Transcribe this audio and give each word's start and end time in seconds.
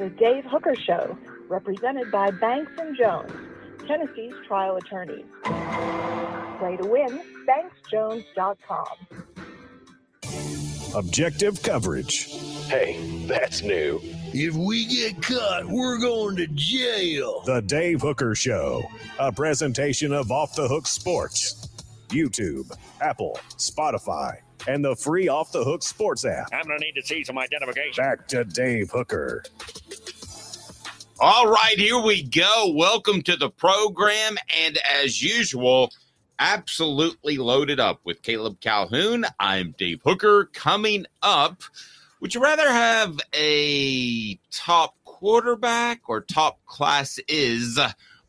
The 0.00 0.08
Dave 0.08 0.46
Hooker 0.46 0.74
Show, 0.74 1.18
represented 1.50 2.10
by 2.10 2.30
Banks 2.30 2.72
and 2.78 2.96
Jones, 2.96 3.30
Tennessee's 3.86 4.32
trial 4.48 4.76
attorneys. 4.76 5.26
Play 5.44 6.78
to 6.78 6.88
win, 6.88 7.20
banksjones.com. 7.46 8.86
Objective 10.94 11.62
coverage. 11.62 12.30
Hey, 12.68 13.26
that's 13.26 13.62
new. 13.62 14.00
If 14.32 14.54
we 14.54 14.86
get 14.86 15.20
caught, 15.22 15.66
we're 15.66 15.98
going 15.98 16.36
to 16.36 16.46
jail. 16.46 17.42
The 17.44 17.60
Dave 17.60 18.00
Hooker 18.00 18.34
Show, 18.34 18.82
a 19.18 19.30
presentation 19.30 20.14
of 20.14 20.32
Off 20.32 20.54
the 20.54 20.66
Hook 20.66 20.86
Sports. 20.86 21.68
YouTube, 22.08 22.74
Apple, 23.02 23.38
Spotify, 23.58 24.38
and 24.66 24.84
the 24.84 24.96
free 24.96 25.28
Off 25.28 25.52
the 25.52 25.62
Hook 25.62 25.82
Sports 25.82 26.24
app. 26.24 26.48
I'm 26.52 26.66
going 26.66 26.78
to 26.78 26.84
need 26.84 26.94
to 26.94 27.06
see 27.06 27.22
some 27.22 27.38
identification. 27.38 28.02
Back 28.02 28.26
to 28.28 28.44
Dave 28.44 28.90
Hooker. 28.90 29.44
All 31.22 31.48
right, 31.48 31.74
here 31.76 32.00
we 32.00 32.22
go. 32.22 32.72
Welcome 32.74 33.20
to 33.24 33.36
the 33.36 33.50
program. 33.50 34.38
And 34.64 34.78
as 34.78 35.22
usual, 35.22 35.92
absolutely 36.38 37.36
loaded 37.36 37.78
up 37.78 38.00
with 38.04 38.22
Caleb 38.22 38.58
Calhoun. 38.62 39.26
I'm 39.38 39.74
Dave 39.76 40.00
Hooker. 40.02 40.46
Coming 40.54 41.04
up, 41.20 41.62
would 42.20 42.34
you 42.34 42.42
rather 42.42 42.70
have 42.72 43.20
a 43.34 44.36
top 44.50 44.94
quarterback 45.04 46.00
or 46.08 46.22
top 46.22 46.64
class 46.64 47.18
is 47.28 47.78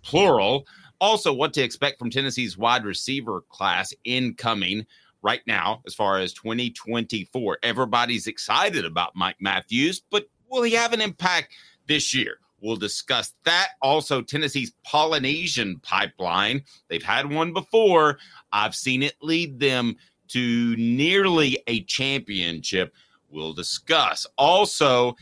plural? 0.03 0.67
Also, 0.99 1.31
what 1.31 1.53
to 1.53 1.61
expect 1.61 1.97
from 1.97 2.09
Tennessee's 2.09 2.57
wide 2.57 2.83
receiver 2.83 3.39
class 3.47 3.93
incoming 4.03 4.85
right 5.21 5.47
now 5.47 5.81
as 5.87 5.95
far 5.95 6.17
as 6.19 6.33
2024. 6.33 7.59
Everybody's 7.63 8.27
excited 8.27 8.83
about 8.83 9.15
Mike 9.15 9.37
Matthews, 9.39 10.01
but 10.11 10.25
will 10.49 10.63
he 10.63 10.73
have 10.73 10.91
an 10.91 10.99
impact 10.99 11.53
this 11.87 12.13
year? 12.13 12.40
We'll 12.61 12.75
discuss 12.75 13.33
that. 13.43 13.69
Also, 13.81 14.21
Tennessee's 14.21 14.73
Polynesian 14.85 15.79
pipeline. 15.81 16.63
They've 16.89 17.03
had 17.03 17.31
one 17.31 17.53
before. 17.53 18.19
I've 18.51 18.75
seen 18.75 19.03
it 19.03 19.15
lead 19.21 19.59
them 19.59 19.95
to 20.29 20.75
nearly 20.77 21.61
a 21.67 21.83
championship. 21.83 22.93
We'll 23.29 23.53
discuss. 23.53 24.27
Also, 24.37 25.15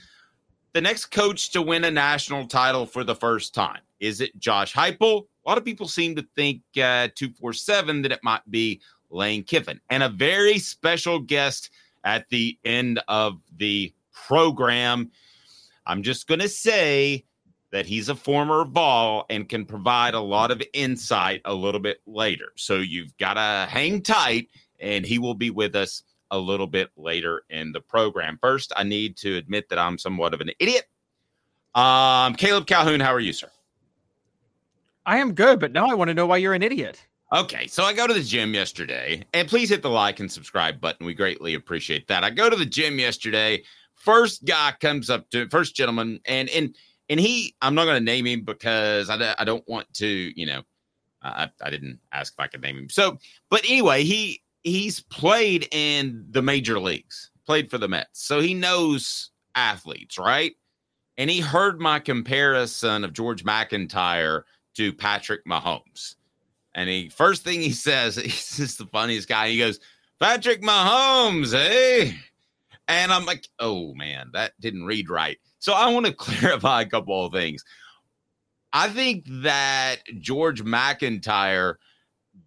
the 0.74 0.82
next 0.82 1.08
coach 1.08 1.52
to 1.52 1.62
win 1.62 1.86
a 1.86 1.92
national 1.92 2.48
title 2.48 2.86
for 2.86 3.04
the 3.04 3.16
first 3.16 3.54
time. 3.54 3.82
Is 4.00 4.22
it 4.22 4.38
Josh 4.38 4.74
Heupel? 4.74 5.24
A 5.46 5.50
lot 5.50 5.58
of 5.58 5.66
people 5.66 5.88
seem 5.88 6.16
to 6.16 6.26
think 6.36 6.62
uh, 6.78 7.10
247 7.16 8.04
that 8.04 8.12
it 8.12 8.24
might 8.24 8.50
be 8.52 8.82
Lane 9.10 9.44
Kiffin. 9.44 9.80
And 9.90 10.04
a 10.04 10.10
very 10.10 10.60
special 10.60 11.20
guest 11.20 11.72
at 12.04 12.30
the 12.30 12.58
end 12.64 13.02
of 13.08 13.42
the 13.58 13.94
program. 14.14 15.12
I'm 15.86 16.04
just 16.04 16.28
going 16.28 16.40
to 16.40 16.50
say 16.50 17.26
that 17.72 17.86
he's 17.86 18.10
a 18.10 18.16
former 18.16 18.66
ball 18.66 19.26
and 19.30 19.48
can 19.48 19.66
provide 19.66 20.14
a 20.14 20.20
lot 20.20 20.52
of 20.52 20.62
insight 20.74 21.42
a 21.46 21.54
little 21.54 21.80
bit 21.80 22.02
later. 22.06 22.52
So 22.56 22.78
you've 22.78 23.16
got 23.18 23.36
to 23.36 23.70
hang 23.70 24.02
tight, 24.02 24.50
and 24.80 25.06
he 25.06 25.20
will 25.20 25.36
be 25.36 25.50
with 25.50 25.76
us 25.76 26.04
a 26.32 26.38
little 26.38 26.68
bit 26.68 26.90
later 26.98 27.44
in 27.50 27.72
the 27.72 27.82
program. 27.82 28.38
First, 28.42 28.74
I 28.76 28.84
need 28.84 29.18
to 29.18 29.36
admit 29.38 29.70
that 29.70 29.80
I'm 29.80 29.98
somewhat 29.98 30.34
of 30.34 30.42
an 30.42 30.52
idiot. 30.60 30.86
Um, 31.76 32.36
Caleb 32.36 32.68
Calhoun, 32.68 33.00
how 33.00 33.14
are 33.14 33.20
you, 33.20 33.34
sir? 33.34 33.50
I 35.06 35.18
am 35.18 35.34
good, 35.34 35.60
but 35.60 35.72
now 35.72 35.88
I 35.90 35.94
want 35.94 36.10
to 36.10 36.14
know 36.14 36.26
why 36.26 36.38
you're 36.38 36.54
an 36.54 36.64
idiot. 36.64 37.04
Okay, 37.32 37.68
so 37.68 37.84
I 37.84 37.94
go 37.94 38.08
to 38.08 38.14
the 38.14 38.24
gym 38.24 38.56
yesterday, 38.56 39.24
and 39.34 39.48
please 39.48 39.70
hit 39.70 39.84
the 39.84 39.90
like 39.90 40.20
and 40.20 40.32
subscribe 40.32 40.82
button. 40.82 41.06
We 41.06 41.14
greatly 41.14 41.54
appreciate 41.54 42.08
that. 42.08 42.24
I 42.24 42.32
go 42.32 42.50
to 42.50 42.56
the 42.56 42.66
gym 42.66 42.98
yesterday. 42.98 43.64
First 43.94 44.46
guy 44.46 44.74
comes 44.80 45.10
up 45.12 45.30
to 45.30 45.48
first 45.50 45.76
gentleman, 45.76 46.20
and 46.26 46.50
and 46.50 46.76
and 47.10 47.20
he, 47.20 47.56
I'm 47.62 47.76
not 47.76 47.86
going 47.86 47.98
to 48.00 48.04
name 48.04 48.26
him 48.26 48.42
because 48.42 49.10
I, 49.10 49.36
I 49.38 49.44
don't 49.44 49.68
want 49.68 49.92
to, 49.96 50.08
you 50.08 50.46
know, 50.46 50.62
I, 51.22 51.50
I 51.62 51.70
didn't 51.70 52.00
ask 52.12 52.34
if 52.34 52.40
I 52.40 52.48
could 52.48 52.62
name 52.62 52.78
him. 52.78 52.90
So, 52.90 53.18
but 53.50 53.64
anyway, 53.66 54.04
he 54.04 54.42
he's 54.64 55.02
played 55.02 55.68
in 55.72 56.26
the 56.30 56.42
major 56.42 56.80
leagues, 56.80 57.32
played 57.46 57.70
for 57.70 57.78
the 57.78 57.88
Mets, 57.88 58.26
so 58.26 58.40
he 58.40 58.54
knows 58.54 59.32
athletes, 59.56 60.18
right? 60.18 60.54
And 61.18 61.30
he 61.30 61.42
heard 61.42 61.82
my 61.82 62.00
comparison 62.00 63.04
of 63.04 63.14
George 63.14 63.44
McIntyre 63.44 64.44
to 64.76 64.94
Patrick 64.94 65.44
Mahomes. 65.46 66.16
And 66.74 66.90
he 66.90 67.10
first 67.10 67.44
thing 67.44 67.60
he 67.60 67.72
says, 67.74 68.16
he's 68.24 68.58
just 68.58 68.78
the 68.78 68.86
funniest 68.86 69.28
guy. 69.28 69.50
He 69.50 69.58
goes, 69.58 69.80
Patrick 70.20 70.62
Mahomes, 70.62 71.54
eh? 71.54 72.14
And 72.88 73.12
I'm 73.12 73.26
like, 73.26 73.48
oh 73.60 73.94
man, 73.94 74.32
that 74.34 74.54
didn't 74.60 74.86
read 74.86 75.10
right. 75.10 75.38
So 75.60 75.74
I 75.74 75.92
want 75.92 76.06
to 76.06 76.14
clarify 76.18 76.82
a 76.82 76.86
couple 76.90 77.26
of 77.26 77.34
things. 77.34 77.64
I 78.72 78.90
think 78.90 79.26
that 79.28 79.98
George 80.20 80.64
McIntyre 80.64 81.76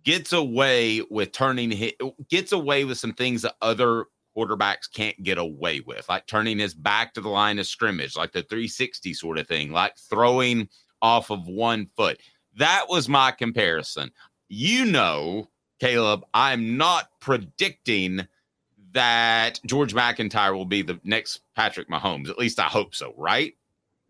gets 0.05 0.33
away 0.33 1.03
with 1.11 1.33
turning 1.33 1.71
his, 1.71 1.93
gets 2.29 2.53
away 2.53 2.85
with 2.85 2.99
some 2.99 3.13
things 3.13 3.43
that 3.43 3.55
other 3.61 4.07
quarterbacks 4.37 4.91
can't 4.93 5.21
get 5.23 5.39
away 5.39 5.81
with, 5.81 6.09
like 6.09 6.27
turning 6.27 6.59
his 6.59 6.75
back 6.75 7.13
to 7.15 7.21
the 7.21 7.29
line 7.29 7.59
of 7.59 7.67
scrimmage, 7.67 8.17
like 8.17 8.33
the 8.33 8.43
360 8.43 9.15
sort 9.15 9.39
of 9.39 9.47
thing, 9.47 9.73
like 9.73 9.97
throwing 9.99 10.69
off 11.03 11.31
of 11.31 11.47
one 11.47 11.89
foot. 11.97 12.21
That 12.57 12.87
was 12.89 13.09
my 13.09 13.33
comparison. 13.33 14.11
You 14.49 14.87
know, 14.87 15.51
Caleb, 15.81 16.23
I'm 16.33 16.77
not 16.77 17.09
predicting 17.21 18.27
that 18.93 19.61
George 19.67 19.95
McIntyre 19.95 20.55
will 20.55 20.65
be 20.65 20.83
the 20.83 21.01
next 21.05 21.41
Patrick 21.57 21.89
Mahomes. 21.89 22.29
At 22.29 22.39
least 22.39 22.61
I 22.61 22.65
hope 22.65 22.95
so, 22.95 23.15
right? 23.17 23.55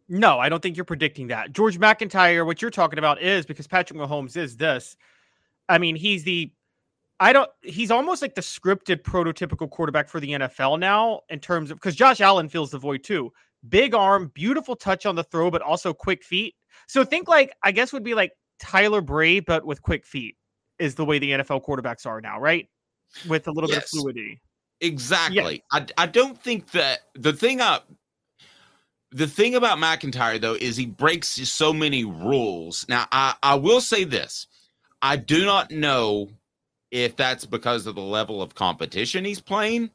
No, 0.08 0.38
I 0.38 0.48
don't 0.48 0.62
think 0.62 0.76
you're 0.76 0.84
predicting 0.84 1.28
that. 1.28 1.52
George 1.52 1.78
McIntyre, 1.78 2.44
what 2.44 2.60
you're 2.60 2.70
talking 2.70 2.98
about 2.98 3.22
is 3.22 3.46
because 3.46 3.66
Patrick 3.66 3.98
Mahomes 3.98 4.36
is 4.36 4.56
this. 4.56 4.96
I 5.68 5.78
mean, 5.78 5.96
he's 5.96 6.24
the 6.24 6.52
I 7.20 7.32
don't 7.32 7.48
he's 7.62 7.90
almost 7.90 8.20
like 8.20 8.34
the 8.34 8.40
scripted 8.40 9.02
prototypical 9.02 9.70
quarterback 9.70 10.08
for 10.08 10.18
the 10.18 10.32
NFL 10.32 10.80
now 10.80 11.20
in 11.28 11.38
terms 11.38 11.70
of 11.70 11.78
because 11.78 11.94
Josh 11.94 12.20
Allen 12.20 12.48
fills 12.48 12.72
the 12.72 12.78
void 12.78 13.04
too. 13.04 13.32
Big 13.68 13.94
arm, 13.94 14.32
beautiful 14.34 14.74
touch 14.74 15.06
on 15.06 15.14
the 15.14 15.22
throw, 15.22 15.48
but 15.48 15.62
also 15.62 15.94
quick 15.94 16.24
feet. 16.24 16.56
So 16.88 17.04
think 17.04 17.28
like 17.28 17.54
I 17.62 17.70
guess 17.70 17.92
would 17.92 18.02
be 18.02 18.14
like 18.14 18.32
Tyler 18.58 19.00
Bray, 19.00 19.38
but 19.38 19.64
with 19.64 19.82
quick 19.82 20.04
feet 20.04 20.36
is 20.78 20.96
the 20.96 21.04
way 21.04 21.20
the 21.20 21.30
NFL 21.30 21.64
quarterbacks 21.64 22.06
are 22.06 22.20
now, 22.20 22.40
right? 22.40 22.68
With 23.28 23.46
a 23.46 23.52
little 23.52 23.70
yes. 23.70 23.78
bit 23.78 23.84
of 23.84 23.88
fluidity. 23.90 24.40
Exactly. 24.82 25.62
I, 25.70 25.86
I 25.96 26.06
don't 26.06 26.36
think 26.42 26.72
that 26.72 26.98
the 27.14 27.32
thing 27.32 27.60
up 27.60 27.88
the 29.12 29.28
thing 29.28 29.54
about 29.54 29.78
McIntyre 29.78 30.40
though 30.40 30.54
is 30.54 30.76
he 30.76 30.86
breaks 30.86 31.28
so 31.28 31.72
many 31.72 32.04
rules. 32.04 32.84
Now 32.88 33.06
I, 33.12 33.34
I 33.42 33.54
will 33.54 33.80
say 33.80 34.04
this. 34.04 34.48
I 35.00 35.16
do 35.16 35.44
not 35.44 35.70
know 35.70 36.28
if 36.90 37.16
that's 37.16 37.46
because 37.46 37.86
of 37.86 37.94
the 37.94 38.02
level 38.02 38.42
of 38.42 38.54
competition 38.54 39.24
he's 39.24 39.40
playing 39.40 39.90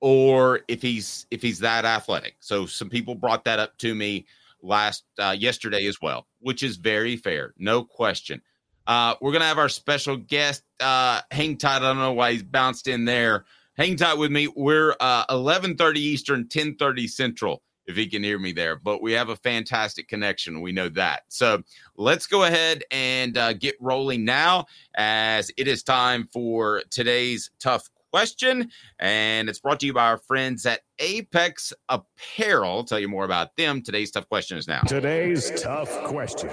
or 0.00 0.60
if 0.66 0.82
he's 0.82 1.26
if 1.30 1.40
he's 1.40 1.60
that 1.60 1.84
athletic. 1.84 2.34
So 2.40 2.66
some 2.66 2.90
people 2.90 3.14
brought 3.14 3.44
that 3.44 3.60
up 3.60 3.78
to 3.78 3.94
me 3.94 4.26
last 4.62 5.04
uh, 5.18 5.36
yesterday 5.38 5.86
as 5.86 6.00
well, 6.02 6.26
which 6.40 6.64
is 6.64 6.76
very 6.76 7.16
fair, 7.16 7.54
no 7.56 7.84
question. 7.84 8.42
Uh, 8.86 9.14
we're 9.20 9.32
gonna 9.32 9.44
have 9.44 9.58
our 9.58 9.68
special 9.68 10.16
guest. 10.16 10.64
Uh, 10.80 11.20
hang 11.30 11.56
tight. 11.56 11.76
I 11.76 11.80
don't 11.80 11.98
know 11.98 12.12
why 12.12 12.32
he's 12.32 12.42
bounced 12.42 12.88
in 12.88 13.04
there 13.04 13.44
hang 13.76 13.96
tight 13.96 14.18
with 14.18 14.30
me. 14.30 14.48
We're 14.54 14.94
uh, 15.00 15.26
11:30 15.26 15.96
Eastern, 15.96 16.44
10:30 16.46 17.08
Central. 17.08 17.62
If 17.86 17.96
he 17.96 18.06
can 18.06 18.24
hear 18.24 18.38
me 18.38 18.52
there, 18.52 18.76
but 18.76 19.02
we 19.02 19.12
have 19.12 19.28
a 19.28 19.36
fantastic 19.36 20.08
connection. 20.08 20.62
We 20.62 20.72
know 20.72 20.88
that. 20.90 21.24
So 21.28 21.62
let's 21.98 22.26
go 22.26 22.44
ahead 22.44 22.82
and 22.90 23.36
uh, 23.36 23.52
get 23.52 23.74
rolling 23.78 24.24
now, 24.24 24.64
as 24.96 25.50
it 25.58 25.68
is 25.68 25.82
time 25.82 26.26
for 26.32 26.82
today's 26.90 27.50
tough 27.60 27.90
question, 28.10 28.70
and 29.00 29.50
it's 29.50 29.58
brought 29.58 29.80
to 29.80 29.86
you 29.86 29.92
by 29.92 30.06
our 30.06 30.16
friends 30.16 30.64
at 30.64 30.80
Apex 30.98 31.74
Apparel. 31.90 32.70
I'll 32.70 32.84
tell 32.84 33.00
you 33.00 33.08
more 33.08 33.26
about 33.26 33.54
them. 33.56 33.82
Today's 33.82 34.12
tough 34.12 34.30
question 34.30 34.56
is 34.56 34.66
now. 34.66 34.80
Today's 34.82 35.50
tough 35.60 35.90
question. 36.04 36.48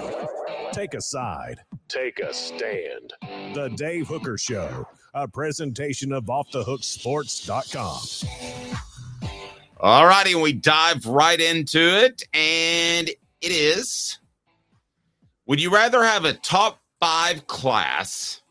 Take 0.72 0.92
a 0.92 1.00
side. 1.00 1.60
Take 1.88 2.18
a 2.18 2.34
stand. 2.34 3.14
The 3.54 3.72
Dave 3.74 4.06
Hooker 4.08 4.36
Show 4.36 4.86
a 5.14 5.28
presentation 5.28 6.12
of 6.12 6.24
offthehooksports.com. 6.24 8.00
All 9.80 10.06
righty, 10.06 10.34
we 10.34 10.52
dive 10.52 11.06
right 11.06 11.40
into 11.40 11.80
it. 11.80 12.22
And 12.32 13.08
it 13.08 13.18
is 13.40 14.18
Would 15.46 15.60
you 15.60 15.74
rather 15.74 16.02
have 16.04 16.24
a 16.24 16.34
top 16.34 16.80
five 17.00 17.46
class, 17.48 18.42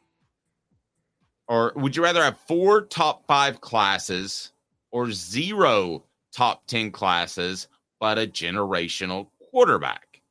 or 1.48 1.72
would 1.76 1.96
you 1.96 2.04
rather 2.04 2.22
have 2.24 2.38
four 2.48 2.82
top 2.82 3.26
five 3.28 3.62
classes, 3.62 4.52
or 4.92 5.12
zero 5.12 6.04
top 6.34 6.68
10 6.68 6.92
classes, 6.92 7.70
but 8.00 8.20
a 8.20 8.28
generational 8.28 9.28
quarterback? 9.50 10.22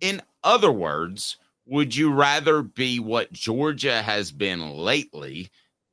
In 0.00 0.20
other 0.42 0.72
words, 0.72 1.36
would 1.66 1.94
you 1.94 2.12
rather 2.12 2.62
be 2.62 2.98
what 2.98 3.32
Georgia 3.32 4.02
has 4.02 4.32
been 4.32 4.70
lately 4.70 5.50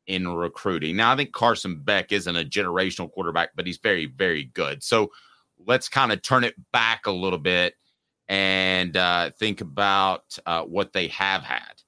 in 0.08 0.28
recruiting. 0.28 0.96
Now, 0.96 1.12
I 1.12 1.16
think 1.16 1.34
Carson 1.34 1.80
Beck 1.80 2.12
isn't 2.12 2.36
a 2.36 2.44
generational 2.44 3.12
quarterback, 3.12 3.50
but 3.56 3.68
he's 3.68 3.78
very, 3.78 4.08
very 4.08 4.46
good. 4.46 4.84
So, 4.84 5.12
let's 5.66 5.90
kind 5.90 6.12
of 6.12 6.22
turn 6.22 6.44
it 6.44 6.56
back 6.72 7.08
a 7.08 7.12
little 7.12 7.40
bit 7.40 7.74
and 8.28 8.96
uh, 8.96 9.32
think 9.32 9.62
about 9.62 10.38
uh, 10.46 10.64
what 10.64 10.94
they 10.94 11.08
have 11.08 11.44
had. 11.44 11.82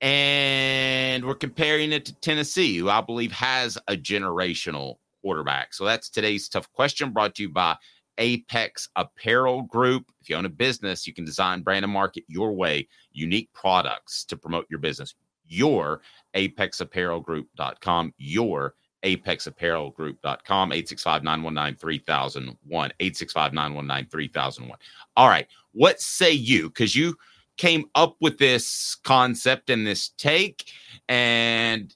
And 0.00 1.24
we're 1.24 1.34
comparing 1.34 1.92
it 1.92 2.04
to 2.06 2.14
Tennessee, 2.20 2.76
who 2.76 2.88
I 2.88 3.00
believe 3.00 3.32
has 3.32 3.78
a 3.86 3.96
generational 3.96 4.96
quarterback. 5.22 5.72
So 5.74 5.84
that's 5.84 6.10
today's 6.10 6.48
tough 6.48 6.70
question 6.72 7.12
brought 7.12 7.36
to 7.36 7.42
you 7.42 7.48
by 7.48 7.76
Apex 8.18 8.88
Apparel 8.96 9.62
Group. 9.62 10.10
If 10.20 10.28
you 10.28 10.36
own 10.36 10.44
a 10.44 10.50
business, 10.50 11.06
you 11.06 11.14
can 11.14 11.24
design, 11.24 11.62
brand, 11.62 11.84
and 11.84 11.92
market 11.92 12.24
your 12.26 12.52
way, 12.52 12.88
unique 13.12 13.52
products 13.52 14.24
to 14.24 14.36
promote 14.36 14.66
your 14.68 14.80
business. 14.80 15.14
Your 15.52 16.00
apexapparelgroup.com, 16.34 18.14
your 18.18 18.74
apexapparelgroup.com, 19.04 20.70
865-919-3001, 20.70 22.56
865-919-3001. 23.00 24.72
All 25.16 25.28
right, 25.28 25.46
what 25.72 26.00
say 26.00 26.32
you? 26.32 26.68
Because 26.68 26.96
you 26.96 27.16
came 27.56 27.84
up 27.94 28.16
with 28.20 28.38
this 28.38 28.96
concept 29.04 29.70
and 29.70 29.86
this 29.86 30.08
take, 30.10 30.70
and 31.08 31.94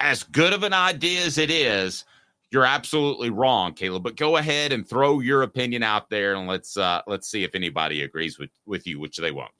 as 0.00 0.22
good 0.24 0.52
of 0.52 0.62
an 0.62 0.72
idea 0.72 1.24
as 1.24 1.38
it 1.38 1.50
is, 1.50 2.04
you're 2.50 2.64
absolutely 2.64 3.30
wrong, 3.30 3.74
Caleb. 3.74 4.02
But 4.04 4.16
go 4.16 4.36
ahead 4.36 4.72
and 4.72 4.88
throw 4.88 5.20
your 5.20 5.42
opinion 5.42 5.82
out 5.82 6.08
there, 6.08 6.34
and 6.34 6.46
let's 6.46 6.76
uh, 6.76 7.02
let's 7.06 7.28
see 7.28 7.42
if 7.44 7.54
anybody 7.54 8.02
agrees 8.02 8.38
with 8.38 8.50
with 8.64 8.86
you, 8.86 9.00
which 9.00 9.16
they 9.16 9.32
won't. 9.32 9.50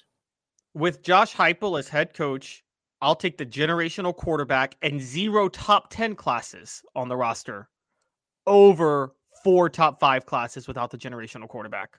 With 0.75 1.02
Josh 1.02 1.34
Heupel 1.34 1.78
as 1.78 1.88
head 1.88 2.14
coach, 2.14 2.63
I'll 3.05 3.15
take 3.15 3.37
the 3.37 3.45
generational 3.45 4.17
quarterback 4.17 4.77
and 4.81 4.99
zero 4.99 5.51
top 5.51 5.91
ten 5.91 6.15
classes 6.15 6.83
on 6.97 7.09
the 7.09 7.17
roster 7.17 7.69
over 8.47 9.15
four 9.43 9.69
top 9.69 10.01
five 10.01 10.25
classes 10.25 10.67
without 10.67 10.91
the 10.91 10.97
generational 10.97 11.47
quarterback 11.47 11.99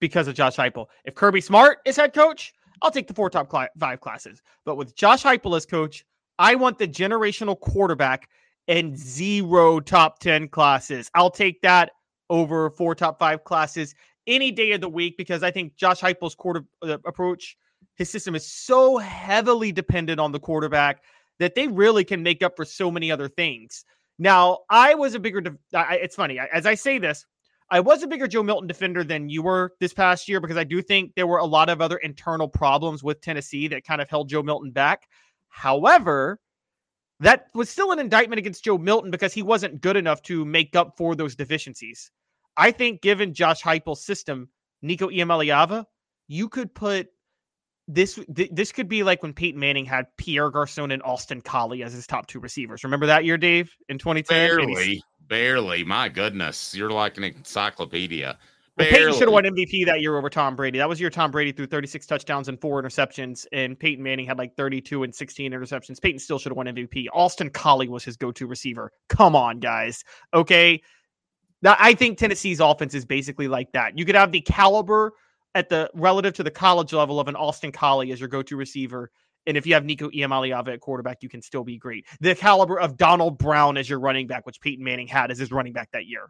because 0.00 0.26
of 0.26 0.34
Josh 0.34 0.56
Heupel. 0.56 0.86
If 1.04 1.14
Kirby 1.14 1.40
Smart 1.40 1.78
is 1.86 1.96
head 1.96 2.12
coach, 2.12 2.52
I'll 2.82 2.90
take 2.90 3.06
the 3.06 3.14
four 3.14 3.30
top 3.30 3.48
cl- 3.48 3.68
five 3.78 4.00
classes. 4.00 4.42
But 4.64 4.74
with 4.74 4.96
Josh 4.96 5.22
Heupel 5.22 5.56
as 5.56 5.64
coach, 5.64 6.04
I 6.40 6.56
want 6.56 6.78
the 6.78 6.88
generational 6.88 7.58
quarterback 7.58 8.28
and 8.66 8.98
zero 8.98 9.78
top 9.78 10.18
10 10.18 10.48
classes. 10.48 11.08
I'll 11.14 11.30
take 11.30 11.62
that 11.62 11.92
over 12.30 12.68
four 12.70 12.96
top 12.96 13.20
five 13.20 13.44
classes 13.44 13.94
any 14.26 14.50
day 14.50 14.72
of 14.72 14.80
the 14.80 14.88
week 14.88 15.16
because 15.16 15.44
I 15.44 15.52
think 15.52 15.76
Josh 15.76 16.00
Heupel's 16.00 16.34
quarter 16.34 16.64
uh, 16.82 16.98
approach, 17.06 17.56
his 17.96 18.10
system 18.10 18.34
is 18.34 18.46
so 18.50 18.98
heavily 18.98 19.72
dependent 19.72 20.20
on 20.20 20.32
the 20.32 20.40
quarterback 20.40 21.02
that 21.38 21.54
they 21.54 21.68
really 21.68 22.04
can 22.04 22.22
make 22.22 22.42
up 22.42 22.56
for 22.56 22.64
so 22.64 22.90
many 22.90 23.10
other 23.10 23.28
things. 23.28 23.84
Now, 24.18 24.60
I 24.70 24.94
was 24.94 25.14
a 25.14 25.20
bigger, 25.20 25.40
de- 25.40 25.58
I, 25.74 25.96
it's 25.96 26.16
funny, 26.16 26.38
I, 26.40 26.46
as 26.46 26.66
I 26.66 26.74
say 26.74 26.98
this, 26.98 27.26
I 27.68 27.80
was 27.80 28.02
a 28.02 28.06
bigger 28.06 28.28
Joe 28.28 28.44
Milton 28.44 28.68
defender 28.68 29.02
than 29.02 29.28
you 29.28 29.42
were 29.42 29.72
this 29.80 29.92
past 29.92 30.28
year 30.28 30.40
because 30.40 30.56
I 30.56 30.64
do 30.64 30.80
think 30.80 31.12
there 31.14 31.26
were 31.26 31.38
a 31.38 31.44
lot 31.44 31.68
of 31.68 31.80
other 31.80 31.96
internal 31.96 32.48
problems 32.48 33.02
with 33.02 33.20
Tennessee 33.20 33.66
that 33.68 33.84
kind 33.84 34.00
of 34.00 34.08
held 34.08 34.28
Joe 34.28 34.42
Milton 34.42 34.70
back. 34.70 35.08
However, 35.48 36.38
that 37.20 37.48
was 37.54 37.68
still 37.68 37.92
an 37.92 37.98
indictment 37.98 38.38
against 38.38 38.64
Joe 38.64 38.78
Milton 38.78 39.10
because 39.10 39.32
he 39.32 39.42
wasn't 39.42 39.80
good 39.80 39.96
enough 39.96 40.22
to 40.22 40.44
make 40.44 40.76
up 40.76 40.96
for 40.96 41.16
those 41.16 41.34
deficiencies. 41.34 42.10
I 42.56 42.70
think, 42.70 43.02
given 43.02 43.34
Josh 43.34 43.62
Heupel's 43.62 44.04
system, 44.04 44.48
Nico 44.82 45.08
Iamaleava, 45.08 45.84
you 46.28 46.48
could 46.48 46.74
put 46.74 47.08
this. 47.88 48.18
Th- 48.34 48.50
this 48.52 48.72
could 48.72 48.88
be 48.88 49.02
like 49.02 49.22
when 49.22 49.32
Peyton 49.32 49.60
Manning 49.60 49.84
had 49.84 50.06
Pierre 50.16 50.50
Garcon 50.50 50.90
and 50.90 51.02
Austin 51.02 51.40
Collie 51.40 51.82
as 51.82 51.92
his 51.92 52.06
top 52.06 52.26
two 52.26 52.40
receivers. 52.40 52.84
Remember 52.84 53.06
that 53.06 53.24
year, 53.24 53.36
Dave, 53.36 53.74
in 53.88 53.98
2010? 53.98 54.48
Barely, 54.48 55.02
barely. 55.28 55.84
My 55.84 56.08
goodness, 56.08 56.74
you're 56.74 56.90
like 56.90 57.16
an 57.16 57.24
encyclopedia. 57.24 58.38
Well, 58.76 58.88
Peyton 58.88 59.12
should 59.14 59.22
have 59.22 59.32
won 59.32 59.44
MVP 59.44 59.86
that 59.86 60.02
year 60.02 60.18
over 60.18 60.28
Tom 60.28 60.54
Brady. 60.54 60.78
That 60.78 60.88
was 60.88 61.00
your 61.00 61.08
Tom 61.08 61.30
Brady 61.30 61.50
threw 61.50 61.66
36 61.66 62.06
touchdowns 62.06 62.48
and 62.48 62.60
four 62.60 62.82
interceptions, 62.82 63.46
and 63.52 63.78
Peyton 63.78 64.04
Manning 64.04 64.26
had 64.26 64.36
like 64.36 64.54
32 64.54 65.02
and 65.02 65.14
16 65.14 65.52
interceptions. 65.52 66.00
Peyton 66.00 66.18
still 66.18 66.38
should 66.38 66.50
have 66.50 66.58
won 66.58 66.66
MVP. 66.66 67.06
Austin 67.14 67.48
Collie 67.48 67.88
was 67.88 68.04
his 68.04 68.18
go-to 68.18 68.46
receiver. 68.46 68.92
Come 69.08 69.34
on, 69.34 69.60
guys. 69.60 70.04
Okay. 70.34 70.82
Now, 71.62 71.74
I 71.78 71.94
think 71.94 72.18
Tennessee's 72.18 72.60
offense 72.60 72.94
is 72.94 73.06
basically 73.06 73.48
like 73.48 73.72
that. 73.72 73.98
You 73.98 74.04
could 74.04 74.14
have 74.14 74.30
the 74.30 74.42
caliber 74.42 75.12
at 75.56 75.70
the 75.70 75.90
relative 75.94 76.34
to 76.34 76.42
the 76.42 76.50
college 76.50 76.92
level 76.92 77.18
of 77.18 77.28
an 77.28 77.34
Austin 77.34 77.72
Collie 77.72 78.12
as 78.12 78.20
your 78.20 78.28
go-to 78.28 78.56
receiver. 78.56 79.10
And 79.46 79.56
if 79.56 79.66
you 79.66 79.72
have 79.72 79.86
Nico 79.86 80.10
Iamaleava 80.10 80.74
at 80.74 80.80
quarterback, 80.80 81.22
you 81.22 81.30
can 81.30 81.40
still 81.40 81.64
be 81.64 81.78
great. 81.78 82.06
The 82.20 82.34
caliber 82.34 82.78
of 82.78 82.98
Donald 82.98 83.38
Brown 83.38 83.78
as 83.78 83.88
your 83.88 83.98
running 83.98 84.26
back, 84.26 84.44
which 84.44 84.60
Peyton 84.60 84.84
Manning 84.84 85.06
had 85.06 85.30
as 85.30 85.38
his 85.38 85.50
running 85.50 85.72
back 85.72 85.90
that 85.92 86.04
year. 86.04 86.28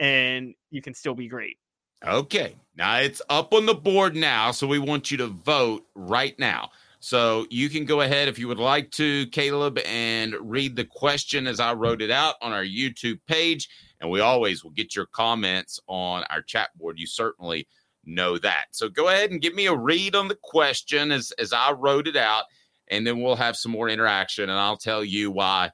And 0.00 0.54
you 0.70 0.80
can 0.80 0.94
still 0.94 1.14
be 1.14 1.28
great. 1.28 1.58
Okay. 2.06 2.56
Now 2.74 2.96
it's 3.00 3.20
up 3.28 3.52
on 3.52 3.66
the 3.66 3.74
board 3.74 4.16
now. 4.16 4.50
So 4.50 4.66
we 4.66 4.78
want 4.78 5.10
you 5.10 5.18
to 5.18 5.26
vote 5.26 5.84
right 5.94 6.36
now. 6.38 6.70
So 7.00 7.46
you 7.50 7.68
can 7.68 7.84
go 7.84 8.00
ahead 8.00 8.28
if 8.28 8.38
you 8.38 8.48
would 8.48 8.58
like 8.58 8.90
to, 8.92 9.26
Caleb, 9.26 9.78
and 9.84 10.34
read 10.40 10.74
the 10.74 10.86
question 10.86 11.46
as 11.46 11.60
I 11.60 11.74
wrote 11.74 12.00
it 12.00 12.10
out 12.10 12.36
on 12.40 12.52
our 12.52 12.64
YouTube 12.64 13.20
page. 13.26 13.68
And 14.00 14.10
we 14.10 14.20
always 14.20 14.64
will 14.64 14.70
get 14.70 14.96
your 14.96 15.06
comments 15.06 15.78
on 15.86 16.24
our 16.30 16.40
chat 16.40 16.70
board. 16.78 16.98
You 16.98 17.06
certainly 17.06 17.68
know 18.06 18.38
that. 18.38 18.66
So 18.72 18.88
go 18.88 19.08
ahead 19.08 19.30
and 19.30 19.40
give 19.40 19.54
me 19.54 19.66
a 19.66 19.74
read 19.74 20.14
on 20.14 20.28
the 20.28 20.38
question 20.42 21.12
as, 21.12 21.32
as 21.38 21.52
I 21.52 21.72
wrote 21.72 22.06
it 22.06 22.16
out. 22.16 22.44
And 22.88 23.06
then 23.06 23.20
we'll 23.20 23.36
have 23.36 23.56
some 23.56 23.72
more 23.72 23.88
interaction 23.88 24.50
and 24.50 24.58
I'll 24.58 24.76
tell 24.76 25.04
you 25.04 25.30
why 25.30 25.70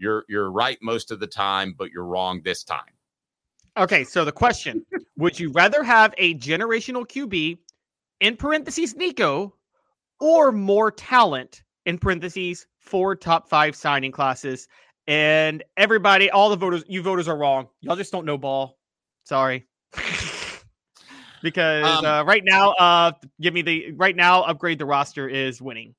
you're 0.00 0.24
you're 0.28 0.50
right 0.50 0.78
most 0.82 1.10
of 1.10 1.20
the 1.20 1.26
time, 1.26 1.74
but 1.76 1.90
you're 1.92 2.04
wrong 2.04 2.40
this 2.42 2.64
time. 2.64 2.92
Okay, 3.76 4.02
so 4.02 4.24
the 4.24 4.32
question 4.32 4.84
Would 5.16 5.38
you 5.38 5.52
rather 5.52 5.84
have 5.84 6.14
a 6.18 6.34
generational 6.34 7.06
QB, 7.06 7.58
in 8.20 8.36
parentheses, 8.36 8.96
Nico, 8.96 9.54
or 10.18 10.50
more 10.50 10.90
talent, 10.90 11.62
in 11.86 11.98
parentheses, 11.98 12.66
four 12.78 13.14
top 13.14 13.48
five 13.48 13.76
signing 13.76 14.10
classes? 14.10 14.66
And 15.06 15.62
everybody, 15.76 16.30
all 16.30 16.50
the 16.50 16.56
voters, 16.56 16.84
you 16.88 17.02
voters 17.02 17.28
are 17.28 17.36
wrong. 17.36 17.68
Y'all 17.80 17.96
just 17.96 18.12
don't 18.12 18.24
know 18.24 18.38
ball. 18.38 18.78
Sorry. 19.24 19.66
because 21.42 21.98
um, 21.98 22.04
uh, 22.04 22.24
right 22.24 22.44
now, 22.44 22.70
uh, 22.72 23.12
give 23.40 23.54
me 23.54 23.62
the 23.62 23.92
right 23.92 24.16
now, 24.16 24.42
upgrade 24.42 24.78
the 24.78 24.86
roster 24.86 25.28
is 25.28 25.60
winning. 25.60 25.94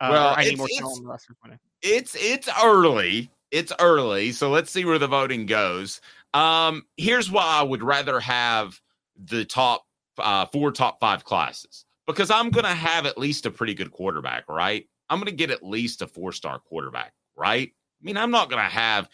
Uh, 0.00 0.08
well, 0.10 0.34
I 0.36 0.44
need 0.44 0.58
more 0.58 0.68
talent 0.68 0.98
on 0.98 1.02
the 1.04 1.08
roster 1.08 1.36
winning. 1.42 1.58
It's 1.82 2.16
it's 2.18 2.48
early. 2.62 3.30
It's 3.50 3.72
early, 3.80 4.30
so 4.32 4.50
let's 4.50 4.70
see 4.70 4.84
where 4.84 4.98
the 4.98 5.08
voting 5.08 5.46
goes. 5.46 6.00
Um, 6.34 6.84
here's 6.96 7.30
why 7.30 7.44
I 7.44 7.62
would 7.62 7.82
rather 7.82 8.20
have 8.20 8.80
the 9.16 9.44
top 9.44 9.84
uh, 10.18 10.46
four 10.46 10.70
top 10.70 11.00
five 11.00 11.24
classes 11.24 11.84
because 12.06 12.30
I'm 12.30 12.50
going 12.50 12.64
to 12.64 12.70
have 12.70 13.06
at 13.06 13.18
least 13.18 13.46
a 13.46 13.50
pretty 13.50 13.74
good 13.74 13.90
quarterback, 13.90 14.48
right? 14.48 14.86
I'm 15.08 15.18
going 15.18 15.26
to 15.26 15.36
get 15.36 15.50
at 15.50 15.64
least 15.64 16.02
a 16.02 16.06
four 16.06 16.32
star 16.32 16.58
quarterback, 16.58 17.12
right? 17.36 17.70
I 17.70 18.04
mean, 18.04 18.16
I'm 18.16 18.30
not 18.30 18.50
going 18.50 18.62
to 18.62 18.68
have. 18.70 19.08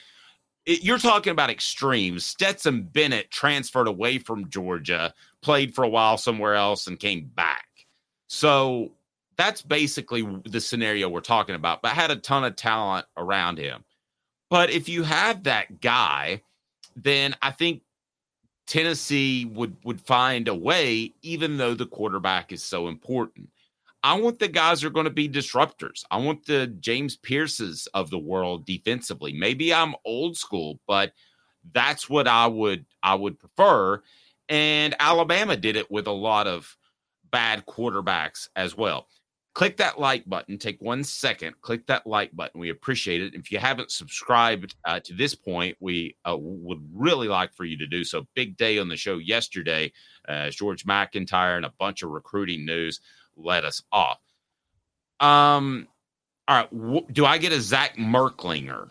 It, 0.67 0.85
you're 0.85 0.99
talking 0.99 1.31
about 1.31 1.51
extremes. 1.51 2.25
Stetson 2.25 2.83
Bennett 2.83 3.31
transferred 3.31 3.89
away 3.89 4.19
from 4.19 4.51
Georgia, 4.51 5.15
played 5.41 5.75
for 5.75 5.85
a 5.85 5.89
while 5.89 6.19
somewhere 6.19 6.55
else, 6.55 6.87
and 6.87 6.99
came 6.99 7.31
back. 7.35 7.67
So 8.29 8.93
that's 9.37 9.63
basically 9.63 10.27
the 10.45 10.61
scenario 10.61 11.09
we're 11.09 11.21
talking 11.21 11.55
about. 11.55 11.83
But 11.83 11.93
had 11.93 12.11
a 12.11 12.17
ton 12.17 12.45
of 12.45 12.57
talent 12.57 13.07
around 13.17 13.59
him. 13.59 13.85
But 14.51 14.71
if 14.71 14.89
you 14.89 15.03
have 15.03 15.45
that 15.45 15.81
guy 15.81 16.43
then 16.97 17.37
I 17.43 17.51
think 17.51 17.83
Tennessee 18.67 19.45
would 19.45 19.77
would 19.85 20.01
find 20.01 20.49
a 20.49 20.55
way, 20.55 21.13
even 21.23 21.59
though 21.59 21.75
the 21.75 21.87
quarterback 21.87 22.51
is 22.51 22.65
so 22.65 22.89
important. 22.89 23.51
I 24.07 24.15
want 24.15 24.39
the 24.39 24.47
guys 24.47 24.81
who 24.81 24.87
are 24.87 24.93
going 24.93 25.03
to 25.03 25.11
be 25.11 25.29
disruptors. 25.29 26.05
I 26.13 26.19
want 26.19 26.47
the 26.47 26.69
James 26.69 27.17
Pearces 27.17 27.89
of 27.93 28.09
the 28.09 28.21
world 28.21 28.65
defensively. 28.65 29.33
Maybe 29.33 29.75
I'm 29.75 29.97
old 30.05 30.37
school, 30.37 30.79
but 30.87 31.13
that's 31.73 32.09
what 32.09 32.29
I 32.29 32.47
would 32.47 32.87
I 33.03 33.17
would 33.17 33.37
prefer. 33.37 34.01
And 34.49 34.95
Alabama 35.01 35.57
did 35.57 35.75
it 35.75 35.91
with 35.91 36.07
a 36.07 36.13
lot 36.13 36.47
of 36.47 36.77
bad 37.33 37.67
quarterbacks 37.67 38.49
as 38.55 38.77
well 38.77 39.09
click 39.57 39.79
that 39.79 39.99
like 39.99 40.23
button. 40.29 40.59
Take 40.59 40.83
one 40.83 41.03
second, 41.03 41.59
click 41.63 41.87
that 41.87 42.07
like 42.07 42.31
button. 42.37 42.61
We 42.61 42.69
appreciate 42.69 43.23
it. 43.23 43.35
If 43.35 43.51
you 43.51 43.59
haven't 43.59 43.91
subscribed 43.91 44.75
uh, 44.85 45.01
to 45.01 45.15
this 45.15 45.35
point, 45.35 45.79
we 45.81 46.15
uh, 46.29 46.37
would 46.39 46.87
really 46.93 47.27
like 47.27 47.55
for 47.55 47.65
you 47.65 47.79
to 47.79 47.87
do 47.87 48.05
so. 48.05 48.27
Big 48.35 48.59
day 48.59 48.79
on 48.79 48.91
the 48.91 48.99
show 48.99 49.17
yesterday. 49.17 49.91
Uh, 50.29 50.51
George 50.51 50.85
McIntyre 50.85 51.57
and 51.57 51.65
a 51.65 51.73
bunch 51.79 52.03
of 52.03 52.11
recruiting 52.11 52.67
news 52.67 53.01
let 53.37 53.65
us 53.65 53.83
off. 53.93 54.19
Um, 55.21 55.89
all 56.49 56.57
right. 56.57 56.71
W- 56.71 57.07
do 57.11 57.25
I 57.25 57.39
get 57.39 57.53
a 57.53 57.61
Zach 57.61 57.97
Merklinger? 57.97 58.91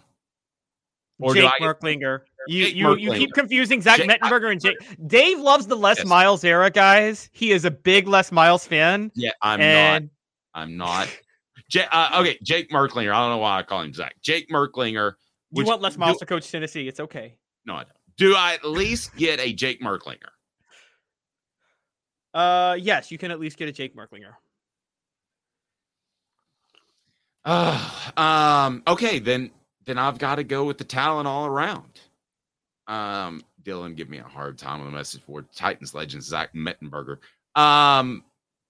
Or 1.19 1.33
Jake 1.33 1.51
Merklinger. 1.61 2.21
You 2.47 2.65
you, 2.65 2.85
Merklinger. 2.85 2.99
you 2.99 3.11
keep 3.13 3.33
confusing 3.33 3.81
Zach 3.81 3.97
Jake, 3.97 4.09
Mettenberger 4.09 4.51
and 4.51 4.61
Jake. 4.61 4.77
Dave 5.07 5.39
loves 5.39 5.67
the 5.67 5.75
Les 5.75 5.97
yes. 5.99 6.07
Miles 6.07 6.43
era, 6.43 6.69
guys. 6.69 7.29
He 7.31 7.51
is 7.51 7.63
a 7.65 7.71
big 7.71 8.07
Les 8.07 8.31
Miles 8.31 8.67
fan. 8.67 9.11
Yeah, 9.15 9.31
I'm 9.41 9.61
and 9.61 10.09
not. 10.53 10.61
I'm 10.61 10.77
not. 10.77 11.07
J- 11.69 11.87
uh, 11.91 12.21
okay, 12.21 12.37
Jake 12.43 12.69
Merklinger. 12.69 13.13
I 13.13 13.21
don't 13.21 13.31
know 13.31 13.37
why 13.37 13.59
I 13.59 13.63
call 13.63 13.81
him 13.81 13.93
Zach. 13.93 14.15
Jake 14.21 14.49
Merklinger. 14.49 15.13
You 15.51 15.63
want 15.63 15.81
Les 15.81 15.97
Miles 15.97 16.17
to 16.17 16.25
coach 16.25 16.51
Tennessee? 16.51 16.87
It's 16.87 16.99
okay. 16.99 17.37
No, 17.65 17.75
I 17.75 17.83
don't. 17.83 17.89
Do 18.17 18.35
I 18.35 18.53
at 18.53 18.65
least 18.65 19.15
get 19.15 19.39
a 19.39 19.53
Jake 19.53 19.81
Merklinger? 19.81 20.29
Uh, 22.35 22.75
yes, 22.77 23.11
you 23.11 23.17
can 23.17 23.31
at 23.31 23.39
least 23.39 23.57
get 23.57 23.69
a 23.69 23.71
Jake 23.71 23.95
Merklinger. 23.95 24.33
Uh, 27.45 28.11
um, 28.17 28.83
okay, 28.87 29.19
then 29.19 29.49
then 29.85 29.97
I've 29.97 30.17
got 30.17 30.35
to 30.35 30.43
go 30.43 30.65
with 30.65 30.77
the 30.77 30.83
talent 30.83 31.27
all 31.27 31.45
around. 31.45 32.01
Um, 32.87 33.43
Dylan, 33.63 33.95
give 33.95 34.09
me 34.09 34.17
a 34.17 34.23
hard 34.23 34.57
time 34.57 34.81
on 34.81 34.85
the 34.85 34.91
message 34.91 35.25
board. 35.25 35.45
Titans 35.55 35.93
legend 35.93 36.23
Zach 36.23 36.53
Mettenberger. 36.53 37.17
Um, 37.55 38.23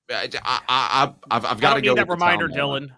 I, 0.09 0.29
I, 0.43 0.61
I 0.67 1.13
I've, 1.31 1.45
I've 1.45 1.59
got 1.59 1.73
to 1.73 1.81
go 1.81 1.95
that 1.95 2.07
reminder, 2.07 2.47
Dylan. 2.47 2.91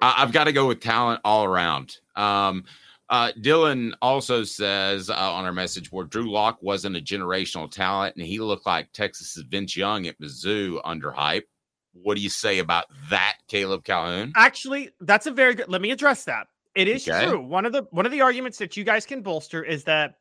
I, 0.00 0.20
have 0.20 0.32
got 0.32 0.44
to 0.44 0.52
go 0.52 0.68
with 0.68 0.80
talent 0.80 1.20
all 1.24 1.44
around. 1.44 1.96
Um, 2.14 2.64
uh, 3.10 3.32
Dylan 3.40 3.92
also 4.02 4.44
says 4.44 5.08
uh, 5.08 5.14
on 5.14 5.44
our 5.44 5.52
message 5.52 5.90
board, 5.90 6.10
Drew 6.10 6.30
Lock 6.30 6.58
wasn't 6.60 6.96
a 6.96 7.00
generational 7.00 7.70
talent, 7.70 8.16
and 8.16 8.26
he 8.26 8.38
looked 8.38 8.66
like 8.66 8.92
Texas's 8.92 9.44
Vince 9.44 9.76
Young 9.76 10.06
at 10.06 10.20
Mizzou 10.20 10.80
under 10.84 11.10
hype. 11.10 11.48
What 11.92 12.16
do 12.16 12.22
you 12.22 12.28
say 12.28 12.58
about 12.58 12.86
that, 13.08 13.36
Caleb 13.48 13.84
Calhoun? 13.84 14.32
Actually, 14.36 14.90
that's 15.00 15.26
a 15.26 15.30
very 15.30 15.54
good. 15.54 15.68
Let 15.68 15.80
me 15.80 15.90
address 15.90 16.24
that. 16.24 16.48
It 16.74 16.86
is 16.86 17.08
okay. 17.08 17.26
true. 17.26 17.40
One 17.40 17.64
of 17.64 17.72
the 17.72 17.86
one 17.90 18.04
of 18.04 18.12
the 18.12 18.20
arguments 18.20 18.58
that 18.58 18.76
you 18.76 18.84
guys 18.84 19.06
can 19.06 19.22
bolster 19.22 19.64
is 19.64 19.84
that 19.84 20.18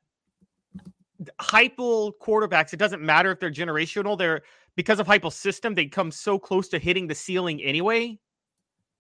Heupel 1.42 2.14
quarterbacks. 2.22 2.74
It 2.74 2.78
doesn't 2.78 3.02
matter 3.02 3.32
if 3.32 3.40
they're 3.40 3.52
generational. 3.52 4.18
They're 4.18 4.42
because 4.76 5.00
of 5.00 5.08
Heupel's 5.08 5.36
system. 5.36 5.76
They 5.76 5.88
come 5.88 6.10
so 6.10 6.40
close 6.40 6.70
to 6.70 6.80
hitting 6.80 7.08
the 7.08 7.16
ceiling 7.16 7.62
anyway 7.62 8.18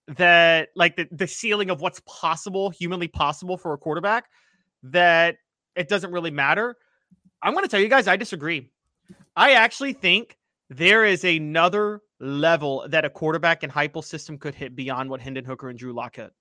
that 0.07 0.69
like 0.75 0.95
the, 0.95 1.07
the 1.11 1.27
ceiling 1.27 1.69
of 1.69 1.81
what's 1.81 2.01
possible, 2.05 2.69
humanly 2.69 3.07
possible 3.07 3.57
for 3.57 3.73
a 3.73 3.77
quarterback, 3.77 4.25
that 4.83 5.37
it 5.75 5.87
doesn't 5.87 6.11
really 6.11 6.31
matter. 6.31 6.75
I'm 7.41 7.53
going 7.53 7.65
to 7.65 7.69
tell 7.69 7.79
you 7.79 7.89
guys, 7.89 8.07
I 8.07 8.15
disagree. 8.15 8.69
I 9.35 9.53
actually 9.53 9.93
think 9.93 10.37
there 10.69 11.05
is 11.05 11.23
another 11.23 12.01
level 12.19 12.85
that 12.89 13.05
a 13.05 13.09
quarterback 13.09 13.63
in 13.63 13.69
Heupel 13.69 14.03
system 14.03 14.37
could 14.37 14.55
hit 14.55 14.75
beyond 14.75 15.09
what 15.09 15.21
Hendon 15.21 15.45
Hooker 15.45 15.69
and 15.69 15.77
Drew 15.77 15.93
Lock 15.93 16.15
hit. 16.15 16.31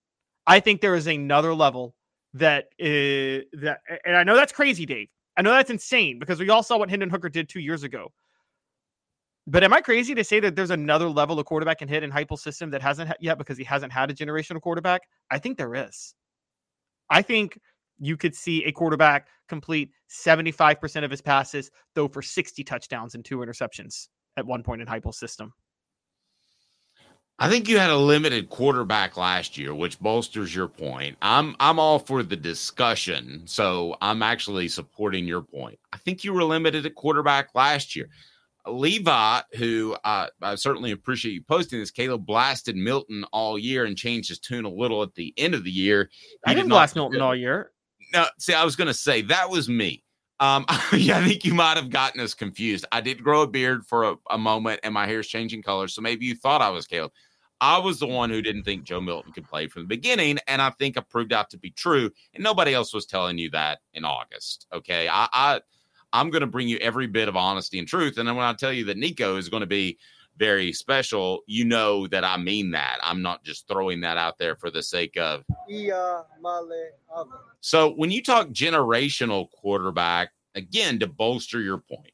I 0.47 0.61
think 0.61 0.81
there 0.81 0.95
is 0.95 1.07
another 1.07 1.55
level 1.55 1.95
that 2.35 2.69
is 2.79 3.45
that, 3.55 3.81
and 4.05 4.17
I 4.17 4.25
know 4.25 4.37
that's 4.37 4.53
crazy, 4.53 4.87
Dave. 4.87 5.09
I 5.37 5.43
know 5.43 5.51
that's 5.51 5.71
insane 5.71 6.19
because 6.19 6.39
we 6.41 6.49
all 6.49 6.63
saw 6.63 6.79
what 6.79 6.89
Hendon 6.89 7.11
Hooker 7.11 7.29
did 7.29 7.49
two 7.49 7.61
years 7.61 7.83
ago. 7.83 8.13
But 9.47 9.63
am 9.63 9.73
I 9.73 9.81
crazy 9.81 10.15
to 10.15 10.25
say 10.25 10.41
that 10.41 10.57
there's 10.57 10.71
another 10.71 11.09
level 11.09 11.39
of 11.39 11.47
quarterback 11.47 11.79
can 11.79 11.89
hit 11.89 12.03
in 12.03 12.11
Heupel's 12.11 12.43
system 12.43 12.71
that 12.71 12.83
hasn't 12.83 13.13
yet 13.21 13.39
because 13.39 13.57
he 13.57 13.65
hasn't 13.65 13.93
had 13.93 14.11
a 14.11 14.15
generational 14.15 14.61
quarterback? 14.61 15.03
I 15.31 15.39
think 15.39 15.57
there 15.57 15.75
is. 15.75 16.15
I 17.11 17.23
think 17.23 17.59
you 17.99 18.17
could 18.17 18.35
see 18.35 18.65
a 18.65 18.73
quarterback 18.73 19.29
complete 19.49 19.91
75% 20.11 21.05
of 21.05 21.11
his 21.11 21.21
passes, 21.21 21.71
though 21.95 22.09
for 22.09 22.23
60 22.23 22.65
touchdowns 22.65 23.15
and 23.15 23.25
two 23.25 23.39
interceptions 23.39 24.09
at 24.37 24.47
one 24.47 24.63
point 24.63 24.83
in 24.83 24.89
Heupel's 24.89 25.19
system. 25.19 25.53
I 27.39 27.51
think 27.51 27.69
you 27.69 27.79
had 27.79 27.91
a 27.91 27.97
limited 27.97 28.49
quarterback 28.49 29.19
last 29.19 29.59
year, 29.59 29.75
which 29.75 30.01
bolsters 30.01 30.55
your 30.55 30.69
point. 30.69 31.19
I'm 31.21 31.55
I'm 31.61 31.79
all 31.79 31.99
for 31.99 32.23
the 32.23 32.37
discussion, 32.37 33.43
so 33.45 33.95
I'm 34.01 34.23
actually 34.23 34.69
supporting 34.69 35.27
your 35.29 35.43
point. 35.43 35.79
I 35.93 35.99
think 35.99 36.25
you 36.25 36.33
were 36.33 36.45
limited 36.45 36.87
at 36.87 36.95
quarterback 36.95 37.51
last 37.55 37.95
year. 37.95 38.09
Levi, 38.67 39.41
who 39.57 39.97
uh, 40.05 40.29
I 40.43 40.55
certainly 40.55 40.91
appreciate 40.91 41.33
you 41.33 41.43
posting 41.43 41.79
this, 41.79 41.91
Caleb 41.91 42.27
blasted 42.27 42.77
Milton 42.77 43.25
all 43.33 43.59
year 43.59 43.85
and 43.85 43.97
changed 43.97 44.29
his 44.29 44.39
tune 44.39 44.65
a 44.65 44.71
little 44.71 45.03
at 45.03 45.15
the 45.15 45.33
end 45.37 45.55
of 45.55 45.65
the 45.65 45.71
year. 45.71 46.11
He 46.13 46.39
I 46.47 46.55
didn't 46.55 46.69
did 46.69 46.75
blast 46.75 46.95
Milton 46.97 47.21
all 47.21 47.35
year. 47.35 47.73
No, 48.13 48.27
see, 48.39 48.55
I 48.55 48.65
was 48.65 48.77
going 48.77 48.89
to 48.89 48.95
say 48.95 49.23
that 49.23 49.51
was 49.51 49.69
me. 49.69 50.03
Um, 50.39 50.67
yeah, 50.93 51.19
I 51.19 51.25
think 51.25 51.45
you 51.45 51.55
might 51.55 51.77
have 51.77 51.91
gotten 51.91 52.21
us 52.21 52.35
confused. 52.35 52.85
I 52.93 53.01
did 53.01 53.23
grow 53.23 53.43
a 53.43 53.47
beard 53.47 53.87
for 53.87 54.05
a, 54.05 54.17
a 54.31 54.39
moment, 54.39 54.81
and 54.83 54.93
my 54.95 55.07
hair's 55.07 55.29
changing 55.29 55.63
color, 55.63 55.89
so 55.89 56.03
maybe 56.03 56.27
you 56.27 56.35
thought 56.35 56.63
I 56.63 56.71
was 56.71 56.87
Caleb. 56.87 57.13
I 57.61 57.79
was 57.79 57.99
the 57.99 58.07
one 58.07 58.29
who 58.29 58.43
didn't 58.43 58.65
think 58.65 58.85
Joe 58.85 59.01
Milton 59.01 59.33
could 59.33 59.49
play 59.49 59.67
from 59.67 59.83
the 59.83 59.89
beginning, 59.89 60.39
and 60.47 60.61
I 60.61 60.71
think 60.71 60.97
it 60.97 61.09
proved 61.09 61.33
out 61.33 61.49
to 61.51 61.59
be 61.59 61.71
true. 61.71 62.11
And 62.35 62.45
nobody 62.45 62.75
else 62.75 62.93
was 62.93 63.07
telling 63.07 63.39
you 63.39 63.49
that 63.51 63.79
in 63.95 64.05
August. 64.05 64.67
Okay, 64.75 65.09
I, 65.09 65.29
I 65.33 65.61
I'm 66.17 66.31
going 66.31 66.41
to 66.41 66.47
bring 66.47 66.67
you 66.67 66.79
every 66.79 67.07
bit 67.07 67.29
of 67.29 67.37
honesty 67.37 67.79
and 67.79 67.87
truth. 67.87 68.17
And 68.17 68.27
then 68.27 68.37
when 68.37 68.47
I 68.47 68.55
tell 68.55 68.73
you 68.73 68.87
that 68.87 68.97
Nico 68.97 69.37
is 69.37 69.51
going 69.51 69.61
to 69.61 69.67
be 69.67 69.99
very 70.39 70.73
special, 70.73 71.43
you 71.47 71.67
know 71.67 72.07
that 72.07 72.25
I 72.25 72.39
mean 72.39 72.71
that. 72.71 72.99
I'm 73.03 73.21
not 73.21 73.45
just 73.45 73.69
throwing 73.69 74.01
that 74.01 74.17
out 74.17 74.39
there 74.39 74.57
for 74.57 74.71
the 74.71 74.83
sake 74.83 75.19
of. 75.19 75.45
So 77.61 77.93
when 77.93 78.11
you 78.11 78.23
talk 78.23 78.49
generational 78.49 79.51
quarterback, 79.51 80.31
again, 80.55 80.99
to 81.01 81.07
bolster 81.07 81.61
your 81.61 81.79
point, 81.79 82.13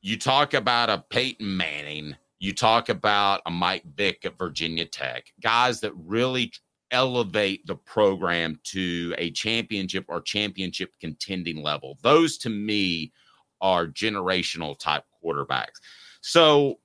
you 0.00 0.18
talk 0.18 0.54
about 0.54 0.88
a 0.88 1.04
Peyton 1.10 1.58
Manning, 1.58 2.16
you 2.38 2.54
talk 2.54 2.88
about 2.88 3.42
a 3.44 3.50
Mike 3.50 3.84
Vick 3.96 4.24
at 4.24 4.38
Virginia 4.38 4.86
Tech, 4.86 5.26
guys 5.42 5.80
that 5.80 5.92
really 5.94 6.52
elevate 6.90 7.66
the 7.66 7.74
program 7.74 8.58
to 8.64 9.14
a 9.18 9.30
championship 9.32 10.06
or 10.08 10.22
championship 10.22 10.94
contending 11.00 11.62
level. 11.62 11.98
Those 12.02 12.38
to 12.38 12.48
me 12.48 13.12
are 13.60 13.86
generational 13.86 14.78
type 14.78 15.04
quarterbacks. 15.24 15.80
So, 16.20 16.78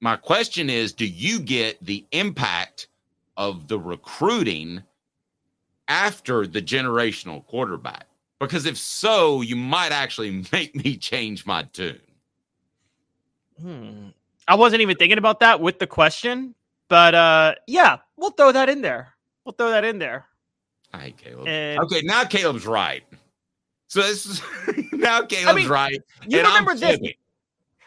my 0.00 0.16
question 0.16 0.70
is 0.70 0.92
do 0.92 1.06
you 1.06 1.40
get 1.40 1.84
the 1.84 2.06
impact 2.12 2.88
of 3.36 3.68
the 3.68 3.78
recruiting 3.78 4.82
after 5.88 6.46
the 6.46 6.62
generational 6.62 7.44
quarterback? 7.46 8.06
Because 8.38 8.64
if 8.64 8.78
so, 8.78 9.42
you 9.42 9.56
might 9.56 9.92
actually 9.92 10.44
make 10.52 10.74
me 10.74 10.96
change 10.96 11.46
my 11.46 11.64
tune. 11.64 12.00
Hmm. 13.60 14.08
I 14.48 14.54
wasn't 14.54 14.82
even 14.82 14.96
thinking 14.96 15.18
about 15.18 15.40
that 15.40 15.60
with 15.60 15.78
the 15.78 15.86
question, 15.86 16.54
but 16.88 17.14
uh 17.14 17.54
yeah, 17.66 17.98
we'll 18.16 18.30
throw 18.30 18.52
that 18.52 18.68
in 18.68 18.80
there. 18.80 19.14
We'll 19.44 19.52
throw 19.52 19.70
that 19.70 19.84
in 19.84 19.98
there. 19.98 20.26
Hi, 20.92 21.12
Caleb. 21.16 21.46
And, 21.46 21.78
okay, 21.80 22.00
now 22.02 22.24
Caleb's 22.24 22.66
right. 22.66 23.04
So 23.90 24.02
this 24.02 24.24
is 24.24 24.42
now 24.92 25.22
Caleb's 25.22 25.48
I 25.48 25.52
mean, 25.52 25.68
right. 25.68 26.00
You 26.28 26.38
remember 26.38 26.76
this? 26.76 27.00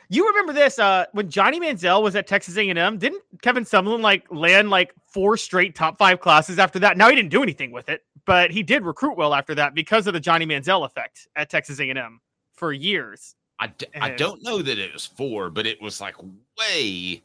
You 0.09 0.27
remember 0.27 0.51
this 0.51 0.77
uh, 0.77 1.05
when 1.13 1.29
Johnny 1.29 1.61
Manziel 1.61 2.03
was 2.03 2.15
at 2.17 2.27
Texas 2.27 2.57
A&M? 2.57 2.97
Didn't 2.97 3.23
Kevin 3.41 3.63
Sumlin 3.63 4.01
like 4.01 4.25
land 4.29 4.69
like 4.69 4.93
four 5.07 5.37
straight 5.37 5.75
top 5.75 5.97
five 5.97 6.19
classes 6.19 6.59
after 6.59 6.77
that? 6.79 6.97
Now 6.97 7.09
he 7.09 7.15
didn't 7.15 7.31
do 7.31 7.41
anything 7.41 7.71
with 7.71 7.87
it, 7.87 8.03
but 8.25 8.51
he 8.51 8.63
did 8.63 8.83
recruit 8.83 9.15
well 9.15 9.33
after 9.33 9.55
that 9.55 9.73
because 9.73 10.05
of 10.05 10.13
the 10.13 10.19
Johnny 10.19 10.45
Manziel 10.45 10.85
effect 10.85 11.29
at 11.37 11.49
Texas 11.49 11.79
A&M 11.79 12.19
for 12.53 12.73
years. 12.73 13.35
I 13.59 13.67
d- 13.67 13.85
and, 13.93 14.03
I 14.03 14.09
don't 14.09 14.43
know 14.43 14.61
that 14.61 14.77
it 14.77 14.91
was 14.91 15.05
four, 15.05 15.49
but 15.49 15.65
it 15.65 15.81
was 15.81 16.01
like 16.01 16.15
way 16.59 17.23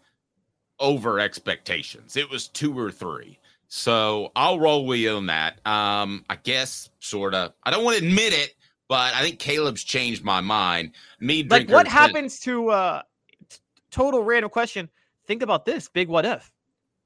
over 0.78 1.18
expectations. 1.18 2.16
It 2.16 2.30
was 2.30 2.47
two 2.47 2.78
or 2.78 2.92
three. 2.92 3.40
So 3.66 4.30
I'll 4.37 4.61
roll 4.61 4.87
with 4.87 5.00
you 5.00 5.16
on 5.16 5.26
that. 5.26 5.66
Um, 5.66 6.25
I 6.30 6.37
guess 6.37 6.90
sort 7.00 7.35
of. 7.35 7.54
I 7.64 7.73
don't 7.73 7.82
want 7.82 7.99
to 7.99 8.06
admit 8.06 8.32
it, 8.32 8.54
but 8.88 9.14
I 9.14 9.23
think 9.23 9.38
Caleb's 9.38 9.85
changed 9.85 10.25
my 10.25 10.40
mind. 10.40 10.92
Me, 11.21 11.45
like 11.45 11.71
what 11.71 11.87
happens 11.87 12.40
to 12.40 12.71
uh 12.71 13.02
t- 13.49 13.59
total 13.90 14.25
random 14.25 14.50
question? 14.50 14.88
Think 15.26 15.42
about 15.42 15.64
this 15.64 15.88
big 15.88 16.09
what 16.09 16.25
if. 16.25 16.50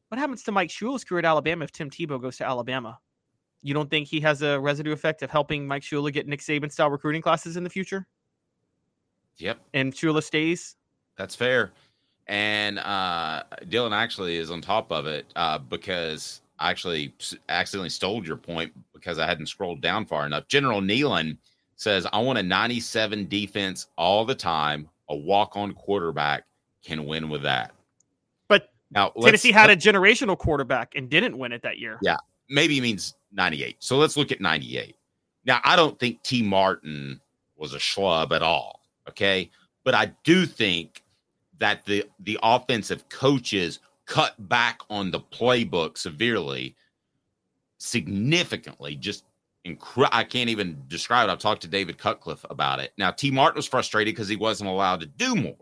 What 0.08 0.18
happens 0.18 0.42
to 0.44 0.52
Mike 0.52 0.68
Shula's 0.68 1.04
career 1.04 1.20
at 1.20 1.24
Alabama 1.24 1.64
if 1.64 1.72
Tim 1.72 1.90
Tebow 1.90 2.20
goes 2.20 2.36
to 2.36 2.46
Alabama? 2.46 2.98
You 3.62 3.74
don't 3.74 3.88
think 3.88 4.08
he 4.08 4.20
has 4.20 4.42
a 4.42 4.60
residue 4.60 4.92
effect 4.92 5.22
of 5.22 5.30
helping 5.30 5.66
Mike 5.66 5.82
Shula 5.82 6.12
get 6.12 6.26
Nick 6.26 6.40
Saban 6.40 6.70
style 6.70 6.90
recruiting 6.90 7.22
classes 7.22 7.56
in 7.56 7.64
the 7.64 7.70
future? 7.70 8.06
Yep. 9.38 9.58
And 9.72 9.92
Shula 9.92 10.22
stays. 10.22 10.76
That's 11.16 11.34
fair. 11.34 11.72
And 12.26 12.78
uh, 12.80 13.44
Dylan 13.64 13.92
actually 13.92 14.36
is 14.36 14.50
on 14.50 14.60
top 14.60 14.92
of 14.92 15.06
it 15.06 15.26
uh, 15.34 15.58
because 15.58 16.42
I 16.58 16.70
actually 16.70 17.14
accidentally 17.48 17.88
stole 17.88 18.24
your 18.24 18.36
point 18.36 18.72
because 18.92 19.18
I 19.18 19.26
hadn't 19.26 19.46
scrolled 19.46 19.80
down 19.80 20.06
far 20.06 20.26
enough. 20.26 20.46
General 20.48 20.80
Nealon 20.80 21.38
says, 21.82 22.06
I 22.12 22.20
want 22.20 22.38
a 22.38 22.42
97 22.42 23.28
defense 23.28 23.88
all 23.98 24.24
the 24.24 24.34
time. 24.34 24.88
A 25.08 25.16
walk 25.16 25.56
on 25.56 25.74
quarterback 25.74 26.44
can 26.84 27.04
win 27.04 27.28
with 27.28 27.42
that. 27.42 27.72
But 28.48 28.70
now 28.90 29.10
Tennessee 29.20 29.52
had 29.52 29.68
a 29.68 29.76
generational 29.76 30.38
quarterback 30.38 30.94
and 30.94 31.10
didn't 31.10 31.36
win 31.36 31.52
it 31.52 31.62
that 31.62 31.78
year. 31.78 31.98
Yeah. 32.02 32.16
Maybe 32.48 32.80
means 32.80 33.14
98. 33.32 33.76
So 33.80 33.98
let's 33.98 34.16
look 34.16 34.32
at 34.32 34.40
98. 34.40 34.96
Now, 35.44 35.60
I 35.64 35.76
don't 35.76 35.98
think 35.98 36.22
Tee 36.22 36.42
Martin 36.42 37.20
was 37.56 37.74
a 37.74 37.78
schlub 37.78 38.32
at 38.32 38.42
all. 38.42 38.80
Okay. 39.08 39.50
But 39.84 39.94
I 39.94 40.12
do 40.24 40.46
think 40.46 41.02
that 41.58 41.84
the 41.84 42.04
the 42.20 42.38
offensive 42.42 43.08
coaches 43.08 43.80
cut 44.06 44.34
back 44.48 44.80
on 44.90 45.10
the 45.10 45.20
playbook 45.20 45.98
severely, 45.98 46.76
significantly, 47.78 48.96
just 48.96 49.24
incredible. 49.64 50.16
I 50.16 50.24
can't 50.24 50.50
even 50.50 50.82
describe 50.88 51.28
it. 51.28 51.32
I've 51.32 51.38
talked 51.38 51.62
to 51.62 51.68
David 51.68 51.98
Cutcliffe 51.98 52.44
about 52.50 52.80
it. 52.80 52.92
Now, 52.98 53.10
Tee 53.10 53.30
Martin 53.30 53.56
was 53.56 53.66
frustrated 53.66 54.14
because 54.14 54.28
he 54.28 54.36
wasn't 54.36 54.70
allowed 54.70 55.00
to 55.00 55.06
do 55.06 55.34
more 55.34 55.56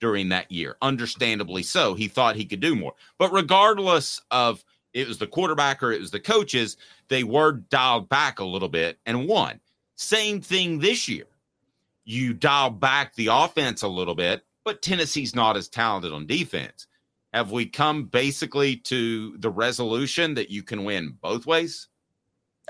during 0.00 0.28
that 0.30 0.50
year. 0.50 0.76
Understandably 0.82 1.62
so. 1.62 1.94
He 1.94 2.08
thought 2.08 2.36
he 2.36 2.44
could 2.44 2.60
do 2.60 2.74
more. 2.74 2.92
But 3.18 3.32
regardless 3.32 4.20
of 4.30 4.64
it 4.92 5.08
was 5.08 5.18
the 5.18 5.26
quarterback 5.26 5.82
or 5.82 5.92
it 5.92 6.00
was 6.00 6.10
the 6.10 6.20
coaches, 6.20 6.76
they 7.08 7.24
were 7.24 7.52
dialed 7.52 8.08
back 8.08 8.38
a 8.38 8.44
little 8.44 8.68
bit 8.68 8.98
and 9.06 9.28
won. 9.28 9.60
Same 9.96 10.40
thing 10.40 10.78
this 10.78 11.08
year. 11.08 11.26
You 12.04 12.34
dial 12.34 12.70
back 12.70 13.14
the 13.14 13.28
offense 13.28 13.82
a 13.82 13.88
little 13.88 14.14
bit, 14.14 14.42
but 14.64 14.82
Tennessee's 14.82 15.34
not 15.34 15.56
as 15.56 15.68
talented 15.68 16.12
on 16.12 16.26
defense. 16.26 16.86
Have 17.32 17.50
we 17.50 17.66
come 17.66 18.04
basically 18.04 18.76
to 18.76 19.36
the 19.38 19.50
resolution 19.50 20.34
that 20.34 20.50
you 20.50 20.62
can 20.62 20.84
win 20.84 21.16
both 21.20 21.46
ways? 21.46 21.88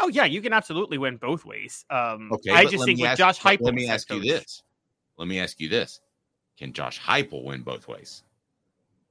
Oh 0.00 0.08
yeah, 0.08 0.24
you 0.24 0.42
can 0.42 0.52
absolutely 0.52 0.98
win 0.98 1.16
both 1.16 1.44
ways. 1.44 1.84
Um, 1.90 2.30
Okay, 2.32 2.50
I 2.50 2.64
just 2.64 2.84
think 2.84 3.00
with 3.00 3.10
ask- 3.10 3.18
Josh 3.18 3.40
Heupel, 3.40 3.62
Let 3.62 3.74
me 3.74 3.88
ask 3.88 4.10
you 4.10 4.16
coach- 4.16 4.26
this. 4.28 4.62
Let 5.16 5.28
me 5.28 5.38
ask 5.38 5.60
you 5.60 5.68
this: 5.68 6.00
Can 6.58 6.72
Josh 6.72 7.00
Heupel 7.00 7.44
win 7.44 7.62
both 7.62 7.86
ways? 7.86 8.24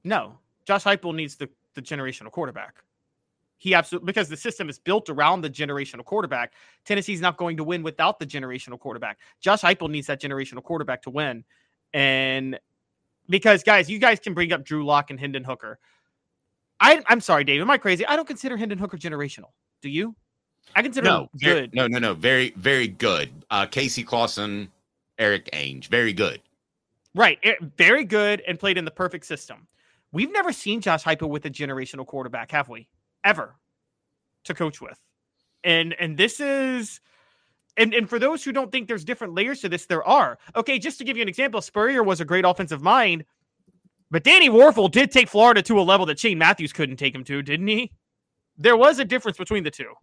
No, 0.03 0.37
Josh 0.65 0.83
Heupel 0.83 1.15
needs 1.15 1.35
the 1.35 1.49
the 1.75 1.81
generational 1.81 2.31
quarterback. 2.31 2.83
He 3.57 3.73
absolutely 3.73 4.07
because 4.07 4.27
the 4.27 4.35
system 4.35 4.67
is 4.69 4.77
built 4.77 5.09
around 5.09 5.41
the 5.41 5.49
generational 5.49 6.03
quarterback. 6.03 6.53
Tennessee's 6.83 7.21
not 7.21 7.37
going 7.37 7.55
to 7.57 7.63
win 7.63 7.81
without 7.81 8.19
the 8.19 8.25
generational 8.25 8.77
quarterback. 8.77 9.19
Josh 9.39 9.61
Heupel 9.61 9.89
needs 9.89 10.07
that 10.07 10.19
generational 10.19 10.61
quarterback 10.61 11.01
to 11.03 11.09
win, 11.09 11.45
and 11.93 12.59
because 13.29 13.63
guys, 13.63 13.89
you 13.89 13.99
guys 13.99 14.19
can 14.19 14.33
bring 14.33 14.51
up 14.51 14.65
Drew 14.65 14.85
Lock 14.85 15.09
and 15.11 15.19
Hendon 15.19 15.45
Hooker. 15.45 15.79
I, 16.81 17.01
I'm 17.07 17.21
sorry, 17.21 17.45
Dave. 17.45 17.61
Am 17.61 17.69
I 17.71 17.77
crazy? 17.77 18.05
I 18.05 18.17
don't 18.17 18.27
consider 18.27 18.57
Hendon 18.57 18.77
Hooker 18.77 18.97
generational. 18.97 19.51
Do 19.81 19.87
you? 19.89 20.15
I 20.75 20.82
consider 20.82 21.05
No, 21.08 21.22
him 21.24 21.29
very- 21.36 21.62
good. 21.62 21.74
no, 21.75 21.88
no, 21.88 22.00
no. 22.00 22.13
Very, 22.13 22.51
very 22.58 22.88
good. 22.88 23.29
Uh, 23.50 23.65
Casey 23.65 24.03
Clausen, 24.03 24.72
Erik 25.20 25.50
Ainge, 25.51 25.88
very 25.88 26.13
good. 26.13 26.41
Right. 27.15 27.38
Very 27.77 28.03
good 28.05 28.41
and 28.48 28.60
played 28.60 28.77
in 28.77 28.86
the 28.86 28.91
perfect 28.91 29.25
system. 29.25 29.67
We've 30.12 30.32
never 30.32 30.51
seen 30.51 30.82
Josh 30.82 31.03
Heupel 31.03 31.29
with 31.29 31.46
a 31.46 31.50
generational 31.50 32.05
quarterback, 32.05 32.51
have 32.51 32.70
we? 32.70 32.88
Ever 33.24 33.55
to 34.46 34.53
coach 34.53 34.82
with. 34.82 35.00
And 35.63 35.93
and 36.00 36.17
this 36.17 36.39
is 36.39 37.00
and, 37.77 37.93
and 37.93 38.10
for 38.10 38.20
those 38.20 38.43
who 38.43 38.51
don't 38.51 38.72
think 38.72 38.88
there's 38.88 39.03
different 39.05 39.34
layers 39.34 39.62
to 39.62 39.70
this, 39.70 39.86
there 39.86 40.03
are. 40.03 40.38
Okay, 40.55 40.77
just 40.79 40.98
to 41.00 41.03
give 41.03 41.17
you 41.17 41.24
an 41.24 41.29
example, 41.29 41.62
Spurrier 41.62 42.03
was 42.03 42.20
a 42.20 42.25
great 42.25 42.46
offensive 42.46 42.82
mind, 42.82 43.25
but 44.12 44.24
Danny 44.24 44.50
Wuerffel 44.50 44.91
did 44.91 45.12
take 45.12 45.27
Florida 45.29 45.62
to 45.63 45.79
a 45.79 45.82
level 45.82 46.05
that 46.08 46.20
Shane 46.20 46.38
Matthews 46.38 46.74
couldn't 46.74 46.98
take 46.98 47.15
him 47.15 47.24
to, 47.24 47.41
didn't 47.41 47.67
he? 47.67 47.91
There 48.58 48.77
was 48.77 49.00
a 49.00 49.05
difference 49.05 49.38
between 49.38 49.63
the 49.63 49.72
two. 49.72 49.93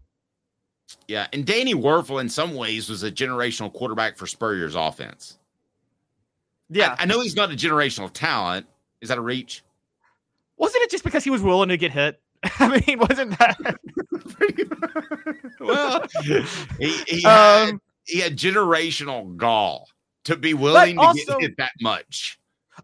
Yeah, 1.09 1.27
and 1.33 1.47
Danny 1.47 1.75
Wuerffel 1.75 2.21
in 2.21 2.29
some 2.29 2.55
ways 2.55 2.89
was 2.89 3.03
a 3.03 3.11
generational 3.11 3.73
quarterback 3.73 4.17
for 4.17 4.27
Spurrier's 4.27 4.75
offense. 4.75 5.39
Yeah. 6.69 6.95
I, 6.99 7.03
I 7.03 7.07
know 7.07 7.21
he's 7.21 7.37
not 7.37 7.51
a 7.51 7.57
generational 7.57 8.11
talent. 8.13 8.67
Is 9.01 9.09
that 9.09 9.19
a 9.19 9.21
reach? 9.21 9.63
Wasn't 10.57 10.83
it 10.83 10.91
just 10.91 11.05
because 11.05 11.25
he 11.25 11.31
was 11.31 11.43
willing 11.43 11.71
to 11.71 11.77
get 11.77 11.91
hit? 11.91 12.21
I 12.59 12.83
mean, 12.87 12.99
wasn't 12.99 13.39
that 13.39 13.57
well, 15.61 16.07
he 16.79 16.93
he 17.07 17.23
had, 17.23 17.71
um 17.71 17.81
he 18.05 18.19
had 18.19 18.37
generational 18.37 19.37
gall 19.37 19.89
to 20.25 20.37
be 20.37 20.55
willing 20.55 20.97
to 20.97 21.03
also- 21.03 21.39
get 21.39 21.41
hit 21.41 21.57
that 21.59 21.73
much. 21.81 22.39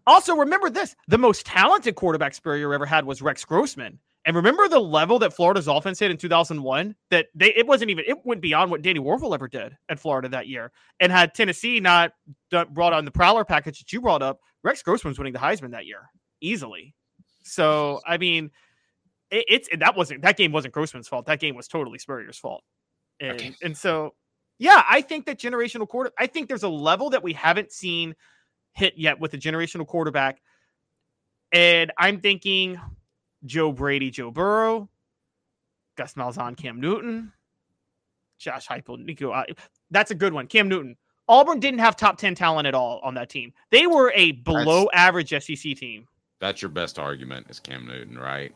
Also, 0.05 0.35
remember 0.35 0.69
this: 0.69 0.95
the 1.07 1.17
most 1.17 1.45
talented 1.45 1.95
quarterback 1.95 2.35
Spurrier 2.35 2.71
ever 2.71 2.85
had 2.85 3.05
was 3.05 3.21
Rex 3.21 3.43
Grossman. 3.45 3.97
And 4.27 4.35
remember 4.35 4.67
the 4.67 4.77
level 4.77 5.17
that 5.19 5.31
Florida's 5.33 5.69
offense 5.69 5.99
hit 5.99 6.11
in 6.11 6.17
2001? 6.17 6.93
That 7.11 7.27
they 7.33 7.55
it 7.55 7.65
wasn't 7.65 7.89
even 7.91 8.03
it 8.05 8.17
went 8.25 8.41
beyond 8.41 8.69
what 8.69 8.81
Danny 8.81 8.99
Wuerffel 8.99 9.33
ever 9.33 9.47
did 9.47 9.75
at 9.87 9.99
Florida 9.99 10.27
that 10.27 10.47
year. 10.47 10.73
And 10.99 11.13
had 11.13 11.33
Tennessee 11.33 11.79
not 11.79 12.11
done, 12.51 12.67
brought 12.73 12.91
on 12.91 13.05
the 13.05 13.11
Prowler 13.11 13.45
package 13.45 13.79
that 13.79 13.93
you 13.93 14.01
brought 14.01 14.21
up, 14.21 14.41
Rex 14.63 14.83
Grossman 14.83 15.11
was 15.11 15.17
winning 15.17 15.31
the 15.31 15.39
Heisman 15.39 15.71
that 15.71 15.85
year 15.85 16.09
easily. 16.41 16.93
So 17.43 18.01
I 18.05 18.17
mean, 18.17 18.51
it, 19.31 19.45
it's 19.47 19.69
that 19.79 19.95
wasn't 19.95 20.21
that 20.23 20.35
game 20.35 20.51
wasn't 20.51 20.73
Grossman's 20.73 21.07
fault. 21.07 21.25
That 21.25 21.39
game 21.39 21.55
was 21.55 21.69
totally 21.69 21.97
Spurrier's 21.97 22.37
fault. 22.37 22.65
And 23.21 23.31
Okay. 23.31 23.55
and 23.63 23.77
so 23.77 24.13
yeah, 24.59 24.83
I 24.89 24.99
think 25.01 25.25
that 25.27 25.39
generational 25.39 25.87
quarter. 25.87 26.11
I 26.19 26.27
think 26.27 26.49
there's 26.49 26.63
a 26.63 26.69
level 26.69 27.09
that 27.11 27.23
we 27.23 27.31
haven't 27.31 27.71
seen 27.71 28.13
hit 28.73 28.95
yet 28.97 29.21
with 29.21 29.33
a 29.33 29.37
generational 29.37 29.87
quarterback. 29.87 30.41
And 31.53 31.93
I'm 31.97 32.19
thinking 32.19 32.77
Joe 33.45 33.71
Brady, 33.71 34.11
Joe 34.11 34.31
Burrow, 34.31 34.89
Gus 35.95 36.13
Malzahn, 36.13 36.55
Cam 36.57 36.79
Newton, 36.79 37.31
Josh 38.37 38.67
Heupel, 38.67 39.03
Nico. 39.03 39.31
uh, 39.31 39.45
That's 39.91 40.11
a 40.11 40.15
good 40.15 40.33
one. 40.33 40.47
Cam 40.47 40.67
Newton. 40.67 40.95
Auburn 41.29 41.59
didn't 41.59 41.79
have 41.79 41.97
top 41.97 42.17
10 42.17 42.35
talent 42.35 42.67
at 42.67 42.73
all 42.73 42.99
on 43.03 43.13
that 43.15 43.29
team. 43.29 43.51
They 43.69 43.85
were 43.85 44.13
a 44.15 44.31
below 44.31 44.87
average 44.93 45.29
SEC 45.29 45.75
team. 45.75 46.07
That's 46.39 46.61
your 46.61 46.69
best 46.69 46.99
argument 46.99 47.47
is 47.49 47.59
Cam 47.59 47.85
Newton, 47.85 48.17
right? 48.17 48.53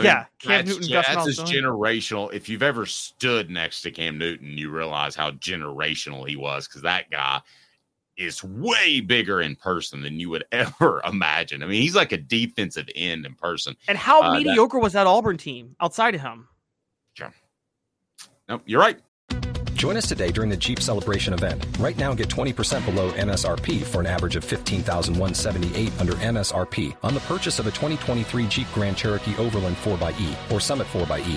Yeah, 0.00 0.24
Cam 0.38 0.64
that's, 0.64 0.68
Newton, 0.68 0.92
Gus 0.92 1.06
that's 1.06 1.28
as 1.28 1.38
generational. 1.40 2.32
If 2.32 2.48
you've 2.48 2.62
ever 2.62 2.86
stood 2.86 3.50
next 3.50 3.82
to 3.82 3.90
Cam 3.90 4.16
Newton, 4.16 4.56
you 4.56 4.70
realize 4.70 5.14
how 5.14 5.32
generational 5.32 6.26
he 6.26 6.34
was 6.34 6.66
because 6.66 6.82
that 6.82 7.10
guy 7.10 7.42
is 8.16 8.42
way 8.44 9.00
bigger 9.00 9.40
in 9.40 9.56
person 9.56 10.02
than 10.02 10.20
you 10.20 10.28
would 10.30 10.44
ever 10.52 11.00
imagine. 11.06 11.62
I 11.62 11.66
mean, 11.66 11.82
he's 11.82 11.96
like 11.96 12.12
a 12.12 12.18
defensive 12.18 12.88
end 12.94 13.24
in 13.26 13.34
person. 13.34 13.76
And 13.88 13.96
how 13.98 14.22
Uh, 14.22 14.32
that- 14.32 14.38
mediocre 14.44 14.78
was 14.78 14.92
that 14.92 15.06
Auburn 15.06 15.36
team 15.38 15.76
outside 15.80 16.14
of 16.14 16.20
him? 16.20 16.48
Sure. 17.14 17.32
No, 18.48 18.60
you're 18.66 18.80
right. 18.80 18.98
Join 19.74 19.96
us 19.96 20.06
today 20.06 20.30
during 20.30 20.48
the 20.48 20.56
Jeep 20.56 20.78
Celebration 20.80 21.32
event. 21.34 21.66
Right 21.80 21.96
now, 21.96 22.14
get 22.14 22.28
20% 22.28 22.84
below 22.84 23.10
MSRP 23.12 23.82
for 23.82 24.00
an 24.00 24.06
average 24.06 24.36
of 24.36 24.44
15178 24.44 25.92
under 26.00 26.12
MSRP 26.14 26.94
on 27.02 27.14
the 27.14 27.20
purchase 27.20 27.58
of 27.58 27.66
a 27.66 27.70
2023 27.72 28.46
Jeep 28.46 28.66
Grand 28.74 28.96
Cherokee 28.96 29.36
Overland 29.38 29.76
4xE 29.78 30.52
or 30.52 30.60
Summit 30.60 30.86
4xE. 30.88 31.36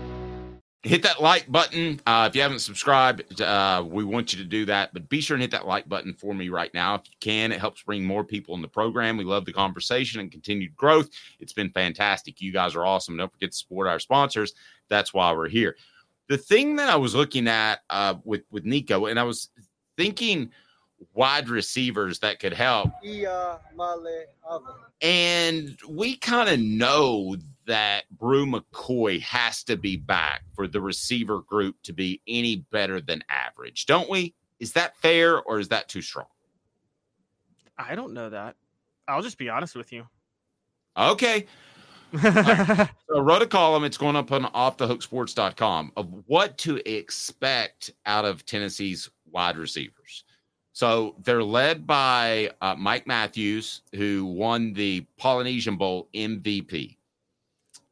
Hit 0.83 1.03
that 1.03 1.21
like 1.21 1.51
button. 1.51 2.01
Uh, 2.07 2.27
if 2.29 2.35
you 2.35 2.41
haven't 2.41 2.59
subscribed, 2.59 3.41
uh, 3.41 3.83
we 3.87 4.03
want 4.03 4.33
you 4.33 4.39
to 4.39 4.45
do 4.45 4.65
that. 4.65 4.93
But 4.93 5.09
be 5.09 5.21
sure 5.21 5.35
and 5.35 5.41
hit 5.41 5.51
that 5.51 5.67
like 5.67 5.87
button 5.87 6.13
for 6.13 6.33
me 6.33 6.49
right 6.49 6.73
now 6.73 6.95
if 6.95 7.01
you 7.05 7.13
can. 7.19 7.51
It 7.51 7.59
helps 7.59 7.83
bring 7.83 8.03
more 8.03 8.23
people 8.23 8.55
in 8.55 8.61
the 8.61 8.67
program. 8.67 9.17
We 9.17 9.23
love 9.23 9.45
the 9.45 9.53
conversation 9.53 10.19
and 10.19 10.31
continued 10.31 10.75
growth. 10.75 11.09
It's 11.39 11.53
been 11.53 11.69
fantastic. 11.69 12.41
You 12.41 12.51
guys 12.51 12.75
are 12.75 12.85
awesome. 12.85 13.17
Don't 13.17 13.31
forget 13.31 13.51
to 13.51 13.57
support 13.57 13.87
our 13.87 13.99
sponsors. 13.99 14.53
That's 14.89 15.13
why 15.13 15.31
we're 15.33 15.49
here. 15.49 15.75
The 16.27 16.37
thing 16.37 16.77
that 16.77 16.89
I 16.89 16.95
was 16.95 17.13
looking 17.13 17.47
at 17.47 17.81
uh, 17.89 18.15
with 18.23 18.43
with 18.51 18.65
Nico, 18.65 19.05
and 19.05 19.19
I 19.19 19.23
was 19.23 19.49
thinking 19.97 20.49
wide 21.13 21.49
receivers 21.49 22.19
that 22.19 22.39
could 22.39 22.53
help. 22.53 22.91
And 25.01 25.77
we 25.87 26.15
kind 26.17 26.49
of 26.49 26.59
know 26.59 27.35
that 27.65 28.03
Bru 28.11 28.45
McCoy 28.45 29.21
has 29.21 29.63
to 29.65 29.77
be 29.77 29.97
back 29.97 30.43
for 30.53 30.67
the 30.67 30.81
receiver 30.81 31.41
group 31.41 31.75
to 31.83 31.93
be 31.93 32.21
any 32.27 32.65
better 32.71 33.01
than 33.01 33.23
average, 33.29 33.85
don't 33.85 34.09
we? 34.09 34.33
Is 34.59 34.73
that 34.73 34.95
fair 34.97 35.41
or 35.41 35.59
is 35.59 35.69
that 35.69 35.89
too 35.89 36.01
strong? 36.01 36.27
I 37.77 37.95
don't 37.95 38.13
know 38.13 38.29
that. 38.29 38.55
I'll 39.07 39.21
just 39.21 39.37
be 39.37 39.49
honest 39.49 39.75
with 39.75 39.91
you. 39.91 40.07
Okay. 40.97 41.45
So 42.21 43.17
I 43.17 43.19
wrote 43.19 43.41
a 43.41 43.47
column, 43.47 43.85
it's 43.85 43.97
going 43.97 44.17
up 44.17 44.33
on 44.33 44.43
offthehooksports.com 44.43 45.93
of 45.95 46.07
what 46.27 46.57
to 46.59 46.81
expect 46.89 47.91
out 48.05 48.25
of 48.25 48.45
Tennessee's 48.45 49.09
wide 49.31 49.57
receivers. 49.57 50.25
So 50.73 51.15
they're 51.23 51.43
led 51.43 51.85
by 51.85 52.51
uh, 52.61 52.75
Mike 52.77 53.07
Matthews, 53.07 53.81
who 53.93 54.25
won 54.25 54.73
the 54.73 55.05
Polynesian 55.17 55.77
Bowl 55.77 56.09
MVP. 56.13 56.97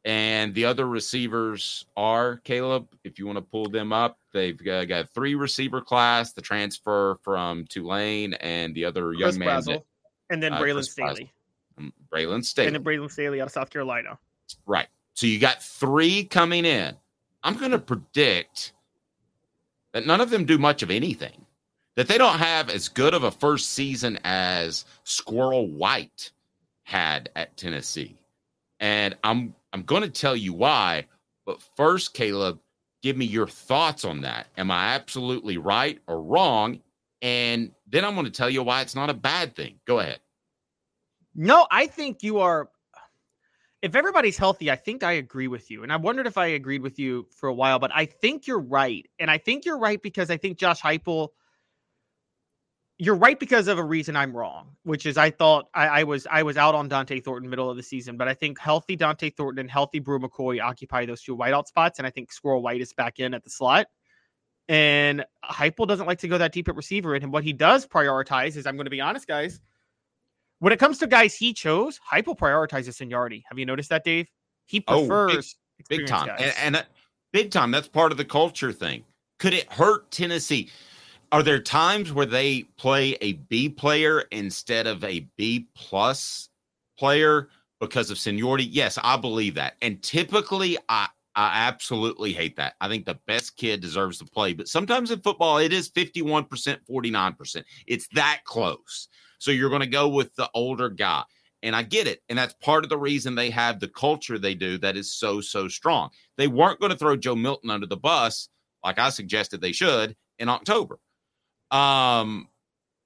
And 0.04 0.54
the 0.54 0.64
other 0.64 0.88
receivers 0.88 1.84
are 1.96 2.38
Caleb. 2.38 2.88
If 3.04 3.18
you 3.18 3.26
want 3.26 3.36
to 3.36 3.42
pull 3.42 3.68
them 3.68 3.92
up, 3.92 4.18
they've 4.32 4.56
got, 4.56 4.88
got 4.88 5.10
three 5.10 5.34
receiver 5.34 5.82
class, 5.82 6.32
the 6.32 6.40
transfer 6.40 7.18
from 7.22 7.66
Tulane, 7.66 8.32
and 8.34 8.74
the 8.74 8.84
other 8.86 9.12
young 9.12 9.30
Chris 9.30 9.36
man, 9.36 9.48
Brazzell, 9.48 9.82
and 10.30 10.42
then 10.42 10.54
uh, 10.54 10.60
Braylon 10.60 10.74
Chris 10.74 10.92
Staley, 10.92 11.32
um, 11.76 11.92
Braylon 12.10 12.44
Staley. 12.44 12.68
and 12.68 12.76
then 12.76 12.82
Braylon 12.84 13.10
Staley 13.10 13.42
out 13.42 13.48
of 13.48 13.52
South 13.52 13.68
Carolina. 13.68 14.18
Right. 14.64 14.86
So 15.12 15.26
you 15.26 15.38
got 15.38 15.62
three 15.62 16.24
coming 16.24 16.64
in. 16.64 16.96
I'm 17.42 17.56
going 17.56 17.72
to 17.72 17.78
predict 17.78 18.72
that 19.92 20.06
none 20.06 20.20
of 20.20 20.30
them 20.30 20.46
do 20.46 20.56
much 20.56 20.82
of 20.82 20.90
anything. 20.90 21.44
That 21.96 22.08
they 22.08 22.16
don't 22.16 22.38
have 22.38 22.70
as 22.70 22.88
good 22.88 23.12
of 23.12 23.24
a 23.24 23.30
first 23.30 23.72
season 23.72 24.18
as 24.24 24.86
Squirrel 25.04 25.66
White 25.66 26.30
had 26.84 27.28
at 27.36 27.56
Tennessee. 27.56 28.16
And 28.78 29.16
I'm 29.24 29.54
I'm 29.72 29.82
going 29.82 30.02
to 30.02 30.10
tell 30.10 30.36
you 30.36 30.52
why, 30.52 31.06
but 31.46 31.62
first 31.76 32.14
Caleb, 32.14 32.58
give 33.02 33.16
me 33.16 33.24
your 33.24 33.46
thoughts 33.46 34.04
on 34.04 34.20
that. 34.22 34.48
Am 34.56 34.70
I 34.70 34.94
absolutely 34.94 35.58
right 35.58 36.00
or 36.06 36.22
wrong? 36.22 36.80
And 37.22 37.72
then 37.86 38.04
I'm 38.04 38.14
going 38.14 38.26
to 38.26 38.32
tell 38.32 38.50
you 38.50 38.62
why 38.62 38.80
it's 38.80 38.94
not 38.94 39.10
a 39.10 39.14
bad 39.14 39.54
thing. 39.54 39.78
Go 39.86 40.00
ahead. 40.00 40.20
No, 41.34 41.66
I 41.70 41.86
think 41.86 42.22
you 42.22 42.40
are. 42.40 42.70
if 43.82 43.94
everybody's 43.94 44.36
healthy, 44.36 44.70
I 44.70 44.76
think 44.76 45.02
I 45.02 45.12
agree 45.12 45.48
with 45.48 45.70
you. 45.70 45.82
And 45.82 45.92
I 45.92 45.96
wondered 45.96 46.26
if 46.26 46.36
I 46.36 46.46
agreed 46.46 46.82
with 46.82 46.98
you 46.98 47.26
for 47.30 47.48
a 47.48 47.54
while, 47.54 47.78
but 47.78 47.90
I 47.94 48.06
think 48.06 48.46
you're 48.46 48.58
right. 48.58 49.08
And 49.18 49.30
I 49.30 49.38
think 49.38 49.64
you're 49.64 49.78
right 49.78 50.02
because 50.02 50.30
I 50.30 50.36
think 50.36 50.58
Josh 50.58 50.80
Heupel– 50.80 51.28
you're 53.00 53.16
right 53.16 53.40
because 53.40 53.66
of 53.66 53.78
a 53.78 53.82
reason 53.82 54.14
I'm 54.14 54.36
wrong, 54.36 54.76
which 54.82 55.06
is 55.06 55.16
I 55.16 55.30
thought 55.30 55.68
I, 55.72 55.86
I, 55.86 56.04
was 56.04 56.26
I 56.30 56.42
was 56.42 56.58
out 56.58 56.74
on 56.74 56.86
Dont'e 56.86 57.24
Thornton 57.24 57.48
middle 57.48 57.70
of 57.70 57.78
the 57.78 57.82
season, 57.82 58.18
but 58.18 58.28
I 58.28 58.34
think 58.34 58.60
healthy 58.60 58.94
Dont'e 58.94 59.34
Thornton 59.34 59.58
and 59.58 59.70
healthy 59.70 60.00
Bru 60.00 60.18
McCoy 60.18 60.62
occupy 60.62 61.06
those 61.06 61.22
two 61.22 61.34
whiteout 61.34 61.66
spots, 61.66 61.98
and 61.98 62.06
I 62.06 62.10
think 62.10 62.30
Squirrel 62.30 62.60
White 62.60 62.82
is 62.82 62.92
back 62.92 63.18
in 63.18 63.32
at 63.32 63.42
the 63.42 63.48
slot. 63.48 63.86
And 64.68 65.24
Heupel 65.42 65.88
doesn't 65.88 66.06
like 66.06 66.18
to 66.18 66.28
go 66.28 66.36
that 66.36 66.52
deep 66.52 66.68
at 66.68 66.76
receiver, 66.76 67.14
and 67.14 67.32
what 67.32 67.42
he 67.42 67.54
does 67.54 67.86
prioritize 67.86 68.56
is 68.56 68.66
I'm 68.66 68.76
going 68.76 68.84
to 68.84 68.90
be 68.90 69.00
honest, 69.00 69.26
guys. 69.26 69.60
When 70.58 70.74
it 70.74 70.78
comes 70.78 70.98
to 70.98 71.06
guys 71.06 71.34
he 71.34 71.54
chose, 71.54 71.98
Heupel 72.12 72.36
prioritizes 72.36 72.96
seniority. 72.96 73.46
Have 73.48 73.58
you 73.58 73.64
noticed 73.64 73.88
that, 73.88 74.04
Dave? 74.04 74.28
He 74.66 74.80
prefers 74.80 75.56
oh, 75.56 75.84
big, 75.88 76.00
big 76.00 76.06
time, 76.06 76.28
and, 76.38 76.54
and 76.60 76.76
uh, 76.76 76.82
big 77.32 77.50
time. 77.50 77.70
That's 77.70 77.88
part 77.88 78.12
of 78.12 78.18
the 78.18 78.26
culture 78.26 78.72
thing. 78.72 79.04
Could 79.38 79.54
it 79.54 79.72
hurt 79.72 80.10
Tennessee? 80.10 80.68
Are 81.32 81.42
there 81.44 81.60
times 81.60 82.12
where 82.12 82.26
they 82.26 82.64
play 82.76 83.16
a 83.20 83.34
B 83.34 83.68
player 83.68 84.22
instead 84.32 84.88
of 84.88 85.04
a 85.04 85.28
B 85.36 85.68
plus 85.76 86.48
player 86.98 87.48
because 87.78 88.10
of 88.10 88.18
seniority? 88.18 88.64
Yes, 88.64 88.98
I 89.02 89.16
believe 89.16 89.54
that. 89.54 89.74
And 89.80 90.02
typically, 90.02 90.76
I 90.88 91.06
I 91.36 91.66
absolutely 91.68 92.32
hate 92.32 92.56
that. 92.56 92.74
I 92.80 92.88
think 92.88 93.06
the 93.06 93.18
best 93.28 93.56
kid 93.56 93.80
deserves 93.80 94.18
to 94.18 94.24
play, 94.24 94.52
but 94.52 94.66
sometimes 94.66 95.12
in 95.12 95.20
football, 95.20 95.58
it 95.58 95.72
is 95.72 95.88
51%, 95.88 96.48
49%. 96.90 97.64
It's 97.86 98.08
that 98.14 98.40
close. 98.44 99.08
So 99.38 99.52
you're 99.52 99.68
going 99.70 99.80
to 99.80 99.86
go 99.86 100.08
with 100.08 100.34
the 100.34 100.50
older 100.54 100.88
guy. 100.88 101.22
And 101.62 101.76
I 101.76 101.84
get 101.84 102.08
it. 102.08 102.20
And 102.28 102.38
that's 102.38 102.54
part 102.54 102.84
of 102.84 102.90
the 102.90 102.98
reason 102.98 103.34
they 103.34 103.50
have 103.50 103.78
the 103.78 103.88
culture 103.88 104.38
they 104.38 104.54
do 104.54 104.76
that 104.78 104.96
is 104.96 105.12
so, 105.12 105.40
so 105.40 105.68
strong. 105.68 106.10
They 106.36 106.48
weren't 106.48 106.80
going 106.80 106.90
to 106.90 106.98
throw 106.98 107.16
Joe 107.16 107.36
Milton 107.36 107.70
under 107.70 107.86
the 107.86 107.96
bus 107.96 108.48
like 108.82 108.98
I 108.98 109.10
suggested 109.10 109.60
they 109.60 109.72
should 109.72 110.16
in 110.38 110.48
October. 110.48 110.98
Um, 111.70 112.48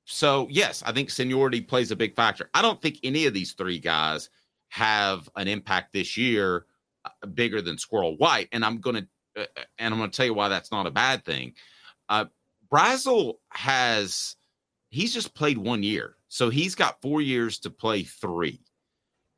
so 0.05 0.47
yes, 0.51 0.83
I 0.85 0.93
think 0.93 1.11
seniority 1.11 1.61
plays 1.61 1.91
a 1.91 1.97
big 1.97 2.15
factor. 2.15 2.51
I 2.55 2.63
don't 2.63 2.81
think 2.81 2.99
any 3.03 3.27
of 3.27 3.35
these 3.35 3.53
three 3.53 3.79
guys 3.79 4.31
have 4.69 5.29
an 5.37 5.49
impact 5.49 5.93
this 5.93 6.17
year 6.17 6.67
uh, 7.05 7.27
bigger 7.29 7.63
than 7.63 7.79
Squirrel 7.79 8.17
White, 8.17 8.49
and 8.53 8.65
I'm 8.65 8.81
gonna 8.81 9.07
uh, 9.37 9.43
uh 9.57 9.63
and 9.79 9.95
I'm 9.95 10.01
gonna 10.01 10.11
tell 10.11 10.27
you 10.27 10.35
why 10.35 10.49
that's 10.49 10.73
not 10.73 10.87
a 10.87 10.91
bad 10.91 11.25
thing. 11.25 11.55
Uh, 12.09 12.27
Brazzell 12.71 13.35
has 13.51 14.37
he's 14.91 15.15
just 15.15 15.35
played 15.35 15.59
one 15.59 15.83
year, 15.83 16.17
so 16.29 16.51
he's 16.51 16.75
got 16.75 17.01
four 17.01 17.21
years 17.21 17.59
to 17.61 17.71
play 17.71 18.03
three. 18.03 18.61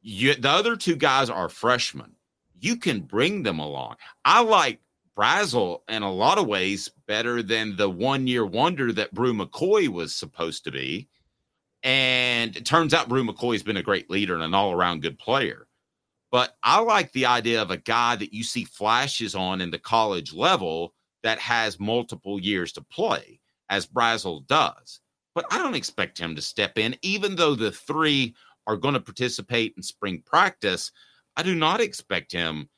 You, 0.03 0.35
the 0.35 0.51
other 0.51 0.77
two 0.77 0.97
guys 0.97 1.31
are 1.31 1.49
freshmen. 1.49 2.13
You 2.61 2.77
can 2.77 3.01
bring 3.01 3.43
them 3.43 3.59
along. 3.59 3.97
I 4.25 4.43
like 4.43 4.81
Brazzell 5.17 5.81
in 5.89 6.03
a 6.03 6.13
lot 6.13 6.39
of 6.39 6.47
ways 6.47 6.91
better 7.07 7.43
than 7.43 7.77
the 7.77 7.89
one 7.89 8.27
year 8.27 8.45
wonder 8.45 8.93
that 8.93 9.15
Bru 9.15 9.33
McCoy 9.33 9.89
was 9.89 10.15
supposed 10.15 10.65
to 10.65 10.71
be. 10.71 11.09
And 11.83 12.57
it 12.57 12.67
turns 12.67 12.93
out 12.93 13.09
Bru 13.09 13.25
McCoy's 13.25 13.63
been 13.63 13.77
a 13.77 13.83
great 13.83 14.11
leader 14.11 14.35
and 14.35 14.43
an 14.43 14.55
all 14.55 14.73
around 14.73 15.03
good 15.03 15.19
player. 15.19 15.69
But 16.31 16.57
I 16.63 16.81
like 16.81 17.13
the 17.13 17.27
idea 17.27 17.63
of 17.63 17.71
a 17.71 17.77
guy 17.77 18.17
that 18.17 18.35
you 18.35 18.43
see 18.43 18.65
flashes 18.65 19.35
on 19.35 19.61
in 19.61 19.71
the 19.71 19.79
college 19.79 20.35
level 20.35 20.93
that 21.23 21.39
has 21.39 21.81
multiple 21.81 22.41
years 22.41 22.73
to 22.73 22.83
play, 22.83 23.41
as 23.71 23.87
Brazzell 23.87 24.47
does. 24.47 25.01
But 25.35 25.47
I 25.51 25.59
don't 25.59 25.75
expect 25.75 26.19
him 26.19 26.35
to 26.35 26.43
step 26.43 26.77
in, 26.79 26.97
even 27.03 27.37
though 27.37 27.55
the 27.55 27.73
three 27.73 28.35
are 28.67 28.77
going 28.77 28.95
to 28.95 29.01
participate 29.01 29.75
in 29.77 29.83
spring 29.83 30.23
practice. 30.27 30.91
I 31.37 31.43
do 31.43 31.55
not 31.55 31.81
expect 31.81 32.33
him 32.33 32.69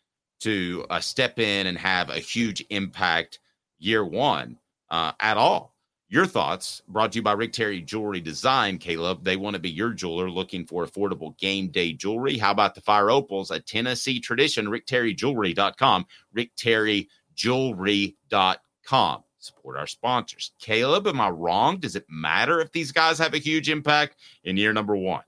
to 0.41 0.85
uh, 0.91 1.01
step 1.01 1.39
in 1.39 1.67
and 1.67 1.79
have 1.79 2.11
a 2.11 2.19
huge 2.19 2.65
impact 2.71 3.39
year 3.79 4.05
one 4.05 4.59
uh, 4.91 5.13
at 5.21 5.37
all. 5.37 5.75
Your 6.11 6.25
thoughts 6.25 6.81
brought 6.89 7.13
to 7.13 7.19
you 7.19 7.23
by 7.23 7.33
Rick 7.33 7.53
Terry 7.53 7.83
Jewelry 7.83 8.21
Design, 8.21 8.79
Caleb. 8.79 9.25
They 9.25 9.37
want 9.37 9.53
to 9.55 9.61
be 9.61 9.69
your 9.69 9.91
jeweler 9.91 10.31
looking 10.31 10.65
for 10.65 10.87
affordable 10.87 11.37
game 11.37 11.69
day 11.69 11.93
jewelry. 11.93 12.39
How 12.39 12.51
about 12.51 12.75
the 12.75 12.81
Fire 12.81 13.11
Opals, 13.11 13.51
a 13.51 13.61
Tennessee 13.61 14.19
tradition? 14.19 14.69
RickTerryJewelry.com, 14.69 16.07
RickTerryJewelry.com. 16.35 19.25
Support 19.41 19.77
our 19.77 19.87
sponsors. 19.87 20.53
Caleb, 20.59 21.07
am 21.07 21.21
I 21.21 21.29
wrong? 21.29 21.77
Does 21.77 21.95
it 21.95 22.07
matter 22.09 22.59
if 22.61 22.73
these 22.73 22.91
guys 22.91 23.19
have 23.19 23.35
a 23.35 23.39
huge 23.39 23.69
impact 23.69 24.17
in 24.45 24.57
year 24.57 24.73
number 24.73 24.97
one? 24.97 25.25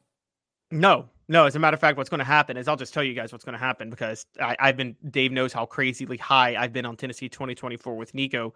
No, 0.70 1.10
no, 1.30 1.46
as 1.46 1.54
a 1.54 1.60
matter 1.60 1.76
of 1.76 1.80
fact, 1.80 1.96
what's 1.96 2.10
going 2.10 2.18
to 2.18 2.24
happen 2.24 2.56
is 2.56 2.66
I'll 2.66 2.76
just 2.76 2.92
tell 2.92 3.04
you 3.04 3.14
guys 3.14 3.30
what's 3.30 3.44
going 3.44 3.52
to 3.52 3.58
happen 3.58 3.88
because 3.88 4.26
I, 4.42 4.56
have 4.58 4.76
been 4.76 4.96
Dave 5.10 5.30
knows 5.30 5.52
how 5.52 5.64
crazily 5.64 6.16
high 6.16 6.56
I've 6.56 6.72
been 6.72 6.84
on 6.84 6.96
Tennessee 6.96 7.28
2024 7.28 7.96
with 7.96 8.12
Nico. 8.14 8.52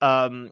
Um, 0.00 0.50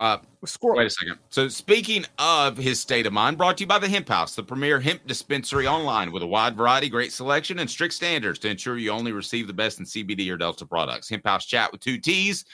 uh, 0.00 0.16
Squirrel. 0.46 0.78
Wait 0.78 0.86
a 0.86 0.90
second. 0.90 1.18
So, 1.28 1.48
speaking 1.48 2.06
of 2.18 2.56
his 2.56 2.80
state 2.80 3.04
of 3.04 3.12
mind, 3.12 3.36
brought 3.36 3.58
to 3.58 3.64
you 3.64 3.66
by 3.66 3.78
the 3.78 3.90
Hemp 3.90 4.08
House, 4.08 4.34
the 4.34 4.42
premier 4.42 4.80
hemp 4.80 5.06
dispensary 5.06 5.66
online 5.66 6.12
with 6.12 6.22
a 6.22 6.26
wide 6.26 6.56
variety, 6.56 6.88
great 6.88 7.12
selection, 7.12 7.58
and 7.58 7.68
strict 7.68 7.92
standards 7.92 8.38
to 8.38 8.48
ensure 8.48 8.78
you 8.78 8.90
only 8.90 9.12
receive 9.12 9.48
the 9.48 9.52
best 9.52 9.80
in 9.80 9.84
CBD 9.84 10.32
or 10.32 10.38
Delta 10.38 10.64
products. 10.64 11.10
Hemp 11.10 11.26
House 11.26 11.44
Chat 11.44 11.70
with 11.72 11.82
two 11.82 11.98
T's, 11.98 12.46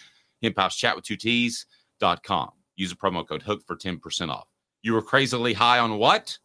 Hemp 0.43 0.59
House 0.59 0.75
Chat 0.75 0.97
with 0.97 1.05
two 1.05 1.17
T's.com. 1.17 2.51
Use 2.75 2.91
the 2.91 2.97
promo 2.97 3.27
code 3.27 3.45
HOOK 3.45 3.65
for 3.65 3.77
10% 3.77 4.31
off. 4.31 4.49
You 4.83 4.95
were 4.95 5.03
crazily 5.03 5.53
high 5.53 5.79
on 5.79 5.99
what? 5.99 6.37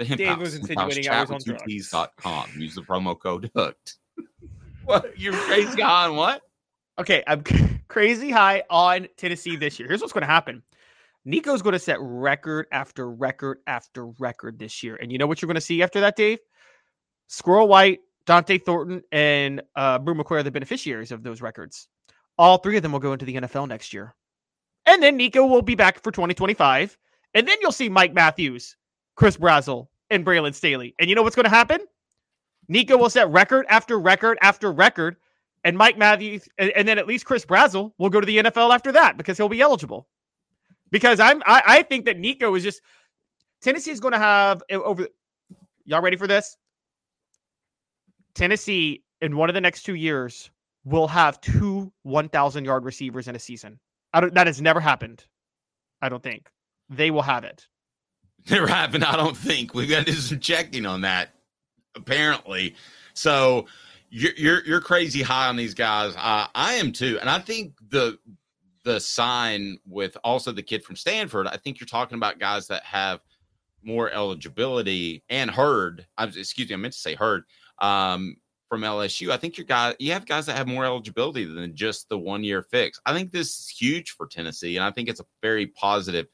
The 0.00 0.06
hemp 0.06 0.16
Dave 0.18 0.28
house, 0.28 0.40
was 0.40 0.54
insinuating 0.54 1.10
I 1.10 1.20
was 1.20 1.30
on 1.30 1.40
drugs. 1.44 1.94
Com. 2.16 2.48
Use 2.56 2.74
the 2.74 2.80
promo 2.80 3.20
code 3.20 3.50
hooked. 3.54 3.96
what? 4.86 5.12
You're 5.18 5.34
crazy 5.34 5.82
high 5.82 6.06
on 6.06 6.16
what? 6.16 6.40
Okay, 6.98 7.22
I'm 7.26 7.42
crazy 7.88 8.30
high 8.30 8.62
on 8.70 9.08
Tennessee 9.18 9.56
this 9.56 9.78
year. 9.78 9.88
Here's 9.88 10.00
what's 10.00 10.14
going 10.14 10.22
to 10.22 10.26
happen. 10.26 10.62
Nico's 11.26 11.60
going 11.60 11.74
to 11.74 11.78
set 11.78 11.98
record 12.00 12.66
after 12.72 13.10
record 13.10 13.58
after 13.66 14.06
record 14.06 14.58
this 14.58 14.82
year. 14.82 14.96
And 14.96 15.12
you 15.12 15.18
know 15.18 15.26
what 15.26 15.42
you're 15.42 15.48
going 15.48 15.56
to 15.56 15.60
see 15.60 15.82
after 15.82 16.00
that, 16.00 16.16
Dave? 16.16 16.38
Squirrel 17.26 17.68
White, 17.68 18.00
Dont'e 18.24 18.64
Thornton, 18.64 19.02
and 19.12 19.60
uh, 19.76 19.98
Bru 19.98 20.14
McCoy 20.14 20.38
are 20.38 20.42
the 20.42 20.50
beneficiaries 20.50 21.12
of 21.12 21.22
those 21.22 21.42
records. 21.42 21.88
All 22.38 22.56
three 22.56 22.78
of 22.78 22.82
them 22.82 22.92
will 22.92 23.00
go 23.00 23.12
into 23.12 23.26
the 23.26 23.36
NFL 23.36 23.68
next 23.68 23.92
year. 23.92 24.14
And 24.86 25.02
then 25.02 25.18
Nico 25.18 25.44
will 25.44 25.60
be 25.60 25.74
back 25.74 26.02
for 26.02 26.10
2025. 26.10 26.96
And 27.34 27.46
then 27.46 27.58
you'll 27.60 27.70
see 27.70 27.90
Mike 27.90 28.14
Matthews 28.14 28.78
Chris 29.20 29.36
Brazzell, 29.36 29.88
and 30.10 30.24
Braylon 30.24 30.54
Staley. 30.54 30.94
And 30.98 31.08
you 31.08 31.16
know 31.16 31.22
what's 31.22 31.36
going 31.36 31.44
to 31.44 31.50
happen? 31.50 31.80
Nico 32.68 32.96
will 32.96 33.10
set 33.10 33.28
record 33.30 33.66
after 33.68 33.98
record 33.98 34.38
after 34.42 34.72
record, 34.72 35.16
and 35.64 35.76
Mike 35.76 35.98
Matthews, 35.98 36.48
and, 36.58 36.70
and, 36.70 36.86
then 36.86 36.98
at 36.98 37.06
least 37.06 37.24
Chris 37.24 37.44
Brazzell 37.44 37.92
will 37.98 38.10
go 38.10 38.20
to 38.20 38.26
the 38.26 38.38
NFL 38.38 38.72
after 38.72 38.92
that 38.92 39.16
because 39.16 39.36
he'll 39.36 39.48
be 39.48 39.60
eligible. 39.60 40.06
Because 40.90 41.20
I'm, 41.20 41.42
I, 41.46 41.62
I 41.66 41.82
think 41.82 42.04
that 42.04 42.18
Nico 42.18 42.54
is 42.54 42.62
just 42.62 42.80
Tennessee 43.60 43.90
is 43.90 44.00
going 44.00 44.12
to 44.12 44.18
have 44.18 44.62
eh, 44.68 44.76
over. 44.76 45.08
Y'all 45.84 46.00
ready 46.00 46.16
for 46.16 46.26
this? 46.26 46.56
Tennessee 48.34 49.02
in 49.20 49.36
one 49.36 49.50
of 49.50 49.54
the 49.54 49.60
next 49.60 49.82
two 49.82 49.94
years 49.94 50.50
will 50.84 51.08
have 51.08 51.40
two 51.40 51.92
1,000 52.04 52.64
yard 52.64 52.84
receivers 52.84 53.28
in 53.28 53.36
a 53.36 53.38
season. 53.38 53.78
I 54.12 54.20
don't, 54.20 54.34
that 54.34 54.46
has 54.46 54.60
never 54.62 54.80
happened. 54.80 55.24
I 56.00 56.08
don't 56.08 56.22
think 56.22 56.48
they 56.88 57.10
will 57.10 57.22
have 57.22 57.44
it. 57.44 57.66
Never 58.50 58.66
happened. 58.66 59.04
I 59.04 59.16
don't 59.16 59.36
think 59.36 59.74
we've 59.74 59.88
got 59.88 60.06
to 60.06 60.12
do 60.12 60.18
some 60.18 60.40
checking 60.40 60.86
on 60.86 61.02
that. 61.02 61.34
Apparently, 61.94 62.76
so 63.14 63.66
you're 64.10 64.32
you're, 64.36 64.64
you're 64.64 64.80
crazy 64.80 65.22
high 65.22 65.48
on 65.48 65.56
these 65.56 65.74
guys. 65.74 66.14
Uh, 66.16 66.46
I 66.54 66.74
am 66.74 66.92
too, 66.92 67.18
and 67.20 67.28
I 67.28 67.40
think 67.40 67.74
the 67.88 68.18
the 68.84 69.00
sign 69.00 69.78
with 69.86 70.16
also 70.24 70.52
the 70.52 70.62
kid 70.62 70.84
from 70.84 70.96
Stanford. 70.96 71.46
I 71.46 71.56
think 71.56 71.80
you're 71.80 71.86
talking 71.86 72.16
about 72.16 72.38
guys 72.38 72.68
that 72.68 72.84
have 72.84 73.20
more 73.82 74.10
eligibility 74.10 75.24
and 75.28 75.50
heard. 75.50 76.06
I 76.16 76.24
excuse 76.24 76.68
me, 76.68 76.74
I 76.74 76.76
meant 76.76 76.94
to 76.94 77.00
say 77.00 77.14
heard 77.14 77.44
um, 77.78 78.36
from 78.68 78.82
LSU. 78.82 79.30
I 79.30 79.36
think 79.36 79.58
your 79.58 79.66
guy 79.66 79.94
you 79.98 80.12
have 80.12 80.26
guys 80.26 80.46
that 80.46 80.56
have 80.56 80.66
more 80.66 80.84
eligibility 80.84 81.44
than 81.44 81.74
just 81.74 82.08
the 82.08 82.18
one 82.18 82.44
year 82.44 82.62
fix. 82.62 83.00
I 83.04 83.12
think 83.12 83.32
this 83.32 83.48
is 83.48 83.68
huge 83.68 84.12
for 84.12 84.26
Tennessee, 84.26 84.76
and 84.76 84.84
I 84.84 84.90
think 84.90 85.08
it's 85.08 85.20
a 85.20 85.26
very 85.42 85.66
positive 85.66 86.26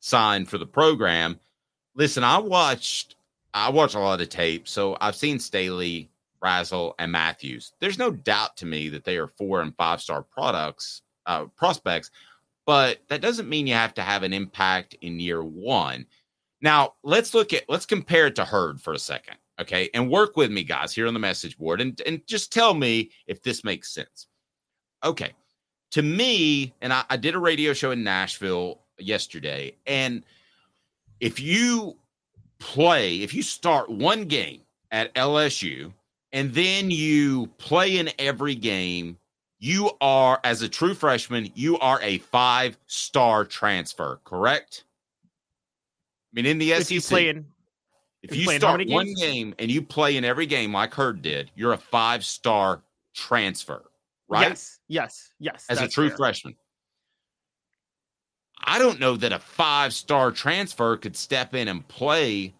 sign 0.00 0.44
for 0.44 0.58
the 0.58 0.66
program. 0.66 1.40
Listen, 1.94 2.24
I 2.24 2.38
watched 2.38 3.16
I 3.52 3.70
watched 3.70 3.94
a 3.94 4.00
lot 4.00 4.20
of 4.20 4.28
tape, 4.28 4.66
so 4.66 4.96
I've 5.00 5.14
seen 5.14 5.38
Staley, 5.38 6.10
Brazzell, 6.42 6.94
and 6.98 7.12
Matthews. 7.12 7.72
There's 7.80 7.98
no 7.98 8.10
doubt 8.10 8.56
to 8.58 8.66
me 8.66 8.88
that 8.88 9.04
they 9.04 9.16
are 9.16 9.28
four 9.28 9.62
and 9.62 9.76
five 9.76 10.00
star 10.00 10.22
products, 10.22 11.02
uh, 11.26 11.44
prospects, 11.56 12.10
but 12.66 12.98
that 13.08 13.20
doesn't 13.20 13.48
mean 13.48 13.66
you 13.66 13.74
have 13.74 13.94
to 13.94 14.02
have 14.02 14.24
an 14.24 14.32
impact 14.32 14.94
in 15.02 15.20
year 15.20 15.44
one. 15.44 16.06
Now, 16.60 16.94
let's 17.04 17.32
look 17.32 17.52
at 17.52 17.64
let's 17.68 17.86
compare 17.86 18.26
it 18.26 18.34
to 18.36 18.44
Hurd 18.44 18.80
for 18.80 18.92
a 18.92 18.98
second, 18.98 19.36
okay? 19.60 19.88
And 19.94 20.10
work 20.10 20.36
with 20.36 20.50
me, 20.50 20.64
guys, 20.64 20.92
here 20.94 21.06
on 21.06 21.14
the 21.14 21.20
message 21.20 21.56
board, 21.58 21.80
and 21.80 22.00
and 22.06 22.26
just 22.26 22.52
tell 22.52 22.74
me 22.74 23.10
if 23.26 23.42
this 23.42 23.62
makes 23.62 23.94
sense. 23.94 24.26
Okay, 25.04 25.32
to 25.92 26.02
me, 26.02 26.74
and 26.80 26.92
I, 26.92 27.04
I 27.10 27.16
did 27.16 27.36
a 27.36 27.38
radio 27.38 27.72
show 27.72 27.92
in 27.92 28.02
Nashville 28.02 28.80
yesterday, 28.98 29.76
and 29.86 30.24
if 31.24 31.40
you 31.40 31.96
play, 32.58 33.22
if 33.22 33.32
you 33.32 33.42
start 33.42 33.88
one 33.88 34.26
game 34.26 34.60
at 34.90 35.12
LSU 35.14 35.90
and 36.34 36.52
then 36.52 36.90
you 36.90 37.46
play 37.56 37.96
in 37.96 38.10
every 38.18 38.54
game, 38.54 39.16
you 39.58 39.90
are, 40.02 40.38
as 40.44 40.60
a 40.60 40.68
true 40.68 40.92
freshman, 40.92 41.50
you 41.54 41.78
are 41.78 41.98
a 42.02 42.18
five 42.18 42.76
star 42.86 43.46
transfer, 43.46 44.20
correct? 44.24 44.84
I 45.24 46.34
mean, 46.34 46.44
in 46.44 46.58
the 46.58 46.72
If 46.72 46.90
you 46.90 47.00
SEC, 47.00 47.10
play 47.10 47.28
in, 47.30 47.46
if 48.22 48.32
you 48.32 48.42
you 48.42 48.44
play 48.44 48.56
in 48.56 48.60
how 48.60 48.74
start 48.74 48.88
one 48.88 49.14
game 49.14 49.54
and 49.58 49.70
you 49.70 49.80
play 49.80 50.18
in 50.18 50.26
every 50.26 50.44
game 50.44 50.74
like 50.74 50.92
Hurd 50.92 51.22
did, 51.22 51.50
you're 51.54 51.72
a 51.72 51.78
five 51.78 52.22
star 52.22 52.82
transfer, 53.14 53.82
right? 54.28 54.50
yes, 54.50 54.78
yes, 54.88 55.32
yes, 55.38 55.64
As 55.70 55.80
a 55.80 55.88
true 55.88 56.10
fair. 56.10 56.18
freshman. 56.18 56.54
I 58.62 58.78
don't 58.78 59.00
know 59.00 59.16
that 59.16 59.32
a 59.32 59.38
five 59.38 59.92
star 59.92 60.30
transfer 60.30 60.96
could 60.96 61.16
step 61.16 61.54
in 61.54 61.68
and 61.68 61.86
play 61.86 62.54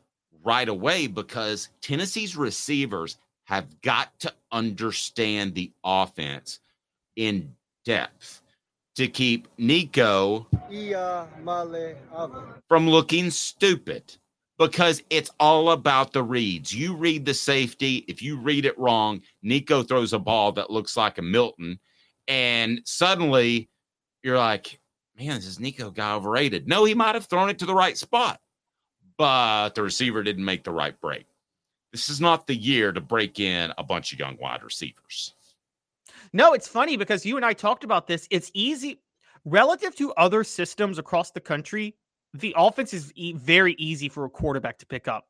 right 0.45 0.69
away 0.69 1.07
because 1.07 1.69
Tennessee's 1.81 2.37
receivers 2.37 3.19
have 3.45 3.81
got 3.83 4.19
to 4.21 4.33
understand 4.53 5.55
the 5.55 5.71
offense 5.85 6.61
in 7.17 7.55
depth 7.85 8.43
to 8.97 9.09
keep 9.09 9.49
Nico 9.59 10.47
from 12.69 12.89
looking 12.89 13.31
stupid 13.31 14.17
because 14.59 15.03
it's 15.11 15.31
all 15.41 15.71
about 15.71 16.13
the 16.13 16.23
reads. 16.23 16.73
You 16.73 16.95
read 16.95 17.25
the 17.25 17.35
safety. 17.35 18.05
If 18.07 18.23
you 18.23 18.37
read 18.37 18.65
it 18.65 18.79
wrong, 18.79 19.21
Nico 19.43 19.83
throws 19.83 20.13
a 20.13 20.19
ball 20.19 20.53
that 20.53 20.71
looks 20.71 20.97
like 20.97 21.19
a 21.19 21.23
Milton, 21.23 21.79
and 22.29 22.81
suddenly 22.85 23.69
you're 24.23 24.39
like, 24.39 24.79
man, 25.19 25.37
this 25.37 25.47
is 25.47 25.61
Nico 25.61 25.91
guy 25.91 26.15
overrated. 26.15 26.69
No, 26.69 26.85
he 26.85 26.95
might 26.95 27.15
have 27.15 27.27
thrown 27.27 27.51
it 27.51 27.59
to 27.61 27.67
the 27.67 27.75
right 27.75 27.97
spot, 27.97 28.41
but 29.17 29.75
the 29.75 29.83
receiver 29.83 30.23
didn't 30.23 30.45
make 30.45 30.65
the 30.65 30.73
right 30.73 30.99
break. 31.01 31.27
This 31.93 32.09
is 32.09 32.21
not 32.21 32.47
the 32.47 32.57
year 32.57 32.93
to 32.93 33.01
break 33.01 33.39
in 33.39 33.73
a 33.79 33.85
bunch 33.85 34.13
of 34.13 34.19
young 34.19 34.37
wide 34.41 34.63
receivers. 34.63 35.35
No, 36.33 36.53
it's 36.53 36.67
funny 36.67 36.97
because 36.97 37.25
you 37.25 37.37
and 37.37 37.47
I 37.47 37.53
talked 37.53 37.85
about 37.85 38.09
this. 38.09 38.27
It's 38.31 38.51
easy 38.55 39.01
relative 39.45 39.95
to 39.97 40.13
other 40.15 40.43
systems 40.43 40.99
across 40.99 41.31
the 41.31 41.41
country. 41.41 41.95
The 42.33 42.55
offense 42.57 42.93
is 42.93 43.13
e- 43.15 43.35
very 43.35 43.75
easy 43.75 44.09
for 44.09 44.25
a 44.25 44.31
quarterback 44.31 44.79
to 44.79 44.87
pick 44.87 45.07
up, 45.07 45.29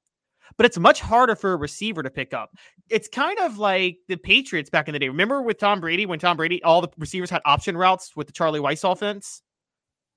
but 0.57 0.65
it's 0.65 0.79
much 0.79 1.03
harder 1.03 1.37
for 1.37 1.53
a 1.53 1.57
receiver 1.57 2.03
to 2.03 2.09
pick 2.09 2.33
up. 2.33 2.57
It's 2.89 3.09
kind 3.09 3.39
of 3.41 3.59
like 3.59 3.99
the 4.09 4.17
Patriots 4.17 4.71
back 4.71 4.89
in 4.89 4.95
the 4.95 4.99
day. 4.99 5.09
Remember 5.11 5.43
with 5.43 5.59
Tom 5.59 5.81
Brady 5.81 6.07
when 6.07 6.19
Tom 6.19 6.39
Brady, 6.39 6.63
all 6.63 6.81
the 6.81 6.89
receivers 6.97 7.29
had 7.29 7.43
option 7.45 7.77
routes 7.77 8.17
with 8.17 8.27
the 8.27 8.33
Charlie 8.33 8.61
Weis 8.61 8.91
offense, 8.91 9.43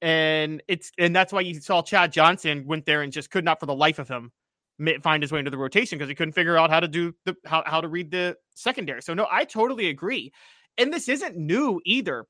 and 0.02 0.62
it's 0.68 0.92
and 0.98 1.16
that's 1.16 1.34
why 1.34 1.42
you 1.42 1.60
saw 1.60 1.82
Chad 1.82 2.12
Johnson 2.12 2.66
went 2.66 2.86
there 2.86 3.02
and 3.02 3.12
just 3.12 3.32
could 3.32 3.44
not 3.44 3.60
for 3.60 3.66
the 3.66 3.76
life 3.76 4.00
of 4.00 4.08
him 4.08 4.32
find 5.02 5.24
his 5.24 5.32
way 5.32 5.40
into 5.40 5.50
the 5.50 5.58
rotation 5.58 5.98
because 5.98 6.10
he 6.10 6.16
couldn't 6.16 6.34
figure 6.34 6.58
out 6.58 6.70
how 6.70 6.80
to 6.80 6.88
do 6.88 7.14
the 7.26 7.36
how, 7.46 7.64
how 7.66 7.82
to 7.82 7.88
read 7.88 8.12
the 8.12 8.38
secondary. 8.54 9.02
So 9.02 9.14
no, 9.14 9.28
I 9.32 9.46
totally 9.46 9.88
agree. 9.88 10.32
And 10.78 10.94
this 10.94 11.10
isn't 11.10 11.36
new 11.36 11.82
either. 11.86 12.26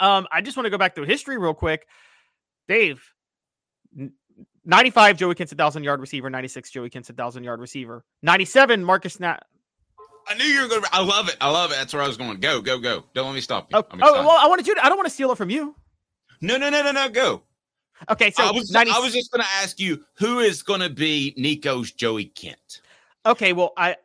Um, 0.00 0.26
I 0.32 0.40
just 0.40 0.56
want 0.56 0.64
to 0.64 0.70
go 0.70 0.78
back 0.78 0.94
to 0.94 1.02
history 1.02 1.36
real 1.36 1.54
quick. 1.54 1.86
Dave, 2.68 3.02
95 4.64 5.16
Joey 5.16 5.34
Kent's 5.34 5.52
a 5.52 5.56
thousand 5.56 5.84
yard 5.84 6.00
receiver, 6.00 6.30
96 6.30 6.70
Joey 6.70 6.90
Kent's 6.90 7.10
a 7.10 7.12
thousand 7.12 7.44
yard 7.44 7.60
receiver, 7.60 8.04
97 8.22 8.84
Marcus 8.84 9.20
Nat. 9.20 9.42
I 10.28 10.34
knew 10.34 10.44
you 10.44 10.62
were 10.62 10.68
going 10.68 10.82
to. 10.82 10.88
I 10.92 11.02
love 11.02 11.28
it. 11.28 11.36
I 11.40 11.50
love 11.50 11.70
it. 11.70 11.76
That's 11.76 11.94
where 11.94 12.02
I 12.02 12.06
was 12.06 12.18
going. 12.18 12.38
Go, 12.38 12.60
go, 12.60 12.78
go. 12.78 13.04
Don't 13.14 13.26
let 13.26 13.34
me 13.34 13.40
stop 13.40 13.72
you. 13.72 13.78
Oh, 13.78 13.84
oh 13.90 13.98
well, 14.26 14.36
I 14.38 14.46
wanted 14.46 14.66
you. 14.66 14.74
To, 14.74 14.84
I 14.84 14.88
don't 14.88 14.98
want 14.98 15.08
to 15.08 15.14
steal 15.14 15.32
it 15.32 15.38
from 15.38 15.48
you. 15.48 15.74
No, 16.40 16.56
no, 16.56 16.70
no, 16.70 16.82
no, 16.82 16.92
no. 16.92 17.08
Go. 17.08 17.42
Okay, 18.10 18.30
so 18.30 18.44
I 18.44 18.52
was 18.52 18.70
90 18.70 18.92
I 18.92 18.98
was 19.00 19.12
just 19.12 19.32
going 19.32 19.42
to 19.42 19.48
ask 19.60 19.80
you 19.80 20.04
who 20.18 20.38
is 20.38 20.62
going 20.62 20.80
to 20.80 20.88
be 20.90 21.34
Nico's 21.36 21.90
Joey 21.92 22.26
Kent. 22.26 22.80
okay. 23.26 23.52
Well, 23.52 23.72
I 23.76 23.96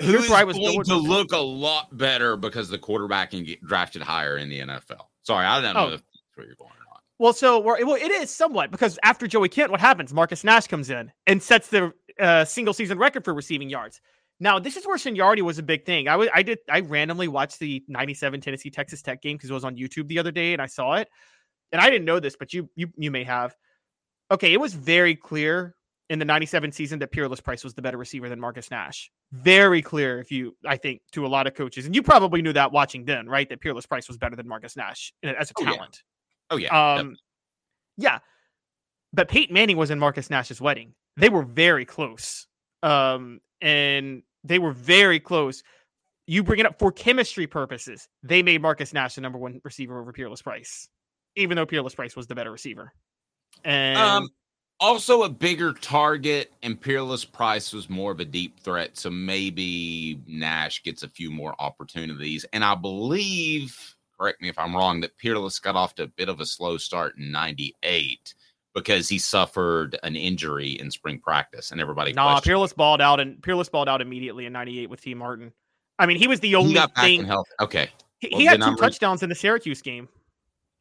who 0.00 0.16
is 0.18 0.30
I 0.30 0.44
was 0.44 0.56
going 0.56 0.82
to 0.84 0.96
look 0.96 1.32
a 1.32 1.36
lot 1.38 1.96
better 1.96 2.36
because 2.36 2.68
the 2.68 2.78
quarterback 2.78 3.30
can 3.30 3.44
get 3.44 3.62
drafted 3.64 4.02
higher 4.02 4.36
in 4.36 4.48
the 4.48 4.60
NFL. 4.60 5.06
Sorry, 5.22 5.46
I 5.46 5.60
don't 5.60 5.74
know 5.74 5.80
Oh. 5.80 5.86
if 5.94 6.00
that's 6.00 6.04
where 6.34 6.46
you're 6.46 6.56
going 6.56 6.70
not. 6.88 7.00
Well, 7.18 7.32
so 7.32 7.58
we're, 7.60 7.84
well, 7.84 7.96
it 7.96 8.10
is 8.10 8.30
somewhat 8.30 8.70
because 8.70 8.98
after 9.02 9.26
Joey 9.26 9.48
Kent, 9.48 9.70
what 9.70 9.80
happens? 9.80 10.12
Marcus 10.12 10.44
Nash 10.44 10.66
comes 10.66 10.90
in 10.90 11.10
and 11.26 11.42
sets 11.42 11.68
the 11.68 11.92
uh, 12.20 12.44
single 12.44 12.74
season 12.74 12.98
record 12.98 13.24
for 13.24 13.32
receiving 13.34 13.68
yards. 13.70 14.00
Now, 14.40 14.58
this 14.58 14.76
is 14.76 14.86
where 14.86 14.98
seniority 14.98 15.42
was 15.42 15.58
a 15.58 15.62
big 15.62 15.84
thing. 15.84 16.06
I 16.08 16.16
was, 16.16 16.28
I 16.32 16.42
did, 16.42 16.58
I 16.70 16.80
randomly 16.80 17.26
watched 17.28 17.58
the 17.58 17.82
'97 17.88 18.40
Tennessee 18.40 18.70
Texas 18.70 19.02
Tech 19.02 19.20
game 19.20 19.36
because 19.36 19.50
it 19.50 19.54
was 19.54 19.64
on 19.64 19.76
YouTube 19.76 20.06
the 20.08 20.18
other 20.18 20.30
day, 20.30 20.52
and 20.52 20.62
I 20.62 20.66
saw 20.66 20.94
it, 20.94 21.08
and 21.72 21.80
I 21.80 21.90
didn't 21.90 22.04
know 22.04 22.20
this, 22.20 22.36
but 22.38 22.52
you, 22.52 22.68
you, 22.76 22.88
you 22.96 23.10
may 23.10 23.24
have. 23.24 23.54
Okay, 24.30 24.52
it 24.52 24.60
was 24.60 24.74
very 24.74 25.16
clear 25.16 25.74
in 26.08 26.18
the 26.20 26.24
'97 26.24 26.70
season 26.70 26.98
that 27.00 27.10
Peerless 27.10 27.40
Price 27.40 27.64
was 27.64 27.74
the 27.74 27.82
better 27.82 27.96
receiver 27.98 28.28
than 28.28 28.38
Marcus 28.38 28.70
Nash. 28.70 29.10
Very 29.32 29.82
clear, 29.82 30.20
if 30.20 30.30
you, 30.30 30.56
I 30.64 30.76
think, 30.76 31.02
to 31.12 31.26
a 31.26 31.28
lot 31.28 31.46
of 31.48 31.54
coaches, 31.54 31.84
and 31.86 31.94
you 31.94 32.02
probably 32.02 32.40
knew 32.40 32.52
that 32.52 32.70
watching 32.70 33.04
then, 33.04 33.28
right? 33.28 33.48
That 33.48 33.60
Peerless 33.60 33.86
Price 33.86 34.06
was 34.06 34.18
better 34.18 34.36
than 34.36 34.46
Marcus 34.46 34.76
Nash 34.76 35.12
as 35.24 35.50
a 35.50 35.54
Oh, 35.58 35.64
yeah. 35.64 35.72
talent. 35.72 36.02
Oh 36.50 36.56
yeah, 36.56 36.94
Um, 36.94 37.16
yeah, 37.96 38.20
but 39.12 39.28
Peyton 39.28 39.52
Manning 39.52 39.76
was 39.76 39.90
in 39.90 39.98
Marcus 39.98 40.30
Nash's 40.30 40.60
wedding. 40.60 40.94
They 41.16 41.28
were 41.28 41.42
very 41.42 41.84
close. 41.84 42.46
Um, 42.82 43.40
and 43.60 44.22
they 44.48 44.58
were 44.58 44.72
very 44.72 45.20
close. 45.20 45.62
You 46.26 46.42
bring 46.42 46.60
it 46.60 46.66
up 46.66 46.78
for 46.78 46.92
chemistry 46.92 47.46
purposes. 47.46 48.08
They 48.22 48.42
made 48.42 48.60
Marcus 48.60 48.92
Nash 48.92 49.14
the 49.14 49.20
number 49.20 49.38
one 49.38 49.60
receiver 49.64 50.00
over 50.00 50.12
Peerless 50.12 50.42
Price, 50.42 50.88
even 51.36 51.56
though 51.56 51.66
Peerless 51.66 51.94
Price 51.94 52.16
was 52.16 52.26
the 52.26 52.34
better 52.34 52.50
receiver. 52.50 52.92
And 53.64 53.98
Um, 53.98 54.28
also 54.80 55.22
a 55.22 55.28
bigger 55.28 55.72
target, 55.72 56.52
and 56.62 56.80
Peerless 56.80 57.24
Price 57.24 57.72
was 57.72 57.88
more 57.88 58.12
of 58.12 58.20
a 58.20 58.24
deep 58.24 58.60
threat. 58.60 58.96
So 58.96 59.10
maybe 59.10 60.20
Nash 60.26 60.82
gets 60.82 61.02
a 61.02 61.08
few 61.08 61.30
more 61.30 61.54
opportunities. 61.58 62.44
And 62.52 62.62
I 62.64 62.74
believe, 62.74 63.96
correct 64.18 64.42
me 64.42 64.48
if 64.48 64.58
I'm 64.58 64.76
wrong, 64.76 65.00
that 65.00 65.16
Peerless 65.16 65.58
got 65.58 65.76
off 65.76 65.94
to 65.96 66.04
a 66.04 66.08
bit 66.08 66.28
of 66.28 66.40
a 66.40 66.46
slow 66.46 66.76
start 66.76 67.16
in 67.18 67.32
'98 67.32 68.34
because 68.74 69.08
he 69.08 69.18
suffered 69.18 69.98
an 70.02 70.14
injury 70.16 70.72
in 70.80 70.90
spring 70.90 71.18
practice, 71.18 71.70
and 71.70 71.80
everybody. 71.80 72.12
nah, 72.12 72.40
Peerless 72.40 72.72
balled 72.72 73.00
out 73.00 73.20
and 73.20 73.42
Peerless 73.42 73.68
balled 73.68 73.88
out 73.88 74.00
immediately 74.00 74.46
in 74.46 74.52
'98 74.52 74.90
with 74.90 75.00
Tee 75.00 75.14
Martin. 75.14 75.52
I 75.98 76.06
mean, 76.06 76.16
he 76.16 76.26
was 76.28 76.40
the 76.40 76.54
only 76.54 76.70
He 76.70 76.74
got 76.74 76.94
thing. 76.94 77.24
health. 77.24 77.46
Okay, 77.60 77.88
He, 78.20 78.28
Well, 78.30 78.40
he 78.40 78.46
had 78.46 78.54
then 78.60 78.60
2 78.60 78.64
I'm 78.66 78.74
re- 78.74 78.80
touchdowns 78.80 79.22
in 79.22 79.28
the 79.28 79.34
Syracuse 79.34 79.82
game. 79.82 80.08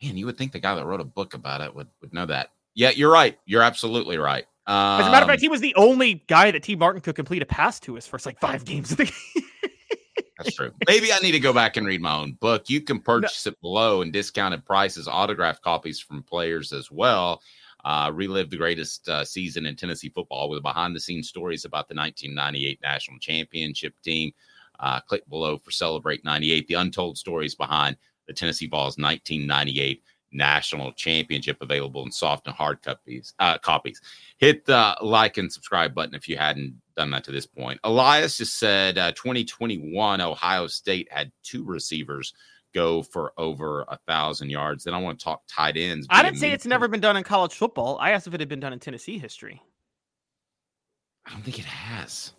man, 0.03 0.15
you 0.17 0.25
would 0.27 0.37
think 0.37 0.51
the 0.51 0.59
guy 0.59 0.75
that 0.75 0.85
wrote 0.85 1.01
a 1.01 1.05
book 1.05 1.33
about 1.33 1.61
it 1.61 1.73
would 1.73 1.87
would 2.01 2.13
know 2.13 2.25
that. 2.27 2.51
Yeah, 2.75 2.91
you're 2.91 3.11
right. 3.11 3.37
You're 3.45 3.63
absolutely 3.63 4.17
right. 4.19 4.45
Um, 4.67 5.01
As 5.01 5.07
a 5.07 5.11
matter 5.11 5.23
of 5.23 5.29
fact, 5.29 5.41
he 5.41 5.47
was 5.47 5.61
the 5.61 5.73
only 5.75 6.23
guy 6.27 6.51
that 6.51 6.61
Tee 6.61 6.75
Martin 6.75 7.01
could 7.01 7.15
complete 7.15 7.41
a 7.41 7.45
pass 7.45 7.79
to 7.79 7.95
his 7.95 8.05
first 8.05 8.25
like 8.25 8.39
five 8.39 8.65
games 8.65 8.91
of 8.91 8.97
the 8.97 9.05
game. 9.05 9.43
That's 10.37 10.53
true. 10.55 10.71
Maybe 10.87 11.11
I 11.11 11.17
need 11.19 11.31
to 11.31 11.39
go 11.39 11.51
back 11.51 11.77
and 11.77 11.87
read 11.87 11.99
my 12.01 12.15
own 12.15 12.33
book. 12.33 12.69
You 12.69 12.81
can 12.81 12.99
purchase 12.99 13.47
it 13.47 13.59
below 13.61 14.03
and 14.03 14.13
discounted 14.13 14.63
prices, 14.65 15.07
autographed 15.07 15.63
copies 15.63 15.99
from 15.99 16.21
players 16.21 16.73
as 16.73 16.91
well. 16.91 17.41
Uh, 17.87 18.11
relive 18.11 18.49
the 18.49 18.57
greatest 18.57 19.07
uh, 19.07 19.23
season 19.23 19.65
in 19.65 19.73
Tennessee 19.73 20.09
football 20.09 20.49
with 20.49 20.61
behind 20.61 20.93
the 20.93 20.99
scenes 20.99 21.29
stories 21.29 21.63
about 21.63 21.87
the 21.87 21.95
1998 21.95 22.81
national 22.83 23.17
championship 23.17 23.93
team. 24.03 24.33
Uh, 24.81 24.99
click 24.99 25.25
below 25.29 25.57
for 25.57 25.71
Celebrate 25.71 26.25
98, 26.25 26.67
the 26.67 26.73
untold 26.73 27.17
stories 27.17 27.55
behind 27.55 27.95
the 28.27 28.33
Tennessee 28.33 28.67
Vols 28.67 28.97
1998 28.97 30.03
national 30.33 30.91
championship 30.91 31.55
available 31.61 32.03
in 32.03 32.11
soft 32.11 32.45
and 32.47 32.55
hard 32.57 32.81
copies. 32.81 33.33
Uh, 33.39 33.57
copies. 33.57 34.01
Hit 34.35 34.65
the 34.65 34.97
like 35.01 35.37
and 35.37 35.49
subscribe 35.49 35.95
button 35.95 36.13
if 36.13 36.27
you 36.27 36.35
hadn't 36.35 36.75
done 36.97 37.09
that 37.11 37.23
to 37.23 37.31
this 37.31 37.45
point. 37.45 37.79
Elias 37.85 38.37
just 38.37 38.57
said 38.59 38.97
uh, 38.97 39.13
2021 39.13 40.19
Ohio 40.19 40.67
State 40.67 41.07
had 41.09 41.31
two 41.41 41.63
receivers 41.63 42.33
go 42.77 43.01
for 43.01 43.33
over 43.37 43.81
a 43.87 43.97
thousand 44.07 44.49
yards. 44.51 44.83
Then 44.83 44.93
I 44.93 44.99
want 44.99 45.19
to 45.19 45.23
talk 45.23 45.41
tight 45.49 45.77
ends. 45.77 46.05
I 46.09 46.21
didn't 46.21 46.37
say 46.37 46.51
it's 46.51 46.65
never 46.65 46.87
been 46.87 46.99
done 46.99 47.17
in 47.17 47.23
college 47.23 47.53
football. 47.53 47.97
I 47.99 48.11
asked 48.11 48.27
if 48.27 48.33
it 48.33 48.39
had 48.39 48.49
been 48.49 48.59
done 48.59 48.73
in 48.73 48.79
Tennessee 48.79 49.17
history. 49.17 49.61
I 51.25 51.31
don't 51.31 51.41
think 51.43 51.59
it 51.59 51.65
has. 51.65 52.33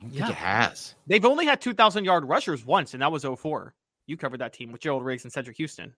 I 0.00 0.04
don't 0.04 0.12
Yeah. 0.12 0.26
think 0.26 0.36
it 0.38 0.40
has. 0.40 0.94
They've 1.06 1.24
only 1.24 1.46
had 1.46 1.60
2,000 1.60 2.04
yard 2.04 2.24
rushers 2.26 2.64
once, 2.64 2.92
and 2.94 3.02
that 3.02 3.10
was 3.10 3.24
04. 3.24 3.74
You 4.06 4.16
covered 4.16 4.40
that 4.40 4.52
team 4.52 4.70
with 4.70 4.82
Gerald 4.82 5.04
Riggs 5.04 5.24
and 5.24 5.32
Cedric 5.32 5.56
Houston. 5.56 5.94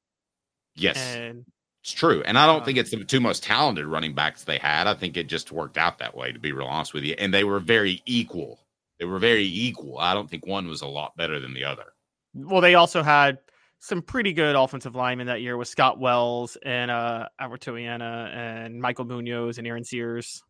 Yes, 0.77 0.97
And 0.99 1.45
it's 1.83 1.93
true. 1.93 2.23
And 2.25 2.39
I 2.39 2.47
don't 2.47 2.63
Uh, 2.63 2.65
think 2.67 2.79
it's 2.79 2.91
the 2.91 3.05
two 3.05 3.21
most 3.21 3.43
talented 3.43 3.87
running 3.87 4.15
backs 4.15 4.45
they 4.45 4.59
had. 4.59 4.87
I 4.87 4.95
think 4.95 5.17
it 5.17 5.27
just 5.27 5.51
worked 5.51 5.77
out 5.79 5.99
that 5.99 6.15
way, 6.15 6.31
to 6.33 6.39
be 6.39 6.53
real 6.53 6.67
honest 6.69 6.95
with 6.95 7.03
you. 7.05 7.15
And 7.19 7.33
they 7.35 7.45
were 7.45 7.59
very 7.61 8.03
equal. 8.07 8.61
They 8.99 9.07
were 9.07 9.19
very 9.19 9.45
equal. 9.47 9.99
I 9.99 10.15
don't 10.15 10.31
think 10.31 10.47
one 10.47 10.69
was 10.69 10.83
a 10.83 10.87
lot 10.87 11.17
better 11.17 11.41
than 11.41 11.53
the 11.55 11.65
other. 11.65 11.93
well, 12.35 12.61
they 12.61 12.75
also 12.75 13.03
had 13.03 13.39
some 13.81 14.03
pretty 14.03 14.33
good 14.33 14.57
offensive 14.57 14.95
linemen 14.95 15.27
that 15.29 15.41
year 15.43 15.57
with 15.57 15.69
Scott 15.69 15.99
Wells 15.99 16.57
and 16.65 16.91
uh 16.91 17.29
Albert 17.39 17.61
Toeaina 17.61 18.35
and 18.35 18.81
Michael 18.81 19.05
Munoz 19.05 19.59
and 19.59 19.67
Arron 19.67 19.85
Sears. 19.85 20.43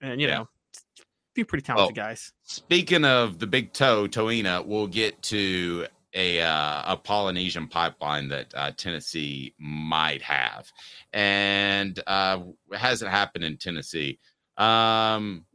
And 0.00 0.20
you 0.20 0.28
Yeah. 0.28 0.34
know, 0.38 0.42
a 0.42 1.02
few 1.34 1.44
pretty 1.44 1.62
talented 1.62 1.96
guys. 1.96 2.32
Speaking 2.42 3.04
of 3.04 3.38
the 3.38 3.46
big 3.46 3.72
toe, 3.72 4.06
Toina, 4.08 4.64
we'll 4.66 4.86
get 4.88 5.20
to 5.22 5.86
a 6.12 6.40
uh, 6.42 6.94
a 6.94 6.96
Polynesian 6.96 7.68
pipeline 7.68 8.28
that 8.28 8.52
uh, 8.54 8.72
Tennessee 8.76 9.54
might 9.58 10.22
have, 10.22 10.70
and 11.12 11.98
uh, 12.06 12.40
hasn't 12.72 13.10
happened 13.12 13.44
in 13.44 13.56
Tennessee. 13.56 14.18
Um, 14.56 15.46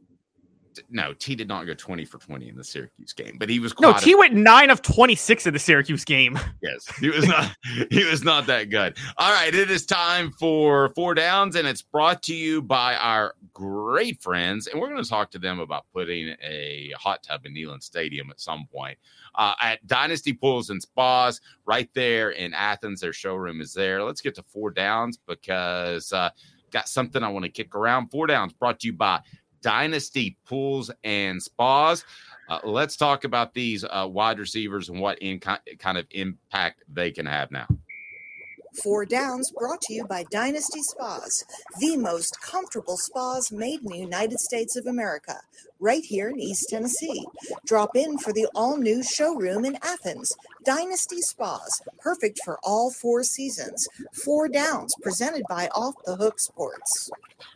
no, 0.90 1.12
T 1.14 1.34
did 1.34 1.48
not 1.48 1.64
go 1.66 1.74
20 1.74 2.04
for 2.04 2.18
20 2.18 2.48
in 2.48 2.56
the 2.56 2.64
Syracuse 2.64 3.12
game, 3.12 3.36
but 3.38 3.48
he 3.48 3.58
was 3.58 3.78
No, 3.80 3.92
T 3.92 4.14
went 4.14 4.34
nine 4.34 4.70
of 4.70 4.82
26 4.82 5.46
in 5.46 5.52
the 5.52 5.58
Syracuse 5.58 6.04
game. 6.04 6.38
Yes, 6.62 6.86
he 6.98 7.10
was 7.10 7.26
not. 7.26 7.54
he 7.90 8.04
was 8.04 8.24
not 8.24 8.46
that 8.46 8.70
good. 8.70 8.96
All 9.18 9.32
right, 9.32 9.54
it 9.54 9.70
is 9.70 9.86
time 9.86 10.32
for 10.32 10.88
four 10.96 11.14
downs, 11.14 11.54
and 11.54 11.68
it's 11.68 11.82
brought 11.82 12.22
to 12.24 12.34
you 12.34 12.60
by 12.62 12.96
our 12.96 13.34
great 13.52 14.20
friends, 14.20 14.66
and 14.66 14.80
we're 14.80 14.88
going 14.88 15.02
to 15.02 15.08
talk 15.08 15.30
to 15.32 15.38
them 15.38 15.60
about 15.60 15.84
putting 15.92 16.34
a 16.42 16.92
hot 16.98 17.22
tub 17.22 17.46
in 17.46 17.54
Neyland 17.54 17.82
Stadium 17.82 18.30
at 18.30 18.40
some 18.40 18.66
point. 18.72 18.98
Uh, 19.34 19.54
at 19.60 19.86
Dynasty 19.86 20.32
Pools 20.32 20.70
and 20.70 20.80
Spas, 20.80 21.40
right 21.66 21.90
there 21.94 22.30
in 22.30 22.54
Athens, 22.54 23.00
their 23.00 23.12
showroom 23.12 23.60
is 23.60 23.72
there. 23.72 24.02
Let's 24.02 24.22
get 24.22 24.34
to 24.36 24.42
four 24.42 24.70
downs 24.70 25.18
because 25.26 26.12
uh, 26.12 26.30
got 26.70 26.88
something 26.88 27.22
I 27.22 27.28
want 27.28 27.44
to 27.44 27.50
kick 27.50 27.74
around. 27.74 28.08
Four 28.08 28.26
downs 28.26 28.52
brought 28.52 28.80
to 28.80 28.86
you 28.86 28.92
by 28.92 29.20
Dynasty 29.66 30.36
Pools 30.46 30.92
and 31.02 31.42
Spas. 31.42 32.04
Uh, 32.48 32.60
let's 32.62 32.96
talk 32.96 33.24
about 33.24 33.52
these 33.52 33.82
uh, 33.82 34.06
wide 34.08 34.38
receivers 34.38 34.88
and 34.88 35.00
what 35.00 35.18
in 35.18 35.40
kind 35.40 35.98
of 35.98 36.06
impact 36.12 36.84
they 36.88 37.10
can 37.10 37.26
have 37.26 37.50
now. 37.50 37.66
Four 38.80 39.06
Downs 39.06 39.50
brought 39.50 39.80
to 39.82 39.94
you 39.94 40.06
by 40.06 40.24
Dynasty 40.30 40.82
Spas, 40.82 41.44
the 41.80 41.96
most 41.96 42.40
comfortable 42.40 42.96
spas 42.96 43.50
made 43.50 43.80
in 43.80 43.86
the 43.86 43.98
United 43.98 44.38
States 44.38 44.76
of 44.76 44.86
America, 44.86 45.40
right 45.80 46.04
here 46.04 46.28
in 46.28 46.38
East 46.38 46.68
Tennessee. 46.68 47.26
Drop 47.66 47.96
in 47.96 48.18
for 48.18 48.32
the 48.32 48.46
all 48.54 48.76
new 48.76 49.02
showroom 49.02 49.64
in 49.64 49.78
Athens. 49.82 50.32
Dynasty 50.66 51.20
Spas, 51.20 51.80
perfect 52.00 52.40
for 52.44 52.58
all 52.64 52.90
four 52.90 53.22
seasons. 53.22 53.86
Four 54.12 54.48
Downs, 54.48 54.92
presented 55.00 55.44
by 55.48 55.68
Off 55.68 55.94
the 56.04 56.16
Hook 56.16 56.40
Sports. 56.40 57.08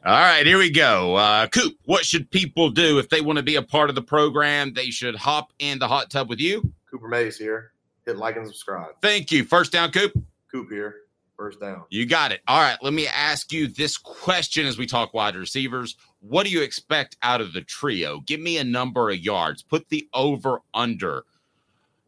All 0.07 0.13
right, 0.13 0.47
here 0.47 0.59
we 0.59 0.71
go. 0.71 1.17
Uh, 1.17 1.49
Coop, 1.49 1.77
what 1.87 2.05
should 2.05 2.31
people 2.31 2.71
do 2.71 3.01
if 3.01 3.09
they 3.09 3.21
want 3.21 3.39
to 3.39 3.43
be 3.43 3.57
a 3.57 3.63
part 3.63 3.89
of 3.89 3.97
the 3.97 4.03
program? 4.03 4.73
They 4.75 4.91
should 4.91 5.17
hop 5.17 5.53
in 5.59 5.81
the 5.81 5.89
hot 5.89 6.09
tub 6.09 6.29
with 6.29 6.39
you. 6.39 6.73
Cooper 6.89 7.09
Mays 7.09 7.37
here. 7.37 7.73
Hit 8.07 8.17
like 8.17 8.37
and 8.37 8.47
subscribe. 8.47 8.93
Thank 9.03 9.33
you. 9.33 9.43
First 9.43 9.73
down, 9.73 9.91
Coop. 9.91 10.13
Coop 10.51 10.71
here. 10.71 10.95
First 11.37 11.59
down. 11.59 11.83
You 11.89 12.07
got 12.07 12.31
it. 12.31 12.43
All 12.47 12.61
right. 12.61 12.79
Let 12.81 12.93
me 12.93 13.09
ask 13.09 13.53
you 13.53 13.67
this 13.67 13.99
question 13.99 14.67
as 14.67 14.79
we 14.79 14.87
talk 14.87 15.15
wide 15.15 15.35
receivers. 15.35 15.97
What 16.21 16.47
do 16.47 16.53
you 16.53 16.63
expect 16.63 17.17
out 17.23 17.41
of 17.41 17.55
the 17.55 17.63
trio? 17.63 18.21
Give 18.21 18.39
me 18.39 18.59
a 18.59 18.65
number 18.65 19.11
of 19.11 19.19
yards. 19.19 19.63
Put 19.63 19.89
the 19.89 20.09
over 20.15 20.61
under 20.75 21.25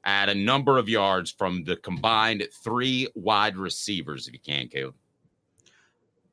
at 0.05 0.29
a 0.29 0.35
number 0.35 0.79
of 0.79 0.89
yards 0.89 1.31
from 1.31 1.65
the 1.65 1.77
combined 1.77 2.47
three 2.65 3.09
wide 3.15 3.57
receivers, 3.57 4.27
if 4.27 4.33
you 4.33 4.41
can, 4.41 4.69
Caleb. 4.69 4.95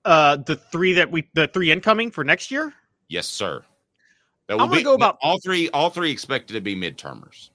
Uh, 0.05 0.37
the 0.37 0.55
three 0.55 0.93
that 0.93 1.11
we, 1.11 1.29
the 1.33 1.47
three 1.47 1.71
incoming 1.71 2.09
for 2.09 2.23
next 2.23 2.51
year. 2.51 2.73
Yes, 3.09 3.27
sir. 3.27 3.63
That 4.47 4.55
will 4.55 4.63
I'm 4.63 4.69
gonna 4.69 4.79
be, 4.79 4.83
go 4.83 4.93
about 4.95 5.17
all 5.21 5.39
three. 5.39 5.69
All 5.69 5.89
three 5.89 6.09
expected 6.09 6.53
to 6.53 6.61
be 6.61 6.75
midtermers. 6.75 7.49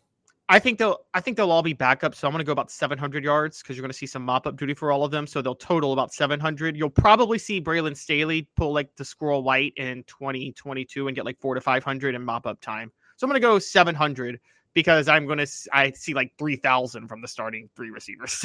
I 0.48 0.58
think 0.58 0.78
they'll 0.78 0.98
I 1.14 1.20
think 1.20 1.36
they'll 1.36 1.50
all 1.50 1.62
be 1.62 1.74
backups. 1.74 2.16
So 2.16 2.28
I'm 2.28 2.32
going 2.32 2.40
to 2.40 2.44
go 2.44 2.52
about 2.52 2.70
700 2.70 3.24
yards 3.24 3.62
because 3.62 3.76
you're 3.76 3.82
going 3.82 3.90
to 3.90 3.96
see 3.96 4.06
some 4.06 4.24
mop 4.24 4.46
up 4.46 4.56
duty 4.56 4.74
for 4.74 4.92
all 4.92 5.04
of 5.04 5.10
them. 5.10 5.26
So 5.26 5.40
they'll 5.40 5.54
total 5.54 5.92
about 5.92 6.12
700. 6.12 6.76
You'll 6.76 6.90
probably 6.90 7.38
see 7.38 7.60
Braylon 7.60 7.96
Staley 7.96 8.46
pull 8.54 8.74
like 8.74 8.94
the 8.96 9.04
squirrel 9.04 9.42
white 9.42 9.72
in 9.76 10.04
2022 10.04 11.08
and 11.08 11.16
get 11.16 11.24
like 11.24 11.40
four 11.40 11.54
to 11.54 11.60
500 11.60 12.14
in 12.14 12.22
mop 12.22 12.46
up 12.46 12.60
time. 12.60 12.92
So 13.16 13.24
I'm 13.24 13.30
going 13.30 13.40
to 13.40 13.46
go 13.46 13.58
700 13.58 14.38
because 14.74 15.08
I'm 15.08 15.26
going 15.26 15.38
to 15.38 15.46
I 15.72 15.92
see 15.92 16.14
like 16.14 16.32
3,000 16.38 17.08
from 17.08 17.22
the 17.22 17.28
starting 17.28 17.70
three 17.74 17.90
receivers. 17.90 18.44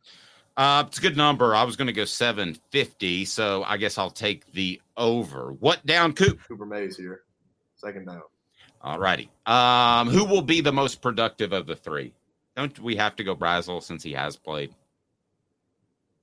uh, 0.56 0.84
it's 0.86 0.98
a 0.98 1.00
good 1.00 1.16
number. 1.16 1.54
I 1.54 1.62
was 1.62 1.76
going 1.76 1.86
to 1.86 1.92
go 1.92 2.04
750, 2.04 3.24
so 3.24 3.64
I 3.64 3.76
guess 3.76 3.96
I'll 3.96 4.10
take 4.10 4.50
the 4.52 4.80
over. 4.96 5.52
What 5.52 5.84
down, 5.86 6.12
Coop? 6.12 6.40
Cooper 6.46 6.66
Mays 6.66 6.96
here, 6.96 7.22
second 7.76 8.06
down. 8.06 8.22
All 8.82 8.98
righty. 8.98 9.30
Um, 9.46 10.08
who 10.08 10.24
will 10.24 10.42
be 10.42 10.60
the 10.60 10.72
most 10.72 11.02
productive 11.02 11.52
of 11.52 11.66
the 11.66 11.76
three? 11.76 12.12
Don't 12.56 12.78
we 12.80 12.96
have 12.96 13.14
to 13.16 13.24
go 13.24 13.36
Brazzell 13.36 13.82
since 13.82 14.02
he 14.02 14.12
has 14.12 14.36
played? 14.36 14.74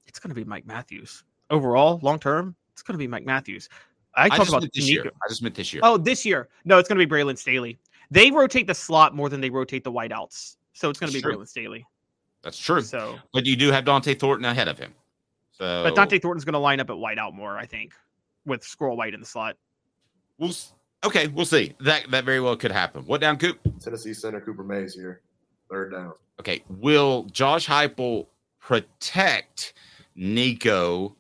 It's 0.08 0.20
going 0.20 0.30
to 0.30 0.36
be 0.36 0.44
Mike 0.44 0.66
Matthews. 0.66 1.24
Overall, 1.50 2.00
long 2.02 2.20
term, 2.20 2.56
it's 2.74 2.82
going 2.82 2.96
to 2.96 2.98
be 2.98 3.08
Mike 3.08 3.26
Matthews. 3.26 3.70
I, 4.16 4.26
I 4.26 4.30
talked 4.30 4.50
about 4.50 4.62
this 4.74 4.88
Nico. 4.88 5.04
year. 5.04 5.12
I 5.24 5.30
just 5.30 5.44
meant 5.44 5.54
this 5.54 5.72
year. 5.72 5.82
Oh, 5.84 5.96
this 5.96 6.26
year. 6.26 6.50
No, 6.66 6.80
it's 6.80 6.90
going 6.90 7.00
to 7.00 7.06
be 7.06 7.10
Braylon 7.10 7.38
Staley. 7.38 7.78
They 8.12 8.32
rotate 8.32 8.68
the 8.68 8.76
slot 8.76 9.16
more 9.16 9.30
than 9.30 9.42
they 9.42 9.50
rotate 9.50 9.84
the 9.84 9.92
wideouts. 9.92 10.58
So 10.74 10.90
it's 10.90 11.00
going 11.00 11.12
to 11.12 11.22
be 11.22 11.22
Braylon 11.22 11.48
Staley. 11.48 11.86
That's 12.44 12.58
true. 12.58 12.82
So, 12.82 13.18
but 13.34 13.46
you 13.46 13.56
do 13.56 13.72
have 13.72 13.84
Dont'e 13.84 14.18
Thornton 14.18 14.46
ahead 14.46 14.68
of 14.68 14.78
him. 14.78 14.94
So, 15.52 15.84
but 15.84 15.96
Dont'e 15.96 16.22
Thornton's 16.22 16.46
going 16.46 16.54
to 16.54 16.60
line 16.60 16.80
up 16.80 16.90
at 16.90 16.96
wideout 16.96 17.34
more, 17.34 17.58
I 17.58 17.66
think, 17.66 17.94
with 18.46 18.64
Squirrel 18.64 18.96
White 18.96 19.14
in 19.14 19.20
the 19.20 19.26
slot. 19.26 19.58
We'll 20.38 20.54
Okay, 21.06 21.28
we'll 21.28 21.46
see. 21.46 21.74
That 21.80 22.10
that 22.12 22.26
very 22.26 22.40
well 22.40 22.56
could 22.56 22.72
happen. 22.72 23.04
What 23.06 23.22
down, 23.22 23.38
Coop? 23.38 23.60
Tennessee 23.80 24.14
center 24.14 24.42
Cooper 24.42 24.64
Mays 24.64 24.94
here. 24.94 25.22
Third 25.70 25.92
down. 25.92 26.14
Okay. 26.40 26.64
Will 26.70 27.24
Josh 27.26 27.68
Heupel 27.68 28.28
protect 28.60 29.74
Nico 30.16 31.16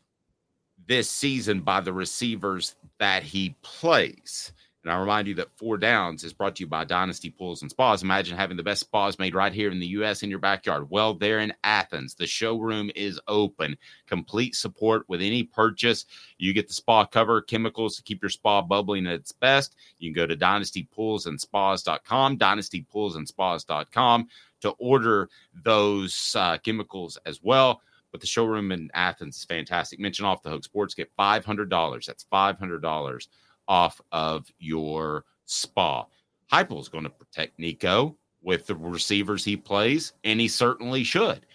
this 0.88 1.10
season 1.10 1.62
by 1.62 1.82
the 1.82 1.93
receivers 1.93 2.76
that 3.00 3.23
he 3.23 3.56
plays? 3.62 4.52
And 4.88 4.95
I 4.95 5.02
remind 5.02 5.28
you 5.28 5.36
that 5.36 5.52
Four 5.58 5.78
Downs 5.78 6.23
is 6.23 6.32
brought 6.32 6.56
to 6.56 6.63
you 6.63 6.67
by 6.67 6.86
Dynasty 6.86 7.30
Pools 7.30 7.62
and 7.62 7.69
Spas. 7.69 8.04
Imagine 8.04 8.38
having 8.38 8.56
the 8.56 8.63
best 8.63 8.80
spas 8.80 9.19
made 9.19 9.36
right 9.36 9.52
here 9.52 9.69
in 9.69 9.82
the 9.82 9.88
U.S. 9.88 10.23
in 10.23 10.30
your 10.30 10.39
backyard. 10.39 10.89
Well, 10.89 11.13
they're 11.13 11.39
in 11.39 11.52
Athens. 11.62 12.15
The 12.15 12.26
showroom 12.26 12.89
is 12.95 13.19
open. 13.28 13.76
Complete 14.06 14.56
support 14.56 15.04
with 15.10 15.21
any 15.21 15.43
purchase. 15.43 16.06
You 16.38 16.54
get 16.54 16.69
the 16.69 16.73
spa 16.73 17.04
cover, 17.04 17.41
chemicals 17.41 17.97
to 17.97 18.04
keep 18.04 18.23
your 18.23 18.30
spa 18.30 18.62
bubbling 18.62 19.08
at 19.08 19.15
its 19.15 19.34
best. 19.34 19.76
You 20.00 20.10
can 20.10 20.15
go 20.15 20.26
to 20.26 20.38
dynastypoolsandspas.com, 20.38 22.38
dynastypoolsandspas.com 22.38 24.28
to 24.62 24.69
order 24.69 25.30
those 25.65 26.34
uh, 26.39 26.60
chemicals 26.60 27.17
as 27.26 27.43
well. 27.43 27.82
But 28.13 28.21
the 28.21 28.28
showroom 28.28 28.71
in 28.71 28.89
Athens 28.93 29.36
is 29.36 29.43
fantastic. 29.43 30.00
Mention 30.00 30.26
off 30.26 30.43
the 30.43 30.50
hook 30.50 30.63
sports, 30.63 30.93
get 30.93 31.13
$500. 31.17 32.06
That's 32.06 32.26
$500 32.32 33.28
off 33.67 34.01
of 34.12 34.51
your 34.60 35.25
spa. 35.45 36.06
Heupel 36.51 36.80
is 36.80 36.89
going 36.89 37.03
to 37.03 37.10
protect 37.10 37.60
Nico 37.60 38.17
with 38.41 38.67
the 38.67 38.75
receivers 38.75 39.43
he 39.43 39.58
plays, 39.58 40.13
and 40.23 40.39
he 40.39 40.47
certainly 40.47 41.03
should. 41.03 41.45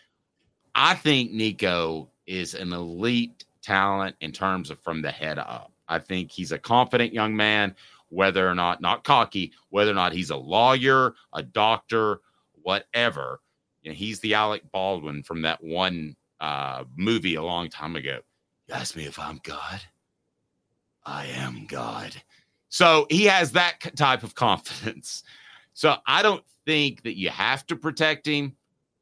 I 0.75 0.95
think 0.95 1.33
Nico 1.33 2.11
is 2.27 2.55
an 2.55 2.73
elite 2.73 3.45
talent 3.63 4.17
in 4.21 4.33
terms 4.33 4.71
of 4.71 4.81
from 4.81 5.03
the 5.03 5.11
head 5.11 5.39
up. 5.39 5.73
I 5.89 5.99
think 5.99 6.31
he's 6.31 6.53
a 6.53 6.59
confident 6.59 7.13
young 7.13 7.37
man, 7.37 7.75
whether 8.09 8.49
or 8.49 8.55
not, 8.55 8.81
not 8.81 9.05
cocky, 9.05 9.53
whether 9.71 9.91
or 9.91 9.95
not 9.95 10.13
he's 10.13 10.31
a 10.31 10.37
lawyer, 10.37 11.15
a 11.33 11.43
doctor, 11.43 12.21
whatever. 12.63 13.41
You 13.83 13.91
know, 13.91 13.95
he's 13.95 14.21
the 14.21 14.35
Alec 14.35 14.63
Baldwin 14.71 15.23
from 15.23 15.43
that 15.43 15.63
one 15.63 16.17
uh, 16.41 16.85
movie 16.97 17.35
a 17.35 17.43
long 17.43 17.69
time 17.69 17.97
ago. 17.97 18.21
You 18.69 18.75
ask 18.75 18.97
me 18.97 19.05
if 19.07 19.19
I'm 19.19 19.41
God. 19.43 19.81
I 21.05 21.27
am 21.27 21.67
God. 21.67 22.15
So 22.69 23.07
he 23.11 23.25
has 23.25 23.53
that 23.53 23.95
type 23.97 24.23
of 24.23 24.35
confidence. 24.35 25.25
So 25.75 25.97
I 26.07 26.23
don't 26.23 26.45
think 26.67 27.03
that 27.03 27.19
you 27.19 27.31
have 27.31 27.67
to 27.67 27.77
protect 27.77 28.27
him, 28.27 28.55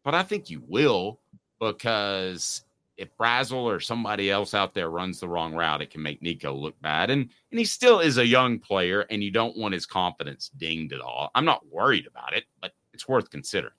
but 0.04 0.14
I 0.14 0.22
think 0.22 0.50
you 0.50 0.62
will 0.66 1.20
because 1.60 2.64
if 2.96 3.08
Brazzell 3.16 3.62
or 3.62 3.80
somebody 3.80 4.30
else 4.30 4.54
out 4.54 4.74
there 4.74 4.90
runs 4.90 5.20
the 5.20 5.28
wrong 5.28 5.54
route, 5.54 5.82
it 5.82 5.90
can 5.90 6.02
make 6.02 6.20
Nico 6.20 6.52
look 6.52 6.80
bad. 6.82 7.10
And 7.10 7.30
and 7.50 7.58
he 7.58 7.64
still 7.64 8.00
is 8.00 8.18
a 8.18 8.26
young 8.26 8.58
player, 8.58 9.06
and 9.10 9.24
you 9.24 9.30
don't 9.30 9.56
want 9.56 9.74
his 9.74 9.86
confidence 9.86 10.50
dinged 10.58 10.92
at 10.92 11.00
all. 11.00 11.30
I'm 11.34 11.46
not 11.46 11.66
worried 11.70 12.06
about 12.06 12.34
it, 12.34 12.44
but 12.60 12.72
it's 12.92 13.08
worth 13.08 13.30
considering. 13.30 13.72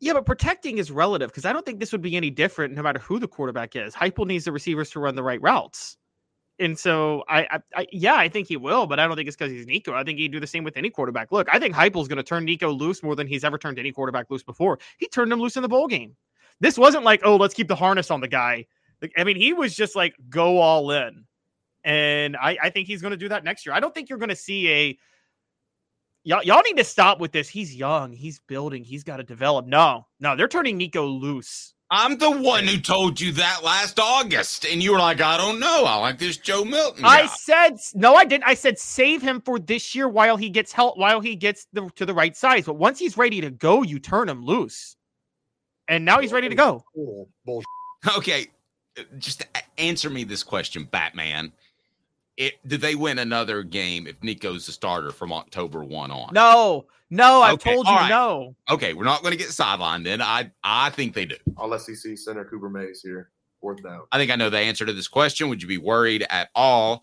Yeah, 0.00 0.14
but 0.14 0.26
protecting 0.26 0.78
is 0.78 0.90
relative 0.90 1.30
because 1.30 1.44
I 1.44 1.52
don't 1.52 1.64
think 1.64 1.80
this 1.80 1.92
would 1.92 2.02
be 2.02 2.16
any 2.16 2.30
different 2.30 2.74
no 2.74 2.82
matter 2.82 2.98
who 2.98 3.18
the 3.18 3.28
quarterback 3.28 3.76
is. 3.76 3.94
Heupel 3.94 4.26
needs 4.26 4.44
the 4.44 4.52
receivers 4.52 4.90
to 4.90 5.00
run 5.00 5.14
the 5.14 5.22
right 5.22 5.40
routes. 5.40 5.96
And 6.60 6.78
so 6.78 7.24
I, 7.28 7.40
I, 7.50 7.58
I, 7.74 7.86
yeah, 7.90 8.14
I 8.14 8.28
think 8.28 8.46
he 8.46 8.56
will, 8.56 8.86
but 8.86 9.00
I 9.00 9.06
don't 9.06 9.16
think 9.16 9.26
it's 9.26 9.36
because 9.36 9.50
he's 9.50 9.66
Nico. 9.66 9.92
I 9.92 10.04
think 10.04 10.18
he'd 10.18 10.30
do 10.30 10.38
the 10.38 10.46
same 10.46 10.62
with 10.62 10.76
any 10.76 10.88
quarterback. 10.88 11.32
Look, 11.32 11.48
I 11.52 11.58
think 11.58 11.74
Heupel's 11.74 12.06
going 12.06 12.18
to 12.18 12.22
turn 12.22 12.44
Nico 12.44 12.70
loose 12.70 13.02
more 13.02 13.16
than 13.16 13.26
he's 13.26 13.42
ever 13.42 13.58
turned 13.58 13.78
any 13.78 13.90
quarterback 13.90 14.30
loose 14.30 14.44
before. 14.44 14.78
He 14.98 15.08
turned 15.08 15.32
him 15.32 15.40
loose 15.40 15.56
in 15.56 15.62
the 15.62 15.68
bowl 15.68 15.88
game. 15.88 16.14
This 16.60 16.78
wasn't 16.78 17.02
like, 17.02 17.22
oh, 17.24 17.36
let's 17.36 17.54
keep 17.54 17.66
the 17.66 17.74
harness 17.74 18.10
on 18.10 18.20
the 18.20 18.28
guy. 18.28 18.66
I 19.16 19.24
mean, 19.24 19.36
he 19.36 19.52
was 19.52 19.74
just 19.74 19.96
like 19.96 20.14
go 20.30 20.58
all 20.58 20.90
in, 20.92 21.24
and 21.82 22.36
I, 22.36 22.56
I 22.62 22.70
think 22.70 22.86
he's 22.86 23.02
going 23.02 23.10
to 23.10 23.16
do 23.16 23.28
that 23.28 23.44
next 23.44 23.66
year. 23.66 23.74
I 23.74 23.80
don't 23.80 23.92
think 23.92 24.08
you're 24.08 24.18
going 24.18 24.30
to 24.30 24.36
see 24.36 24.70
a 24.70 24.98
y'all, 26.22 26.42
y'all 26.42 26.62
need 26.62 26.78
to 26.78 26.84
stop 26.84 27.20
with 27.20 27.32
this. 27.32 27.48
He's 27.48 27.74
young, 27.74 28.12
he's 28.12 28.38
building, 28.38 28.82
he's 28.84 29.04
got 29.04 29.18
to 29.18 29.24
develop. 29.24 29.66
No, 29.66 30.06
no, 30.20 30.36
they're 30.36 30.48
turning 30.48 30.78
Nico 30.78 31.04
loose 31.04 31.73
I'm 31.90 32.18
the 32.18 32.30
one 32.30 32.66
who 32.66 32.78
told 32.78 33.20
you 33.20 33.32
that 33.32 33.62
last 33.62 34.00
August, 34.00 34.64
and 34.64 34.82
you 34.82 34.92
were 34.92 34.98
like, 34.98 35.20
I 35.20 35.36
don't 35.36 35.60
know. 35.60 35.84
I 35.84 35.96
like 35.96 36.18
this 36.18 36.36
Joe 36.36 36.64
Milton. 36.64 37.02
Guy. 37.02 37.22
I 37.22 37.26
said 37.26 37.78
no, 37.94 38.14
I 38.14 38.24
didn't. 38.24 38.44
I 38.44 38.54
said 38.54 38.78
save 38.78 39.22
him 39.22 39.40
for 39.40 39.58
this 39.58 39.94
year 39.94 40.08
while 40.08 40.36
he 40.36 40.48
gets 40.48 40.72
help, 40.72 40.96
while 40.96 41.20
he 41.20 41.36
gets 41.36 41.66
the, 41.72 41.88
to 41.96 42.06
the 42.06 42.14
right 42.14 42.36
size. 42.36 42.64
But 42.64 42.74
once 42.74 42.98
he's 42.98 43.16
ready 43.16 43.40
to 43.42 43.50
go, 43.50 43.82
you 43.82 43.98
turn 43.98 44.28
him 44.28 44.44
loose, 44.44 44.96
and 45.86 46.04
now 46.04 46.20
he's 46.20 46.32
ready 46.32 46.48
to 46.48 46.54
go. 46.54 46.84
Okay, 48.18 48.48
uh, 48.98 49.02
just 49.16 49.46
answer 49.78 50.10
me 50.10 50.24
this 50.24 50.42
question, 50.42 50.84
Batman. 50.84 51.50
It, 52.36 52.54
did 52.66 52.80
they 52.80 52.94
win 52.94 53.18
another 53.18 53.62
game 53.62 54.06
if 54.06 54.22
Nico's 54.22 54.66
the 54.66 54.72
starter 54.72 55.10
from 55.10 55.32
October 55.32 55.84
one 55.84 56.10
on? 56.10 56.32
No, 56.32 56.86
no, 57.10 57.42
I've 57.42 57.54
Okay, 57.54 57.74
told 57.74 57.86
you 57.86 57.92
all 57.92 57.98
right. 58.00 58.08
no. 58.08 58.56
Okay, 58.70 58.92
we're 58.94 59.04
not 59.04 59.22
going 59.22 59.32
to 59.32 59.38
get 59.38 59.48
sidelined. 59.48 60.04
Then 60.04 60.20
I 60.20 60.50
I 60.62 60.90
think 60.90 61.14
they 61.14 61.26
do. 61.26 61.36
All 61.56 61.76
SEC 61.78 62.18
center 62.18 62.44
Cooper 62.44 62.68
Mays 62.68 63.00
here. 63.02 63.30
Fourth 63.60 63.82
down. 63.82 64.02
I 64.12 64.18
think 64.18 64.30
I 64.30 64.36
know 64.36 64.50
the 64.50 64.58
answer 64.58 64.84
to 64.84 64.92
this 64.92 65.08
question. 65.08 65.48
Would 65.48 65.62
you 65.62 65.68
be 65.68 65.78
worried 65.78 66.26
at 66.28 66.50
all 66.54 67.02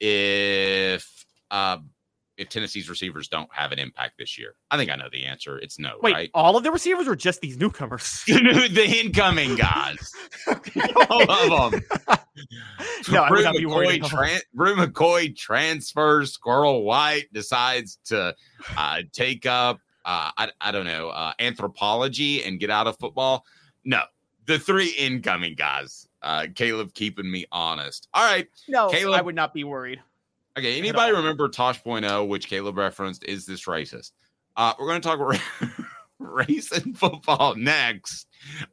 if 0.00 1.24
uh, 1.50 1.78
if 2.42 2.48
Tennessee's 2.48 2.88
receivers 2.88 3.28
don't 3.28 3.48
have 3.52 3.72
an 3.72 3.78
impact 3.78 4.18
this 4.18 4.38
year? 4.38 4.54
I 4.70 4.76
think 4.76 4.90
I 4.90 4.96
know 4.96 5.08
the 5.10 5.24
answer. 5.24 5.58
It's 5.58 5.78
no, 5.78 5.96
Wait, 6.02 6.12
right? 6.12 6.30
all 6.34 6.56
of 6.56 6.64
the 6.64 6.70
receivers 6.70 7.08
or 7.08 7.16
just 7.16 7.40
these 7.40 7.56
newcomers? 7.56 8.22
the 8.26 9.00
incoming 9.04 9.56
guys, 9.56 10.12
all 11.10 11.52
of 11.54 11.72
them. 11.72 11.82
no, 13.10 13.22
I 13.22 13.30
would 13.30 13.36
Bru 13.36 13.42
not 13.44 13.54
be 13.56 13.66
worried. 13.66 14.02
McCoy, 14.02 14.10
tran- 14.10 14.40
Bru 14.54 14.76
McCoy 14.76 15.36
transfers. 15.36 16.32
Squirrel 16.32 16.82
White 16.84 17.32
decides 17.32 17.98
to 18.06 18.34
uh, 18.76 19.02
take 19.12 19.46
up, 19.46 19.78
uh, 20.04 20.30
I, 20.36 20.50
I 20.60 20.72
don't 20.72 20.86
know, 20.86 21.08
uh, 21.08 21.32
anthropology 21.38 22.42
and 22.44 22.60
get 22.60 22.70
out 22.70 22.86
of 22.86 22.98
football. 22.98 23.44
No, 23.84 24.02
the 24.46 24.58
three 24.58 24.90
incoming 24.90 25.54
guys. 25.54 26.08
Uh, 26.22 26.46
Caleb 26.54 26.94
keeping 26.94 27.28
me 27.28 27.46
honest. 27.50 28.08
All 28.14 28.24
right. 28.24 28.46
No, 28.68 28.88
Caleb- 28.88 29.18
I 29.18 29.22
would 29.22 29.34
not 29.34 29.52
be 29.52 29.64
worried. 29.64 30.00
Okay. 30.58 30.78
Anybody 30.78 31.12
remember 31.12 31.48
Tosh.0, 31.48 32.28
which 32.28 32.48
Caleb 32.48 32.76
referenced? 32.78 33.24
Is 33.24 33.46
this 33.46 33.64
racist? 33.66 34.12
Uh, 34.56 34.74
we're 34.78 34.86
going 34.86 35.00
to 35.00 35.08
talk 35.08 35.18
ra- 35.18 35.68
race 36.18 36.70
and 36.72 36.96
football 36.96 37.54
next. 37.56 38.26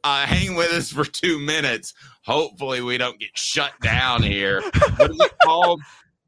Uh, 0.04 0.26
hang 0.26 0.54
with 0.56 0.70
us 0.72 0.92
for 0.92 1.04
two 1.04 1.38
minutes. 1.38 1.94
Hopefully, 2.24 2.82
we 2.82 2.98
don't 2.98 3.18
get 3.18 3.30
shut 3.34 3.72
down 3.80 4.22
here. 4.22 4.60
What 4.96 5.10
is 5.10 5.20
it 5.20 5.32
called? 5.42 5.80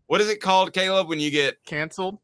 What 0.07 0.21
is 0.21 0.29
it 0.29 0.41
called, 0.41 0.73
Caleb, 0.73 1.09
when 1.09 1.21
you 1.21 1.31
get 1.31 1.57
Canceled. 1.67 2.19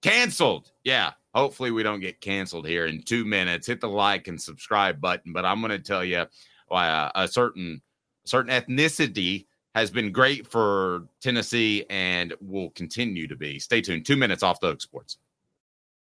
canceled? 0.00 0.70
Yeah. 0.84 1.12
Hopefully, 1.34 1.70
we 1.70 1.82
don't 1.82 2.00
get 2.00 2.20
canceled 2.20 2.66
here 2.66 2.86
in 2.86 3.02
two 3.02 3.24
minutes. 3.24 3.66
Hit 3.66 3.80
the 3.80 3.88
like 3.88 4.28
and 4.28 4.40
subscribe 4.40 5.00
button. 5.00 5.32
But 5.32 5.44
I'm 5.44 5.60
going 5.60 5.70
to 5.70 5.78
tell 5.78 6.04
you 6.04 6.26
why 6.68 6.88
uh, 6.88 7.10
a 7.14 7.28
certain 7.28 7.80
certain 8.24 8.50
ethnicity 8.52 9.46
has 9.74 9.90
been 9.90 10.12
great 10.12 10.46
for 10.46 11.04
Tennessee 11.20 11.84
and 11.88 12.34
will 12.40 12.70
continue 12.70 13.26
to 13.26 13.36
be. 13.36 13.58
Stay 13.58 13.80
tuned. 13.80 14.06
Two 14.06 14.16
minutes 14.16 14.42
off 14.42 14.60
the 14.60 14.68
hook 14.68 14.80
sports. 14.80 15.18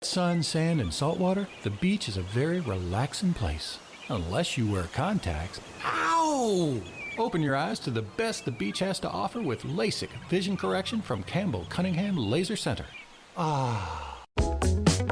Sun, 0.02 0.42
sand, 0.42 0.80
and 0.80 0.92
salt 0.92 1.18
water, 1.18 1.48
the 1.62 1.70
beach 1.70 2.08
is 2.08 2.18
a 2.18 2.22
very 2.22 2.60
relaxing 2.60 3.32
place. 3.32 3.78
Unless 4.08 4.58
you 4.58 4.70
wear 4.70 4.84
contacts. 4.92 5.60
Ow! 5.82 6.78
Open 7.16 7.40
your 7.40 7.56
eyes 7.56 7.78
to 7.80 7.90
the 7.90 8.02
best 8.02 8.44
the 8.44 8.50
beach 8.50 8.80
has 8.80 8.98
to 9.00 9.08
offer 9.08 9.40
with 9.40 9.62
LASIK 9.62 10.10
vision 10.28 10.56
correction 10.56 11.00
from 11.00 11.22
Campbell 11.22 11.66
Cunningham 11.70 12.16
Laser 12.16 12.56
Center. 12.56 12.86
Ah. 13.36 14.24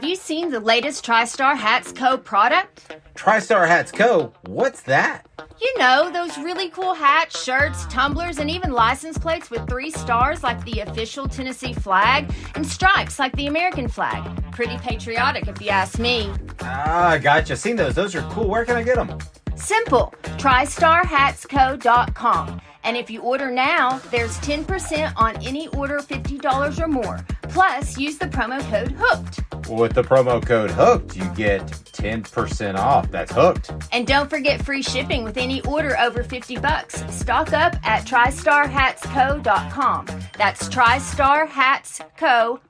Have 0.00 0.08
you 0.08 0.16
seen 0.16 0.50
the 0.50 0.60
latest 0.60 1.04
TriStar 1.04 1.54
Hats 1.54 1.92
Co. 1.92 2.16
product? 2.16 2.96
TriStar 3.14 3.68
Hats 3.68 3.92
Co. 3.92 4.32
What's 4.46 4.80
that? 4.84 5.26
You 5.60 5.78
know, 5.78 6.10
those 6.10 6.38
really 6.38 6.70
cool 6.70 6.94
hats, 6.94 7.44
shirts, 7.44 7.84
tumblers, 7.84 8.38
and 8.38 8.48
even 8.48 8.72
license 8.72 9.18
plates 9.18 9.50
with 9.50 9.68
three 9.68 9.90
stars 9.90 10.42
like 10.42 10.64
the 10.64 10.80
official 10.80 11.28
Tennessee 11.28 11.74
flag 11.74 12.32
and 12.54 12.66
stripes 12.66 13.18
like 13.18 13.36
the 13.36 13.46
American 13.46 13.88
flag. 13.88 14.24
Pretty 14.52 14.78
patriotic, 14.78 15.48
if 15.48 15.60
you 15.60 15.68
ask 15.68 15.98
me. 15.98 16.32
Ah, 16.62 17.18
gotcha. 17.20 17.54
Seen 17.54 17.76
those. 17.76 17.94
Those 17.94 18.14
are 18.14 18.22
cool. 18.30 18.48
Where 18.48 18.64
can 18.64 18.76
I 18.76 18.82
get 18.82 18.96
them? 18.96 19.18
Simple. 19.54 20.14
TriStarHatsCo.com. 20.22 22.62
And 22.84 22.96
if 22.96 23.10
you 23.10 23.20
order 23.20 23.50
now, 23.50 23.98
there's 24.10 24.38
10% 24.38 25.12
on 25.16 25.36
any 25.42 25.68
order 25.68 25.98
$50 25.98 26.80
or 26.80 26.88
more. 26.88 27.20
Plus, 27.42 27.98
use 27.98 28.16
the 28.18 28.26
promo 28.26 28.60
code 28.70 28.96
HOOKED. 28.96 29.68
With 29.68 29.94
the 29.94 30.02
promo 30.02 30.44
code 30.44 30.70
HOOKED, 30.70 31.16
you 31.16 31.24
get 31.34 31.62
10% 31.62 32.78
off. 32.78 33.10
That's 33.10 33.32
hooked. 33.32 33.72
And 33.92 34.06
don't 34.06 34.30
forget 34.30 34.64
free 34.64 34.82
shipping 34.82 35.24
with 35.24 35.36
any 35.36 35.60
order 35.62 35.98
over 36.00 36.22
50 36.22 36.58
bucks. 36.58 37.04
Stock 37.14 37.52
up 37.52 37.74
at 37.84 38.06
TriStarHatsCo.com. 38.06 40.06
That's 40.38 40.68
TriStarHatsCo.com. 40.68 42.60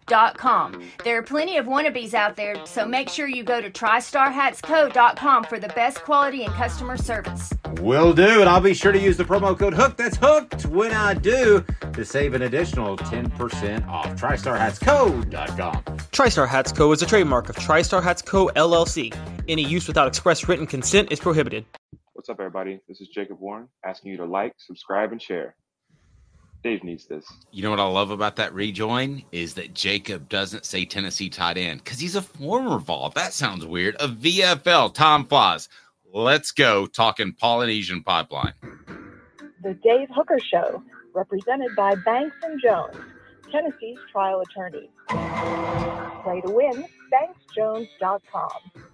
There 1.05 1.19
are 1.19 1.23
plenty 1.23 1.57
of 1.57 1.67
wannabes 1.67 2.15
out 2.15 2.37
there, 2.37 2.57
so 2.67 2.85
make 2.85 3.09
sure 3.09 3.29
you 3.29 3.45
go 3.45 3.61
to 3.61 3.71
TriStarHatsCo.com 3.71 5.45
for 5.45 5.59
the 5.59 5.69
best 5.69 6.03
quality 6.03 6.45
and 6.45 6.53
customer 6.55 6.97
service. 6.97 7.53
Will 7.81 8.13
do. 8.13 8.41
And 8.41 8.49
I'll 8.49 8.61
be 8.61 8.75
sure 8.75 8.93
to 8.93 8.99
use 8.99 9.17
the 9.17 9.25
promo 9.25 9.57
code 9.57 9.75
HOOKED. 9.75 9.97
That's 9.97 10.17
hooked 10.17 10.67
when 10.67 10.93
I 10.93 11.15
do 11.15 11.65
to 11.93 12.05
save 12.05 12.35
an 12.35 12.43
additional 12.43 12.97
10% 12.97 13.87
off. 13.87 14.09
TriStarHatsCo.com. 14.17 15.83
TriStar 16.11 16.49
Hats 16.49 16.73
Co. 16.73 16.93
is 16.93 17.03
a 17.03 17.07
trademark 17.07 17.49
of 17.49 17.57
TriStar 17.57 18.03
Hats 18.03 18.21
Co. 18.21 18.49
LLC. 18.57 19.15
Any 19.49 19.65
use 19.65 19.87
without 19.87 20.09
express 20.09 20.49
written 20.49 20.67
consent 20.67 21.13
is 21.13 21.21
prohibited. 21.21 21.65
What's 22.13 22.29
up, 22.29 22.41
everybody? 22.41 22.81
This 22.89 23.01
is 23.01 23.09
Jacob 23.09 23.41
Warren 23.41 23.69
asking 23.85 24.11
you 24.11 24.19
to 24.19 24.27
like, 24.27 24.55
subscribe, 24.59 25.13
and 25.13 25.23
share. 25.23 25.55
Dave 26.63 26.85
needs 26.85 27.07
this. 27.07 27.25
You 27.51 27.63
know 27.63 27.71
what 27.71 27.81
I 27.81 27.87
love 27.87 28.11
about 28.11 28.37
that 28.37 28.53
rejoin 28.53 29.25
is 29.33 29.55
that 29.55 29.75
Jacob 29.75 30.29
doesn't 30.29 30.67
say 30.67 30.85
Tennessee 30.85 31.31
tight 31.31 31.57
end 31.57 31.83
because 31.83 31.99
he's 31.99 32.17
a 32.17 32.23
former 32.23 32.79
Vol. 32.79 33.11
That 33.11 33.33
sounds 33.33 33.65
weird. 33.65 33.97
A 33.99 34.09
VFL, 34.09 34.93
Tom 34.93 35.27
Foz. 35.27 35.69
Let's 36.13 36.51
go 36.51 36.87
talking 36.87 37.33
Polynesian 37.33 38.03
pipeline. 38.03 38.53
The 39.63 39.75
Dave 39.75 40.09
Hooker 40.15 40.39
Show, 40.39 40.83
represented 41.15 41.75
by 41.77 41.95
Banks 41.95 42.37
and 42.43 42.61
Jones, 42.63 42.97
Tennessee's 43.51 43.99
trial 44.11 44.41
attorney. 44.41 44.91
Play 45.09 46.41
to 46.43 46.51
win, 46.51 46.85
banksjones.com. 47.13 48.90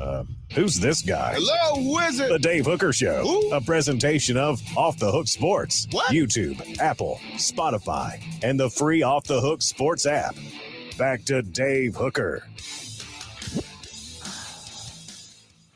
Uh, 0.00 0.24
who's 0.54 0.78
this 0.78 1.02
guy? 1.02 1.34
Hello, 1.38 1.92
wizard. 1.94 2.30
The 2.30 2.38
Dave 2.38 2.66
Hooker 2.66 2.92
Show, 2.92 3.48
a 3.52 3.60
presentation 3.60 4.36
of 4.36 4.60
Off 4.76 4.98
the 4.98 5.10
Hook 5.10 5.26
Sports, 5.26 5.86
What? 5.90 6.12
YouTube, 6.12 6.78
Apple, 6.78 7.18
Spotify, 7.34 8.22
and 8.42 8.60
the 8.60 8.68
free 8.70 9.02
Off 9.02 9.24
the 9.24 9.40
Hook 9.40 9.62
Sports 9.62 10.04
app. 10.06 10.36
Back 10.98 11.24
to 11.26 11.42
Dave 11.42 11.94
Hooker. 11.96 12.42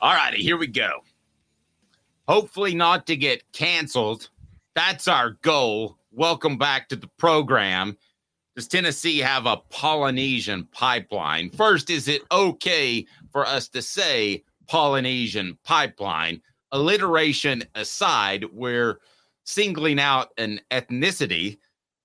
All 0.01 0.14
righty, 0.14 0.43
here 0.43 0.57
we 0.57 0.66
go. 0.66 0.91
Hopefully, 2.29 2.75
not 2.75 3.07
to 3.07 3.16
get 3.16 3.43
canceled. 3.53 4.29
That's 4.75 5.09
our 5.09 5.31
goal. 5.43 5.99
Welcome 6.12 6.57
back 6.59 6.89
to 6.91 6.97
the 6.97 7.09
program. 7.18 7.97
Does 8.57 8.66
Tennessee 8.68 9.18
have 9.18 9.47
a 9.47 9.59
Polynesian 9.71 10.66
pipeline? 10.73 11.51
First, 11.51 11.91
is 11.91 12.09
it 12.09 12.23
okay 12.33 13.07
for 13.33 13.47
us 13.47 13.68
to 13.68 13.83
say 13.83 14.45
Polynesian 14.66 15.59
pipeline? 15.64 16.41
Alliteration 16.72 17.64
aside, 17.74 18.45
we're 18.53 19.01
singling 19.45 19.99
out 19.99 20.31
an 20.39 20.61
ethnicity. 20.70 21.59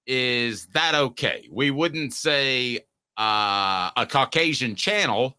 Is 0.07 0.67
that 0.67 0.95
okay? 0.95 1.47
We 1.51 1.71
wouldn't 1.71 2.13
say 2.13 2.80
uh, 3.17 3.91
a 3.95 4.07
Caucasian 4.09 4.76
channel. 4.76 5.38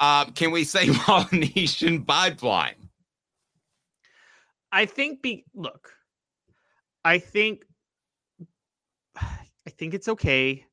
Uh, 0.00 0.26
can 0.26 0.50
we 0.50 0.64
say 0.64 0.88
Polynesian 0.92 2.04
pipeline? 2.04 2.74
I 4.72 4.86
think 4.86 5.22
be 5.22 5.44
look. 5.54 5.92
I 7.04 7.18
think 7.18 7.64
I 9.16 9.70
think 9.70 9.94
it's 9.94 10.08
okay. 10.08 10.64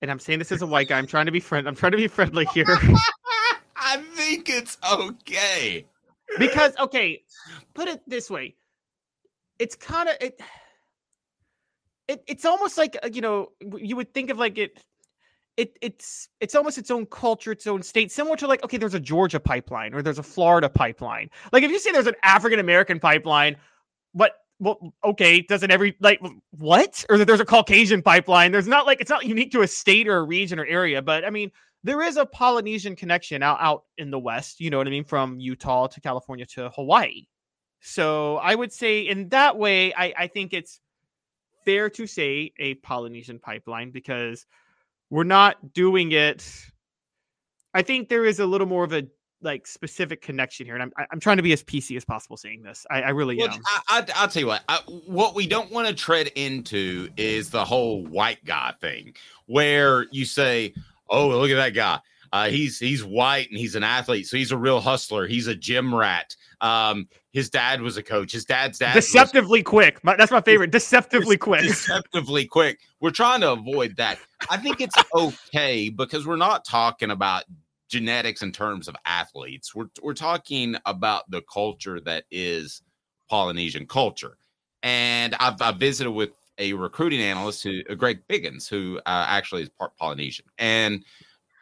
And 0.00 0.10
I'm 0.10 0.18
saying 0.18 0.38
this 0.38 0.52
as 0.52 0.62
a 0.62 0.66
white 0.66 0.88
guy. 0.88 0.98
I'm 0.98 1.06
trying 1.06 1.26
to 1.26 1.32
be 1.32 1.40
friend. 1.40 1.66
I'm 1.66 1.74
trying 1.74 1.92
to 1.92 1.98
be 1.98 2.08
friendly 2.08 2.44
here. 2.54 2.66
I 4.28 4.30
think 4.30 4.48
it's 4.50 4.76
okay. 4.92 5.86
because 6.38 6.76
okay, 6.78 7.22
put 7.74 7.88
it 7.88 8.02
this 8.06 8.30
way. 8.30 8.56
It's 9.58 9.74
kind 9.74 10.08
of 10.08 10.16
it, 10.20 10.40
it 12.08 12.22
it's 12.26 12.44
almost 12.44 12.76
like 12.76 12.98
uh, 13.02 13.08
you 13.10 13.22
know, 13.22 13.52
you 13.60 13.96
would 13.96 14.12
think 14.12 14.28
of 14.28 14.38
like 14.38 14.58
it 14.58 14.84
it 15.56 15.78
it's 15.80 16.28
it's 16.40 16.54
almost 16.54 16.76
its 16.76 16.90
own 16.90 17.06
culture, 17.06 17.52
its 17.52 17.66
own 17.66 17.82
state, 17.82 18.12
similar 18.12 18.36
to 18.36 18.46
like 18.46 18.62
okay, 18.64 18.76
there's 18.76 18.94
a 18.94 19.00
Georgia 19.00 19.40
pipeline 19.40 19.94
or 19.94 20.02
there's 20.02 20.18
a 20.18 20.22
Florida 20.22 20.68
pipeline. 20.68 21.30
Like 21.50 21.62
if 21.62 21.70
you 21.70 21.78
say 21.78 21.90
there's 21.90 22.06
an 22.06 22.16
African 22.22 22.58
American 22.58 23.00
pipeline, 23.00 23.56
what 24.12 24.32
well, 24.60 24.92
okay, 25.04 25.40
doesn't 25.40 25.70
every 25.70 25.96
like 26.00 26.20
what? 26.50 27.04
Or 27.08 27.16
that 27.16 27.26
there's 27.26 27.40
a 27.40 27.46
Caucasian 27.46 28.02
pipeline. 28.02 28.52
There's 28.52 28.68
not 28.68 28.84
like 28.86 29.00
it's 29.00 29.10
not 29.10 29.24
unique 29.24 29.52
to 29.52 29.62
a 29.62 29.68
state 29.68 30.06
or 30.06 30.18
a 30.18 30.22
region 30.22 30.58
or 30.58 30.66
area, 30.66 31.00
but 31.00 31.24
I 31.24 31.30
mean, 31.30 31.50
there 31.84 32.02
is 32.02 32.16
a 32.16 32.26
Polynesian 32.26 32.96
connection 32.96 33.42
out 33.42 33.58
out 33.60 33.84
in 33.96 34.10
the 34.10 34.18
West. 34.18 34.60
You 34.60 34.70
know 34.70 34.78
what 34.78 34.86
I 34.86 34.90
mean, 34.90 35.04
from 35.04 35.38
Utah 35.40 35.86
to 35.88 36.00
California 36.00 36.46
to 36.46 36.70
Hawaii. 36.70 37.26
So 37.80 38.36
I 38.38 38.54
would 38.54 38.72
say 38.72 39.02
in 39.02 39.28
that 39.28 39.56
way, 39.56 39.94
I, 39.94 40.12
I 40.18 40.26
think 40.26 40.52
it's 40.52 40.80
fair 41.64 41.90
to 41.90 42.06
say 42.06 42.52
a 42.58 42.74
Polynesian 42.76 43.38
pipeline 43.38 43.90
because 43.90 44.46
we're 45.10 45.24
not 45.24 45.72
doing 45.74 46.12
it. 46.12 46.50
I 47.74 47.82
think 47.82 48.08
there 48.08 48.24
is 48.24 48.40
a 48.40 48.46
little 48.46 48.66
more 48.66 48.84
of 48.84 48.92
a 48.92 49.06
like 49.40 49.66
specific 49.66 50.20
connection 50.20 50.66
here, 50.66 50.74
and 50.74 50.82
I'm 50.82 50.92
I'm 51.12 51.20
trying 51.20 51.36
to 51.36 51.42
be 51.42 51.52
as 51.52 51.62
PC 51.62 51.96
as 51.96 52.04
possible 52.04 52.36
saying 52.36 52.62
this. 52.62 52.84
I, 52.90 53.02
I 53.02 53.08
really 53.10 53.36
Well, 53.36 53.50
am. 53.50 53.62
I, 53.88 54.04
I, 54.14 54.22
will 54.22 54.28
tell 54.28 54.40
you 54.40 54.46
what. 54.48 54.62
I, 54.68 54.78
what 55.06 55.34
we 55.34 55.46
don't 55.46 55.70
want 55.70 55.86
to 55.86 55.94
tread 55.94 56.28
into 56.34 57.08
is 57.16 57.50
the 57.50 57.64
whole 57.64 58.04
white 58.04 58.44
guy 58.44 58.74
thing, 58.80 59.14
where 59.46 60.06
you 60.10 60.24
say, 60.24 60.74
"Oh, 61.08 61.28
look 61.28 61.50
at 61.50 61.56
that 61.56 61.74
guy. 61.74 62.00
Uh, 62.32 62.48
he's 62.48 62.78
he's 62.78 63.04
white 63.04 63.48
and 63.50 63.58
he's 63.58 63.74
an 63.74 63.84
athlete, 63.84 64.26
so 64.26 64.36
he's 64.36 64.52
a 64.52 64.56
real 64.56 64.80
hustler. 64.80 65.26
He's 65.26 65.46
a 65.46 65.54
gym 65.54 65.94
rat. 65.94 66.36
Um, 66.60 67.08
his 67.32 67.50
dad 67.50 67.80
was 67.80 67.96
a 67.96 68.02
coach. 68.02 68.32
His 68.32 68.44
dad's 68.44 68.78
dad 68.78 68.94
was 68.94 69.06
Deceptively 69.06 69.62
quick. 69.62 70.02
My, 70.04 70.16
that's 70.16 70.32
my 70.32 70.40
favorite. 70.40 70.70
Deceptively 70.70 71.36
quick. 71.36 71.62
deceptively 71.62 72.46
quick. 72.46 72.80
We're 73.00 73.10
trying 73.10 73.40
to 73.42 73.52
avoid 73.52 73.96
that. 73.96 74.18
I 74.50 74.56
think 74.56 74.80
it's 74.80 74.96
okay 75.14 75.88
because 75.88 76.26
we're 76.26 76.36
not 76.36 76.64
talking 76.64 77.10
about 77.10 77.44
genetics 77.88 78.42
in 78.42 78.52
terms 78.52 78.88
of 78.88 78.96
athletes. 79.04 79.74
We're 79.74 79.88
we're 80.02 80.14
talking 80.14 80.76
about 80.84 81.30
the 81.30 81.42
culture 81.42 82.00
that 82.00 82.24
is 82.30 82.82
Polynesian 83.28 83.86
culture. 83.86 84.36
And 84.82 85.34
I've, 85.40 85.60
I've 85.60 85.76
visited 85.76 86.12
with 86.12 86.30
a 86.58 86.72
recruiting 86.72 87.20
analyst 87.20 87.62
who 87.62 87.82
uh, 87.88 87.94
Greg 87.94 88.20
Biggins, 88.28 88.68
who 88.68 88.98
uh, 89.06 89.26
actually 89.28 89.62
is 89.62 89.68
part 89.68 89.96
Polynesian, 89.96 90.46
and 90.58 91.04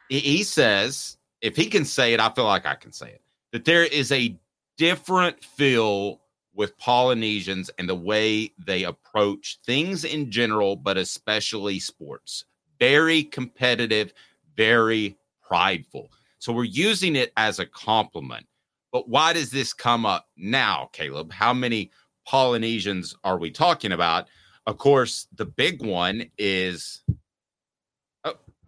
he, 0.08 0.20
he 0.20 0.42
says 0.42 1.16
if 1.40 1.56
he 1.56 1.66
can 1.66 1.84
say 1.84 2.12
it, 2.12 2.20
I 2.20 2.30
feel 2.30 2.44
like 2.44 2.66
I 2.66 2.74
can 2.74 2.92
say 2.92 3.10
it 3.10 3.22
that 3.52 3.64
there 3.64 3.84
is 3.84 4.12
a 4.12 4.36
different 4.76 5.42
feel 5.42 6.20
with 6.54 6.76
Polynesians 6.78 7.70
and 7.78 7.88
the 7.88 7.94
way 7.94 8.52
they 8.66 8.84
approach 8.84 9.58
things 9.64 10.04
in 10.04 10.30
general, 10.30 10.74
but 10.74 10.96
especially 10.96 11.78
sports. 11.78 12.44
Very 12.78 13.22
competitive, 13.22 14.12
very 14.56 15.16
prideful. 15.46 16.10
So 16.38 16.52
we're 16.52 16.64
using 16.64 17.16
it 17.16 17.32
as 17.36 17.58
a 17.58 17.66
compliment. 17.66 18.46
But 18.92 19.08
why 19.08 19.32
does 19.32 19.50
this 19.50 19.72
come 19.72 20.06
up 20.06 20.28
now, 20.36 20.88
Caleb? 20.92 21.32
How 21.32 21.52
many 21.52 21.90
Polynesians 22.26 23.14
are 23.24 23.38
we 23.38 23.50
talking 23.50 23.92
about? 23.92 24.28
Of 24.66 24.78
course, 24.78 25.28
the 25.34 25.46
big 25.46 25.84
one 25.84 26.30
is 26.38 27.02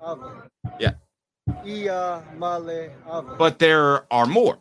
Oh. 0.00 0.42
yeah, 0.78 0.92
Ia 1.66 2.24
male 2.38 2.92
ave. 3.06 3.36
but 3.36 3.58
there 3.58 4.12
are 4.12 4.26
more. 4.26 4.58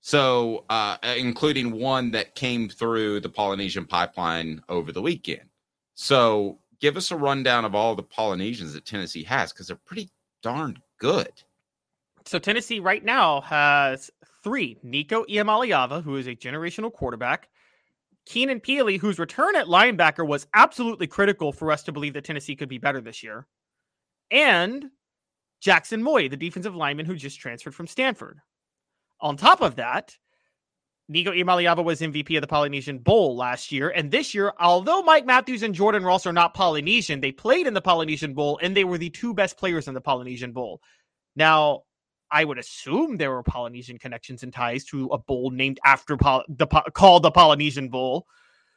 So, 0.00 0.64
uh, 0.68 0.96
including 1.16 1.70
one 1.70 2.10
that 2.10 2.34
came 2.34 2.68
through 2.68 3.20
the 3.20 3.28
Polynesian 3.28 3.86
pipeline 3.86 4.60
over 4.68 4.90
the 4.90 5.00
weekend. 5.00 5.48
So, 5.94 6.58
give 6.80 6.96
us 6.96 7.12
a 7.12 7.16
rundown 7.16 7.64
of 7.64 7.76
all 7.76 7.94
the 7.94 8.02
Polynesians 8.02 8.72
that 8.72 8.84
Tennessee 8.84 9.22
has 9.22 9.52
because 9.52 9.68
they're 9.68 9.76
pretty 9.76 10.10
darn 10.42 10.82
good. 10.98 11.30
So 12.24 12.40
Tennessee 12.40 12.80
right 12.80 13.04
now 13.04 13.40
has 13.42 14.10
three: 14.42 14.78
Nico 14.82 15.24
Iamaleava, 15.26 16.02
who 16.02 16.16
is 16.16 16.26
a 16.26 16.34
generational 16.34 16.92
quarterback, 16.92 17.48
Keenan 18.26 18.60
Pili, 18.60 18.98
whose 18.98 19.18
return 19.18 19.56
at 19.56 19.66
linebacker 19.66 20.26
was 20.26 20.46
absolutely 20.54 21.06
critical 21.06 21.52
for 21.52 21.72
us 21.72 21.82
to 21.84 21.92
believe 21.92 22.14
that 22.14 22.24
Tennessee 22.24 22.56
could 22.56 22.68
be 22.68 22.78
better 22.78 23.00
this 23.00 23.22
year, 23.22 23.46
and 24.30 24.86
Jaxson 25.64 26.02
Moi, 26.02 26.28
the 26.28 26.36
defensive 26.36 26.74
lineman 26.74 27.06
who 27.06 27.14
just 27.14 27.40
transferred 27.40 27.74
from 27.74 27.86
Stanford. 27.86 28.40
On 29.20 29.36
top 29.36 29.60
of 29.60 29.76
that, 29.76 30.16
Nico 31.08 31.30
Iamaleava 31.30 31.84
was 31.84 32.00
MVP 32.00 32.36
of 32.36 32.40
the 32.40 32.48
Polynesian 32.48 32.98
Bowl 32.98 33.36
last 33.36 33.70
year. 33.70 33.90
And 33.90 34.10
this 34.10 34.34
year, 34.34 34.52
although 34.58 35.02
Mike 35.02 35.26
Matthews 35.26 35.62
and 35.62 35.74
Jordan 35.74 36.04
Ross 36.04 36.26
are 36.26 36.32
not 36.32 36.54
Polynesian, 36.54 37.20
they 37.20 37.32
played 37.32 37.66
in 37.66 37.74
the 37.74 37.80
Polynesian 37.80 38.34
Bowl 38.34 38.58
and 38.62 38.76
they 38.76 38.84
were 38.84 38.98
the 38.98 39.10
two 39.10 39.34
best 39.34 39.56
players 39.56 39.88
in 39.88 39.94
the 39.94 40.00
Polynesian 40.00 40.52
Bowl. 40.52 40.80
Now, 41.36 41.82
I 42.32 42.44
would 42.44 42.58
assume 42.58 43.18
there 43.18 43.30
were 43.30 43.42
Polynesian 43.42 43.98
connections 43.98 44.42
and 44.42 44.52
ties 44.52 44.84
to 44.86 45.06
a 45.08 45.18
bowl 45.18 45.50
named 45.50 45.78
after 45.84 46.16
Pol- 46.16 46.44
the 46.48 46.66
Po- 46.66 46.90
called 46.94 47.22
the 47.22 47.30
Polynesian 47.30 47.88
Bowl. 47.88 48.26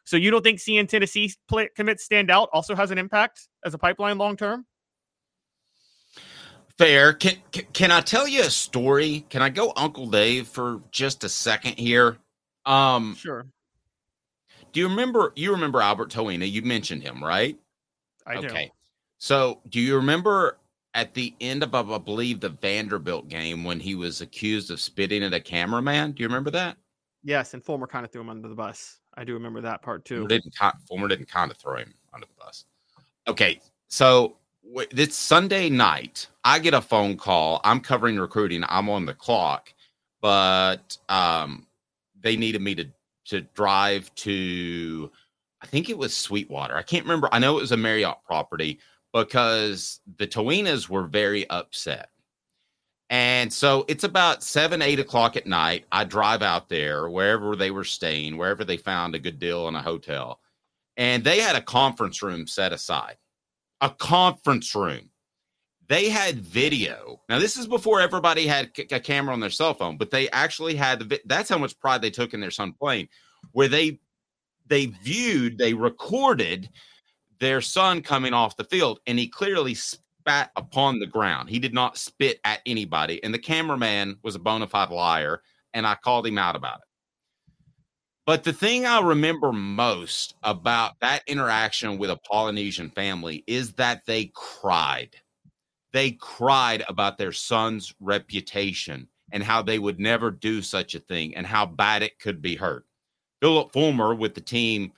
So 0.03 0.17
you 0.17 0.29
don't 0.29 0.43
think 0.43 0.59
seeing 0.59 0.85
Tennessee 0.85 1.33
play, 1.47 1.69
commits 1.75 2.03
stand 2.03 2.29
out 2.29 2.49
also 2.53 2.75
has 2.75 2.91
an 2.91 2.97
impact 2.97 3.47
as 3.63 3.73
a 3.73 3.77
pipeline 3.77 4.17
long 4.17 4.35
term? 4.37 4.65
Fair. 6.77 7.13
Can, 7.13 7.37
can 7.51 7.65
can 7.71 7.91
I 7.91 8.01
tell 8.01 8.27
you 8.27 8.41
a 8.41 8.49
story? 8.49 9.25
Can 9.29 9.41
I 9.41 9.49
go 9.49 9.71
Uncle 9.77 10.07
Dave 10.07 10.47
for 10.47 10.81
just 10.91 11.23
a 11.23 11.29
second 11.29 11.79
here? 11.79 12.17
Um, 12.65 13.15
sure. 13.15 13.47
Do 14.73 14.81
you 14.81 14.89
remember? 14.89 15.31
You 15.37 15.53
remember 15.53 15.81
Albert 15.81 16.09
Toeaina? 16.09 16.51
You 16.51 16.61
mentioned 16.63 17.01
him, 17.01 17.23
right? 17.23 17.57
I 18.27 18.41
do. 18.41 18.47
okay. 18.47 18.71
So, 19.17 19.61
do 19.69 19.79
you 19.79 19.95
remember 19.95 20.57
at 20.95 21.13
the 21.13 21.35
end 21.41 21.61
of, 21.61 21.75
I 21.75 21.97
believe, 21.99 22.39
the 22.39 22.49
Vanderbilt 22.49 23.27
game 23.27 23.63
when 23.63 23.79
he 23.79 23.93
was 23.93 24.21
accused 24.21 24.71
of 24.71 24.79
spitting 24.79 25.21
at 25.21 25.33
a 25.33 25.39
cameraman? 25.39 26.13
Do 26.13 26.23
you 26.23 26.27
remember 26.27 26.49
that? 26.51 26.77
Yes, 27.23 27.53
and 27.53 27.63
Fulmer 27.63 27.85
kind 27.85 28.05
of 28.05 28.11
threw 28.11 28.21
him 28.21 28.29
under 28.29 28.47
the 28.47 28.55
bus. 28.55 28.99
I 29.15 29.23
do 29.23 29.33
remember 29.33 29.61
that 29.61 29.81
part 29.81 30.05
too. 30.05 30.15
Fulmer 30.15 30.29
didn't, 30.29 30.53
Fulmer 30.87 31.07
didn't 31.07 31.29
kind 31.29 31.51
of 31.51 31.57
throw 31.57 31.77
him 31.77 31.93
under 32.13 32.25
the 32.25 32.33
bus. 32.43 32.65
Okay, 33.27 33.59
so 33.87 34.37
this 34.91 35.15
Sunday 35.15 35.69
night, 35.69 36.27
I 36.43 36.59
get 36.59 36.73
a 36.73 36.81
phone 36.81 37.17
call. 37.17 37.61
I'm 37.63 37.81
covering 37.81 38.17
recruiting. 38.17 38.63
I'm 38.67 38.89
on 38.89 39.05
the 39.05 39.13
clock, 39.13 39.73
but 40.21 40.97
um, 41.09 41.67
they 42.21 42.35
needed 42.35 42.61
me 42.61 42.73
to 42.75 42.87
to 43.25 43.41
drive 43.41 44.13
to, 44.15 45.11
I 45.61 45.65
think 45.65 45.89
it 45.89 45.97
was 45.97 46.15
Sweetwater. 46.15 46.75
I 46.75 46.83
can't 46.83 47.05
remember. 47.05 47.27
I 47.31 47.39
know 47.39 47.57
it 47.57 47.61
was 47.61 47.71
a 47.71 47.77
Marriott 47.77 48.17
property 48.23 48.79
because 49.15 50.01
the 50.17 50.27
Toeainas 50.27 50.89
were 50.89 51.07
very 51.07 51.49
upset. 51.49 52.09
And 53.09 53.51
so 53.53 53.85
it's 53.87 54.03
about 54.03 54.43
seven, 54.43 54.81
eight 54.81 54.99
o'clock 54.99 55.37
at 55.37 55.47
night. 55.47 55.85
I 55.89 56.03
drive 56.03 56.41
out 56.41 56.67
there 56.67 57.09
wherever 57.09 57.55
they 57.55 57.71
were 57.71 57.85
staying, 57.85 58.35
wherever 58.35 58.65
they 58.65 58.75
found 58.75 59.15
a 59.15 59.19
good 59.19 59.39
deal 59.39 59.69
in 59.69 59.75
a 59.75 59.81
hotel. 59.81 60.41
And 60.97 61.23
they 61.23 61.39
had 61.39 61.55
a 61.55 61.61
conference 61.61 62.21
room 62.21 62.45
set 62.45 62.73
aside, 62.73 63.15
a 63.79 63.89
conference 63.89 64.75
room. 64.75 65.09
They 65.87 66.09
had 66.09 66.39
video. 66.39 67.21
Now, 67.29 67.39
this 67.39 67.55
is 67.55 67.67
before 67.67 68.01
everybody 68.01 68.47
had 68.47 68.71
a 68.91 68.99
camera 68.99 69.33
on 69.33 69.39
their 69.39 69.49
cell 69.49 69.75
phone, 69.75 69.97
but 69.97 70.11
they 70.11 70.29
actually 70.31 70.75
had 70.75 70.99
the. 70.99 71.21
That's 71.25 71.49
how 71.49 71.59
much 71.59 71.79
pride 71.79 72.01
they 72.01 72.09
took 72.09 72.33
in 72.33 72.41
their 72.41 72.51
son 72.51 72.73
playing, 72.73 73.07
where 73.51 73.67
they 73.67 73.99
they 74.67 74.87
viewed, 74.87 75.57
they 75.57 75.73
recorded 75.73 76.69
their 77.39 77.61
son 77.61 78.01
coming 78.01 78.33
off 78.33 78.57
the 78.57 78.63
field, 78.63 78.99
and 79.07 79.19
he 79.19 79.27
clearly 79.27 79.73
spat 79.73 80.51
upon 80.55 80.99
the 80.99 81.07
ground. 81.07 81.49
He 81.49 81.59
did 81.59 81.73
not 81.73 81.97
spit 81.97 82.39
at 82.43 82.61
anybody, 82.65 83.23
and 83.23 83.33
the 83.33 83.39
cameraman 83.39 84.17
was 84.23 84.35
a 84.35 84.39
bona 84.39 84.67
fide 84.67 84.89
liar, 84.89 85.41
and 85.73 85.85
I 85.85 85.95
called 85.95 86.27
him 86.27 86.37
out 86.37 86.55
about 86.55 86.79
it. 86.79 86.85
But 88.25 88.43
the 88.43 88.53
thing 88.53 88.87
I 88.87 89.01
remember 89.01 89.53
most 89.53 90.33
about 90.41 90.99
that 91.01 91.21
interaction 91.27 91.99
with 91.99 92.09
a 92.09 92.17
Polynesian 92.17 92.89
family 92.89 93.43
is 93.45 93.73
that 93.73 94.05
they 94.07 94.31
cried. 94.33 95.15
They 95.93 96.13
cried 96.13 96.83
about 96.89 97.19
their 97.19 97.31
son's 97.31 97.93
reputation 97.99 99.07
and 99.31 99.43
how 99.43 99.61
they 99.61 99.77
would 99.77 99.99
never 99.99 100.31
do 100.31 100.63
such 100.63 100.95
a 100.95 100.99
thing 100.99 101.35
and 101.35 101.45
how 101.45 101.67
bad 101.67 102.01
it 102.01 102.19
could 102.19 102.41
be 102.41 102.55
hurt. 102.55 102.85
Philip 103.41 103.71
Fulmer 103.71 104.15
with 104.15 104.33
the 104.33 104.41
team 104.41 104.91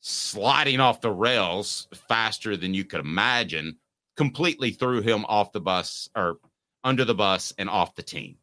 sliding 0.00 0.80
off 0.80 1.00
the 1.00 1.10
rails 1.10 1.88
faster 2.08 2.56
than 2.56 2.74
you 2.74 2.84
could 2.84 3.00
imagine 3.00 3.76
completely 4.16 4.70
threw 4.70 5.00
him 5.00 5.24
off 5.28 5.52
the 5.52 5.60
bus 5.60 6.08
or 6.16 6.38
under 6.84 7.04
the 7.04 7.14
bus 7.14 7.52
and 7.58 7.70
off 7.70 7.94
the 7.94 8.02
team. 8.02 8.36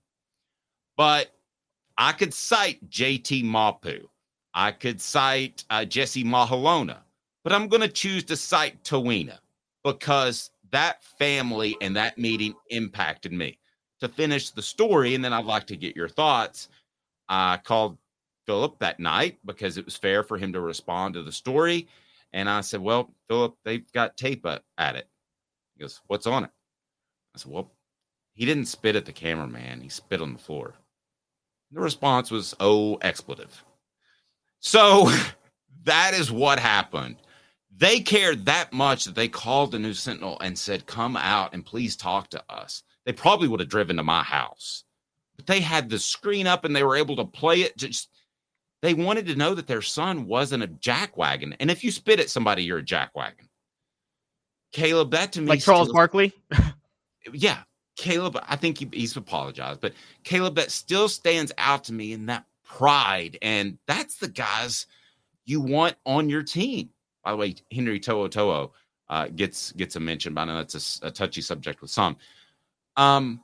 But 0.97 1.35
I 1.97 2.13
could 2.13 2.33
cite 2.33 2.89
JT 2.89 3.43
Mapu. 3.43 4.07
I 4.53 4.71
could 4.71 5.01
cite 5.01 5.65
uh, 5.69 5.83
Jesse 5.83 6.23
Mahelona, 6.23 6.99
but 7.43 7.51
I'm 7.51 7.67
going 7.67 7.81
to 7.81 7.89
choose 7.89 8.23
to 8.25 8.37
cite 8.37 8.83
Toeaina 8.83 9.39
because 9.83 10.51
that 10.71 11.03
family 11.03 11.75
and 11.81 11.95
that 11.95 12.17
meeting 12.17 12.53
impacted 12.69 13.31
me. 13.31 13.59
To 14.01 14.09
finish 14.09 14.51
the 14.51 14.61
story, 14.61 15.15
and 15.15 15.23
then 15.23 15.31
I'd 15.31 15.45
like 15.45 15.65
to 15.67 15.77
get 15.77 15.95
your 15.95 16.09
thoughts. 16.09 16.67
I 17.29 17.57
called 17.63 17.97
Philip 18.45 18.79
that 18.79 18.99
night 18.99 19.37
because 19.45 19.77
it 19.77 19.85
was 19.85 19.95
fair 19.95 20.23
for 20.23 20.37
him 20.37 20.53
to 20.53 20.61
respond 20.61 21.13
to 21.13 21.23
the 21.23 21.31
story. 21.31 21.87
And 22.33 22.49
I 22.49 22.61
said, 22.61 22.81
Well, 22.81 23.13
Philip, 23.27 23.55
they've 23.63 23.91
got 23.91 24.17
tape 24.17 24.45
at 24.45 24.95
it. 24.95 25.07
He 25.75 25.81
goes, 25.81 26.01
What's 26.07 26.27
on 26.27 26.43
it? 26.45 26.51
I 27.35 27.39
said, 27.39 27.51
Well, 27.51 27.71
he 28.33 28.45
didn't 28.45 28.65
spit 28.65 28.95
at 28.95 29.05
the 29.05 29.13
cameraman, 29.13 29.81
he 29.81 29.89
spit 29.89 30.21
on 30.21 30.33
the 30.33 30.39
floor. 30.39 30.73
The 31.71 31.79
response 31.81 32.31
was, 32.31 32.55
Oh, 32.59 32.97
expletive. 33.01 33.63
So 34.59 35.09
That 35.85 36.13
is 36.15 36.31
what 36.31 36.59
happened. 36.59 37.17
They 37.77 37.99
cared 37.99 38.45
that 38.45 38.73
much 38.73 39.05
that 39.05 39.15
they 39.15 39.27
called 39.27 39.71
the 39.71 39.79
News 39.79 39.99
Sentinel 39.99 40.39
and 40.39 40.57
said, 40.57 40.87
"Come 40.87 41.15
out 41.15 41.53
and 41.53 41.65
please 41.65 41.95
talk 41.95 42.29
to 42.31 42.43
us." 42.49 42.83
They 43.05 43.13
probably 43.13 43.47
would 43.47 43.59
have 43.59 43.69
driven 43.69 43.97
to 43.97 44.03
my 44.03 44.23
house, 44.23 44.83
but 45.35 45.45
they 45.45 45.59
had 45.61 45.89
the 45.89 45.99
screen 45.99 46.47
up 46.47 46.65
and 46.65 46.75
they 46.75 46.83
were 46.83 46.95
able 46.95 47.15
to 47.17 47.25
play 47.25 47.61
it. 47.61 47.77
Just 47.77 48.09
they 48.81 48.93
wanted 48.93 49.25
to 49.27 49.35
know 49.35 49.53
that 49.55 49.67
their 49.67 49.81
son 49.81 50.27
wasn't 50.27 50.63
a 50.63 50.67
jackwagon. 50.67 51.55
And 51.59 51.71
if 51.71 51.83
you 51.83 51.91
spit 51.91 52.19
at 52.19 52.29
somebody, 52.29 52.63
you're 52.63 52.79
a 52.79 52.83
jackwagon. 52.83 53.47
Caleb, 54.71 55.11
that 55.11 55.31
to 55.33 55.41
me, 55.41 55.47
Like 55.47 55.61
Charles 55.61 55.87
still- 55.87 55.95
Barkley. 55.95 56.33
yeah, 57.33 57.63
Caleb, 57.97 58.37
I 58.47 58.55
think 58.55 58.77
he, 58.77 58.89
he's 58.91 59.15
apologized, 59.15 59.81
but 59.81 59.93
Caleb, 60.23 60.55
that 60.55 60.71
still 60.71 61.07
stands 61.07 61.51
out 61.57 61.85
to 61.85 61.93
me 61.93 62.13
in 62.13 62.25
that 62.27 62.45
pride. 62.63 63.37
And 63.41 63.77
that's 63.87 64.17
the 64.17 64.27
guys 64.27 64.85
you 65.45 65.61
want 65.61 65.95
on 66.05 66.29
your 66.29 66.43
team. 66.43 66.89
By 67.23 67.31
the 67.31 67.37
way, 67.37 67.55
Henry 67.71 67.99
To'o 67.99 68.27
To'o 68.27 68.73
uh, 69.09 69.27
gets 69.29 69.71
gets 69.71 69.95
a 69.95 69.99
mention, 69.99 70.33
but 70.33 70.41
I 70.41 70.45
know 70.45 70.57
that's 70.57 70.99
a 71.01 71.09
touchy 71.11 71.41
subject 71.41 71.81
with 71.81 71.89
some. 71.91 72.17
Um, 72.97 73.43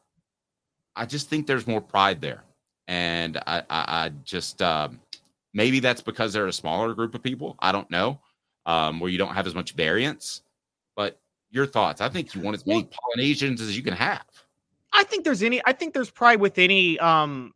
I 0.96 1.06
just 1.06 1.30
think 1.30 1.48
there's 1.48 1.66
more 1.68 1.82
pride 1.82 2.20
there, 2.22 2.44
and 2.88 3.38
I, 3.48 3.60
I, 3.70 4.06
I 4.06 4.12
just 4.24 4.62
um, 4.62 5.00
maybe 5.54 5.80
that's 5.80 6.02
because 6.02 6.34
they're 6.34 6.48
a 6.48 6.54
smaller 6.54 6.94
group 6.94 7.16
of 7.16 7.24
people. 7.24 7.56
I 7.60 7.72
don't 7.72 7.90
know, 7.90 8.22
um, 8.66 9.00
where 9.00 9.10
you 9.10 9.18
don't 9.18 9.34
have 9.34 9.48
as 9.48 9.56
much 9.56 9.74
variance. 9.74 10.42
But 10.96 11.20
your 11.50 11.66
thoughts? 11.66 12.02
I 12.02 12.10
think 12.10 12.34
you 12.34 12.42
want 12.42 12.56
as 12.56 12.66
many 12.66 12.84
Polynesians 12.84 13.62
as 13.62 13.76
you 13.76 13.84
can 13.84 13.94
have. 13.94 14.26
I 14.94 15.04
think 15.04 15.24
there's 15.24 15.44
any. 15.44 15.62
I 15.66 15.74
think 15.74 15.94
there's 15.94 16.10
pride 16.10 16.40
with 16.40 16.58
any. 16.58 17.00
Um, 17.00 17.54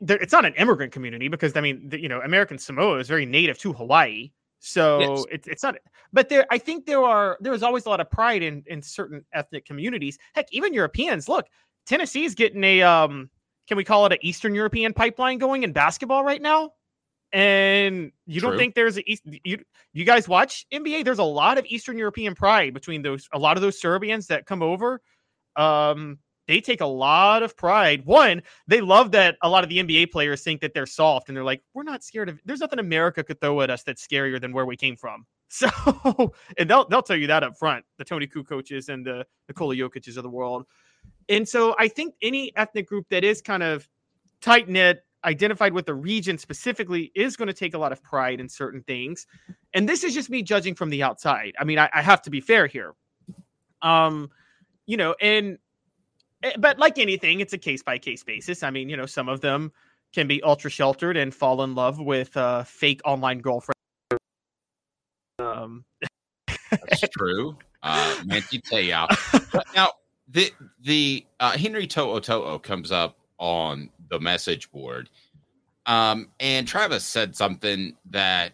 there, 0.00 0.16
it's 0.18 0.32
not 0.32 0.44
an 0.44 0.54
immigrant 0.54 0.92
community 0.92 1.28
because 1.28 1.56
I 1.56 1.60
mean, 1.60 1.88
the, 1.88 2.00
you 2.00 2.08
know, 2.08 2.20
American 2.22 2.58
Samoa 2.58 2.98
is 2.98 3.08
very 3.08 3.26
native 3.26 3.58
to 3.58 3.72
Hawaii, 3.72 4.30
so 4.58 5.00
Yes. 5.00 5.24
it's 5.30 5.48
it's 5.48 5.62
not. 5.62 5.76
But 6.12 6.28
there, 6.28 6.46
I 6.50 6.58
think 6.58 6.86
there 6.86 7.02
are 7.02 7.36
there 7.40 7.52
is 7.52 7.62
always 7.62 7.86
a 7.86 7.88
lot 7.88 8.00
of 8.00 8.10
pride 8.10 8.42
in 8.42 8.62
in 8.66 8.82
certain 8.82 9.24
ethnic 9.32 9.66
communities. 9.66 10.18
Heck, 10.34 10.46
even 10.52 10.72
Europeans. 10.72 11.28
Look, 11.28 11.46
Tennessee's 11.86 12.34
getting 12.34 12.64
a 12.64 12.82
um, 12.82 13.28
can 13.66 13.76
we 13.76 13.84
call 13.84 14.06
it 14.06 14.12
an 14.12 14.18
Eastern 14.22 14.54
European 14.54 14.92
pipeline 14.92 15.38
going 15.38 15.62
in 15.62 15.72
basketball 15.72 16.24
right 16.24 16.42
now? 16.42 16.72
And 17.32 18.10
you 18.26 18.40
don't 18.40 18.56
think 18.56 18.74
there's 18.74 18.98
a 18.98 19.08
East, 19.10 19.22
you 19.24 19.62
you 19.92 20.04
guys 20.04 20.28
watch 20.28 20.66
NBA? 20.72 21.04
There's 21.04 21.20
a 21.20 21.24
lot 21.24 21.58
of 21.58 21.66
Eastern 21.66 21.96
European 21.96 22.34
pride 22.34 22.74
between 22.74 23.02
those 23.02 23.28
a 23.32 23.38
lot 23.38 23.56
of 23.56 23.62
those 23.62 23.80
Serbians 23.80 24.26
that 24.28 24.46
come 24.46 24.62
over. 24.62 25.00
Um, 25.54 26.18
they 26.48 26.60
take 26.60 26.80
a 26.80 26.86
lot 26.86 27.44
of 27.44 27.56
pride. 27.56 28.04
One, 28.04 28.42
they 28.66 28.80
love 28.80 29.12
that 29.12 29.36
a 29.42 29.48
lot 29.48 29.62
of 29.62 29.70
the 29.70 29.78
NBA 29.78 30.10
players 30.10 30.42
think 30.42 30.60
that 30.62 30.74
they're 30.74 30.86
soft 30.86 31.28
and 31.28 31.36
they're 31.36 31.44
like, 31.44 31.62
we're 31.74 31.84
not 31.84 32.02
scared 32.02 32.28
of 32.28 32.40
there's 32.44 32.58
nothing 32.58 32.80
America 32.80 33.22
could 33.22 33.40
throw 33.40 33.60
at 33.60 33.70
us 33.70 33.84
that's 33.84 34.04
scarier 34.04 34.40
than 34.40 34.52
where 34.52 34.66
we 34.66 34.76
came 34.76 34.96
from. 34.96 35.26
So 35.52 35.68
and 36.58 36.70
they'll 36.70 36.86
they'll 36.86 37.02
tell 37.02 37.16
you 37.16 37.26
that 37.26 37.42
up 37.42 37.58
front, 37.58 37.84
the 37.98 38.04
Toni 38.04 38.28
Kukoč's 38.28 38.88
and 38.88 39.04
the 39.04 39.26
Nikola 39.48 39.74
Jokic's 39.74 40.16
of 40.16 40.22
the 40.22 40.30
world. 40.30 40.64
And 41.28 41.48
so 41.48 41.74
I 41.76 41.88
think 41.88 42.14
any 42.22 42.52
ethnic 42.56 42.86
group 42.86 43.06
that 43.10 43.24
is 43.24 43.42
kind 43.42 43.64
of 43.64 43.88
tight 44.40 44.68
knit, 44.68 45.04
identified 45.24 45.72
with 45.72 45.86
the 45.86 45.94
region 45.94 46.38
specifically, 46.38 47.12
is 47.14 47.36
going 47.36 47.48
to 47.48 47.54
take 47.54 47.74
a 47.74 47.78
lot 47.78 47.92
of 47.92 48.02
pride 48.02 48.40
in 48.40 48.48
certain 48.48 48.82
things. 48.82 49.26
And 49.74 49.88
this 49.88 50.04
is 50.04 50.14
just 50.14 50.30
me 50.30 50.42
judging 50.42 50.74
from 50.74 50.90
the 50.90 51.02
outside. 51.02 51.54
I 51.58 51.64
mean, 51.64 51.78
I, 51.78 51.88
I 51.92 52.02
have 52.02 52.22
to 52.22 52.30
be 52.30 52.40
fair 52.40 52.66
here. 52.66 52.94
Um, 53.82 54.30
you 54.86 54.96
know, 54.96 55.14
and 55.20 55.58
eh, 56.42 56.52
but 56.58 56.78
like 56.78 56.98
anything, 56.98 57.40
it's 57.40 57.52
a 57.52 57.58
case 57.58 57.82
by 57.82 57.98
case 57.98 58.24
basis. 58.24 58.62
I 58.62 58.70
mean, 58.70 58.88
you 58.88 58.96
know, 58.96 59.06
some 59.06 59.28
of 59.28 59.40
them 59.40 59.72
can 60.12 60.26
be 60.26 60.42
ultra 60.42 60.70
sheltered 60.70 61.16
and 61.16 61.34
fall 61.34 61.62
in 61.62 61.74
love 61.74 61.98
with 61.98 62.36
uh, 62.36 62.64
fake 62.64 63.00
online 63.04 63.40
girlfriend. 63.40 63.76
Um, 65.38 65.84
That's 66.70 67.08
true. 67.16 67.56
Uh, 67.82 68.16
Manti 68.24 68.60
Te'o. 68.60 69.06
Now 69.74 69.88
the 70.28 70.52
the 70.80 71.24
uh, 71.38 71.52
Henry 71.52 71.86
To'o 71.86 72.20
To'o 72.20 72.58
comes 72.58 72.92
up 72.92 73.16
on 73.40 73.90
the 74.08 74.20
message 74.20 74.70
board, 74.70 75.10
um, 75.86 76.28
and 76.38 76.68
Travis 76.68 77.04
said 77.04 77.34
something 77.34 77.96
that 78.10 78.52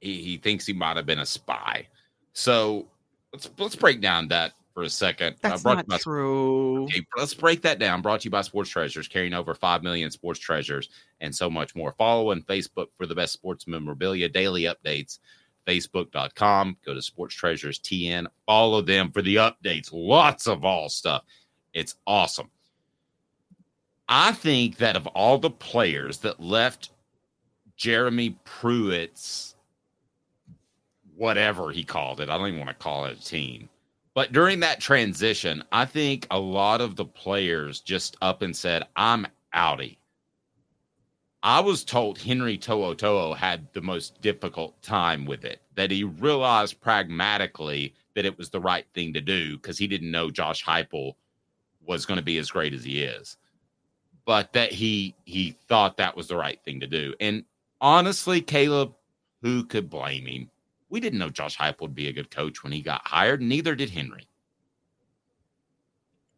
he, 0.00 0.20
he 0.22 0.36
thinks 0.36 0.66
he 0.66 0.74
might 0.74 0.96
have 0.98 1.06
been 1.06 1.20
a 1.20 1.26
spy. 1.26 1.86
So 2.34 2.86
let's 3.32 3.48
let's 3.58 3.76
break 3.76 4.00
down 4.02 4.28
that 4.28 4.52
for 4.74 4.82
a 4.82 4.90
second. 4.90 5.34
Uh, 5.36 5.48
That's 5.50 5.62
brought 5.62 5.76
not 5.76 5.86
to 5.86 5.86
you 5.86 5.98
by- 5.98 6.02
true. 6.02 6.84
Okay, 6.84 7.06
let's 7.16 7.32
break 7.32 7.62
that 7.62 7.78
down. 7.78 8.02
Brought 8.02 8.20
to 8.22 8.24
you 8.24 8.30
by 8.30 8.42
Sports 8.42 8.70
Treasures, 8.70 9.08
carrying 9.08 9.32
over 9.32 9.54
5 9.54 9.82
million 9.82 10.10
sports 10.10 10.40
treasures 10.40 10.88
and 11.20 11.34
so 11.34 11.48
much 11.48 11.74
more. 11.76 11.94
Follow 11.96 12.32
on 12.32 12.42
Facebook 12.42 12.88
for 12.96 13.06
the 13.06 13.14
best 13.14 13.32
sports 13.32 13.66
memorabilia, 13.68 14.28
daily 14.28 14.62
updates, 14.62 15.20
facebook.com. 15.66 16.76
Go 16.84 16.92
to 16.92 17.00
Sports 17.00 17.34
Treasures 17.36 17.78
TN. 17.78 18.26
Follow 18.46 18.82
them 18.82 19.12
for 19.12 19.22
the 19.22 19.36
updates. 19.36 19.90
Lots 19.92 20.48
of 20.48 20.64
all 20.64 20.88
stuff. 20.88 21.22
It's 21.72 21.94
awesome. 22.06 22.50
I 24.08 24.32
think 24.32 24.76
that 24.78 24.96
of 24.96 25.06
all 25.08 25.38
the 25.38 25.50
players 25.50 26.18
that 26.18 26.40
left 26.40 26.90
Jeremy 27.76 28.38
Pruitt's 28.44 29.54
whatever 31.16 31.70
he 31.70 31.84
called 31.84 32.20
it, 32.20 32.28
I 32.28 32.36
don't 32.36 32.48
even 32.48 32.60
want 32.60 32.70
to 32.70 32.82
call 32.82 33.04
it 33.06 33.18
a 33.18 33.24
team. 33.24 33.68
But 34.14 34.32
during 34.32 34.60
that 34.60 34.80
transition, 34.80 35.64
I 35.72 35.84
think 35.86 36.26
a 36.30 36.38
lot 36.38 36.80
of 36.80 36.96
the 36.96 37.04
players 37.04 37.80
just 37.80 38.16
up 38.22 38.42
and 38.42 38.54
said, 38.54 38.84
I'm 38.96 39.26
outie. 39.54 39.96
I 41.42 41.60
was 41.60 41.84
told 41.84 42.18
Henry 42.18 42.56
To'o 42.56 42.94
To'o 42.94 43.34
had 43.34 43.66
the 43.74 43.82
most 43.82 44.20
difficult 44.22 44.80
time 44.82 45.26
with 45.26 45.44
it, 45.44 45.60
that 45.74 45.90
he 45.90 46.04
realized 46.04 46.80
pragmatically 46.80 47.94
that 48.14 48.24
it 48.24 48.38
was 48.38 48.50
the 48.50 48.60
right 48.60 48.86
thing 48.94 49.12
to 49.12 49.20
do 49.20 49.56
because 49.56 49.76
he 49.76 49.86
didn't 49.86 50.10
know 50.10 50.30
Josh 50.30 50.64
Heupel 50.64 51.14
was 51.86 52.06
going 52.06 52.16
to 52.18 52.24
be 52.24 52.38
as 52.38 52.50
great 52.50 52.72
as 52.72 52.84
he 52.84 53.02
is. 53.02 53.36
But 54.26 54.52
that 54.54 54.72
he 54.72 55.14
he 55.24 55.50
thought 55.68 55.96
that 55.98 56.16
was 56.16 56.28
the 56.28 56.36
right 56.36 56.58
thing 56.64 56.80
to 56.80 56.86
do. 56.86 57.14
And 57.20 57.44
honestly, 57.80 58.40
Caleb, 58.40 58.94
who 59.42 59.64
could 59.64 59.90
blame 59.90 60.26
him? 60.26 60.50
We 60.88 61.00
didn't 61.00 61.18
know 61.18 61.30
Josh 61.30 61.58
Heupel 61.58 61.82
would 61.82 61.94
be 61.94 62.08
a 62.08 62.12
good 62.12 62.30
coach 62.30 62.62
when 62.62 62.72
he 62.72 62.80
got 62.80 63.06
hired. 63.06 63.42
Neither 63.42 63.74
did 63.74 63.90
Henry. 63.90 64.26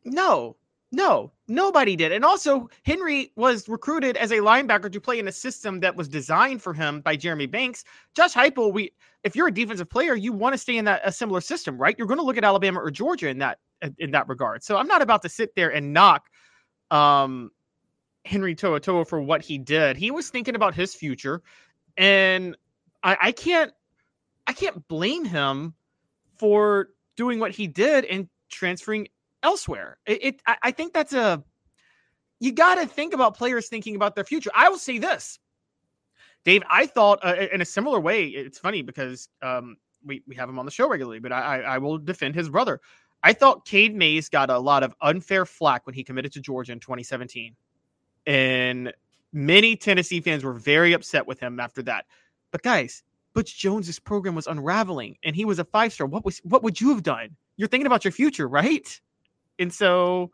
No, 0.04 0.56
no, 0.92 1.32
nobody 1.48 1.96
did. 1.96 2.12
And 2.12 2.24
also, 2.24 2.70
Henry 2.84 3.32
was 3.36 3.68
recruited 3.68 4.16
as 4.16 4.30
a 4.30 4.36
linebacker 4.36 4.90
to 4.92 5.00
play 5.00 5.18
in 5.18 5.28
a 5.28 5.32
system 5.32 5.80
that 5.80 5.94
was 5.94 6.08
designed 6.08 6.62
for 6.62 6.72
him 6.72 7.00
by 7.00 7.16
Jeremy 7.16 7.46
Banks. 7.46 7.84
Josh 8.14 8.32
Heupel, 8.32 8.72
we 8.72 8.92
if 9.24 9.34
you're 9.34 9.48
a 9.48 9.52
defensive 9.52 9.90
player, 9.90 10.14
you 10.14 10.32
want 10.32 10.54
to 10.54 10.58
stay 10.58 10.76
in 10.76 10.84
that 10.84 11.02
a 11.04 11.10
similar 11.10 11.40
system, 11.40 11.76
right? 11.76 11.96
You're 11.98 12.06
going 12.06 12.20
to 12.20 12.24
look 12.24 12.36
at 12.36 12.44
Alabama 12.44 12.80
or 12.80 12.90
Georgia 12.90 13.28
in 13.28 13.38
that 13.38 13.58
in 13.98 14.12
that 14.12 14.28
regard. 14.28 14.62
So 14.62 14.76
I'm 14.76 14.86
not 14.86 15.02
about 15.02 15.22
to 15.22 15.28
sit 15.28 15.54
there 15.56 15.70
and 15.70 15.92
knock 15.92 16.28
um 16.92 17.50
Henry 18.26 18.54
To'o 18.54 18.78
To'o 18.78 19.04
for 19.04 19.20
what 19.20 19.42
he 19.42 19.58
did. 19.58 19.96
He 19.96 20.10
was 20.10 20.28
thinking 20.28 20.54
about 20.54 20.74
his 20.74 20.94
future, 20.94 21.42
and 21.96 22.56
I, 23.02 23.16
I 23.20 23.32
can't 23.32 23.72
I 24.46 24.52
can't 24.52 24.86
blame 24.88 25.24
him 25.24 25.74
for 26.38 26.88
doing 27.16 27.38
what 27.38 27.52
he 27.52 27.66
did 27.66 28.04
and 28.04 28.28
transferring 28.50 29.08
elsewhere. 29.42 29.98
It, 30.06 30.24
it 30.24 30.42
I, 30.46 30.56
I 30.64 30.70
think 30.70 30.92
that's 30.92 31.12
a 31.12 31.42
you 32.40 32.52
got 32.52 32.76
to 32.76 32.86
think 32.86 33.14
about 33.14 33.36
players 33.36 33.68
thinking 33.68 33.96
about 33.96 34.14
their 34.14 34.24
future. 34.24 34.50
I 34.54 34.68
will 34.68 34.78
say 34.78 34.98
this, 34.98 35.38
Dave. 36.44 36.62
I 36.68 36.86
thought 36.86 37.24
uh, 37.24 37.46
in 37.52 37.60
a 37.60 37.64
similar 37.64 38.00
way. 38.00 38.26
It's 38.26 38.58
funny 38.58 38.82
because 38.82 39.28
um, 39.42 39.76
we 40.04 40.22
we 40.26 40.34
have 40.36 40.48
him 40.48 40.58
on 40.58 40.64
the 40.64 40.70
show 40.70 40.88
regularly, 40.88 41.20
but 41.20 41.32
I, 41.32 41.40
I 41.40 41.58
I 41.58 41.78
will 41.78 41.98
defend 41.98 42.34
his 42.34 42.48
brother. 42.48 42.80
I 43.22 43.32
thought 43.32 43.66
Cade 43.66 43.94
Mays 43.94 44.28
got 44.28 44.50
a 44.50 44.58
lot 44.58 44.82
of 44.82 44.94
unfair 45.00 45.46
flack 45.46 45.86
when 45.86 45.94
he 45.94 46.04
committed 46.04 46.32
to 46.32 46.40
Georgia 46.40 46.72
in 46.72 46.80
2017, 46.80 47.56
and 48.26 48.92
many 49.32 49.76
Tennessee 49.76 50.20
fans 50.20 50.44
were 50.44 50.52
very 50.52 50.92
upset 50.92 51.26
with 51.26 51.40
him 51.40 51.60
after 51.60 51.82
that. 51.84 52.06
But 52.50 52.62
guys, 52.62 53.02
Butch 53.34 53.58
Jones's 53.58 53.98
program 53.98 54.34
was 54.34 54.46
unraveling, 54.46 55.18
and 55.22 55.36
he 55.36 55.44
was 55.44 55.58
a 55.58 55.64
five 55.64 55.92
star. 55.92 56.06
What 56.06 56.24
was 56.24 56.38
what 56.44 56.62
would 56.62 56.80
you 56.80 56.90
have 56.90 57.02
done? 57.02 57.36
You're 57.56 57.68
thinking 57.68 57.86
about 57.86 58.04
your 58.04 58.12
future, 58.12 58.48
right? 58.48 59.00
And 59.58 59.72
so, 59.72 60.30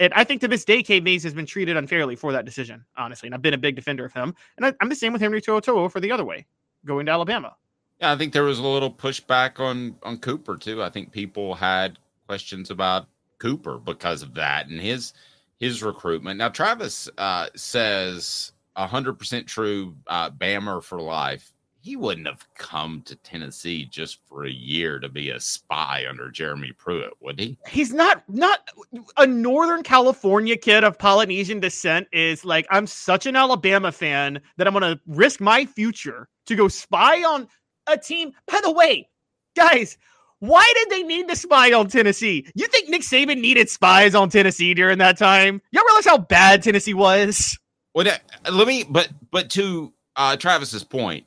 and 0.00 0.12
I 0.14 0.24
think 0.24 0.40
to 0.40 0.48
this 0.48 0.64
day, 0.64 0.82
Cade 0.82 1.04
Mays 1.04 1.22
has 1.22 1.34
been 1.34 1.46
treated 1.46 1.76
unfairly 1.76 2.16
for 2.16 2.32
that 2.32 2.44
decision, 2.44 2.84
honestly. 2.96 3.28
And 3.28 3.34
I've 3.34 3.42
been 3.42 3.54
a 3.54 3.58
big 3.58 3.76
defender 3.76 4.04
of 4.04 4.12
him. 4.12 4.34
And 4.56 4.66
I, 4.66 4.74
I'm 4.80 4.88
the 4.88 4.96
same 4.96 5.12
with 5.12 5.22
Henry 5.22 5.40
To'o 5.40 5.88
for 5.88 6.00
the 6.00 6.12
other 6.12 6.24
way, 6.24 6.46
going 6.84 7.06
to 7.06 7.12
Alabama. 7.12 7.54
Yeah, 8.00 8.12
I 8.12 8.16
think 8.16 8.32
there 8.32 8.44
was 8.44 8.58
a 8.58 8.66
little 8.66 8.92
pushback 8.92 9.58
on 9.58 9.96
on 10.02 10.18
Cooper 10.18 10.56
too. 10.56 10.82
I 10.82 10.90
think 10.90 11.12
people 11.12 11.54
had 11.54 11.98
questions 12.26 12.70
about 12.70 13.06
Cooper 13.38 13.78
because 13.78 14.22
of 14.22 14.34
that 14.34 14.68
and 14.68 14.80
his 14.80 15.12
his 15.58 15.82
recruitment. 15.82 16.38
Now 16.38 16.48
Travis 16.48 17.08
uh, 17.18 17.48
says 17.56 18.52
hundred 18.76 19.14
percent 19.14 19.46
true, 19.46 19.94
uh, 20.06 20.30
Bammer 20.30 20.82
for 20.82 21.00
life. 21.00 21.52
he 21.80 21.94
wouldn't 21.94 22.26
have 22.26 22.44
come 22.54 23.00
to 23.02 23.14
Tennessee 23.16 23.84
just 23.86 24.18
for 24.26 24.44
a 24.44 24.50
year 24.50 24.98
to 24.98 25.08
be 25.08 25.30
a 25.30 25.38
spy 25.38 26.04
under 26.08 26.30
Jeremy 26.32 26.72
Pruitt, 26.76 27.12
would 27.20 27.38
he? 27.38 27.56
He's 27.68 27.92
not 27.94 28.24
not 28.28 28.68
a 29.16 29.26
Northern 29.26 29.84
California 29.84 30.56
kid 30.56 30.82
of 30.82 30.98
Polynesian 30.98 31.60
descent 31.60 32.08
is 32.12 32.44
like 32.44 32.66
I'm 32.70 32.88
such 32.88 33.24
an 33.26 33.36
Alabama 33.36 33.92
fan 33.92 34.40
that 34.56 34.66
I'm 34.66 34.74
going 34.74 34.96
to 34.96 35.00
risk 35.06 35.40
my 35.40 35.64
future 35.64 36.28
to 36.46 36.56
go 36.56 36.66
spy 36.68 37.22
on 37.22 37.46
a 37.86 37.96
team. 37.96 38.32
By 38.46 38.60
the 38.64 38.72
way, 38.72 39.08
guys, 39.54 39.96
why 40.40 40.70
did 40.74 40.90
they 40.90 41.02
need 41.02 41.28
to 41.28 41.36
spy 41.36 41.72
on 41.72 41.88
Tennessee? 41.88 42.46
You 42.54 42.66
think 42.68 42.88
Nick 42.88 43.02
Saban 43.02 43.40
needed 43.40 43.68
spies 43.70 44.14
on 44.14 44.28
Tennessee 44.30 44.74
during 44.74 44.98
that 44.98 45.16
time? 45.18 45.60
Y'all 45.70 45.84
realize 45.84 46.06
how 46.06 46.18
bad 46.18 46.62
Tennessee 46.62 46.94
was? 46.94 47.58
Well, 47.94 48.04
that, 48.04 48.22
let 48.52 48.68
me, 48.68 48.84
but 48.88 49.08
but 49.30 49.48
to 49.50 49.92
uh, 50.16 50.36
Travis's 50.36 50.84
point, 50.84 51.24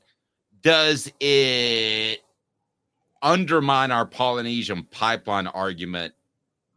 does 0.62 1.12
it 1.20 2.20
undermine 3.22 3.91
our 3.91 4.05
Polynesian 4.05 4.84
pipeline 4.84 5.47
argument 5.47 6.14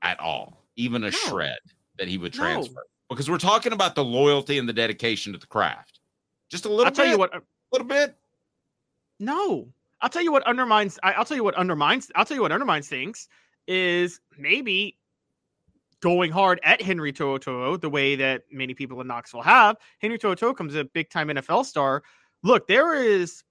at 0.02 0.18
all, 0.18 0.64
even 0.76 1.02
a 1.04 1.06
No. 1.06 1.10
shred 1.10 1.58
that 1.98 2.08
he 2.08 2.18
would 2.18 2.34
No. 2.36 2.44
transfer? 2.44 2.82
Because 3.10 3.28
we're 3.28 3.36
talking 3.38 3.72
about 3.72 3.94
the 3.94 4.02
loyalty 4.04 4.56
and 4.58 4.66
the 4.68 4.72
dedication 4.72 5.32
to 5.34 5.38
the 5.38 5.46
craft. 5.46 6.00
Just 6.48 6.64
a 6.64 6.68
little 6.68 6.86
I'll 6.86 6.90
bit. 6.90 6.96
tell 6.96 7.06
you 7.06 7.18
what. 7.18 7.34
a 7.36 7.42
little 7.70 7.86
bit. 7.86 8.16
No, 9.20 9.68
I'll 10.02 10.08
tell 10.08 10.22
you 10.22 10.32
what 10.32 10.42
undermines. 10.46 10.98
I, 11.02 11.12
I'll 11.12 11.24
tell 11.24 11.36
you 11.36 11.44
what 11.44 11.54
undermines. 11.54 12.10
I'll 12.16 12.24
tell 12.24 12.36
you 12.36 12.42
what 12.42 12.52
undermines 12.52 12.88
things 12.88 13.28
is 13.68 14.20
maybe 14.36 14.98
going 16.00 16.32
hard 16.32 16.60
at 16.64 16.82
Henry 16.82 17.12
To'oto'o 17.12 17.80
the 17.80 17.88
way 17.88 18.16
that 18.16 18.42
many 18.50 18.74
people 18.74 19.00
in 19.00 19.06
Knoxville 19.06 19.42
have. 19.42 19.76
Henry 20.00 20.18
To'oto'o 20.18 20.54
comes 20.56 20.74
a 20.74 20.84
big 20.84 21.08
time 21.08 21.28
NFL 21.28 21.64
star. 21.64 22.02
Look, 22.42 22.66
there 22.66 22.94
is 22.94 23.44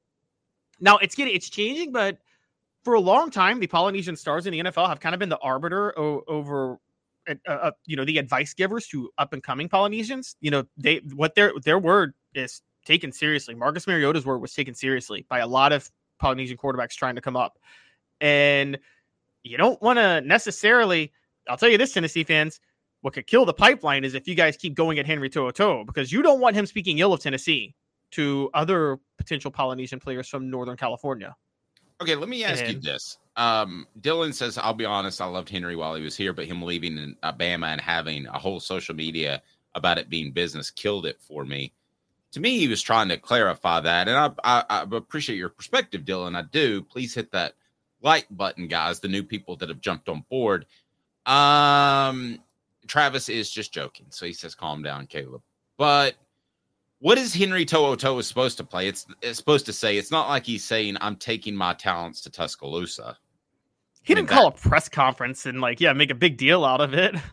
now 0.81 0.97
it's 0.97 1.15
getting 1.15 1.33
it's 1.33 1.49
changing, 1.49 1.93
but 1.93 2.17
for 2.83 2.95
a 2.95 2.99
long 2.99 3.31
time, 3.31 3.59
the 3.59 3.67
Polynesian 3.67 4.17
stars 4.17 4.45
in 4.45 4.51
the 4.51 4.59
NFL 4.59 4.89
have 4.89 4.99
kind 4.99 5.15
of 5.15 5.19
been 5.19 5.29
the 5.29 5.39
arbiter 5.39 5.97
o- 5.97 6.23
over. 6.27 6.77
Uh, 7.29 7.35
uh, 7.47 7.71
you 7.85 7.95
know 7.95 8.03
the 8.03 8.17
advice 8.17 8.51
givers 8.53 8.87
to 8.87 9.09
up 9.19 9.31
and 9.31 9.43
coming 9.43 9.69
Polynesians. 9.69 10.35
You 10.41 10.51
know 10.51 10.63
they 10.75 11.01
what 11.13 11.35
their 11.35 11.53
their 11.63 11.77
word 11.77 12.13
is 12.33 12.61
taken 12.83 13.11
seriously. 13.11 13.53
Marcus 13.53 13.85
Mariota's 13.85 14.25
word 14.25 14.39
was 14.39 14.53
taken 14.53 14.73
seriously 14.73 15.25
by 15.29 15.39
a 15.39 15.47
lot 15.47 15.71
of 15.71 15.89
Polynesian 16.21 16.57
quarterbacks 16.57 16.95
trying 16.95 17.15
to 17.15 17.21
come 17.21 17.35
up. 17.35 17.59
And 18.21 18.79
you 19.43 19.57
don't 19.57 19.81
want 19.81 19.97
to 19.97 20.21
necessarily, 20.21 21.11
I'll 21.49 21.57
tell 21.57 21.69
you 21.69 21.77
this, 21.77 21.93
Tennessee 21.93 22.23
fans, 22.23 22.59
what 23.01 23.13
could 23.13 23.27
kill 23.27 23.45
the 23.45 23.53
pipeline 23.53 24.03
is 24.03 24.13
if 24.13 24.27
you 24.27 24.35
guys 24.35 24.55
keep 24.55 24.75
going 24.75 24.99
at 24.99 25.07
Henry 25.07 25.29
To'oto'o 25.29 25.85
because 25.85 26.11
you 26.11 26.21
don't 26.21 26.39
want 26.39 26.55
him 26.55 26.65
speaking 26.65 26.99
ill 26.99 27.13
of 27.13 27.19
Tennessee 27.19 27.73
to 28.11 28.49
other 28.53 28.99
potential 29.17 29.49
Polynesian 29.49 29.99
players 29.99 30.27
from 30.27 30.49
Northern 30.49 30.77
California. 30.77 31.35
Okay, 32.01 32.15
let 32.15 32.29
me 32.29 32.43
ask 32.43 32.67
you 32.67 32.79
this. 32.79 33.17
Um, 33.37 33.87
Dylan 34.01 34.33
says, 34.33 34.57
I'll 34.57 34.73
be 34.73 34.85
honest, 34.85 35.21
I 35.21 35.25
loved 35.25 35.49
Henry 35.49 35.75
while 35.75 35.95
he 35.95 36.03
was 36.03 36.17
here, 36.17 36.33
but 36.33 36.45
him 36.45 36.61
leaving 36.61 36.97
in 36.97 37.15
Alabama 37.23 37.67
and 37.67 37.81
having 37.81 38.27
a 38.27 38.37
whole 38.37 38.59
social 38.59 38.95
media 38.95 39.41
about 39.75 39.97
it 39.97 40.09
being 40.09 40.31
business 40.31 40.69
killed 40.69 41.05
it 41.05 41.19
for 41.21 41.45
me. 41.45 41.71
To 42.31 42.39
me, 42.39 42.57
he 42.57 42.67
was 42.67 42.81
trying 42.81 43.09
to 43.09 43.17
clarify 43.17 43.81
that. 43.81 44.07
And 44.07 44.17
I, 44.17 44.31
I, 44.43 44.63
I 44.69 44.85
appreciate 44.91 45.37
your 45.37 45.49
perspective, 45.49 46.03
Dylan. 46.03 46.35
I 46.35 46.43
do. 46.43 46.81
Please 46.81 47.13
hit 47.13 47.31
that 47.31 47.53
like 48.01 48.27
button, 48.31 48.67
guys, 48.67 48.99
the 48.99 49.07
new 49.07 49.23
people 49.23 49.55
that 49.57 49.69
have 49.69 49.81
jumped 49.81 50.09
on 50.09 50.23
board. 50.29 50.65
Um, 51.25 52.39
Travis 52.87 53.29
is 53.29 53.51
just 53.51 53.73
joking. 53.73 54.07
So 54.09 54.25
he 54.25 54.33
says, 54.33 54.55
calm 54.55 54.81
down, 54.81 55.07
Caleb. 55.07 55.41
But 55.77 56.15
what 56.99 57.17
is 57.17 57.33
Henry 57.33 57.65
To'oto'o 57.65 58.23
supposed 58.23 58.57
to 58.57 58.63
play? 58.63 58.87
It's, 58.87 59.05
it's 59.21 59.37
supposed 59.37 59.65
to 59.67 59.73
say, 59.73 59.97
it's 59.97 60.11
not 60.11 60.29
like 60.29 60.45
he's 60.45 60.63
saying, 60.63 60.97
I'm 61.01 61.15
taking 61.15 61.55
my 61.55 61.73
talents 61.73 62.21
to 62.21 62.29
Tuscaloosa. 62.29 63.17
He 64.03 64.13
I 64.13 64.15
mean, 64.15 64.25
didn't 64.25 64.35
call 64.35 64.47
a 64.47 64.51
press 64.51 64.89
conference 64.89 65.45
and 65.45 65.61
like, 65.61 65.79
yeah, 65.79 65.93
make 65.93 66.11
a 66.11 66.15
big 66.15 66.37
deal 66.37 66.65
out 66.65 66.81
of 66.81 66.93
it. 66.93 67.15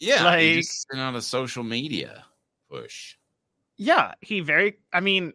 Yeah, 0.00 0.24
like, 0.24 0.64
out 0.96 1.14
a 1.14 1.22
social 1.22 1.62
media 1.62 2.24
push. 2.68 3.16
Yeah, 3.76 4.12
he 4.20 4.40
very. 4.40 4.78
I 4.92 5.00
mean, 5.00 5.32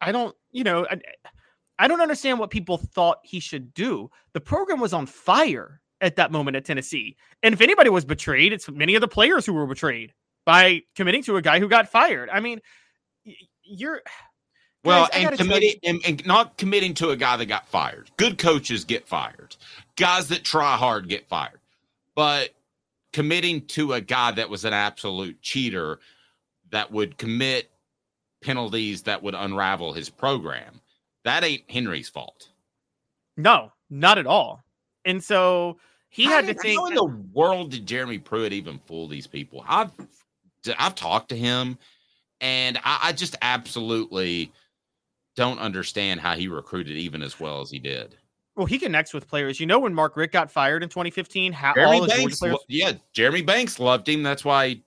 I 0.00 0.12
don't. 0.12 0.34
You 0.50 0.64
know, 0.64 0.86
I, 0.90 1.00
I 1.78 1.88
don't 1.88 2.00
understand 2.00 2.38
what 2.38 2.50
people 2.50 2.78
thought 2.78 3.18
he 3.22 3.40
should 3.40 3.72
do. 3.74 4.10
The 4.32 4.40
program 4.40 4.80
was 4.80 4.92
on 4.92 5.06
fire 5.06 5.80
at 6.00 6.16
that 6.16 6.32
moment 6.32 6.56
at 6.56 6.64
Tennessee, 6.64 7.16
and 7.42 7.52
if 7.52 7.60
anybody 7.60 7.90
was 7.90 8.04
betrayed, 8.04 8.52
it's 8.52 8.68
many 8.68 8.94
of 8.94 9.00
the 9.00 9.08
players 9.08 9.46
who 9.46 9.52
were 9.52 9.66
betrayed 9.66 10.12
by 10.44 10.82
committing 10.94 11.22
to 11.24 11.36
a 11.36 11.42
guy 11.42 11.60
who 11.60 11.68
got 11.68 11.88
fired. 11.88 12.28
I 12.30 12.40
mean, 12.40 12.60
you're. 13.62 14.02
Well, 14.84 15.08
Guys, 15.12 15.24
and 15.24 15.36
committing 15.36 15.74
and, 15.82 16.00
and 16.06 16.24
not 16.24 16.56
committing 16.56 16.94
to 16.94 17.10
a 17.10 17.16
guy 17.16 17.36
that 17.36 17.46
got 17.46 17.66
fired. 17.66 18.12
Good 18.16 18.38
coaches 18.38 18.84
get 18.84 19.08
fired. 19.08 19.56
Guys 19.96 20.28
that 20.28 20.44
try 20.44 20.76
hard 20.76 21.08
get 21.08 21.28
fired. 21.28 21.58
But 22.14 22.50
committing 23.12 23.66
to 23.66 23.94
a 23.94 24.00
guy 24.00 24.30
that 24.30 24.48
was 24.48 24.64
an 24.64 24.72
absolute 24.72 25.42
cheater 25.42 25.98
that 26.70 26.90
would 26.92 27.18
commit 27.18 27.70
penalties 28.42 29.02
that 29.02 29.22
would 29.22 29.34
unravel 29.34 29.92
his 29.92 30.08
program, 30.08 30.80
that 31.24 31.44
ain't 31.44 31.68
Henry's 31.70 32.08
fault. 32.08 32.48
No, 33.36 33.72
not 33.90 34.18
at 34.18 34.26
all. 34.26 34.62
And 35.04 35.22
so 35.22 35.78
he 36.08 36.24
How 36.24 36.30
had 36.36 36.46
to 36.46 36.52
did- 36.54 36.60
think. 36.62 36.78
How 36.80 36.86
in 36.86 36.94
the 36.94 37.04
world 37.32 37.70
did 37.70 37.86
Jeremy 37.86 38.18
Pruitt 38.18 38.52
even 38.52 38.78
fool 38.86 39.08
these 39.08 39.26
people? 39.26 39.64
I've 39.66 39.90
I've 40.78 40.94
talked 40.94 41.28
to 41.30 41.36
him, 41.36 41.78
and 42.40 42.78
I, 42.84 42.98
I 43.04 43.12
just 43.12 43.36
absolutely 43.42 44.52
don't 45.36 45.58
understand 45.60 46.20
how 46.20 46.34
he 46.34 46.48
recruited 46.48 46.96
even 46.96 47.22
as 47.22 47.38
well 47.38 47.60
as 47.60 47.70
he 47.70 47.78
did. 47.78 48.16
Well, 48.56 48.66
he 48.66 48.78
connects 48.78 49.14
with 49.14 49.28
players. 49.28 49.60
You 49.60 49.66
know, 49.66 49.78
when 49.78 49.94
Mark 49.94 50.16
Richt 50.16 50.32
got 50.32 50.50
fired 50.50 50.82
in 50.82 50.88
2015, 50.88 51.52
how 51.52 51.68
all 51.68 51.74
Jeremy 51.76 51.98
Georgia 52.00 52.16
Banks, 52.18 52.38
players. 52.40 52.56
yeah, 52.68 52.92
Jeremy 53.12 53.42
Banks 53.42 53.78
loved 53.78 54.08
him. 54.08 54.24
That's 54.24 54.44
why 54.44 54.80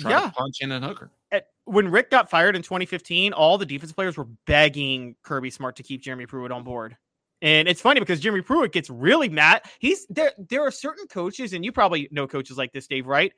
tried 0.00 0.10
Yeah. 0.10 0.20
to 0.28 0.30
punch 0.32 0.56
in 0.60 0.72
a 0.72 0.80
hooker. 0.80 1.10
at, 1.32 1.48
when 1.64 1.88
Richt 1.88 2.10
got 2.10 2.30
fired 2.30 2.54
in 2.56 2.62
2015, 2.62 3.32
all 3.32 3.58
the 3.58 3.66
defense 3.66 3.92
players 3.92 4.16
were 4.16 4.26
begging 4.46 5.16
Kirby 5.22 5.50
Smart 5.50 5.76
to 5.76 5.82
keep 5.82 6.02
Jeremy 6.02 6.26
Pruitt 6.26 6.52
on 6.52 6.62
board. 6.64 6.96
And 7.42 7.68
it's 7.68 7.80
funny 7.80 8.00
because 8.00 8.20
Jeremy 8.20 8.42
Pruitt 8.42 8.72
gets 8.72 8.88
really 8.88 9.28
mad. 9.28 9.62
He's 9.78 10.06
there. 10.08 10.32
There 10.38 10.62
are 10.66 10.70
certain 10.70 11.06
coaches, 11.06 11.52
and 11.52 11.64
you 11.64 11.70
probably 11.72 12.08
know 12.10 12.26
coaches 12.26 12.56
like 12.56 12.72
this, 12.72 12.86
Dave, 12.86 13.06
right? 13.06 13.32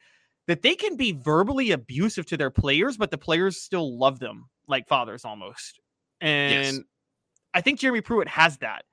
That 0.46 0.62
they 0.62 0.76
can 0.76 0.96
be 0.96 1.12
verbally 1.12 1.72
abusive 1.72 2.24
to 2.26 2.36
their 2.36 2.50
players, 2.50 2.96
but 2.96 3.10
the 3.10 3.18
players 3.18 3.60
still 3.60 3.98
love 3.98 4.18
them 4.20 4.48
like 4.68 4.86
fathers 4.86 5.24
almost. 5.24 5.80
And 6.20 6.84
I 7.54 7.60
think 7.60 7.80
Jeremy 7.80 8.00
Pruitt 8.00 8.28
has 8.28 8.58
that, 8.58 8.84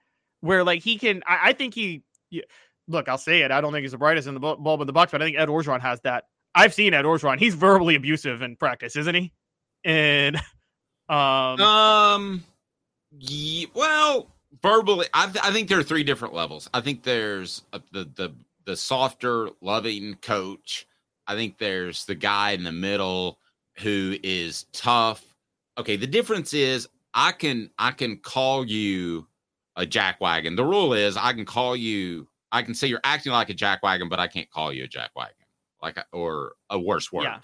where 0.41 0.63
like 0.63 0.82
he 0.82 0.97
can. 0.97 1.22
I, 1.28 1.49
I 1.49 1.53
think 1.53 1.74
he. 1.76 2.03
yeah, 2.32 2.43
Look, 2.88 3.07
I'll 3.09 3.18
say 3.18 3.41
it. 3.41 3.51
I 3.51 3.61
don't 3.61 3.72
think 3.74 3.84
he's 3.84 3.91
the 3.91 3.97
brightest 3.97 4.28
in 4.28 4.34
the 4.34 4.39
bu- 4.39 4.57
bulb 4.57 4.82
in 4.82 4.88
the 4.88 4.93
box, 4.93 5.11
but 5.11 5.22
I 5.22 5.26
think 5.26 5.38
Ed 5.38 5.47
Orgeron 5.49 5.82
has 5.82 6.01
that. 6.01 6.26
I've 6.56 6.74
seen 6.74 6.93
Ed 6.93 7.06
Orgeron. 7.06 7.38
He's 7.38 7.53
verbally 7.53 7.95
abusive 7.95 8.41
in 8.41 8.56
practice, 8.56 8.95
isn't 8.95 9.16
he? 9.16 9.34
And 9.84 10.38
um, 11.10 11.62
Um, 11.62 12.43
well, 13.74 14.28
verbally, 14.62 15.08
I, 15.14 15.26
th- 15.26 15.43
I 15.43 15.51
think 15.51 15.70
there 15.70 15.80
are 15.80 15.84
three 15.84 16.03
different 16.03 16.34
levels. 16.34 16.70
I 16.74 16.82
think 16.82 17.03
there's 17.03 17.62
a, 17.74 17.82
the 17.91 18.10
the 18.16 18.34
the 18.66 18.76
softer, 18.76 19.49
loving 19.62 20.16
coach. 20.22 20.88
I 21.28 21.36
think 21.36 21.58
there's 21.58 22.06
the 22.06 22.16
guy 22.16 22.51
in 22.51 22.64
the 22.64 22.72
middle 22.72 23.38
who 23.80 24.18
is 24.24 24.66
tough. 24.74 25.24
Okay, 25.78 25.97
the 25.97 26.08
difference 26.08 26.53
is 26.53 26.88
I 27.14 27.32
can 27.32 27.70
I 27.78 27.91
can 27.91 28.18
call 28.18 28.66
you 28.66 29.28
a 29.76 29.86
jackwagon. 29.86 30.56
The 30.56 30.66
rule 30.66 30.93
is 30.93 31.18
I 31.18 31.34
can 31.34 31.45
call 31.45 31.76
you. 31.76 32.28
I 32.51 32.62
can 32.64 32.74
say 32.74 32.88
you're 32.88 33.01
acting 33.03 33.34
like 33.34 33.49
a 33.49 33.53
jackwagon, 33.53 34.10
but 34.10 34.20
I 34.20 34.28
can't 34.28 34.49
call 34.49 34.72
you 34.72 34.86
a 34.86 34.88
jackwagon, 34.88 35.44
like 35.86 36.03
or 36.11 36.53
a 36.69 36.79
worse 36.79 37.11
word. 37.11 37.23
Yeah. 37.23 37.39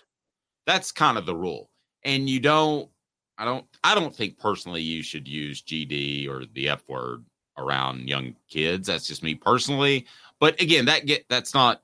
That's 0.65 0.91
kind 0.91 1.17
of 1.17 1.25
the 1.25 1.35
rule. 1.35 1.69
And 2.03 2.29
you 2.29 2.39
don't. 2.39 2.89
I 3.37 3.45
don't. 3.45 3.65
I 3.83 3.95
don't 3.95 4.15
think 4.15 4.37
personally 4.37 4.81
you 4.81 5.03
should 5.03 5.27
use 5.27 5.61
GD 5.61 6.27
or 6.27 6.45
the 6.53 6.69
F 6.69 6.83
word 6.87 7.23
around 7.57 8.09
young 8.09 8.35
kids. 8.49 8.87
That's 8.87 9.07
just 9.07 9.23
me 9.23 9.35
personally. 9.35 10.05
But 10.39 10.59
again, 10.59 10.85
that 10.85 11.05
get 11.05 11.25
that's 11.29 11.53
not 11.53 11.81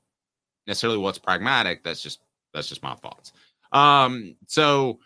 necessarily 0.65 0.97
what's 0.97 1.19
pragmatic. 1.19 1.83
That's 1.83 2.01
just 2.01 2.19
that's 2.53 2.69
just 2.69 2.83
my 2.83 2.95
thoughts. 2.95 3.33
Um, 3.71 4.35
so 4.47 4.99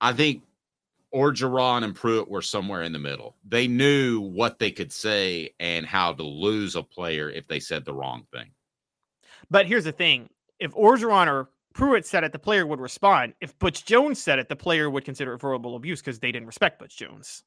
I 0.00 0.12
think 0.12 0.42
Orgeron 1.14 1.84
and 1.84 1.94
Pruitt 1.94 2.28
were 2.28 2.42
somewhere 2.42 2.82
in 2.82 2.92
the 2.92 2.98
middle. 2.98 3.36
They 3.46 3.66
knew 3.66 4.20
what 4.20 4.58
they 4.58 4.70
could 4.70 4.92
say 4.92 5.50
and 5.58 5.84
how 5.84 6.12
to 6.12 6.22
lose 6.22 6.76
a 6.76 6.82
player 6.82 7.30
if 7.30 7.46
they 7.46 7.60
said 7.60 7.84
the 7.84 7.94
wrong 7.94 8.26
thing. 8.32 8.50
But 9.50 9.66
here's 9.66 9.84
the 9.84 9.92
thing: 9.92 10.28
if 10.60 10.72
Orgeron 10.74 11.26
or 11.26 11.50
Pruitt 11.74 12.06
said 12.06 12.24
it, 12.24 12.32
the 12.32 12.38
player 12.38 12.66
would 12.66 12.80
respond. 12.80 13.34
If 13.40 13.58
Butch 13.58 13.84
Jones 13.84 14.20
said 14.20 14.38
it, 14.38 14.48
the 14.48 14.56
player 14.56 14.90
would 14.90 15.04
consider 15.04 15.34
it 15.34 15.40
verbal 15.40 15.76
abuse 15.76 16.00
because 16.00 16.18
they 16.18 16.32
didn't 16.32 16.46
respect 16.46 16.78
Butch 16.78 16.96
Jones. 16.96 17.44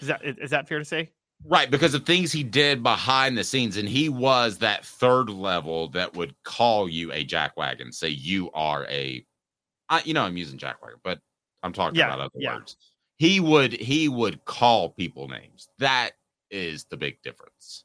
Is 0.00 0.08
that 0.08 0.24
is 0.24 0.50
that 0.50 0.66
fair 0.68 0.78
to 0.78 0.84
say? 0.84 1.12
Right, 1.46 1.70
because 1.70 1.92
of 1.94 2.06
things 2.06 2.32
he 2.32 2.42
did 2.42 2.82
behind 2.82 3.36
the 3.36 3.44
scenes, 3.44 3.76
and 3.76 3.88
he 3.88 4.08
was 4.08 4.58
that 4.58 4.84
third 4.84 5.28
level 5.28 5.88
that 5.88 6.14
would 6.14 6.34
call 6.44 6.88
you 6.88 7.12
a 7.12 7.24
jackwagon, 7.24 7.92
say 7.92 8.08
you 8.08 8.50
are 8.52 8.86
a, 8.86 9.26
I, 9.90 10.00
you 10.04 10.14
know, 10.14 10.22
I'm 10.22 10.38
using 10.38 10.58
jackwagon, 10.58 11.00
but 11.02 11.18
I'm 11.62 11.72
talking 11.72 11.98
Yeah, 11.98 12.06
about 12.06 12.20
other 12.20 12.30
yeah. 12.38 12.56
words. 12.56 12.76
he 13.18 13.40
would 13.40 13.72
he 13.72 14.08
would 14.08 14.44
call 14.46 14.90
people 14.90 15.28
names. 15.28 15.68
That 15.78 16.12
is 16.50 16.84
the 16.84 16.96
big 16.96 17.20
difference. 17.22 17.84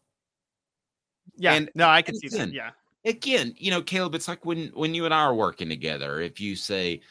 Yeah, 1.36 1.54
And 1.56 1.70
no, 1.76 1.90
I 1.90 2.02
can 2.02 2.16
see 2.16 2.30
that. 2.30 2.54
Yeah, 2.54 2.72
again, 3.06 3.54
you 3.58 3.72
know, 3.72 3.82
Caleb, 3.82 4.16
it's 4.16 4.28
like 4.28 4.46
when 4.46 4.68
when 4.74 4.94
you 4.94 5.06
and 5.06 5.14
I 5.14 5.22
are 5.22 5.36
working 5.36 5.70
together. 5.70 6.20
If 6.20 6.40
you 6.40 6.56
say, 6.56 7.02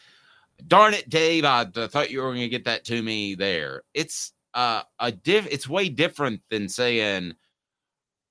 "Darn 0.67 0.95
it, 0.95 1.09
Dave, 1.09 1.45
I 1.45 1.65
th- 1.65 1.91
thought 1.91 2.11
you 2.11 2.21
were 2.21 2.31
going 2.31 2.41
to 2.41 2.49
get 2.49 2.65
that 2.65 2.85
to 2.87 3.03
me 3.03 3.35
there," 3.35 3.83
it's 3.95 4.33
uh 4.55 4.83
a 4.99 5.13
diff. 5.13 5.47
It's 5.51 5.69
way 5.69 5.89
different 5.89 6.41
than 6.51 6.69
saying, 6.69 7.35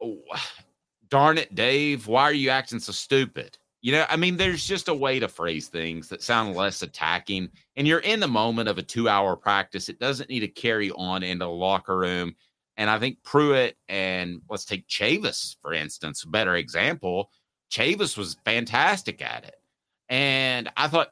oh, 0.01 0.21
"Darn 1.09 1.37
it, 1.37 1.55
Dave, 1.55 2.07
why 2.07 2.23
are 2.23 2.33
you 2.33 2.49
acting 2.49 2.79
so 2.79 2.91
stupid?" 2.91 3.57
You 3.81 3.91
know, 3.93 4.05
I 4.09 4.17
mean, 4.17 4.37
there's 4.37 4.65
just 4.65 4.87
a 4.87 4.93
way 4.93 5.19
to 5.19 5.27
phrase 5.27 5.67
things 5.67 6.09
that 6.09 6.23
sound 6.23 6.55
less 6.55 6.81
attacking. 6.81 7.49
And 7.75 7.87
you're 7.87 7.99
in 7.99 8.19
the 8.19 8.27
moment 8.27 8.69
of 8.69 8.77
a 8.77 8.83
two 8.83 9.07
hour 9.07 9.35
practice. 9.35 9.87
It 9.87 9.99
doesn't 9.99 10.29
need 10.29 10.39
to 10.41 10.47
carry 10.47 10.91
on 10.91 11.23
into 11.23 11.45
the 11.45 11.51
locker 11.51 11.97
room. 11.97 12.35
And 12.77 12.89
I 12.89 12.99
think 12.99 13.23
Pruitt 13.23 13.77
and 13.87 14.41
let's 14.49 14.65
take 14.65 14.87
Chavis, 14.87 15.55
for 15.61 15.73
instance, 15.73 16.23
better 16.25 16.55
example. 16.55 17.31
Chavis 17.71 18.17
was 18.17 18.37
fantastic 18.45 19.21
at 19.21 19.43
it. 19.45 19.55
And 20.09 20.69
I 20.77 20.87
thought 20.87 21.09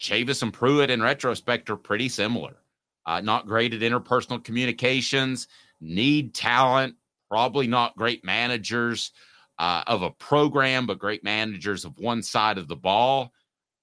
Chavis 0.00 0.42
and 0.42 0.52
Pruitt 0.52 0.90
in 0.90 1.02
retrospect 1.02 1.70
are 1.70 1.76
pretty 1.76 2.08
similar. 2.08 2.56
Uh, 3.04 3.20
not 3.20 3.46
great 3.46 3.74
at 3.74 3.80
interpersonal 3.80 4.42
communications, 4.42 5.48
need 5.80 6.34
talent, 6.34 6.94
probably 7.28 7.66
not 7.66 7.96
great 7.96 8.24
managers 8.24 9.10
uh, 9.58 9.82
of 9.86 10.02
a 10.02 10.10
program, 10.10 10.86
but 10.86 10.98
great 10.98 11.24
managers 11.24 11.84
of 11.84 11.98
one 11.98 12.22
side 12.22 12.58
of 12.58 12.68
the 12.68 12.76
ball. 12.76 13.32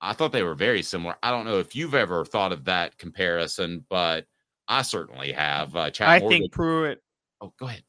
I 0.02 0.14
thought 0.14 0.32
they 0.32 0.44
were 0.44 0.56
very 0.56 0.82
similar. 0.84 1.16
I 1.22 1.32
don't 1.32 1.46
know 1.46 1.60
if 1.60 1.76
you've 1.76 1.96
ever 1.96 2.24
thought 2.24 2.54
of 2.54 2.66
that 2.66 2.98
comparison, 2.98 3.86
but 3.90 4.26
I 4.70 4.84
certainly 4.84 5.34
have. 5.34 5.76
Uh, 5.76 5.90
Chad 5.92 6.08
I 6.08 6.20
Morgan- 6.20 6.40
think 6.40 6.52
Pruitt. 6.54 7.04
Oh, 7.42 7.54
go 7.60 7.68
ahead. 7.68 7.84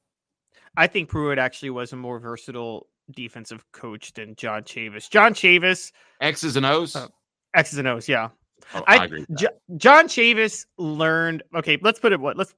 I 0.77 0.89
think 0.89 1.09
Pruitt 1.09 1.39
actually 1.39 1.71
was 1.71 1.93
a 1.93 1.97
more 1.97 2.19
versatile 2.19 2.89
defensive 3.11 3.65
coach 3.73 4.13
than 4.13 4.35
John 4.37 4.63
Chavis. 4.63 5.11
John 5.11 5.35
Chavis, 5.35 5.93
X's 6.21 6.57
and 6.57 6.67
O's. 6.67 6.97
Uh, 6.97 7.09
X's 7.55 7.79
and 7.79 7.89
O's, 7.89 8.09
yeah. 8.09 8.29
Oh, 8.75 8.85
I 8.87 9.05
agree 9.05 9.25
with 9.29 9.49
John 9.77 10.07
Chavis 10.07 10.67
learned. 10.79 11.43
Okay, 11.55 11.79
let's 11.83 11.99
put 11.99 12.13
it. 12.13 12.21
What? 12.21 12.37
Let's. 12.37 12.55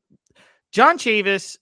John 0.73 0.99
Chavis 0.99 1.57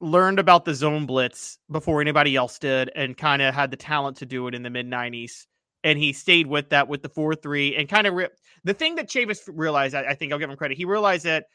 learned 0.00 0.38
about 0.38 0.64
the 0.64 0.74
zone 0.74 1.06
blitz 1.06 1.58
before 1.70 2.00
anybody 2.00 2.36
else 2.36 2.58
did, 2.58 2.90
and 2.94 3.16
kind 3.16 3.42
of 3.42 3.54
had 3.54 3.70
the 3.70 3.76
talent 3.76 4.16
to 4.18 4.26
do 4.26 4.46
it 4.48 4.54
in 4.54 4.62
the 4.62 4.70
mid 4.70 4.86
'90s. 4.86 5.46
And 5.82 5.98
he 5.98 6.12
stayed 6.12 6.46
with 6.46 6.68
that 6.70 6.88
with 6.88 7.02
the 7.02 7.08
four 7.08 7.34
three, 7.34 7.74
and 7.76 7.88
kind 7.88 8.06
of 8.06 8.14
re- 8.14 8.28
the 8.64 8.74
thing 8.74 8.96
that 8.96 9.08
Chavis 9.08 9.48
realized. 9.52 9.94
I, 9.94 10.02
I 10.10 10.14
think 10.14 10.32
I'll 10.32 10.38
give 10.38 10.50
him 10.50 10.56
credit. 10.56 10.76
He 10.76 10.84
realized 10.84 11.24
that 11.24 11.46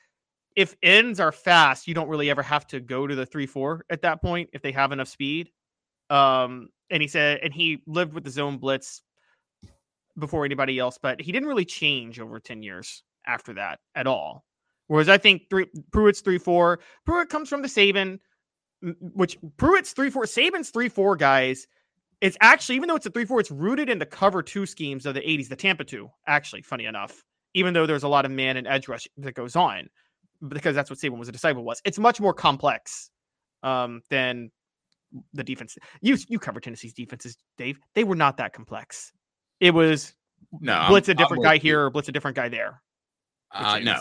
if 0.55 0.75
ends 0.81 1.19
are 1.19 1.31
fast, 1.31 1.87
you 1.87 1.93
don't 1.93 2.07
really 2.07 2.29
ever 2.29 2.41
have 2.41 2.65
to 2.67 2.79
go 2.79 3.05
to 3.05 3.15
the 3.15 3.25
three 3.25 3.45
four 3.45 3.85
at 3.89 4.01
that 4.01 4.21
point 4.21 4.49
if 4.53 4.61
they 4.61 4.71
have 4.71 4.91
enough 4.91 5.07
speed. 5.07 5.49
Um, 6.09 6.69
and 6.89 7.01
he 7.01 7.07
said, 7.07 7.39
and 7.41 7.53
he 7.53 7.81
lived 7.87 8.13
with 8.13 8.23
the 8.23 8.29
zone 8.29 8.57
blitz 8.57 9.01
before 10.17 10.45
anybody 10.45 10.79
else, 10.79 10.97
but 11.01 11.21
he 11.21 11.31
didn't 11.31 11.47
really 11.47 11.65
change 11.65 12.19
over 12.19 12.39
10 12.39 12.63
years 12.63 13.03
after 13.27 13.53
that 13.53 13.79
at 13.95 14.07
all. 14.07 14.45
Whereas 14.87 15.09
I 15.09 15.17
think 15.17 15.43
three, 15.49 15.65
Pruitt's 15.91 16.21
3 16.21 16.37
4, 16.37 16.79
Pruitt 17.05 17.29
comes 17.29 17.49
from 17.49 17.61
the 17.61 17.67
Saban, 17.67 18.19
which 18.81 19.37
Pruitt's 19.57 19.93
3 19.93 20.09
4, 20.09 20.23
Saban's 20.25 20.69
3 20.69 20.89
4 20.89 21.15
guys. 21.15 21.67
It's 22.21 22.37
actually, 22.39 22.75
even 22.75 22.87
though 22.87 22.95
it's 22.95 23.05
a 23.05 23.11
3 23.11 23.25
4, 23.25 23.39
it's 23.39 23.51
rooted 23.51 23.89
in 23.89 23.99
the 23.99 24.05
cover 24.05 24.43
two 24.43 24.65
schemes 24.65 25.05
of 25.05 25.15
the 25.15 25.21
80s, 25.21 25.49
the 25.49 25.55
Tampa 25.55 25.83
2, 25.83 26.07
actually, 26.27 26.61
funny 26.61 26.85
enough, 26.85 27.23
even 27.55 27.73
though 27.73 27.85
there's 27.85 28.03
a 28.03 28.07
lot 28.07 28.25
of 28.25 28.31
man 28.31 28.57
and 28.57 28.67
edge 28.67 28.87
rush 28.87 29.07
that 29.17 29.33
goes 29.33 29.55
on, 29.55 29.89
because 30.47 30.75
that's 30.75 30.89
what 30.89 30.99
Saban 30.99 31.17
was 31.17 31.29
a 31.29 31.31
disciple 31.31 31.63
was. 31.63 31.81
It's 31.83 31.99
much 31.99 32.21
more 32.21 32.33
complex 32.33 33.09
um, 33.63 34.01
than 34.09 34.51
the 35.33 35.43
defense. 35.43 35.77
You 36.01 36.17
you 36.27 36.39
cover 36.39 36.59
Tennessee's 36.59 36.93
defenses, 36.93 37.37
Dave. 37.57 37.79
They 37.93 38.03
were 38.03 38.15
not 38.15 38.37
that 38.37 38.53
complex. 38.53 39.11
It 39.59 39.73
was 39.73 40.13
No, 40.59 40.73
I'm- 40.73 40.89
blitz 40.89 41.07
a 41.07 41.11
I'm 41.11 41.17
different 41.17 41.43
guy 41.43 41.57
here 41.57 41.85
or 41.85 41.89
blitz 41.89 42.09
a 42.09 42.11
different 42.11 42.35
guy 42.35 42.49
there. 42.49 42.81
Uh, 43.51 43.79
no, 43.79 43.99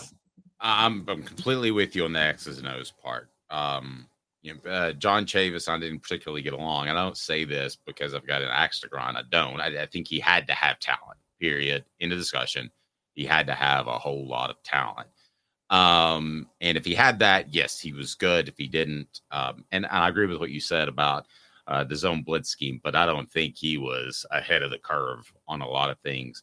I'm 0.61 1.05
I'm 1.09 1.23
completely 1.23 1.71
with 1.71 1.95
you 1.95 2.05
on 2.05 2.12
the 2.12 2.21
X's 2.21 2.59
and 2.59 2.67
O's 2.69 2.91
part. 2.91 3.31
Um, 3.51 4.09
you 4.43 4.55
know, 4.65 4.71
uh, 4.71 4.93
John 4.93 5.25
Chavis, 5.25 5.69
I 5.69 5.79
didn't 5.79 6.01
particularly 6.01 6.43
get 6.43 6.53
along. 6.53 6.89
And 6.89 6.99
I 6.99 7.03
don't 7.03 7.17
say 7.17 7.45
this 7.45 7.77
because 7.87 8.15
I've 8.15 8.27
got 8.27 8.43
an 8.43 8.49
axe 8.51 8.81
to 8.81 8.89
grind. 8.89 9.17
I 9.17 9.23
don't. 9.31 9.61
I, 9.61 9.83
I 9.83 9.87
think 9.87 10.07
he 10.09 10.19
had 10.21 10.47
to 10.49 10.53
have 10.55 10.79
talent. 10.81 11.19
Period. 11.41 11.85
In 12.01 12.11
the 12.11 12.17
discussion, 12.17 12.71
he 13.15 13.25
had 13.25 13.47
to 13.47 13.55
have 13.55 13.87
a 13.87 13.99
whole 13.99 14.27
lot 14.27 14.51
of 14.51 14.62
talent. 14.62 15.09
Um, 15.71 16.49
and 16.61 16.77
if 16.77 16.85
he 16.85 16.95
had 16.95 17.19
that, 17.21 17.53
yes, 17.55 17.81
he 17.81 17.93
was 17.93 18.15
good. 18.15 18.49
If 18.49 18.57
he 18.57 18.67
didn't, 18.67 19.21
um, 19.31 19.65
and, 19.73 19.87
I 19.87 20.09
agree 20.09 20.27
with 20.27 20.39
what 20.39 20.51
you 20.51 20.61
said 20.61 20.89
about 20.89 21.27
uh, 21.67 21.85
the 21.85 21.97
zone 21.97 22.23
blitz 22.23 22.51
scheme, 22.51 22.81
but 22.85 22.95
I 22.95 23.07
don't 23.07 23.31
think 23.31 23.57
he 23.57 23.79
was 23.79 24.27
ahead 24.31 24.62
of 24.62 24.71
the 24.71 24.79
curve 24.79 25.33
on 25.49 25.62
a 25.62 25.69
lot 25.69 25.91
of 25.91 25.99
things 26.01 26.43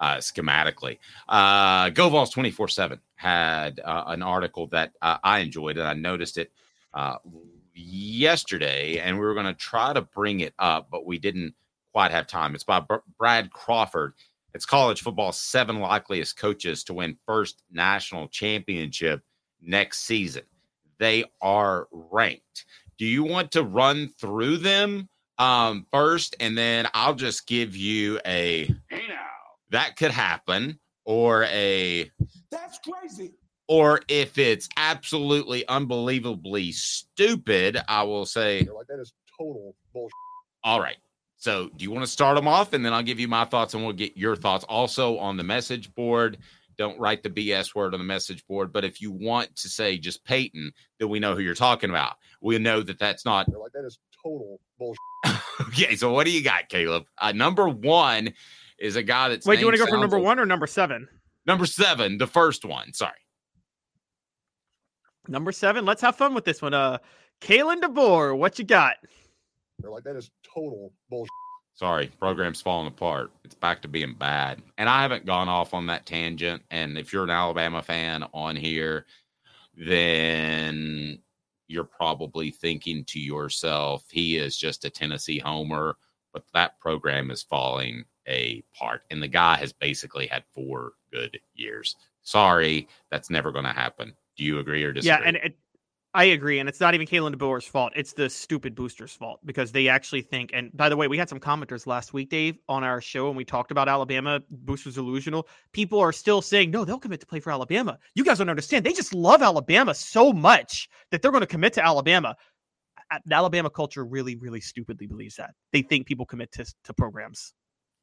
uh, 0.00 0.16
schematically. 0.16 0.98
Uh, 1.28 1.90
GoVols 1.90 2.32
24 2.32 2.68
7 2.68 3.00
had 3.14 3.80
uh, 3.84 4.04
an 4.08 4.22
article 4.22 4.66
that 4.68 4.92
uh, 5.02 5.18
I 5.22 5.40
enjoyed, 5.40 5.78
and 5.78 5.86
I 5.86 5.94
noticed 5.94 6.38
it 6.38 6.50
uh, 6.94 7.16
yesterday, 7.74 8.98
and 8.98 9.16
we 9.16 9.24
were 9.24 9.34
going 9.34 9.46
to 9.46 9.54
try 9.54 9.92
to 9.92 10.02
bring 10.02 10.40
it 10.40 10.54
up, 10.58 10.88
but 10.90 11.06
we 11.06 11.18
didn't 11.18 11.54
quite 11.92 12.10
have 12.10 12.26
time. 12.26 12.54
It's 12.54 12.64
by 12.64 12.80
Br- 12.80 12.96
Brad 13.18 13.50
Crawford. 13.52 14.14
It's 14.54 14.66
college 14.66 15.02
football's 15.02 15.40
seven 15.40 15.80
likeliest 15.80 16.36
coaches 16.36 16.84
to 16.84 16.94
win 16.94 17.16
first 17.26 17.62
national 17.70 18.28
championship 18.28 19.22
next 19.60 20.00
season. 20.00 20.42
They 20.98 21.24
are 21.40 21.88
ranked. 21.90 22.66
Do 22.98 23.06
you 23.06 23.24
want 23.24 23.50
to 23.52 23.62
run 23.62 24.10
through 24.20 24.58
them 24.58 25.08
um, 25.38 25.86
first, 25.92 26.36
and 26.38 26.56
then 26.56 26.86
I'll 26.94 27.14
just 27.14 27.46
give 27.46 27.74
you 27.74 28.20
a 28.26 28.66
Hey 28.88 29.02
now. 29.08 29.16
that 29.70 29.96
could 29.96 30.10
happen, 30.10 30.78
or 31.04 31.44
a 31.44 32.10
That's 32.50 32.78
crazy. 32.78 33.32
or 33.66 34.02
if 34.08 34.36
it's 34.38 34.68
absolutely 34.76 35.66
unbelievably 35.66 36.72
stupid, 36.72 37.78
I 37.88 38.02
will 38.04 38.26
say, 38.26 38.60
Like 38.60 38.86
that 38.88 39.00
is 39.00 39.12
total 39.38 39.74
bullshit. 39.94 40.12
all 40.62 40.80
right. 40.80 40.98
So, 41.42 41.70
do 41.74 41.82
you 41.82 41.90
want 41.90 42.04
to 42.04 42.10
start 42.10 42.36
them 42.36 42.46
off, 42.46 42.72
and 42.72 42.86
then 42.86 42.92
I'll 42.92 43.02
give 43.02 43.18
you 43.18 43.26
my 43.26 43.44
thoughts, 43.44 43.74
and 43.74 43.82
we'll 43.82 43.92
get 43.92 44.16
your 44.16 44.36
thoughts 44.36 44.64
also 44.68 45.18
on 45.18 45.36
the 45.36 45.42
message 45.42 45.92
board. 45.92 46.38
Don't 46.78 46.96
write 47.00 47.24
the 47.24 47.30
BS 47.30 47.74
word 47.74 47.94
on 47.94 47.98
the 47.98 48.04
message 48.04 48.46
board, 48.46 48.72
but 48.72 48.84
if 48.84 49.02
you 49.02 49.10
want 49.10 49.56
to 49.56 49.68
say 49.68 49.98
just 49.98 50.24
Peyton, 50.24 50.70
then 51.00 51.08
we 51.08 51.18
know 51.18 51.34
who 51.34 51.40
you're 51.40 51.56
talking 51.56 51.90
about. 51.90 52.14
We 52.40 52.56
know 52.60 52.80
that 52.84 53.00
that's 53.00 53.24
not 53.24 53.48
Like 53.48 53.72
that 53.72 53.84
is 53.84 53.98
total 54.22 54.60
bullshit. 54.78 55.00
okay. 55.62 55.96
So, 55.96 56.12
what 56.12 56.26
do 56.26 56.30
you 56.30 56.44
got, 56.44 56.68
Caleb? 56.68 57.06
Uh, 57.18 57.32
number 57.32 57.68
one 57.68 58.32
is 58.78 58.94
a 58.94 59.02
guy 59.02 59.30
that's 59.30 59.44
Wait, 59.44 59.56
do 59.56 59.62
you 59.62 59.66
want 59.66 59.74
to 59.74 59.78
go 59.80 59.86
from 59.86 59.94
sounds 59.94 60.00
number 60.02 60.18
like- 60.18 60.26
one 60.26 60.38
or 60.38 60.46
number 60.46 60.68
seven? 60.68 61.08
Number 61.44 61.66
seven, 61.66 62.18
the 62.18 62.28
first 62.28 62.64
one. 62.64 62.92
Sorry. 62.92 63.18
Number 65.26 65.50
seven. 65.50 65.84
Let's 65.86 66.02
have 66.02 66.14
fun 66.14 66.34
with 66.34 66.44
this 66.44 66.62
one. 66.62 66.72
Uh, 66.72 66.98
Kalen 67.40 67.80
DeBoer, 67.80 68.38
what 68.38 68.60
you 68.60 68.64
got? 68.64 68.94
They're 69.82 69.90
like 69.90 70.04
that 70.04 70.16
is 70.16 70.30
total 70.54 70.92
bullshit. 71.10 71.30
Sorry, 71.74 72.10
program's 72.18 72.60
falling 72.60 72.86
apart. 72.86 73.30
It's 73.44 73.54
back 73.54 73.82
to 73.82 73.88
being 73.88 74.14
bad. 74.14 74.62
And 74.76 74.88
I 74.88 75.02
haven't 75.02 75.26
gone 75.26 75.48
off 75.48 75.74
on 75.74 75.86
that 75.86 76.06
tangent. 76.06 76.62
And 76.70 76.98
if 76.98 77.12
you're 77.12 77.24
an 77.24 77.30
Alabama 77.30 77.82
fan 77.82 78.24
on 78.34 78.56
here, 78.56 79.06
then 79.74 81.18
you're 81.66 81.84
probably 81.84 82.50
thinking 82.50 83.04
to 83.06 83.18
yourself, 83.18 84.04
he 84.10 84.36
is 84.36 84.56
just 84.56 84.84
a 84.84 84.90
Tennessee 84.90 85.38
homer, 85.38 85.96
but 86.34 86.44
that 86.52 86.78
program 86.78 87.30
is 87.30 87.42
falling 87.42 88.04
apart. 88.26 89.02
And 89.10 89.22
the 89.22 89.28
guy 89.28 89.56
has 89.56 89.72
basically 89.72 90.26
had 90.26 90.44
four 90.54 90.92
good 91.10 91.40
years. 91.54 91.96
Sorry, 92.22 92.86
that's 93.10 93.30
never 93.30 93.50
going 93.50 93.64
to 93.64 93.72
happen. 93.72 94.14
Do 94.36 94.44
you 94.44 94.58
agree 94.58 94.84
or 94.84 94.92
disagree? 94.92 95.24
Yeah, 95.24 95.26
and 95.26 95.36
it, 95.36 95.56
I 96.14 96.24
agree, 96.24 96.58
and 96.58 96.68
it's 96.68 96.80
not 96.80 96.94
even 96.94 97.06
Kalen 97.06 97.34
DeBoer's 97.34 97.64
fault. 97.64 97.94
It's 97.96 98.12
the 98.12 98.28
stupid 98.28 98.74
boosters' 98.74 99.12
fault 99.12 99.40
because 99.46 99.72
they 99.72 99.88
actually 99.88 100.20
think. 100.20 100.50
And 100.52 100.70
by 100.76 100.90
the 100.90 100.96
way, 100.96 101.08
we 101.08 101.16
had 101.16 101.28
some 101.28 101.40
commenters 101.40 101.86
last 101.86 102.12
week, 102.12 102.28
Dave, 102.28 102.58
on 102.68 102.84
our 102.84 103.00
show, 103.00 103.28
and 103.28 103.36
we 103.36 103.46
talked 103.46 103.70
about 103.70 103.88
Alabama 103.88 104.42
boosters 104.50 104.96
delusional. 104.96 105.48
People 105.72 105.98
are 106.00 106.12
still 106.12 106.42
saying 106.42 106.70
no, 106.70 106.84
they'll 106.84 106.98
commit 106.98 107.20
to 107.20 107.26
play 107.26 107.40
for 107.40 107.50
Alabama. 107.50 107.98
You 108.14 108.24
guys 108.24 108.38
don't 108.38 108.50
understand. 108.50 108.84
They 108.84 108.92
just 108.92 109.14
love 109.14 109.40
Alabama 109.40 109.94
so 109.94 110.34
much 110.34 110.90
that 111.10 111.22
they're 111.22 111.30
going 111.30 111.40
to 111.40 111.46
commit 111.46 111.72
to 111.74 111.84
Alabama. 111.84 112.36
The 113.24 113.34
Alabama 113.34 113.70
culture 113.70 114.04
really, 114.04 114.36
really 114.36 114.60
stupidly 114.60 115.06
believes 115.06 115.36
that. 115.36 115.54
They 115.72 115.80
think 115.80 116.06
people 116.06 116.26
commit 116.26 116.52
to 116.52 116.66
to 116.84 116.92
programs. 116.92 117.54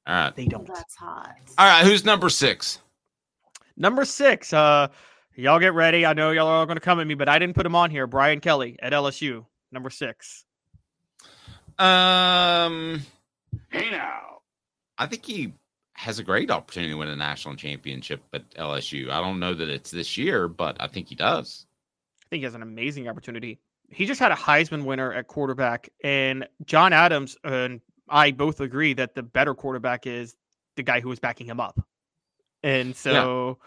All 0.07 0.15
right. 0.15 0.35
They 0.35 0.45
don't. 0.45 0.67
That's 0.67 0.95
hot. 0.95 1.35
All 1.59 1.67
right. 1.67 1.85
Who's 1.85 2.03
number 2.03 2.29
six? 2.29 2.79
Number 3.77 4.03
six, 4.03 4.51
uh, 4.51 4.89
y'all 5.39 5.59
get 5.59 5.73
ready. 5.73 6.05
I 6.05 6.13
know 6.13 6.31
y'all 6.31 6.47
are 6.47 6.57
all 6.57 6.65
going 6.65 6.77
to 6.77 6.81
come 6.81 6.99
at 6.99 7.07
me, 7.07 7.15
but 7.15 7.29
I 7.29 7.39
didn't 7.39 7.55
put 7.55 7.65
him 7.65 7.75
on 7.75 7.91
here. 7.91 8.07
Brian 8.07 8.39
Kelly 8.39 8.77
at 8.81 8.93
LSU, 8.93 9.45
number 9.71 9.89
six. 9.89 10.45
Um, 11.77 13.01
Hey 13.69 13.89
now. 13.89 14.41
I 14.97 15.05
think 15.05 15.25
he 15.25 15.53
has 15.93 16.19
a 16.19 16.23
great 16.23 16.51
opportunity 16.51 16.91
to 16.91 16.97
win 16.97 17.09
a 17.09 17.15
national 17.15 17.55
championship 17.55 18.21
at 18.33 18.49
LSU. 18.55 19.09
I 19.09 19.21
don't 19.21 19.39
know 19.39 19.53
that 19.53 19.69
it's 19.69 19.91
this 19.91 20.17
year, 20.17 20.47
but 20.47 20.77
I 20.79 20.87
think 20.87 21.07
he 21.07 21.15
does. 21.15 21.65
I 22.23 22.25
think 22.29 22.41
he 22.41 22.45
has 22.45 22.55
an 22.55 22.61
amazing 22.61 23.07
opportunity. 23.07 23.59
He 23.89 24.05
just 24.05 24.19
had 24.19 24.31
a 24.31 24.35
Heisman 24.35 24.85
winner 24.85 25.13
at 25.13 25.27
quarterback, 25.27 25.89
and 26.03 26.47
John 26.65 26.93
Adams 26.93 27.37
and 27.43 27.81
I 28.07 28.31
both 28.31 28.59
agree 28.59 28.93
that 28.93 29.15
the 29.15 29.23
better 29.23 29.53
quarterback 29.53 30.05
is 30.05 30.35
the 30.75 30.83
guy 30.83 30.99
who 30.99 31.09
was 31.09 31.19
backing 31.19 31.47
him 31.47 31.59
up. 31.59 31.79
And 32.61 32.95
so, 32.95 33.57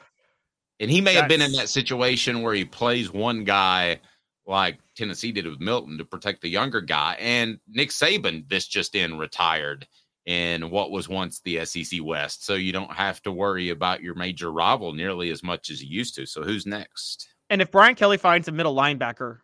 And 0.83 0.91
he 0.91 1.01
may 1.01 1.15
have 1.15 1.29
been 1.29 1.41
in 1.41 1.53
that 1.53 1.69
situation 1.71 2.43
where 2.43 2.53
he 2.53 2.65
plays 2.67 3.11
one 3.13 3.45
guy 3.45 4.01
like 4.47 4.79
Tennessee 4.97 5.31
did 5.33 5.47
with 5.47 5.61
Milton 5.61 5.97
to 5.99 6.05
protect 6.05 6.43
the 6.43 6.49
younger 6.51 6.81
guy. 6.81 7.17
And 7.21 7.59
Nick 7.69 7.91
Saban, 7.91 8.49
this 8.49 8.67
just 8.67 8.95
in, 8.95 9.17
retired 9.17 9.87
in 10.27 10.71
what 10.71 10.91
was 10.91 11.09
once 11.09 11.41
the 11.41 11.65
SEC 11.65 12.01
West. 12.03 12.45
So 12.45 12.55
you 12.55 12.73
don't 12.73 12.93
have 12.93 13.23
to 13.23 13.33
worry 13.33 13.71
about 13.71 14.03
your 14.03 14.15
major 14.15 14.51
rival 14.53 14.93
nearly 14.93 15.31
as 15.31 15.43
much 15.43 15.71
as 15.71 15.83
you 15.83 15.89
used 15.89 16.15
to. 16.17 16.27
So 16.27 16.43
who's 16.43 16.67
next? 16.67 17.29
and 17.51 17.61
if 17.63 17.71
Brian 17.71 17.95
Kelly 17.95 18.17
finds 18.17 18.49
a 18.49 18.53
middle 18.53 18.75
linebacker, 18.75 19.39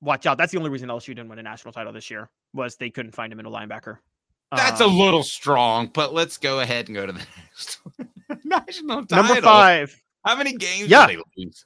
watch 0.00 0.26
out. 0.26 0.38
That's 0.38 0.52
the 0.52 0.58
only 0.58 0.70
reason 0.70 0.88
LSU 0.88 1.08
didn't 1.08 1.28
win 1.28 1.38
a 1.38 1.42
national 1.42 1.72
title 1.72 1.92
this 1.92 2.08
year 2.10 2.30
was 2.54 2.76
they 2.76 2.88
couldn't 2.90 3.12
find 3.12 3.32
a 3.32 3.36
middle 3.36 3.52
linebacker. 3.52 3.98
That's 4.52 4.80
a 4.80 4.84
Um, 4.84 4.98
little 4.98 5.22
strong, 5.24 5.90
but 5.92 6.14
let's 6.14 6.38
go 6.38 6.60
ahead 6.60 6.86
and 6.88 6.94
go 6.94 7.04
to 7.04 7.12
the 7.12 7.18
next 7.36 7.80
national 8.44 9.04
title. 9.06 9.24
number 9.26 9.42
five. 9.42 10.00
How 10.28 10.36
many 10.36 10.52
games 10.54 10.88
Yeah. 10.90 11.06
did 11.06 11.18
they 11.18 11.22
lose? 11.42 11.64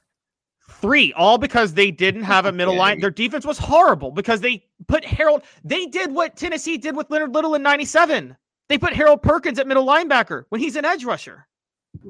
Three, 0.71 1.11
all 1.13 1.37
because 1.37 1.73
they 1.73 1.91
didn't 1.91 2.23
have 2.23 2.45
a 2.45 2.51
middle 2.59 2.75
line. 2.75 2.99
Their 2.99 3.11
defense 3.11 3.45
was 3.45 3.57
horrible 3.57 4.11
because 4.11 4.39
they 4.41 4.63
put 4.87 5.03
Harold. 5.03 5.43
They 5.63 5.85
did 5.87 6.11
what 6.13 6.35
Tennessee 6.37 6.77
did 6.77 6.95
with 6.95 7.09
Leonard 7.11 7.33
Little 7.33 7.55
in 7.55 7.61
'97. 7.63 8.35
They 8.69 8.77
put 8.77 8.93
Harold 8.93 9.21
Perkins 9.21 9.59
at 9.59 9.67
middle 9.67 9.85
linebacker 9.85 10.45
when 10.49 10.61
he's 10.61 10.75
an 10.77 10.85
edge 10.85 11.03
rusher 11.03 11.45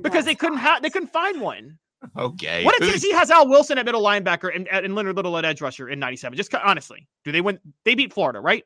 because 0.01 0.25
they 0.25 0.35
couldn't 0.35 0.59
have. 0.59 0.83
They 0.83 0.89
couldn't 0.91 1.11
find 1.11 1.41
one. 1.41 1.79
Okay. 2.17 2.63
What 2.63 2.75
if 2.75 2.81
Who- 2.81 2.85
Tennessee 2.87 3.11
has 3.13 3.31
Al 3.31 3.47
Wilson 3.47 3.77
at 3.79 3.85
middle 3.85 4.03
linebacker 4.03 4.55
and, 4.55 4.67
and 4.67 4.93
Leonard 4.93 5.15
Little 5.15 5.35
at 5.37 5.45
edge 5.45 5.59
rusher 5.61 5.89
in 5.89 5.99
'97? 5.99 6.37
Just 6.37 6.53
honestly, 6.53 7.07
do 7.25 7.31
they 7.31 7.41
win? 7.41 7.59
They 7.85 7.95
beat 7.95 8.13
Florida, 8.13 8.39
right? 8.39 8.63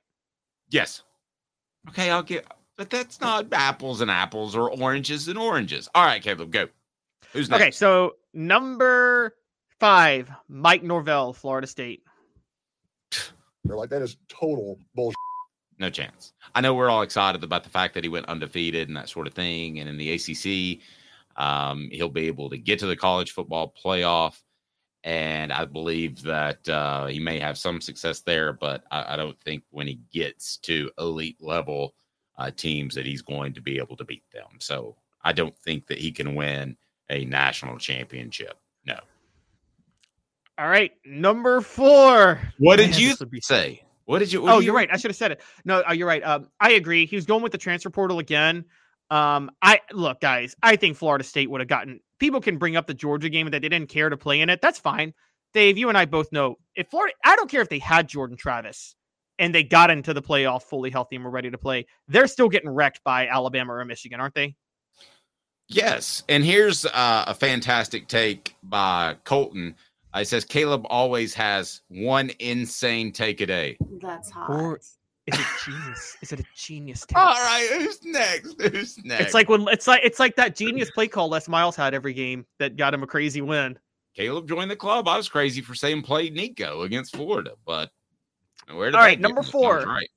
Yes. 0.69 1.03
Okay, 1.87 2.11
I'll 2.11 2.23
get, 2.23 2.45
but 2.75 2.89
that's 2.89 3.21
not 3.21 3.47
apples 3.53 4.01
and 4.01 4.11
apples 4.11 4.55
or 4.55 4.69
oranges 4.69 5.29
and 5.29 5.37
oranges. 5.37 5.87
All 5.95 6.03
right, 6.05 6.21
Caleb, 6.21 6.51
go. 6.51 6.67
Who's 7.33 7.49
next? 7.49 7.61
Okay, 7.61 7.71
so 7.71 8.15
number 8.33 9.35
five, 9.79 10.29
Mike 10.47 10.83
Norvell, 10.83 11.33
Florida 11.33 11.67
State. 11.67 12.03
They're 13.63 13.77
like, 13.77 13.89
that 13.89 14.01
is 14.01 14.17
total 14.29 14.79
bullshit. 14.95 15.15
No 15.79 15.89
chance. 15.89 16.33
I 16.55 16.61
know 16.61 16.73
we're 16.73 16.89
all 16.89 17.03
excited 17.03 17.43
about 17.43 17.63
the 17.63 17.69
fact 17.69 17.93
that 17.93 18.03
he 18.03 18.09
went 18.09 18.27
undefeated 18.27 18.87
and 18.87 18.97
that 18.97 19.09
sort 19.09 19.27
of 19.27 19.33
thing. 19.33 19.79
And 19.79 19.87
in 19.87 19.97
the 19.97 20.13
ACC, 20.13 20.81
um, 21.35 21.89
he'll 21.91 22.09
be 22.09 22.27
able 22.27 22.49
to 22.49 22.57
get 22.57 22.79
to 22.79 22.87
the 22.87 22.95
college 22.95 23.31
football 23.31 23.73
playoff. 23.83 24.41
And 25.03 25.53
I 25.53 25.65
believe 25.65 26.23
that 26.23 26.67
uh, 26.67 27.05
he 27.05 27.19
may 27.19 27.39
have 27.39 27.57
some 27.57 27.79
success 27.79 28.21
there, 28.21 28.53
but 28.53 28.83
I, 28.89 29.13
I 29.13 29.15
don't 29.15 29.39
think 29.41 29.63
when 29.69 29.87
he 29.87 29.99
gets 30.11 30.57
to 30.59 30.89
elite 30.97 31.37
level 31.39 31.93
uh, 32.37 32.51
teams 32.51 32.95
that 32.95 33.05
he's 33.05 33.21
going 33.21 33.53
to 33.53 33.61
be 33.61 33.77
able 33.77 33.95
to 33.97 34.05
beat 34.05 34.23
them. 34.33 34.47
So 34.59 34.95
I 35.21 35.33
don't 35.33 35.57
think 35.59 35.87
that 35.87 35.99
he 35.99 36.11
can 36.11 36.35
win 36.35 36.75
a 37.09 37.25
national 37.25 37.77
championship. 37.77 38.57
No. 38.85 38.99
All 40.57 40.67
right, 40.67 40.91
number 41.05 41.61
four. 41.61 42.39
What 42.57 42.79
Man, 42.79 42.89
did 42.89 42.97
you 42.97 43.15
be- 43.27 43.41
say? 43.41 43.83
What 44.05 44.19
did 44.19 44.31
you? 44.31 44.41
what 44.41 44.53
oh, 44.53 44.59
do 44.59 44.65
you're 44.65 44.75
right. 44.75 44.89
I 44.91 44.97
should 44.97 45.11
have 45.11 45.17
said 45.17 45.33
it. 45.33 45.41
No, 45.65 45.83
uh, 45.87 45.91
you're 45.91 46.07
right. 46.07 46.23
Um, 46.23 46.49
I 46.59 46.71
agree. 46.71 47.05
He 47.05 47.15
was 47.15 47.25
going 47.25 47.43
with 47.43 47.51
the 47.51 47.57
transfer 47.57 47.89
portal 47.89 48.19
again. 48.19 48.65
Um, 49.09 49.51
I 49.61 49.81
look, 49.91 50.21
guys. 50.21 50.55
I 50.63 50.77
think 50.77 50.97
Florida 50.97 51.23
State 51.23 51.49
would 51.49 51.61
have 51.61 51.67
gotten. 51.67 51.99
People 52.17 52.41
can 52.41 52.57
bring 52.57 52.75
up 52.75 52.87
the 52.87 52.93
Georgia 52.93 53.29
game 53.29 53.49
that 53.51 53.61
they 53.61 53.69
didn't 53.69 53.89
care 53.89 54.09
to 54.09 54.17
play 54.17 54.41
in 54.41 54.49
it. 54.49 54.61
That's 54.61 54.79
fine. 54.79 55.13
Dave, 55.53 55.77
you 55.77 55.89
and 55.89 55.97
I 55.97 56.05
both 56.05 56.31
know 56.31 56.55
if 56.75 56.87
Florida. 56.89 57.13
I 57.23 57.35
don't 57.35 57.51
care 57.51 57.61
if 57.61 57.69
they 57.69 57.79
had 57.79 58.07
Jordan 58.07 58.37
Travis 58.37 58.95
and 59.39 59.53
they 59.53 59.63
got 59.63 59.91
into 59.91 60.13
the 60.13 60.21
playoff 60.21 60.63
fully 60.63 60.89
healthy 60.89 61.15
and 61.15 61.25
were 61.25 61.31
ready 61.31 61.51
to 61.51 61.57
play. 61.57 61.85
They're 62.07 62.27
still 62.27 62.49
getting 62.49 62.69
wrecked 62.69 63.03
by 63.03 63.27
Alabama 63.27 63.73
or 63.73 63.85
Michigan, 63.85 64.19
aren't 64.19 64.33
they? 64.33 64.55
Yes. 65.67 66.23
And 66.29 66.43
here's 66.43 66.85
uh, 66.85 67.25
a 67.27 67.33
fantastic 67.33 68.07
take 68.07 68.55
by 68.63 69.15
Colton. 69.23 69.75
Uh, 70.15 70.19
it 70.19 70.27
says 70.27 70.45
Caleb 70.45 70.85
always 70.89 71.33
has 71.33 71.81
one 71.89 72.31
insane 72.39 73.11
take 73.11 73.41
a 73.41 73.45
day. 73.45 73.77
That's 74.01 74.29
hot. 74.29 74.49
Or 74.49 74.77
is 74.77 74.97
it 75.27 75.45
genius? 75.65 76.17
is 76.21 76.31
it 76.31 76.39
a 76.39 76.45
genius? 76.55 77.05
Take? 77.05 77.17
All 77.17 77.33
right, 77.33 77.67
who's 77.73 78.03
next? 78.05 78.61
Who's 78.61 78.97
next? 79.03 79.25
It's 79.25 79.33
like 79.33 79.49
when 79.49 79.67
it's 79.67 79.87
like 79.87 80.01
it's 80.03 80.19
like 80.19 80.35
that 80.37 80.55
genius 80.55 80.89
play 80.89 81.07
call 81.07 81.27
Les 81.29 81.49
Miles 81.49 81.75
had 81.75 81.93
every 81.93 82.13
game 82.13 82.45
that 82.59 82.77
got 82.77 82.93
him 82.93 83.03
a 83.03 83.07
crazy 83.07 83.41
win. 83.41 83.77
Caleb 84.15 84.47
joined 84.47 84.71
the 84.71 84.75
club. 84.75 85.07
I 85.07 85.17
was 85.17 85.27
crazy 85.27 85.61
for 85.61 85.75
saying 85.75 86.01
play 86.03 86.29
Nico 86.29 86.83
against 86.83 87.15
Florida, 87.15 87.51
but 87.65 87.91
where 88.73 88.87
did 88.89 88.95
All 88.95 89.01
that 89.01 89.07
right, 89.07 89.17
get 89.17 89.21
number 89.21 89.43
four. 89.43 89.81
Right. 89.81 90.09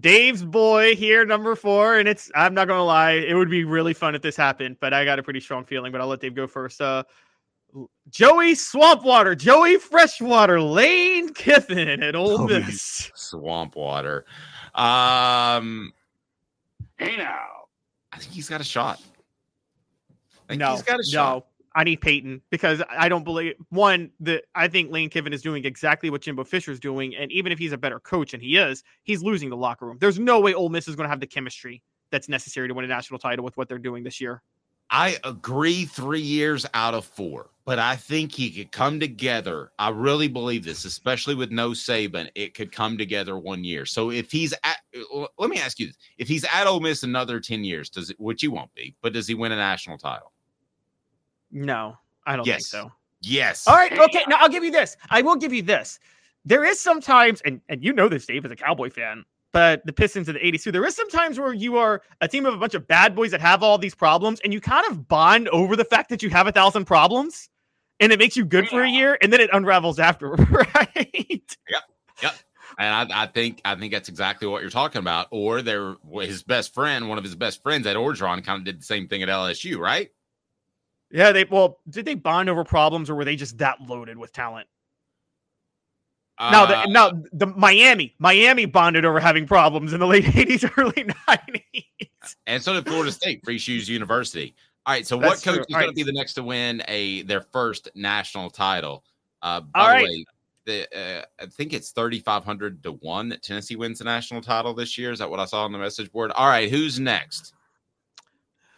Dave's 0.00 0.42
boy 0.44 0.94
here, 0.96 1.24
number 1.24 1.54
four, 1.54 1.96
and 1.98 2.08
it's 2.08 2.30
I'm 2.34 2.54
not 2.54 2.68
gonna 2.68 2.84
lie, 2.84 3.12
it 3.12 3.34
would 3.34 3.48
be 3.50 3.64
really 3.64 3.94
fun 3.94 4.14
if 4.14 4.22
this 4.22 4.36
happened, 4.36 4.76
but 4.80 4.92
I 4.92 5.04
got 5.04 5.18
a 5.18 5.22
pretty 5.22 5.40
strong 5.40 5.64
feeling. 5.64 5.92
But 5.92 6.00
I'll 6.00 6.08
let 6.08 6.20
Dave 6.20 6.34
go 6.34 6.46
first. 6.46 6.80
Uh, 6.80 7.04
Joey 8.10 8.54
Swampwater, 8.54 9.34
Joey 9.34 9.78
Freshwater, 9.78 10.60
Lane 10.60 11.32
Kiffin 11.34 12.02
at 12.02 12.14
Ole 12.16 12.48
Joey 12.48 12.60
Miss. 12.60 13.10
Swamp 13.14 13.76
water. 13.76 14.24
Um, 14.74 15.92
Hey 16.98 17.16
now. 17.16 17.38
I 18.12 18.18
think 18.18 18.32
he's 18.32 18.48
got 18.48 18.60
a 18.60 18.64
shot. 18.64 19.00
I 20.10 20.48
think 20.48 20.60
No, 20.60 20.72
he's 20.72 20.82
got 20.82 21.00
a 21.00 21.04
shot. 21.04 21.36
no, 21.38 21.46
I 21.76 21.84
need 21.84 22.00
Peyton 22.00 22.40
because 22.50 22.82
I 22.88 23.10
don't 23.10 23.22
believe 23.22 23.54
one 23.68 24.10
that 24.20 24.44
I 24.54 24.66
think 24.66 24.90
Lane 24.90 25.10
Kiffin 25.10 25.34
is 25.34 25.42
doing 25.42 25.66
exactly 25.66 26.08
what 26.08 26.22
Jimbo 26.22 26.44
Fisher's 26.44 26.80
doing, 26.80 27.14
and 27.14 27.30
even 27.30 27.52
if 27.52 27.58
he's 27.58 27.72
a 27.72 27.78
better 27.78 28.00
coach, 28.00 28.32
and 28.32 28.42
he 28.42 28.56
is, 28.56 28.82
he's 29.04 29.22
losing 29.22 29.50
the 29.50 29.58
locker 29.58 29.84
room. 29.86 29.98
There's 30.00 30.18
no 30.18 30.40
way 30.40 30.54
Ole 30.54 30.70
Miss 30.70 30.88
is 30.88 30.96
going 30.96 31.04
to 31.04 31.10
have 31.10 31.20
the 31.20 31.26
chemistry 31.26 31.82
that's 32.10 32.30
necessary 32.30 32.66
to 32.66 32.72
win 32.72 32.86
a 32.86 32.88
national 32.88 33.18
title 33.18 33.44
with 33.44 33.58
what 33.58 33.68
they're 33.68 33.78
doing 33.78 34.04
this 34.04 34.22
year. 34.22 34.42
I 34.90 35.18
agree 35.22 35.84
three 35.84 36.20
years 36.20 36.64
out 36.72 36.94
of 36.94 37.04
four, 37.04 37.50
but 37.66 37.78
I 37.78 37.96
think 37.96 38.32
he 38.32 38.50
could 38.50 38.72
come 38.72 38.98
together. 38.98 39.70
I 39.78 39.90
really 39.90 40.28
believe 40.28 40.64
this, 40.64 40.86
especially 40.86 41.34
with 41.34 41.50
no 41.50 41.70
Saban, 41.70 42.30
it 42.34 42.54
could 42.54 42.72
come 42.72 42.96
together 42.96 43.36
one 43.36 43.64
year. 43.64 43.84
So 43.84 44.10
if 44.10 44.30
he's 44.30 44.54
at, 44.62 44.78
let 45.38 45.50
me 45.50 45.58
ask 45.58 45.78
you 45.78 45.88
this: 45.88 45.96
if 46.16 46.26
he's 46.28 46.44
at 46.44 46.66
Ole 46.66 46.80
Miss 46.80 47.02
another 47.02 47.38
ten 47.38 47.64
years, 47.64 47.90
does 47.90 48.08
it? 48.08 48.16
Which 48.18 48.40
he 48.40 48.48
won't 48.48 48.72
be, 48.74 48.96
but 49.02 49.12
does 49.12 49.26
he 49.26 49.34
win 49.34 49.52
a 49.52 49.56
national 49.56 49.98
title? 49.98 50.32
No, 51.50 51.96
I 52.26 52.36
don't 52.36 52.46
Yes. 52.46 52.70
think 52.70 52.82
so. 52.84 52.92
Yes. 53.22 53.66
All 53.66 53.74
right, 53.74 53.92
okay. 53.98 54.24
Now 54.28 54.36
I'll 54.40 54.48
give 54.48 54.64
you 54.64 54.70
this. 54.70 54.96
I 55.10 55.22
will 55.22 55.36
give 55.36 55.52
you 55.52 55.62
this. 55.62 55.98
There 56.44 56.64
is 56.64 56.78
sometimes, 56.80 57.40
and 57.42 57.60
and 57.68 57.82
you 57.82 57.92
know 57.92 58.08
this, 58.08 58.26
Dave, 58.26 58.44
as 58.44 58.50
a 58.52 58.56
Cowboy 58.56 58.90
fan, 58.90 59.24
but 59.52 59.84
the 59.84 59.92
Pistons 59.92 60.28
of 60.28 60.34
the 60.34 60.40
'80s 60.40 60.62
too. 60.62 60.70
There 60.72 60.84
is 60.86 60.94
sometimes 60.94 61.38
where 61.40 61.52
you 61.52 61.76
are 61.76 62.02
a 62.20 62.28
team 62.28 62.46
of 62.46 62.54
a 62.54 62.56
bunch 62.58 62.74
of 62.74 62.86
bad 62.86 63.16
boys 63.16 63.30
that 63.32 63.40
have 63.40 63.62
all 63.62 63.78
these 63.78 63.94
problems, 63.94 64.38
and 64.40 64.52
you 64.52 64.60
kind 64.60 64.86
of 64.90 65.08
bond 65.08 65.48
over 65.48 65.74
the 65.76 65.84
fact 65.84 66.08
that 66.10 66.22
you 66.22 66.30
have 66.30 66.46
a 66.46 66.52
thousand 66.52 66.84
problems, 66.84 67.48
and 67.98 68.12
it 68.12 68.18
makes 68.18 68.36
you 68.36 68.44
good 68.44 68.68
for 68.68 68.82
a 68.82 68.88
year, 68.88 69.18
and 69.22 69.32
then 69.32 69.40
it 69.40 69.50
unravels 69.52 69.98
after, 69.98 70.30
right? 70.34 71.56
Yep. 71.68 71.82
Yep. 72.22 72.34
And 72.78 73.12
I, 73.12 73.22
I 73.24 73.26
think 73.26 73.60
I 73.64 73.74
think 73.74 73.92
that's 73.92 74.08
exactly 74.08 74.46
what 74.46 74.60
you're 74.60 74.70
talking 74.70 75.00
about. 75.00 75.28
Or 75.30 75.62
there, 75.62 75.96
his 76.20 76.42
best 76.42 76.74
friend, 76.74 77.08
one 77.08 77.18
of 77.18 77.24
his 77.24 77.34
best 77.34 77.62
friends 77.62 77.86
at 77.86 77.96
Orgeron, 77.96 78.44
kind 78.44 78.58
of 78.60 78.64
did 78.64 78.80
the 78.80 78.84
same 78.84 79.08
thing 79.08 79.22
at 79.22 79.28
LSU, 79.28 79.78
right? 79.78 80.10
Yeah, 81.10 81.32
they 81.32 81.44
well, 81.44 81.78
did 81.88 82.04
they 82.04 82.14
bond 82.14 82.48
over 82.48 82.64
problems, 82.64 83.08
or 83.10 83.14
were 83.14 83.24
they 83.24 83.36
just 83.36 83.58
that 83.58 83.80
loaded 83.80 84.18
with 84.18 84.32
talent? 84.32 84.66
now, 86.38 86.64
Uh, 86.64 86.84
the, 86.84 86.90
now 86.90 87.22
the 87.32 87.46
Miami, 87.46 88.14
Miami 88.18 88.66
bonded 88.66 89.04
over 89.04 89.20
having 89.20 89.46
problems 89.46 89.92
in 89.92 90.00
the 90.00 90.06
late 90.06 90.24
'80s, 90.26 90.70
early 90.76 91.04
'90s. 91.28 92.36
And 92.46 92.62
so 92.62 92.74
did 92.74 92.86
Florida 92.86 93.12
State, 93.12 93.40
Free 93.44 93.58
Shoes 93.58 93.88
University. 93.88 94.54
All 94.84 94.94
right. 94.94 95.06
So, 95.06 95.16
That's 95.18 95.44
what 95.44 95.44
coach 95.44 95.54
true. 95.54 95.60
is 95.62 95.74
going 95.74 95.80
right. 95.86 95.88
to 95.88 95.94
be 95.94 96.02
the 96.02 96.12
next 96.12 96.34
to 96.34 96.42
win 96.42 96.82
a 96.88 97.22
their 97.22 97.40
first 97.40 97.88
national 97.94 98.50
title? 98.50 99.04
Uh, 99.42 99.60
by 99.60 99.80
All 99.80 99.86
the 99.86 99.92
right. 99.92 100.04
way, 100.04 100.24
the, 100.64 100.98
uh, 100.98 101.24
I 101.40 101.46
think 101.46 101.72
it's 101.72 101.92
thirty 101.92 102.18
five 102.20 102.44
hundred 102.44 102.82
to 102.82 102.92
one 102.92 103.28
that 103.30 103.42
Tennessee 103.42 103.76
wins 103.76 103.98
the 104.00 104.04
national 104.04 104.42
title 104.42 104.74
this 104.74 104.98
year. 104.98 105.12
Is 105.12 105.20
that 105.20 105.30
what 105.30 105.40
I 105.40 105.44
saw 105.44 105.64
on 105.64 105.72
the 105.72 105.78
message 105.78 106.10
board? 106.12 106.32
All 106.32 106.48
right. 106.48 106.68
Who's 106.68 106.98
next? 107.00 107.54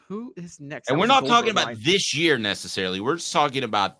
Who 0.08 0.32
is 0.36 0.58
next? 0.58 0.88
And 0.88 0.96
That 0.96 1.00
we're 1.00 1.06
not 1.06 1.26
talking 1.26 1.50
about 1.50 1.66
line. 1.66 1.78
this 1.82 2.14
year 2.14 2.38
necessarily. 2.38 3.00
We're 3.00 3.16
just 3.16 3.32
talking 3.32 3.62
about 3.62 3.98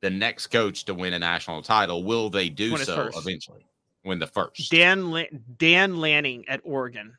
the 0.00 0.08
next 0.10 0.46
coach 0.48 0.84
to 0.86 0.94
win 0.94 1.12
a 1.12 1.18
national 1.18 1.62
title. 1.62 2.02
Will 2.04 2.30
they 2.30 2.48
do 2.48 2.72
Win 2.72 2.80
it 2.80 2.86
so 2.86 3.10
eventually? 3.14 3.66
Win 4.04 4.18
the 4.18 4.26
first. 4.26 4.70
Dan 4.70 5.10
La- 5.10 5.24
Dan 5.58 5.98
Lanning 5.98 6.48
at 6.48 6.60
Oregon. 6.64 7.14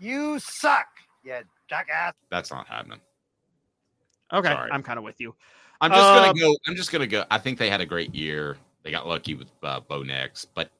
You 0.00 0.38
suck, 0.40 0.86
you 1.24 1.36
jackass. 1.68 2.14
That's 2.30 2.50
not 2.50 2.66
happening. 2.66 3.00
Okay, 4.32 4.48
Sorry. 4.48 4.70
I'm 4.70 4.82
kind 4.82 4.98
of 4.98 5.04
with 5.04 5.20
you. 5.20 5.34
I'm 5.80 5.90
just 5.90 6.02
Um, 6.02 6.16
gonna 6.24 6.38
go. 6.40 6.56
I'm 6.66 6.74
just 6.76 6.90
gonna 6.90 7.06
go. 7.06 7.24
I 7.30 7.38
think 7.38 7.58
they 7.58 7.70
had 7.70 7.80
a 7.80 7.86
great 7.86 8.14
year. 8.14 8.56
They 8.82 8.90
got 8.90 9.06
lucky 9.06 9.34
with 9.34 9.48
uh, 9.62 9.80
Bo 9.80 10.02
Nix, 10.02 10.44
but 10.44 10.70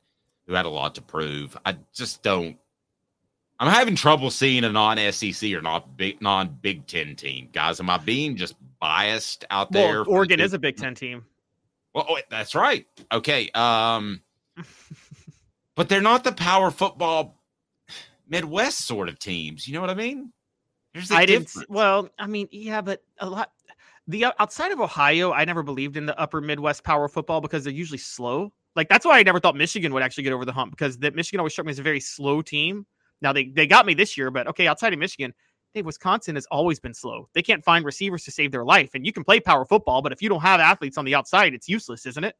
who 0.46 0.54
had 0.54 0.66
a 0.66 0.68
lot 0.68 0.94
to 0.96 1.02
prove. 1.02 1.56
I 1.64 1.76
just 1.94 2.22
don't. 2.22 2.58
I'm 3.60 3.68
having 3.68 3.96
trouble 3.96 4.30
seeing 4.30 4.64
a 4.64 4.70
non-SEC 4.70 5.52
or 5.52 5.60
not 5.60 5.96
big 5.96 6.22
non-Big 6.22 6.86
Ten 6.86 7.16
team, 7.16 7.48
guys. 7.52 7.80
Am 7.80 7.90
I 7.90 7.98
being 7.98 8.36
just 8.36 8.54
biased 8.78 9.44
out 9.50 9.72
there? 9.72 10.04
Well, 10.04 10.12
Oregon 10.12 10.40
is 10.40 10.52
a 10.52 10.58
Big 10.58 10.76
Ten 10.78 10.94
team. 10.94 11.24
Well, 11.94 12.06
oh, 12.08 12.18
that's 12.30 12.54
right. 12.54 12.86
Okay. 13.12 13.50
Um, 13.54 14.20
but 15.74 15.88
they're 15.88 16.00
not 16.00 16.22
the 16.22 16.32
power 16.32 16.70
football 16.70 17.42
Midwest 18.28 18.86
sort 18.86 19.08
of 19.08 19.18
teams. 19.18 19.66
You 19.66 19.74
know 19.74 19.80
what 19.80 19.90
I 19.90 19.94
mean? 19.94 20.32
There's 20.94 21.10
I 21.10 21.26
didn't. 21.26 21.50
Well, 21.68 22.08
I 22.18 22.26
mean, 22.26 22.48
yeah, 22.50 22.80
but 22.80 23.02
a 23.18 23.28
lot. 23.28 23.50
The 24.06 24.26
outside 24.38 24.72
of 24.72 24.80
Ohio, 24.80 25.32
I 25.32 25.44
never 25.44 25.62
believed 25.62 25.96
in 25.96 26.06
the 26.06 26.18
upper 26.18 26.40
Midwest 26.40 26.82
power 26.82 27.08
football 27.08 27.40
because 27.40 27.64
they're 27.64 27.72
usually 27.72 27.98
slow. 27.98 28.52
Like 28.74 28.88
that's 28.88 29.04
why 29.04 29.18
I 29.18 29.22
never 29.22 29.40
thought 29.40 29.56
Michigan 29.56 29.92
would 29.92 30.02
actually 30.02 30.24
get 30.24 30.32
over 30.32 30.44
the 30.44 30.52
hump 30.52 30.70
because 30.70 30.98
that 30.98 31.14
Michigan 31.14 31.40
always 31.40 31.52
struck 31.52 31.66
me 31.66 31.72
as 31.72 31.78
a 31.78 31.82
very 31.82 32.00
slow 32.00 32.40
team. 32.40 32.86
Now 33.20 33.32
they 33.32 33.46
they 33.46 33.66
got 33.66 33.86
me 33.86 33.94
this 33.94 34.16
year, 34.16 34.30
but 34.30 34.46
okay, 34.48 34.66
outside 34.66 34.92
of 34.92 34.98
Michigan, 34.98 35.34
hey, 35.72 35.82
Wisconsin 35.82 36.34
has 36.34 36.46
always 36.46 36.78
been 36.78 36.94
slow. 36.94 37.28
They 37.34 37.42
can't 37.42 37.64
find 37.64 37.84
receivers 37.84 38.24
to 38.24 38.30
save 38.30 38.52
their 38.52 38.64
life, 38.64 38.90
and 38.94 39.04
you 39.04 39.12
can 39.12 39.24
play 39.24 39.40
power 39.40 39.64
football, 39.64 40.02
but 40.02 40.12
if 40.12 40.22
you 40.22 40.28
don't 40.28 40.40
have 40.40 40.60
athletes 40.60 40.98
on 40.98 41.04
the 41.04 41.14
outside, 41.14 41.54
it's 41.54 41.68
useless, 41.68 42.06
isn't 42.06 42.24
it? 42.24 42.34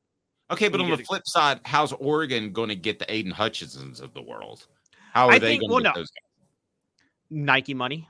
Okay, 0.50 0.68
but 0.68 0.80
on 0.80 0.88
the 0.88 0.94
it. 0.94 1.06
flip 1.06 1.26
side, 1.26 1.60
how's 1.64 1.92
Oregon 1.92 2.52
going 2.52 2.70
to 2.70 2.76
get 2.76 2.98
the 2.98 3.12
Aidan 3.12 3.32
Hutchinsons 3.32 4.00
of 4.00 4.14
the 4.14 4.22
world? 4.22 4.66
How 5.12 5.28
are 5.28 5.32
I 5.32 5.38
they 5.38 5.58
going 5.58 5.68
to 5.68 5.74
well, 5.74 5.82
get 5.82 5.94
no. 5.94 6.00
those 6.00 6.10
guys? 6.10 6.28
Nike 7.30 7.74
money. 7.74 8.08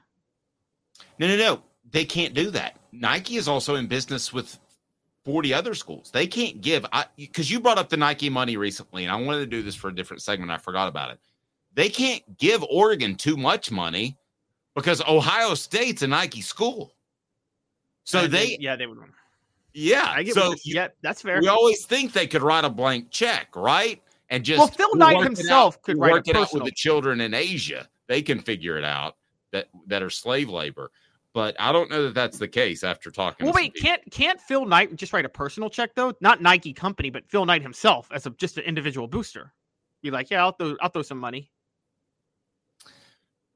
No, 1.19 1.27
no, 1.27 1.37
no. 1.37 1.63
They 1.91 2.05
can't 2.05 2.35
do 2.35 2.51
that. 2.51 2.77
Nike 2.93 3.37
is 3.37 3.49
also 3.49 3.75
in 3.75 3.87
business 3.87 4.33
with 4.33 4.59
40 5.25 5.53
other 5.53 5.75
schools. 5.75 6.11
They 6.11 6.27
can't 6.27 6.61
give 6.61 6.87
I 6.93 7.07
because 7.17 7.51
you 7.51 7.61
brought 7.61 7.79
up 7.79 7.89
the 7.89 7.97
Nike 7.97 8.31
money 8.31 8.57
recently, 8.57 9.05
and 9.05 9.13
I 9.13 9.17
wanted 9.17 9.41
to 9.41 9.47
do 9.47 9.63
this 9.63 9.75
for 9.75 9.89
a 9.89 9.95
different 9.95 10.23
segment. 10.23 10.51
I 10.51 10.59
forgot 10.59 10.89
about 10.89 11.11
it. 11.11 11.19
They 11.79 11.89
can't 11.89 12.37
give 12.39 12.65
Oregon 12.65 13.15
too 13.15 13.37
much 13.37 13.71
money 13.71 14.17
because 14.75 15.01
Ohio 15.03 15.55
State's 15.55 16.03
a 16.03 16.09
Nike 16.09 16.41
school. 16.41 16.93
So 18.03 18.25
And 18.25 18.33
they, 18.33 18.57
yeah, 18.59 18.75
they 18.75 18.89
would. 18.89 18.99
yeah. 19.75 20.07
I 20.09 20.25
get. 20.25 20.35
so 20.35 20.47
you're- 20.47 20.57
yeah, 20.65 20.89
that's 21.03 21.23
fair. 21.23 21.41
we 21.41 21.47
always 21.47 21.85
think 21.87 22.13
they 22.13 22.27
could 22.27 22.43
write 22.43 22.65
a 22.65 22.69
blank 22.69 23.13
check, 23.13 23.55
right? 23.55 24.03
And 24.29 24.45
just 24.45 24.59
Well, 24.59 24.67
Phil 24.67 24.97
Knight 24.97 25.23
himself 25.23 25.77
out- 25.77 25.83
could 25.83 26.01
write 26.01 26.11
work 26.15 26.27
it 26.27 26.35
out 26.35 26.53
with 26.53 26.65
the 26.65 26.73
children 26.73 27.21
in 27.21 27.33
Asia. 27.33 27.89
They 28.09 28.23
can 28.23 28.41
figure 28.41 28.77
it 28.77 28.85
out 28.85 29.15
that 29.53 29.69
that 29.87 30.03
are 30.03 30.11
slave 30.11 30.49
labor. 30.49 30.91
But 31.33 31.55
I 31.61 31.71
don't 31.71 31.89
know 31.91 32.03
that 32.07 32.15
that's 32.15 32.39
the 32.39 32.49
case 32.49 32.83
after 32.83 33.13
talking. 33.13 33.47
Well, 33.47 33.55
wait, 33.55 33.77
can't 33.77 34.03
can't 34.11 34.41
Phil 34.41 34.65
Knight 34.65 34.97
just 34.97 35.13
write 35.13 35.27
a 35.27 35.29
personal 35.29 35.71
check 35.71 35.95
though? 35.95 36.13
Not 36.21 36.43
Nike 36.43 36.73
company, 36.73 37.11
but 37.11 37.23
Phil 37.31 37.47
Knight 37.47 37.63
himself 37.63 38.11
as 38.13 38.27
a 38.27 38.31
just 38.31 38.59
an 38.59 38.65
individual 38.65 39.07
booster. 39.07 39.55
Be 40.03 40.11
like, 40.11 40.29
yeah, 40.29 40.43
I'll 40.43 40.51
throw 40.51 40.77
I'll 40.81 40.89
throw 40.89 41.03
some 41.03 41.19
money. 41.19 41.53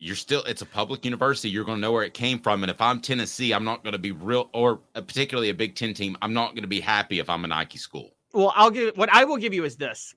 You're 0.02 0.16
still 0.16 0.42
it's 0.44 0.62
a 0.62 0.66
public 0.66 1.04
university 1.04 1.48
you're 1.48 1.64
going 1.64 1.76
to 1.78 1.80
know 1.80 1.92
where 1.92 2.02
it 2.02 2.12
came 2.12 2.38
from 2.38 2.64
and 2.64 2.70
if 2.70 2.80
i'm 2.80 3.00
tennessee 3.00 3.52
i'm 3.52 3.64
not 3.64 3.84
going 3.84 3.92
to 3.92 3.98
be 3.98 4.10
real 4.10 4.50
or 4.52 4.76
particularly 4.94 5.48
a 5.50 5.54
big 5.54 5.76
10 5.76 5.94
team 5.94 6.16
i'm 6.22 6.34
not 6.34 6.50
going 6.54 6.62
to 6.62 6.68
be 6.68 6.80
happy 6.80 7.20
if 7.20 7.30
i'm 7.30 7.44
a 7.44 7.48
nike 7.48 7.78
school 7.78 8.10
Well, 8.32 8.52
I'll 8.56 8.70
give 8.70 8.96
what 8.96 9.10
I 9.12 9.24
will 9.24 9.36
give 9.36 9.52
you 9.52 9.64
is 9.64 9.76
this: 9.76 10.14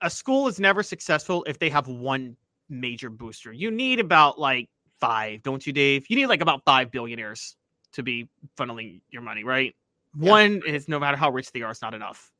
a 0.00 0.10
school 0.10 0.48
is 0.48 0.58
never 0.58 0.82
successful 0.82 1.44
if 1.46 1.58
they 1.58 1.68
have 1.68 1.86
one 1.86 2.36
major 2.68 3.10
booster. 3.10 3.52
You 3.52 3.70
need 3.70 4.00
about 4.00 4.38
like 4.38 4.68
five, 5.00 5.42
don't 5.42 5.66
you, 5.66 5.72
Dave? 5.72 6.06
You 6.08 6.16
need 6.16 6.26
like 6.26 6.40
about 6.40 6.64
five 6.64 6.90
billionaires 6.90 7.56
to 7.92 8.02
be 8.02 8.28
funneling 8.56 9.00
your 9.10 9.22
money, 9.22 9.44
right? 9.44 9.74
One 10.14 10.62
is 10.66 10.88
no 10.88 10.98
matter 10.98 11.16
how 11.16 11.30
rich 11.30 11.52
they 11.52 11.62
are, 11.62 11.70
it's 11.70 11.82
not 11.82 11.92
enough. 11.94 12.32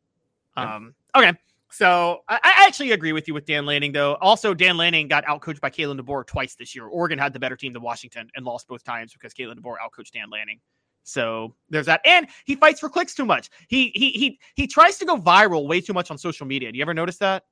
Um, 0.56 0.94
okay. 1.14 1.32
So 1.76 2.20
I, 2.26 2.40
I 2.42 2.64
actually 2.66 2.92
agree 2.92 3.12
with 3.12 3.28
you 3.28 3.34
with 3.34 3.44
Dan 3.44 3.66
Lanning, 3.66 3.92
though. 3.92 4.14
Also, 4.22 4.54
Dan 4.54 4.78
Lanning 4.78 5.08
got 5.08 5.26
outcoached 5.26 5.60
by 5.60 5.68
Kalen 5.68 6.00
DeBoer 6.00 6.26
twice 6.26 6.54
this 6.54 6.74
year. 6.74 6.86
Oregon 6.86 7.18
had 7.18 7.34
the 7.34 7.38
better 7.38 7.54
team 7.54 7.74
than 7.74 7.82
Washington 7.82 8.30
and 8.34 8.46
lost 8.46 8.66
both 8.66 8.82
times 8.82 9.12
because 9.12 9.34
Kalen 9.34 9.56
DeBoer 9.56 9.74
outcoached 9.84 10.12
Dan 10.12 10.30
Lanning. 10.30 10.58
So 11.02 11.54
there's 11.68 11.84
that. 11.84 12.00
And 12.06 12.28
he 12.46 12.56
fights 12.56 12.80
for 12.80 12.88
clicks 12.88 13.14
too 13.14 13.26
much. 13.26 13.50
He 13.68 13.92
he 13.94 14.10
he 14.12 14.38
he 14.54 14.66
tries 14.66 14.96
to 14.98 15.04
go 15.04 15.18
viral 15.18 15.68
way 15.68 15.82
too 15.82 15.92
much 15.92 16.10
on 16.10 16.16
social 16.16 16.46
media. 16.46 16.72
Do 16.72 16.78
you 16.78 16.82
ever 16.82 16.94
notice 16.94 17.18
that? 17.18 17.42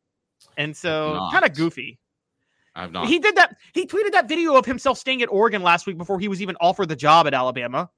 And 0.57 0.75
so 0.75 1.29
kind 1.31 1.45
of 1.45 1.55
goofy. 1.55 1.99
i've 2.75 2.93
not 2.93 3.07
He 3.07 3.19
did 3.19 3.37
that. 3.37 3.55
He 3.75 3.87
tweeted 3.87 4.13
that 4.13 4.27
video 4.27 4.57
of 4.57 4.65
himself 4.65 4.97
staying 4.97 5.21
at 5.21 5.29
Oregon 5.31 5.63
last 5.63 5.87
week 5.87 5.99
before 5.99 6.19
he 6.19 6.29
was 6.29 6.41
even 6.41 6.57
offered 6.63 6.89
the 6.89 6.97
job 6.97 7.27
at 7.27 7.35
Alabama, 7.35 7.91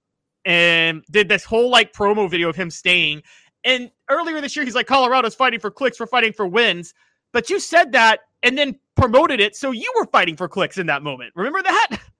and 0.45 1.05
did 1.09 1.29
this 1.29 1.45
whole 1.45 1.71
like 1.71 1.93
promo 1.93 2.29
video 2.29 2.49
of 2.49 2.57
him 2.57 2.69
staying. 2.69 3.23
And 3.65 3.93
earlier 4.11 4.41
this 4.41 4.57
year, 4.57 4.65
he's 4.65 4.75
like, 4.75 4.87
Colorado's 4.87 5.35
fighting 5.35 5.61
for 5.61 5.71
clicks, 5.71 6.01
we're 6.01 6.07
fighting 6.07 6.33
for 6.33 6.47
wins. 6.47 6.95
But 7.33 7.51
you 7.51 7.61
said 7.61 7.93
that 7.93 8.21
and 8.43 8.57
then 8.57 8.79
promoted 8.97 9.41
it, 9.41 9.57
so 9.57 9.71
you 9.71 9.93
were 9.99 10.07
fighting 10.07 10.37
for 10.37 10.49
clicks 10.49 10.79
in 10.79 10.87
that 10.87 11.03
moment. 11.03 11.33
Remember 11.35 11.63
that? 11.63 11.99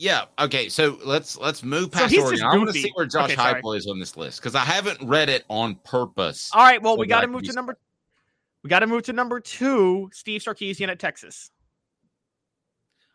yeah 0.00 0.26
okay 0.38 0.68
so 0.68 0.96
let's 1.04 1.36
let's 1.38 1.64
move 1.64 1.90
past 1.90 2.14
he's 2.14 2.22
oregon 2.22 2.44
i 2.44 2.56
want 2.56 2.68
to 2.68 2.72
see 2.72 2.88
where 2.94 3.04
josh 3.04 3.32
Okay. 3.32 3.34
Heupel 3.34 3.76
is 3.76 3.88
on 3.88 3.98
this 3.98 4.16
list 4.16 4.40
because 4.40 4.54
i 4.54 4.60
haven't 4.60 4.96
read 5.02 5.28
it 5.28 5.44
on 5.48 5.74
purpose 5.84 6.52
All 6.54 6.62
right, 6.62 6.80
well, 6.80 6.94
so 6.94 7.00
we 7.00 7.08
got 7.08 7.22
to 7.22 7.26
move 7.26 7.42
be 7.42 7.48
to 7.48 7.52
number. 7.52 7.76
We 8.62 8.70
got 8.70 8.80
to 8.80 8.86
move 8.86 9.04
to 9.04 9.12
number 9.12 9.40
two. 9.40 10.10
Steve 10.12 10.40
Sarkisian 10.40 10.88
at 10.88 10.98
Texas. 10.98 11.50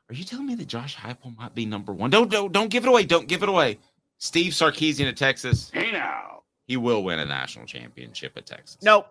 Are 0.10 0.16
you 0.16 0.24
telling 0.24 0.46
me 0.46 0.56
that 0.56 0.68
Josh 0.68 0.96
Heupel 0.96 1.36
might 1.38 1.56
be 1.56 1.66
number 1.66 1.94
one? 1.94 2.10
Don't 2.10 2.30
don't 2.30 2.52
don't 2.52 2.70
give 2.70 2.86
it 2.86 2.90
away. 2.90 3.04
Don't 3.04 3.28
give 3.28 3.44
it 3.44 3.50
away. 3.50 3.80
Steve 4.18 4.54
Sarkisian 4.54 5.08
at 5.08 5.18
Texas. 5.18 5.70
Hey 5.74 5.92
now. 5.92 6.43
He 6.66 6.78
will 6.78 7.04
win 7.04 7.20
a 7.20 7.26
national 7.26 7.66
championship 7.66 8.34
at 8.38 8.46
Texas. 8.46 8.78
Nope, 8.82 9.08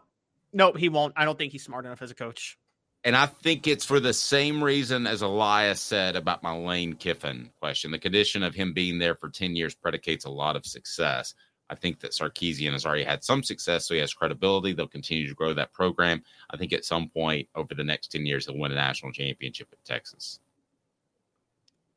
nope, 0.52 0.76
he 0.76 0.88
won't. 0.88 1.12
I 1.16 1.24
don't 1.24 1.36
think 1.36 1.52
he's 1.52 1.64
smart 1.64 1.84
enough 1.84 2.02
as 2.02 2.10
a 2.10 2.14
coach. 2.14 2.58
And 3.04 3.16
I 3.16 3.26
think 3.26 3.66
it's 3.66 3.84
for 3.84 3.98
the 3.98 4.14
same 4.14 4.62
reason 4.62 5.06
as 5.08 5.22
Elias 5.22 5.80
said 5.80 6.14
about 6.14 6.42
my 6.42 6.56
Lane 6.56 6.94
Kiffin 6.94 7.50
question. 7.60 7.90
The 7.90 7.98
condition 7.98 8.44
of 8.44 8.54
him 8.54 8.72
being 8.72 8.98
there 8.98 9.16
for 9.16 9.28
10 9.28 9.56
years 9.56 9.74
predicates 9.74 10.24
a 10.24 10.30
lot 10.30 10.54
of 10.54 10.64
success. 10.64 11.34
I 11.68 11.74
think 11.74 12.00
that 12.00 12.12
Sarkisian 12.12 12.72
has 12.72 12.86
already 12.86 13.02
had 13.02 13.24
some 13.24 13.42
success, 13.42 13.88
so 13.88 13.94
he 13.94 14.00
has 14.00 14.12
credibility. 14.12 14.72
They'll 14.72 14.86
continue 14.86 15.26
to 15.26 15.34
grow 15.34 15.52
that 15.54 15.72
program. 15.72 16.22
I 16.50 16.56
think 16.56 16.72
at 16.72 16.84
some 16.84 17.08
point 17.08 17.48
over 17.56 17.74
the 17.74 17.82
next 17.82 18.12
10 18.12 18.24
years, 18.24 18.46
he'll 18.46 18.58
win 18.58 18.72
a 18.72 18.76
national 18.76 19.12
championship 19.12 19.68
at 19.72 19.84
Texas. 19.84 20.38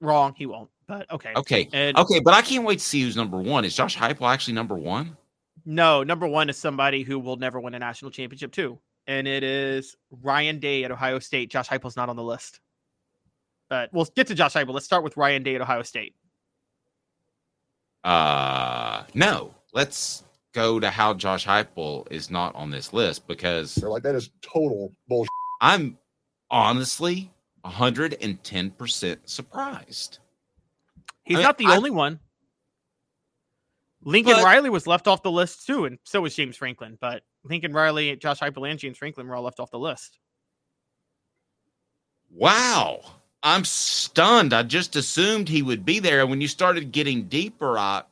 Wrong, 0.01 0.33
he 0.35 0.45
won't. 0.45 0.69
But 0.87 1.11
okay, 1.11 1.33
Okay. 1.35 1.69
And 1.73 1.97
okay, 1.97 2.19
but 2.19 2.33
I 2.33 2.41
can't 2.41 2.63
wait 2.63 2.79
to 2.79 2.85
see 2.85 3.01
who's 3.01 3.15
number 3.15 3.37
one. 3.37 3.65
Is 3.65 3.75
Josh 3.75 3.97
Heupel 3.97 4.31
actually 4.31 4.53
number 4.53 4.75
one? 4.75 5.17
No, 5.65 6.03
number 6.03 6.27
one 6.27 6.49
is 6.49 6.57
somebody 6.57 7.03
who 7.03 7.19
will 7.19 7.37
never 7.37 7.59
win 7.59 7.73
a 7.73 7.79
national 7.79 8.11
championship 8.11 8.51
too, 8.51 8.79
and 9.07 9.27
it 9.27 9.43
is 9.43 9.95
Ryan 10.11 10.59
Day 10.59 10.83
at 10.83 10.91
Ohio 10.91 11.19
State. 11.19 11.49
Josh 11.49 11.67
Heupel's 11.67 11.95
not 11.95 12.07
on 12.09 12.15
the 12.15 12.23
list, 12.23 12.59
but 13.69 13.89
we'll 13.91 14.05
get 14.15 14.27
to 14.27 14.35
Josh 14.35 14.53
Heupel. 14.53 14.73
Let's 14.73 14.85
start 14.85 15.03
with 15.03 15.17
Ryan 15.17 15.41
Day 15.43 15.55
at 15.55 15.61
Ohio 15.61 15.81
State. 15.81 16.15
Uh 18.03 19.03
no. 19.13 19.53
Let's 19.73 20.23
go 20.53 20.79
to 20.79 20.89
how 20.89 21.13
Josh 21.13 21.45
Heupel 21.45 22.09
is 22.11 22.29
not 22.29 22.55
on 22.55 22.69
this 22.69 22.93
list 22.93 23.27
because 23.27 23.75
They're 23.75 23.89
like, 23.89 24.03
that 24.03 24.15
is 24.15 24.29
total 24.41 24.93
bullshit. 25.07 25.29
I'm 25.59 25.97
honestly 26.49 27.31
110% 27.65 29.17
surprised. 29.25 30.19
He's 31.23 31.37
I 31.37 31.39
mean, 31.39 31.43
not 31.43 31.57
the 31.57 31.65
I- 31.65 31.75
only 31.75 31.89
one. 31.89 32.19
Lincoln 34.05 34.35
But- 34.35 34.43
Riley 34.45 34.69
was 34.69 34.87
left 34.87 35.07
off 35.07 35.23
the 35.23 35.31
list 35.31 35.65
too, 35.65 35.85
and 35.85 35.97
so 36.03 36.21
was 36.21 36.35
James 36.35 36.55
Franklin. 36.55 36.97
But 37.01 37.23
Lincoln 37.43 37.73
Riley, 37.73 38.15
Josh 38.15 38.39
Heupel, 38.39 38.69
and 38.69 38.79
James 38.79 38.97
Franklin 38.97 39.27
were 39.27 39.35
all 39.35 39.43
left 39.43 39.59
off 39.59 39.71
the 39.71 39.79
list. 39.79 40.19
Wow. 42.29 43.01
I'm 43.43 43.63
stunned. 43.63 44.53
I 44.53 44.63
just 44.63 44.95
assumed 44.95 45.47
he 45.47 45.61
would 45.61 45.85
be 45.85 45.99
there. 45.99 46.21
And 46.21 46.29
when 46.29 46.41
you 46.41 46.47
started 46.47 46.91
getting 46.91 47.23
deeper, 47.23 47.77
I 47.77 48.03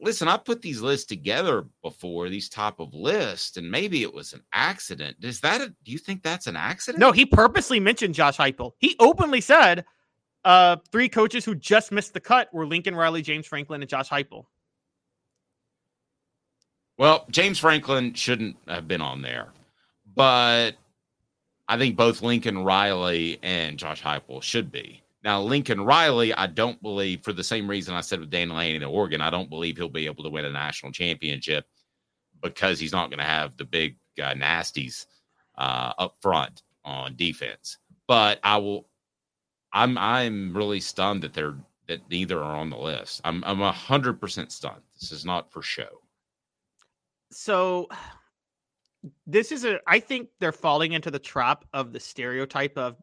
listen, 0.00 0.28
I 0.28 0.36
put 0.36 0.62
these 0.62 0.80
lists 0.80 1.06
together 1.06 1.66
before, 1.82 2.28
these 2.28 2.48
type 2.48 2.78
of 2.78 2.94
lists, 2.94 3.56
and 3.56 3.70
maybe 3.70 4.02
it 4.02 4.12
was 4.12 4.32
an 4.32 4.42
accident. 4.52 5.16
Is 5.22 5.40
that 5.40 5.60
a 5.60 5.68
do 5.84 5.92
you 5.92 5.98
think 5.98 6.22
that's 6.22 6.46
an 6.46 6.56
accident? 6.56 7.00
No, 7.00 7.12
he 7.12 7.24
purposely 7.26 7.80
mentioned 7.80 8.14
Josh 8.14 8.36
Heupel. 8.36 8.72
He 8.78 8.96
openly 9.00 9.40
said 9.40 9.84
uh, 10.44 10.76
three 10.92 11.08
coaches 11.08 11.44
who 11.44 11.54
just 11.54 11.92
missed 11.92 12.14
the 12.14 12.20
cut 12.20 12.52
were 12.52 12.66
Lincoln 12.66 12.94
Riley, 12.94 13.22
James 13.22 13.46
Franklin, 13.46 13.80
and 13.82 13.88
Josh 13.88 14.08
Heupel. 14.08 14.44
Well, 17.00 17.24
James 17.30 17.58
Franklin 17.58 18.12
shouldn't 18.12 18.58
have 18.68 18.86
been 18.86 19.00
on 19.00 19.22
there, 19.22 19.48
but 20.14 20.72
I 21.66 21.78
think 21.78 21.96
both 21.96 22.20
Lincoln 22.20 22.62
Riley 22.62 23.38
and 23.42 23.78
Josh 23.78 24.02
Heupel 24.02 24.42
should 24.42 24.70
be. 24.70 25.02
Now, 25.24 25.40
Lincoln 25.40 25.80
Riley, 25.80 26.34
I 26.34 26.46
don't 26.46 26.80
believe, 26.82 27.22
for 27.22 27.32
the 27.32 27.42
same 27.42 27.70
reason 27.70 27.94
I 27.94 28.02
said 28.02 28.20
with 28.20 28.28
Dan 28.28 28.50
Lanning 28.50 28.82
at 28.82 28.88
Oregon, 28.88 29.22
I 29.22 29.30
don't 29.30 29.48
believe 29.48 29.78
he'll 29.78 29.88
be 29.88 30.04
able 30.04 30.22
to 30.24 30.28
win 30.28 30.44
a 30.44 30.50
national 30.50 30.92
championship 30.92 31.64
because 32.42 32.78
he's 32.78 32.92
not 32.92 33.08
going 33.08 33.20
to 33.20 33.24
have 33.24 33.56
the 33.56 33.64
big 33.64 33.96
uh, 34.22 34.34
nasties 34.34 35.06
uh, 35.56 35.94
up 35.96 36.16
front 36.20 36.60
on 36.84 37.16
defense. 37.16 37.78
But 38.08 38.40
I 38.44 38.58
will. 38.58 38.90
I'm 39.72 39.96
I'm 39.96 40.54
really 40.54 40.80
stunned 40.80 41.22
that 41.22 41.32
they're 41.32 41.56
that 41.86 42.02
neither 42.10 42.40
are 42.40 42.56
on 42.56 42.68
the 42.68 42.76
list. 42.76 43.22
I'm 43.24 43.42
I'm 43.44 43.60
hundred 43.72 44.20
percent 44.20 44.52
stunned. 44.52 44.82
This 45.00 45.12
is 45.12 45.24
not 45.24 45.50
for 45.50 45.62
show. 45.62 46.02
So 47.30 47.88
this 49.26 49.52
is 49.52 49.64
a 49.64 49.80
I 49.86 50.00
think 50.00 50.28
they're 50.40 50.52
falling 50.52 50.92
into 50.92 51.10
the 51.10 51.18
trap 51.18 51.64
of 51.72 51.92
the 51.92 52.00
stereotype 52.00 52.76
of 52.76 52.96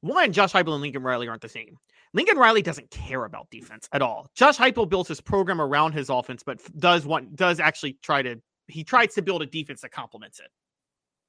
one, 0.00 0.32
Josh 0.32 0.52
Heupel 0.52 0.72
and 0.72 0.82
Lincoln 0.82 1.02
Riley 1.02 1.26
aren't 1.26 1.42
the 1.42 1.48
same. 1.48 1.76
Lincoln 2.12 2.38
Riley 2.38 2.62
doesn't 2.62 2.90
care 2.90 3.24
about 3.24 3.50
defense 3.50 3.88
at 3.92 4.02
all. 4.02 4.30
Josh 4.34 4.56
Heupel 4.56 4.88
builds 4.88 5.08
his 5.08 5.20
program 5.20 5.60
around 5.60 5.92
his 5.92 6.08
offense, 6.08 6.42
but 6.42 6.60
does 6.78 7.06
want 7.06 7.36
does 7.36 7.60
actually 7.60 7.98
try 8.02 8.22
to 8.22 8.40
he 8.68 8.84
tries 8.84 9.14
to 9.14 9.22
build 9.22 9.42
a 9.42 9.46
defense 9.46 9.80
that 9.82 9.90
complements 9.90 10.40
it. 10.40 10.48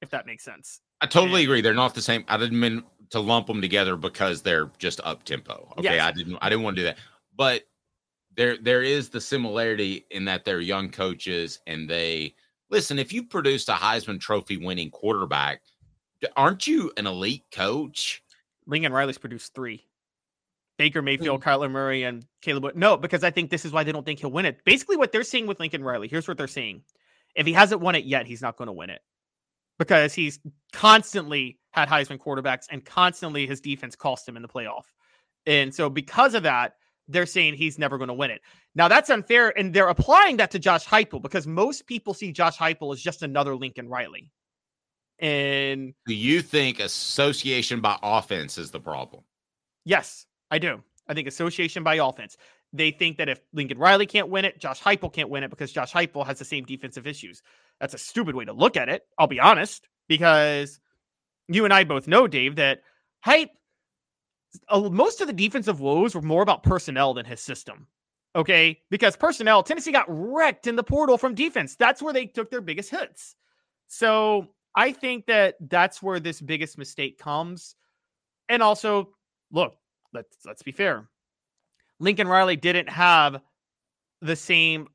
If 0.00 0.10
that 0.10 0.26
makes 0.26 0.44
sense. 0.44 0.80
I 1.00 1.06
totally 1.06 1.42
agree. 1.42 1.60
They're 1.60 1.74
not 1.74 1.94
the 1.94 2.02
same. 2.02 2.24
I 2.28 2.36
didn't 2.36 2.58
mean 2.58 2.84
to 3.10 3.20
lump 3.20 3.48
them 3.48 3.60
together 3.60 3.96
because 3.96 4.42
they're 4.42 4.70
just 4.78 5.00
up 5.04 5.24
tempo. 5.24 5.72
Okay, 5.78 5.94
Yes. 5.94 6.02
I 6.02 6.12
didn't. 6.12 6.38
I 6.40 6.48
didn't 6.48 6.64
want 6.64 6.76
to 6.76 6.82
do 6.82 6.86
that. 6.86 6.98
But 7.36 7.64
there, 8.38 8.56
there 8.56 8.82
is 8.84 9.08
the 9.08 9.20
similarity 9.20 10.06
in 10.12 10.24
that 10.26 10.44
they're 10.44 10.60
young 10.60 10.90
coaches 10.90 11.58
and 11.66 11.90
they 11.90 12.34
listen. 12.70 12.96
If 12.98 13.12
you 13.12 13.24
produced 13.24 13.68
a 13.68 13.72
Heisman 13.72 14.20
Trophy 14.20 14.56
winning 14.56 14.90
quarterback, 14.92 15.62
aren't 16.36 16.64
you 16.64 16.92
an 16.96 17.08
elite 17.08 17.46
coach? 17.50 18.22
Lincoln 18.64 18.92
Riley's 18.92 19.18
produced 19.18 19.54
three. 19.54 19.84
Baker 20.78 21.02
Mayfield, 21.02 21.42
hmm. 21.42 21.48
Kyler 21.48 21.68
Murray, 21.68 22.04
and 22.04 22.24
Caleb. 22.40 22.62
Wood- 22.62 22.76
No, 22.76 22.96
because 22.96 23.24
I 23.24 23.32
think 23.32 23.50
this 23.50 23.64
is 23.64 23.72
why 23.72 23.82
they 23.82 23.90
don't 23.90 24.06
think 24.06 24.20
he'll 24.20 24.30
win 24.30 24.46
it. 24.46 24.64
Basically, 24.64 24.96
what 24.96 25.10
they're 25.10 25.24
seeing 25.24 25.48
with 25.48 25.58
Lincoln 25.58 25.82
Riley, 25.82 26.06
here's 26.06 26.28
what 26.28 26.38
they're 26.38 26.46
seeing: 26.46 26.82
if 27.34 27.44
he 27.44 27.52
hasn't 27.52 27.80
won 27.80 27.96
it 27.96 28.04
yet, 28.04 28.24
he's 28.24 28.40
not 28.40 28.56
going 28.56 28.66
to 28.66 28.72
win 28.72 28.90
it 28.90 29.00
because 29.80 30.14
he's 30.14 30.38
constantly 30.72 31.58
had 31.72 31.88
Heisman 31.88 32.18
quarterbacks 32.18 32.66
and 32.70 32.84
constantly 32.84 33.48
his 33.48 33.60
defense 33.60 33.96
cost 33.96 34.28
him 34.28 34.36
in 34.36 34.42
the 34.42 34.48
playoff. 34.48 34.84
And 35.44 35.74
so, 35.74 35.90
because 35.90 36.34
of 36.34 36.44
that, 36.44 36.74
they're 37.08 37.26
saying 37.26 37.54
he's 37.54 37.78
never 37.78 37.98
going 37.98 38.08
to 38.08 38.14
win 38.14 38.30
it. 38.30 38.42
Now, 38.74 38.88
that's 38.88 39.10
unfair, 39.10 39.56
and 39.58 39.72
they're 39.74 39.88
applying 39.88 40.36
that 40.36 40.50
to 40.52 40.58
Josh 40.58 40.86
Heupel 40.86 41.22
because 41.22 41.46
most 41.46 41.86
people 41.86 42.14
see 42.14 42.32
Josh 42.32 42.56
Heupel 42.56 42.92
as 42.92 43.00
just 43.00 43.22
another 43.22 43.56
Lincoln 43.56 43.88
Riley. 43.88 44.30
And 45.18 45.94
Do 46.06 46.14
you 46.14 46.42
think 46.42 46.78
association 46.78 47.80
by 47.80 47.98
offense 48.02 48.58
is 48.58 48.70
the 48.70 48.80
problem? 48.80 49.24
Yes, 49.84 50.26
I 50.50 50.58
do. 50.58 50.82
I 51.08 51.14
think 51.14 51.26
association 51.26 51.82
by 51.82 51.96
offense. 51.96 52.36
They 52.72 52.90
think 52.90 53.16
that 53.16 53.30
if 53.30 53.40
Lincoln 53.52 53.78
Riley 53.78 54.06
can't 54.06 54.28
win 54.28 54.44
it, 54.44 54.60
Josh 54.60 54.80
Heupel 54.80 55.12
can't 55.12 55.30
win 55.30 55.42
it 55.42 55.50
because 55.50 55.72
Josh 55.72 55.92
Heupel 55.92 56.26
has 56.26 56.38
the 56.38 56.44
same 56.44 56.64
defensive 56.64 57.06
issues. 57.06 57.42
That's 57.80 57.94
a 57.94 57.98
stupid 57.98 58.34
way 58.34 58.44
to 58.44 58.52
look 58.52 58.76
at 58.76 58.90
it. 58.90 59.06
I'll 59.18 59.26
be 59.26 59.40
honest, 59.40 59.88
because 60.06 60.78
you 61.48 61.64
and 61.64 61.72
I 61.72 61.84
both 61.84 62.06
know, 62.06 62.28
Dave, 62.28 62.56
that 62.56 62.82
Hype, 63.20 63.50
most 64.70 65.20
of 65.20 65.26
the 65.26 65.32
defensive 65.32 65.80
woes 65.80 66.14
were 66.14 66.22
more 66.22 66.42
about 66.42 66.62
personnel 66.62 67.14
than 67.14 67.26
his 67.26 67.40
system. 67.40 67.86
Okay, 68.36 68.80
because 68.90 69.16
personnel, 69.16 69.62
Tennessee 69.62 69.92
got 69.92 70.06
wrecked 70.08 70.66
in 70.66 70.76
the 70.76 70.82
portal 70.82 71.18
from 71.18 71.34
defense. 71.34 71.76
That's 71.76 72.02
where 72.02 72.12
they 72.12 72.26
took 72.26 72.50
their 72.50 72.60
biggest 72.60 72.90
hits. 72.90 73.34
So 73.88 74.48
I 74.74 74.92
think 74.92 75.26
that 75.26 75.56
that's 75.60 76.02
where 76.02 76.20
this 76.20 76.40
biggest 76.40 76.78
mistake 76.78 77.18
comes. 77.18 77.74
And 78.48 78.62
also, 78.62 79.10
look, 79.50 79.76
let's 80.12 80.36
let's 80.44 80.62
be 80.62 80.72
fair. 80.72 81.08
Lincoln 82.00 82.28
Riley 82.28 82.56
didn't 82.56 82.88
have 82.88 83.40
the 84.20 84.36
same. 84.36 84.88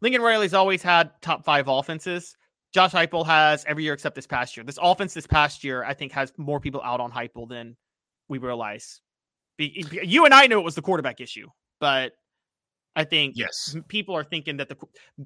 Lincoln 0.00 0.22
Riley's 0.22 0.54
always 0.54 0.82
had 0.82 1.12
top 1.20 1.44
five 1.44 1.68
offenses. 1.68 2.36
Josh 2.72 2.92
Heupel 2.92 3.26
has 3.26 3.64
every 3.66 3.84
year 3.84 3.92
except 3.92 4.16
this 4.16 4.26
past 4.26 4.56
year. 4.56 4.64
This 4.64 4.78
offense 4.82 5.14
this 5.14 5.26
past 5.26 5.62
year, 5.62 5.84
I 5.84 5.94
think, 5.94 6.10
has 6.12 6.32
more 6.38 6.58
people 6.58 6.82
out 6.82 7.00
on 7.00 7.12
Heupel 7.12 7.48
than 7.48 7.76
we 8.32 8.38
realize. 8.38 9.00
You 9.58 10.24
and 10.24 10.32
I 10.32 10.46
knew 10.46 10.58
it 10.58 10.64
was 10.64 10.74
the 10.74 10.82
quarterback 10.82 11.20
issue, 11.20 11.46
but 11.78 12.12
I 12.96 13.04
think 13.04 13.34
yes, 13.36 13.76
people 13.86 14.16
are 14.16 14.24
thinking 14.24 14.56
that 14.56 14.68
the 14.68 14.76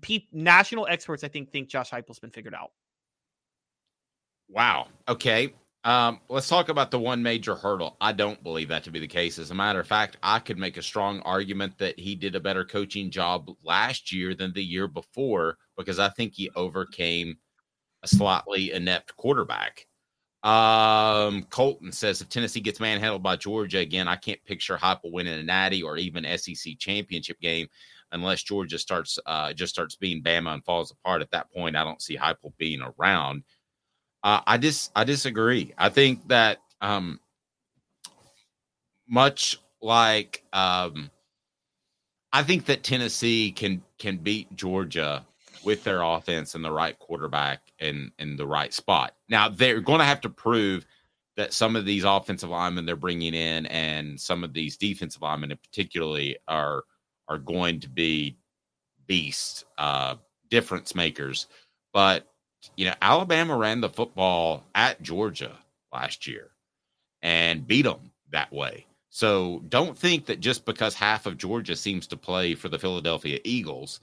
pe- 0.02 0.26
national 0.32 0.86
experts, 0.88 1.24
I 1.24 1.28
think, 1.28 1.52
think 1.52 1.68
Josh 1.68 1.90
Heupel's 1.90 2.18
been 2.18 2.30
figured 2.30 2.54
out. 2.54 2.70
Wow. 4.48 4.88
Okay. 5.08 5.54
Um, 5.84 6.20
let's 6.28 6.48
talk 6.48 6.68
about 6.68 6.90
the 6.90 6.98
one 6.98 7.22
major 7.22 7.54
hurdle. 7.54 7.96
I 8.00 8.10
don't 8.10 8.42
believe 8.42 8.68
that 8.68 8.82
to 8.84 8.90
be 8.90 8.98
the 8.98 9.06
case. 9.06 9.38
As 9.38 9.52
a 9.52 9.54
matter 9.54 9.78
of 9.78 9.86
fact, 9.86 10.16
I 10.20 10.40
could 10.40 10.58
make 10.58 10.76
a 10.76 10.82
strong 10.82 11.20
argument 11.20 11.78
that 11.78 11.98
he 11.98 12.16
did 12.16 12.34
a 12.34 12.40
better 12.40 12.64
coaching 12.64 13.08
job 13.08 13.48
last 13.62 14.12
year 14.12 14.34
than 14.34 14.52
the 14.52 14.64
year 14.64 14.88
before 14.88 15.58
because 15.76 16.00
I 16.00 16.08
think 16.08 16.34
he 16.34 16.50
overcame 16.56 17.36
a 18.02 18.08
slightly 18.08 18.72
inept 18.72 19.16
quarterback. 19.16 19.86
Um, 20.42 21.44
Colton 21.50 21.90
says 21.90 22.20
if 22.20 22.28
Tennessee 22.28 22.60
gets 22.60 22.78
manhandled 22.78 23.22
by 23.22 23.36
Georgia 23.36 23.78
again, 23.78 24.06
I 24.06 24.16
can't 24.16 24.44
picture 24.44 24.76
Heupel 24.76 25.12
winning 25.12 25.40
a 25.40 25.42
Natty 25.42 25.82
or 25.82 25.96
even 25.96 26.26
SEC 26.38 26.78
championship 26.78 27.40
game 27.40 27.66
unless 28.12 28.42
Georgia 28.42 28.78
starts 28.78 29.18
uh, 29.26 29.52
just 29.52 29.74
starts 29.74 29.96
being 29.96 30.22
Bama 30.22 30.54
and 30.54 30.64
falls 30.64 30.92
apart. 30.92 31.22
At 31.22 31.30
that 31.32 31.50
point, 31.52 31.76
I 31.76 31.84
don't 31.84 32.02
see 32.02 32.16
Heupel 32.16 32.52
being 32.58 32.80
around. 32.80 33.42
Uh, 34.22 34.40
I 34.46 34.56
dis 34.56 34.90
I 34.94 35.04
disagree. 35.04 35.72
I 35.78 35.88
think 35.88 36.26
that 36.28 36.58
um, 36.80 37.20
much 39.08 39.58
like 39.80 40.44
um, 40.52 41.10
I 42.32 42.42
think 42.42 42.66
that 42.66 42.82
Tennessee 42.82 43.50
can 43.52 43.82
can 43.98 44.18
beat 44.18 44.54
Georgia 44.54 45.24
with 45.64 45.82
their 45.84 46.02
offense 46.02 46.54
and 46.54 46.64
the 46.64 46.70
right 46.70 46.98
quarterback 46.98 47.65
and 47.80 48.12
in 48.18 48.36
the 48.36 48.46
right 48.46 48.72
spot. 48.72 49.14
Now 49.28 49.48
they're 49.48 49.80
going 49.80 50.00
to 50.00 50.04
have 50.04 50.20
to 50.22 50.30
prove 50.30 50.86
that 51.36 51.52
some 51.52 51.76
of 51.76 51.84
these 51.84 52.04
offensive 52.04 52.48
linemen 52.48 52.86
they're 52.86 52.96
bringing 52.96 53.34
in 53.34 53.66
and 53.66 54.18
some 54.18 54.42
of 54.42 54.52
these 54.52 54.76
defensive 54.76 55.22
linemen, 55.22 55.50
in 55.52 55.58
particularly, 55.58 56.36
are 56.48 56.84
are 57.28 57.38
going 57.38 57.80
to 57.80 57.88
be 57.88 58.36
beasts, 59.06 59.64
uh, 59.78 60.14
difference 60.48 60.94
makers. 60.94 61.46
But 61.92 62.26
you 62.76 62.86
know, 62.86 62.94
Alabama 63.02 63.56
ran 63.56 63.80
the 63.80 63.88
football 63.88 64.64
at 64.74 65.02
Georgia 65.02 65.52
last 65.92 66.26
year 66.26 66.50
and 67.22 67.66
beat 67.66 67.82
them 67.82 68.10
that 68.32 68.52
way. 68.52 68.86
So 69.10 69.62
don't 69.68 69.96
think 69.96 70.26
that 70.26 70.40
just 70.40 70.64
because 70.64 70.94
half 70.94 71.26
of 71.26 71.38
Georgia 71.38 71.74
seems 71.74 72.06
to 72.08 72.16
play 72.16 72.54
for 72.54 72.68
the 72.68 72.78
Philadelphia 72.78 73.38
Eagles 73.44 74.00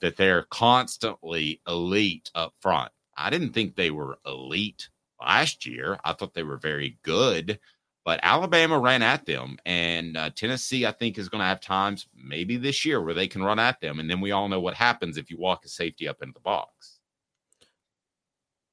that 0.00 0.16
they're 0.16 0.44
constantly 0.44 1.60
elite 1.66 2.30
up 2.34 2.54
front. 2.60 2.92
I 3.16 3.30
didn't 3.30 3.52
think 3.52 3.74
they 3.74 3.90
were 3.90 4.18
elite 4.26 4.88
last 5.20 5.66
year. 5.66 5.98
I 6.04 6.12
thought 6.12 6.34
they 6.34 6.42
were 6.42 6.56
very 6.56 6.98
good, 7.02 7.58
but 8.04 8.20
Alabama 8.22 8.78
ran 8.78 9.02
at 9.02 9.26
them, 9.26 9.58
and 9.64 10.16
uh, 10.16 10.30
Tennessee, 10.30 10.86
I 10.86 10.92
think, 10.92 11.18
is 11.18 11.28
going 11.28 11.40
to 11.40 11.46
have 11.46 11.60
times 11.60 12.06
maybe 12.14 12.56
this 12.56 12.84
year 12.84 13.00
where 13.00 13.14
they 13.14 13.28
can 13.28 13.42
run 13.42 13.58
at 13.58 13.80
them, 13.80 14.00
and 14.00 14.10
then 14.10 14.20
we 14.20 14.32
all 14.32 14.48
know 14.48 14.60
what 14.60 14.74
happens 14.74 15.16
if 15.16 15.30
you 15.30 15.38
walk 15.38 15.64
a 15.64 15.68
safety 15.68 16.08
up 16.08 16.22
into 16.22 16.34
the 16.34 16.40
box. 16.40 16.98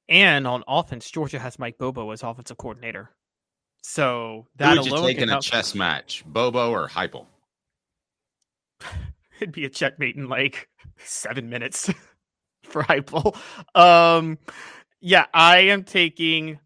And 0.08 0.46
on 0.46 0.64
offense, 0.66 1.08
Georgia 1.10 1.38
has 1.38 1.58
Mike 1.58 1.78
Bobo 1.78 2.10
as 2.10 2.24
offensive 2.24 2.56
coordinator. 2.56 3.10
So 3.82 4.46
that 4.56 4.76
Who 4.76 4.82
would 4.82 4.92
you 4.92 5.06
take 5.06 5.18
in 5.18 5.30
a 5.30 5.40
chess 5.40 5.74
match, 5.74 6.24
Bobo 6.26 6.70
or 6.70 6.88
Heupel? 6.88 7.26
it'd 9.40 9.52
be 9.52 9.64
a 9.64 9.70
checkmate 9.70 10.16
in 10.16 10.28
like 10.28 10.68
seven 10.98 11.48
minutes 11.48 11.90
for 12.72 12.82
Heupel. 12.82 13.36
Um, 13.74 14.38
yeah, 15.00 15.26
I 15.32 15.58
am 15.58 15.84
taking. 15.84 16.58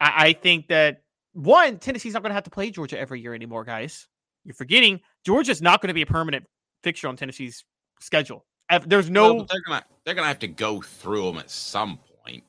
I, 0.00 0.26
I 0.26 0.32
think 0.32 0.68
that 0.68 1.02
one 1.32 1.78
Tennessee's 1.78 2.14
not 2.14 2.22
going 2.22 2.30
to 2.30 2.34
have 2.34 2.44
to 2.44 2.50
play 2.50 2.70
Georgia 2.70 2.98
every 2.98 3.20
year 3.20 3.34
anymore, 3.34 3.64
guys. 3.64 4.08
You're 4.44 4.54
forgetting 4.54 5.00
Georgia's 5.24 5.62
not 5.62 5.80
going 5.80 5.88
to 5.88 5.94
be 5.94 6.02
a 6.02 6.06
permanent 6.06 6.44
fixture 6.82 7.08
on 7.08 7.16
Tennessee's 7.16 7.64
schedule. 8.00 8.44
There's 8.86 9.10
no, 9.10 9.34
Well, 9.34 9.46
they're 9.50 9.62
gonna 9.66 9.84
they're 10.04 10.14
gonna 10.14 10.28
have 10.28 10.38
to 10.40 10.48
go 10.48 10.80
through 10.80 11.26
them 11.26 11.38
at 11.38 11.50
some 11.50 11.98
point. 12.24 12.44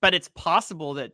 but 0.00 0.14
it's 0.14 0.28
possible 0.28 0.94
that 0.94 1.12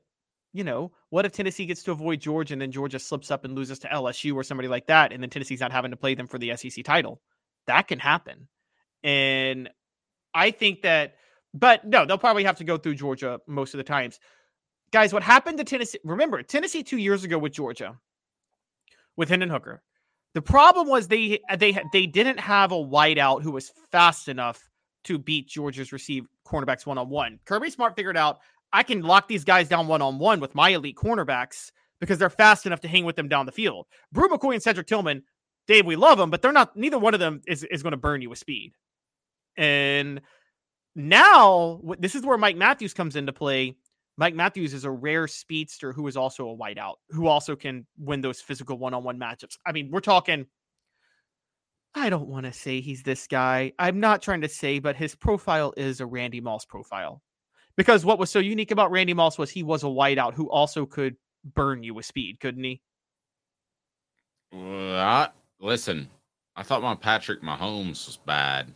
you 0.53 0.65
know 0.65 0.93
what 1.09 1.25
if 1.25 1.33
Tennessee 1.33 1.67
gets 1.67 1.83
to 1.85 1.93
avoid 1.93 2.21
Georgia 2.21 2.53
and 2.53 2.61
then 2.61 2.71
Georgia 2.71 2.99
slips 2.99 3.31
up 3.31 3.45
and 3.45 3.55
loses 3.55 3.79
to 3.81 3.89
LSU 3.89 4.35
or 4.35 4.43
somebody 4.43 4.69
like 4.69 4.87
that, 4.89 5.13
and 5.13 5.23
then 5.23 5.31
Tennessee's 5.31 5.61
not 5.61 5.73
having 5.73 5.93
to 5.93 5.97
play 5.97 6.15
them 6.15 6.27
for 6.27 6.39
the 6.39 6.55
SEC 6.57 6.85
title. 6.85 7.23
That 7.67 7.89
can 7.89 7.99
happen, 7.99 8.49
and 9.03 9.71
I 10.35 10.51
think 10.51 10.83
that. 10.83 11.17
But 11.53 11.87
no, 11.87 12.05
they'll 12.05 12.19
probably 12.19 12.45
have 12.45 12.59
to 12.59 12.65
go 12.65 12.77
through 12.77 12.97
Georgia 12.97 13.41
most 13.47 13.75
of 13.75 13.79
the 13.79 13.85
times. 13.85 14.19
Guys, 14.91 15.13
what 15.13 15.23
happened 15.23 15.59
to 15.59 15.65
Tennessee? 15.65 16.01
Remember, 16.05 16.43
Tennessee 16.43 16.83
two 16.83 16.99
years 16.99 17.25
ago 17.25 17.39
with 17.39 17.53
Georgia, 17.53 17.97
with 19.17 19.29
Hendon 19.29 19.51
Hooker. 19.51 19.83
The 20.35 20.43
problem 20.43 20.89
was 20.89 21.07
they 21.07 21.39
they 21.57 21.79
they 21.93 22.07
didn't 22.07 22.41
have 22.41 22.73
a 22.73 22.77
wideout 22.77 23.43
who 23.43 23.53
was 23.53 23.73
fast 23.93 24.29
enough 24.29 24.69
to 25.05 25.19
beat 25.19 25.49
Georgia's 25.49 25.93
receive 25.93 26.27
cornerbacks 26.47 26.87
one 26.87 26.99
on 26.99 27.09
one. 27.09 27.39
Kirby 27.45 27.71
Smart 27.71 27.95
figured 27.95 28.17
out 28.17 28.41
I 28.73 28.83
can 28.83 29.03
lock 29.03 29.29
these 29.29 29.45
guys 29.45 29.69
down 29.69 29.87
one 29.87 30.03
on 30.03 30.19
one 30.19 30.41
with 30.41 30.55
my 30.55 30.71
elite 30.71 30.97
cornerbacks 30.97 31.71
because 32.01 32.19
they're 32.19 32.31
fast 32.31 32.67
enough 32.67 32.81
to 32.81 32.89
hang 32.89 33.05
with 33.05 33.15
them 33.15 33.29
down 33.29 33.47
the 33.47 33.53
field. 33.53 33.87
Bru 34.13 34.29
McCoy 34.29 34.55
and 34.55 34.63
Cedric 34.63 34.89
Tillman, 34.89 35.23
Dave, 35.69 35.87
we 35.87 35.95
love 35.95 36.19
them, 36.19 36.31
but 36.31 36.43
they're 36.43 36.53
not. 36.53 36.77
Neither 36.77 36.99
one 36.99 37.15
of 37.15 37.21
them 37.21 37.41
is 37.47 37.63
is 37.65 37.83
going 37.83 37.93
to 37.93 37.97
burn 37.97 38.21
you 38.21 38.31
with 38.31 38.39
speed. 38.39 38.73
And 39.57 40.21
now 40.95 41.81
this 41.99 42.15
is 42.15 42.25
where 42.25 42.39
Mike 42.39 42.57
Matthews 42.57 42.95
comes 42.95 43.17
into 43.17 43.33
play. 43.33 43.77
Mike 44.17 44.35
Matthews 44.35 44.75
is 44.75 44.85
a 44.85 44.91
rare 44.91 45.27
speedster 45.27 45.93
who 45.93 46.07
is 46.07 46.17
also 46.17 46.49
a 46.49 46.57
wideout, 46.57 46.95
who 47.11 47.27
also 47.27 47.57
can 47.57 47.87
win 47.99 48.21
those 48.21 48.41
physical 48.41 48.79
one-on-one 48.79 49.19
matchups. 49.19 49.59
I 49.67 49.73
mean, 49.73 49.91
we're 49.91 50.01
talking. 50.01 50.47
I 51.97 52.11
don't 52.11 52.29
want 52.29 52.47
to 52.47 52.53
say 52.53 52.81
he's 52.81 53.03
this 53.03 53.27
guy. 53.27 53.73
I'm 53.79 54.01
not 54.01 54.23
trying 54.23 54.41
to 54.41 54.49
say, 54.49 54.79
but 54.79 54.97
his 54.97 55.15
profile 55.15 55.73
is 55.77 56.01
a 56.01 56.07
Randy 56.07 56.41
Moss 56.41 56.65
profile. 56.65 57.23
Because 57.77 58.05
what 58.05 58.21
was 58.21 58.31
so 58.31 58.39
unique 58.39 58.71
about 58.71 58.93
Randy 58.93 59.15
Moss 59.15 59.37
was 59.37 59.51
he 59.51 59.65
was 59.65 59.83
a 59.83 59.87
wideout 59.87 60.35
who 60.35 60.49
also 60.51 60.87
could 60.87 61.17
burn 61.55 61.83
you 61.83 61.93
with 61.95 62.07
speed, 62.07 62.39
couldn't 62.41 62.63
he? 62.63 62.81
Listen, 65.61 66.09
I 66.55 66.63
thought 66.63 66.83
my 66.83 66.95
Patrick 66.95 67.43
Mahomes 67.43 68.07
was 68.07 68.17
bad. 68.25 68.73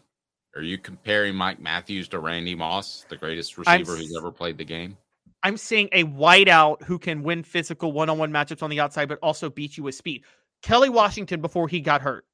Are 0.59 0.63
you 0.63 0.77
comparing 0.77 1.37
Mike 1.37 1.61
Matthews 1.61 2.09
to 2.09 2.19
Randy 2.19 2.57
Moss, 2.57 3.07
the 3.09 3.17
greatest 3.17 3.57
receiver 3.57 3.95
who's 3.95 4.17
ever 4.17 4.33
played 4.33 4.59
the 4.59 4.65
game? 4.65 4.97
I'm 5.45 5.57
seeing 5.57 5.89
a 5.93 6.03
wideout 6.03 6.83
who 6.83 6.99
can 6.99 7.23
win 7.23 7.45
physical 7.45 7.93
one-on-one 7.93 8.33
matchups 8.33 8.61
on 8.61 8.69
the 8.69 8.81
outside, 8.81 9.09
but 9.09 9.21
also 9.23 9.51
beat 9.51 9.77
you 9.77 9.85
with 9.85 9.95
speed. 9.95 10.25
Kelly 10.63 10.89
Washington 10.89 11.41
before 11.41 11.69
he 11.69 11.81
got 11.81 12.03
hurt. 12.03 12.25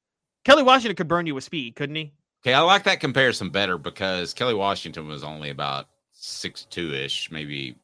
Kelly 0.43 0.63
Washington 0.63 0.95
could 0.95 1.07
burn 1.07 1.27
you 1.27 1.35
with 1.35 1.43
speed, 1.43 1.75
couldn't 1.75 1.97
he? 1.97 2.13
Okay, 2.43 2.55
I 2.55 2.61
like 2.61 2.85
that 2.85 2.99
comparison 2.99 3.51
better 3.51 3.77
because 3.77 4.33
Kelly 4.33 4.55
Washington 4.55 5.07
was 5.07 5.23
only 5.23 5.51
about 5.51 5.85
six 6.11 6.65
two 6.65 6.95
ish, 6.95 7.29
maybe 7.29 7.75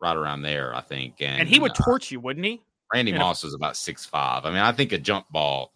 right 0.00 0.16
around 0.16 0.40
there, 0.40 0.74
I 0.74 0.80
think. 0.80 1.16
And, 1.20 1.40
And 1.40 1.48
he 1.50 1.60
would 1.60 1.72
uh, 1.72 1.84
torch 1.84 2.10
you, 2.10 2.18
wouldn't 2.18 2.46
he? 2.46 2.62
Randy 2.94 3.12
you 3.12 3.18
know. 3.18 3.24
Moss 3.24 3.44
was 3.44 3.52
about 3.52 3.76
six 3.76 4.06
five. 4.06 4.46
I 4.46 4.48
mean, 4.48 4.60
I 4.60 4.72
think 4.72 4.92
a 4.92 4.98
jump 4.98 5.26
ball 5.30 5.74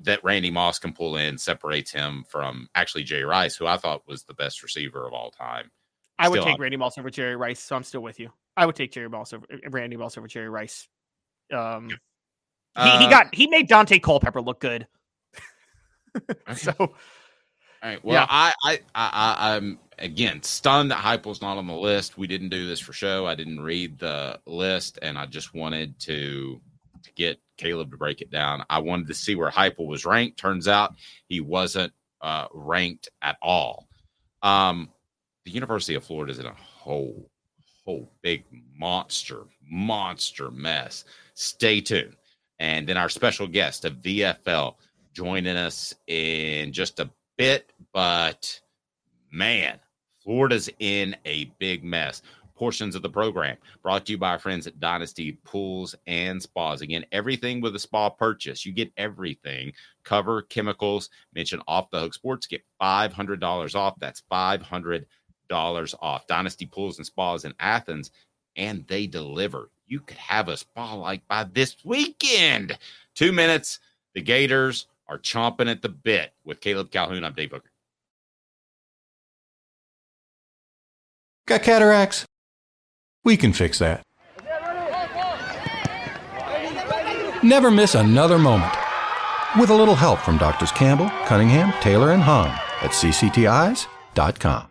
that 0.00 0.22
Randy 0.22 0.50
Moss 0.50 0.78
can 0.78 0.92
pull 0.92 1.16
in 1.16 1.36
separates 1.38 1.90
him 1.90 2.24
from 2.28 2.68
actually 2.74 3.04
Jerry 3.04 3.24
Rice, 3.24 3.56
who 3.56 3.66
I 3.66 3.76
thought 3.76 4.06
was 4.06 4.22
the 4.24 4.34
best 4.34 4.62
receiver 4.62 5.06
of 5.06 5.12
all 5.12 5.30
time. 5.30 5.70
I 6.18 6.28
would 6.28 6.42
take 6.42 6.58
Randy 6.58 6.76
Moss 6.76 6.98
over 6.98 7.10
Jerry 7.10 7.36
Rice, 7.36 7.60
so 7.60 7.76
I'm 7.76 7.84
still 7.84 8.00
with 8.00 8.18
you. 8.18 8.30
I 8.56 8.66
would 8.66 8.74
take 8.74 8.92
Jerry 8.92 9.08
Moss 9.08 9.32
over 9.32 9.46
uh, 9.52 9.70
Randy 9.70 9.96
Moss 9.96 10.18
over 10.18 10.26
Jerry 10.26 10.48
Rice. 10.48 10.88
Um, 11.52 11.88
he, 11.88 11.94
he 12.82 13.06
Uh, 13.06 13.10
got 13.10 13.34
he 13.34 13.46
made 13.46 13.68
Daunte 13.68 14.02
Culpepper 14.02 14.40
look 14.40 14.60
good. 14.60 14.86
so 16.56 16.72
All 16.78 16.94
right. 17.82 18.04
Well, 18.04 18.14
Yeah. 18.14 18.26
I, 18.28 18.52
I, 18.64 18.80
I, 18.94 19.54
I'm 19.56 19.78
again 19.98 20.42
stunned 20.42 20.90
that 20.90 20.98
Heupel's 20.98 21.40
not 21.40 21.58
on 21.58 21.66
the 21.66 21.74
list. 21.74 22.18
We 22.18 22.26
didn't 22.26 22.48
do 22.48 22.66
this 22.66 22.80
for 22.80 22.92
show. 22.92 23.26
I 23.26 23.34
didn't 23.34 23.60
read 23.60 23.98
the 23.98 24.40
list, 24.46 24.98
and 25.02 25.16
I 25.18 25.26
just 25.26 25.54
wanted 25.54 25.98
to 26.00 26.60
get 27.18 27.40
Caleb 27.58 27.90
to 27.90 27.96
break 27.96 28.22
it 28.22 28.30
down. 28.30 28.64
I 28.70 28.78
wanted 28.78 29.08
to 29.08 29.14
see 29.14 29.34
where 29.34 29.50
Heupel 29.50 29.86
was 29.86 30.06
ranked. 30.06 30.38
Turns 30.38 30.68
out 30.68 30.94
he 31.26 31.40
wasn't 31.40 31.92
uh, 32.22 32.46
ranked 32.54 33.10
at 33.20 33.36
all. 33.42 33.88
Um, 34.42 34.88
the 35.44 35.50
University 35.50 35.94
of 35.94 36.04
Florida 36.04 36.32
is 36.32 36.38
in 36.38 36.46
a 36.46 36.54
whole, 36.54 37.28
whole 37.84 38.10
big 38.22 38.44
monster, 38.76 39.42
monster 39.68 40.50
mess. 40.50 41.04
Stay 41.34 41.80
tuned. 41.80 42.16
And 42.60 42.88
then 42.88 42.96
our 42.96 43.08
special 43.08 43.46
guest 43.46 43.84
of 43.84 43.94
VFL 43.94 44.74
joining 45.12 45.56
us 45.56 45.94
in 46.06 46.72
just 46.72 47.00
a 47.00 47.10
bit, 47.36 47.72
but 47.92 48.60
man, 49.32 49.80
Florida's 50.22 50.68
in 50.78 51.16
a 51.24 51.46
big 51.58 51.82
mess. 51.82 52.22
Portions 52.58 52.96
of 52.96 53.02
the 53.02 53.08
program 53.08 53.56
brought 53.84 54.04
to 54.04 54.12
you 54.12 54.18
by 54.18 54.30
our 54.30 54.38
friends 54.40 54.66
at 54.66 54.80
Dynasty 54.80 55.38
Pools 55.44 55.94
and 56.08 56.42
Spas. 56.42 56.80
Again, 56.80 57.06
everything 57.12 57.60
with 57.60 57.76
a 57.76 57.78
spa 57.78 58.10
purchase, 58.10 58.66
you 58.66 58.72
get 58.72 58.90
everything 58.96 59.72
cover, 60.02 60.42
chemicals, 60.42 61.08
mention 61.32 61.62
off 61.68 61.88
the 61.92 62.00
hook 62.00 62.14
sports, 62.14 62.48
get 62.48 62.64
$500 62.82 63.74
off. 63.76 63.94
That's 64.00 64.24
$500 64.28 65.04
off. 66.02 66.26
Dynasty 66.26 66.66
Pools 66.66 66.98
and 66.98 67.06
Spas 67.06 67.44
in 67.44 67.54
Athens, 67.60 68.10
and 68.56 68.84
they 68.88 69.06
deliver. 69.06 69.70
You 69.86 70.00
could 70.00 70.18
have 70.18 70.48
a 70.48 70.56
spa 70.56 70.94
like 70.94 71.26
by 71.28 71.44
this 71.44 71.76
weekend. 71.84 72.76
Two 73.14 73.30
minutes. 73.30 73.78
The 74.14 74.20
Gators 74.20 74.88
are 75.06 75.18
chomping 75.18 75.70
at 75.70 75.80
the 75.80 75.90
bit 75.90 76.32
with 76.44 76.60
Caleb 76.60 76.90
Calhoun. 76.90 77.22
I'm 77.22 77.34
Dave 77.34 77.52
Hooker. 77.52 77.70
Got 81.46 81.62
cataracts? 81.62 82.26
We 83.28 83.36
can 83.36 83.52
fix 83.52 83.78
that. 83.80 84.02
Never 87.42 87.70
miss 87.70 87.94
another 87.94 88.38
moment. 88.38 88.72
With 89.60 89.68
a 89.68 89.74
little 89.74 89.94
help 89.94 90.20
from 90.20 90.38
Doctors 90.38 90.72
Campbell, 90.72 91.10
Cunningham, 91.26 91.74
Taylor, 91.82 92.12
and 92.12 92.22
Hahn 92.22 92.48
at 92.80 92.92
cctis.com. 92.92 94.68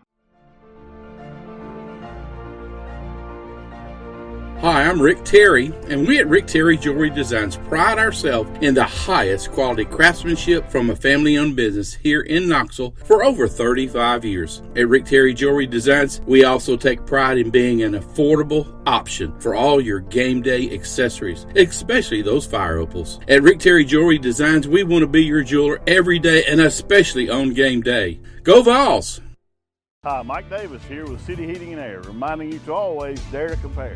Hi, 4.62 4.86
I'm 4.86 5.00
Rick 5.00 5.24
Terry, 5.24 5.72
and 5.88 6.08
we 6.08 6.18
at 6.18 6.28
Rick 6.28 6.48
Terry 6.48 6.78
Jewelry 6.78 7.12
Designs 7.12 7.58
pride 7.58 8.00
ourselves 8.00 8.50
in 8.64 8.74
the 8.74 8.84
highest 8.84 9.52
quality 9.52 9.86
craftsmanship 9.86 10.68
from 10.72 10.90
a 10.90 10.96
family 10.96 11.38
owned 11.38 11.56
business 11.56 11.94
here 11.94 12.22
in 12.22 12.48
Knoxville 12.48 12.96
for 13.06 13.24
over 13.24 13.48
35 13.48 14.26
years. 14.26 14.64
At 14.76 14.88
Rick 14.88 15.06
Terry 15.06 15.36
Jewelry 15.36 15.68
Designs, 15.68 16.22
we 16.26 16.44
also 16.44 16.76
take 16.76 17.06
pride 17.06 17.38
in 17.38 17.52
being 17.52 17.84
an 17.84 17.94
affordable 17.94 18.82
option 18.88 19.40
for 19.40 19.54
all 19.54 19.80
your 19.80 20.00
game 20.00 20.42
day 20.42 20.74
accessories, 20.74 21.46
especially 21.56 22.24
those 22.24 22.48
fire 22.48 22.80
opals. 22.80 23.20
At 23.28 23.44
Rick 23.44 23.60
Terry 23.60 23.86
Jewelry 23.86 24.18
Designs, 24.18 24.68
we 24.68 24.82
want 24.82 25.04
to 25.04 25.08
be 25.08 25.24
your 25.24 25.44
jeweler 25.44 25.80
every 25.86 26.18
day 26.18 26.44
and 26.46 26.62
especially 26.62 27.30
on 27.30 27.54
game 27.54 27.82
day. 27.82 28.20
Go 28.42 28.64
Vols! 28.64 29.22
Hi, 30.04 30.24
Mike 30.24 30.50
Davis 30.50 30.84
here 30.86 31.06
with 31.06 31.24
City 31.24 31.46
Heating 31.46 31.74
and 31.74 31.82
Air, 31.82 32.02
reminding 32.02 32.54
you 32.54 32.60
to 32.60 32.74
always 32.74 33.22
dare 33.30 33.50
to 33.50 33.58
compare. 33.58 33.96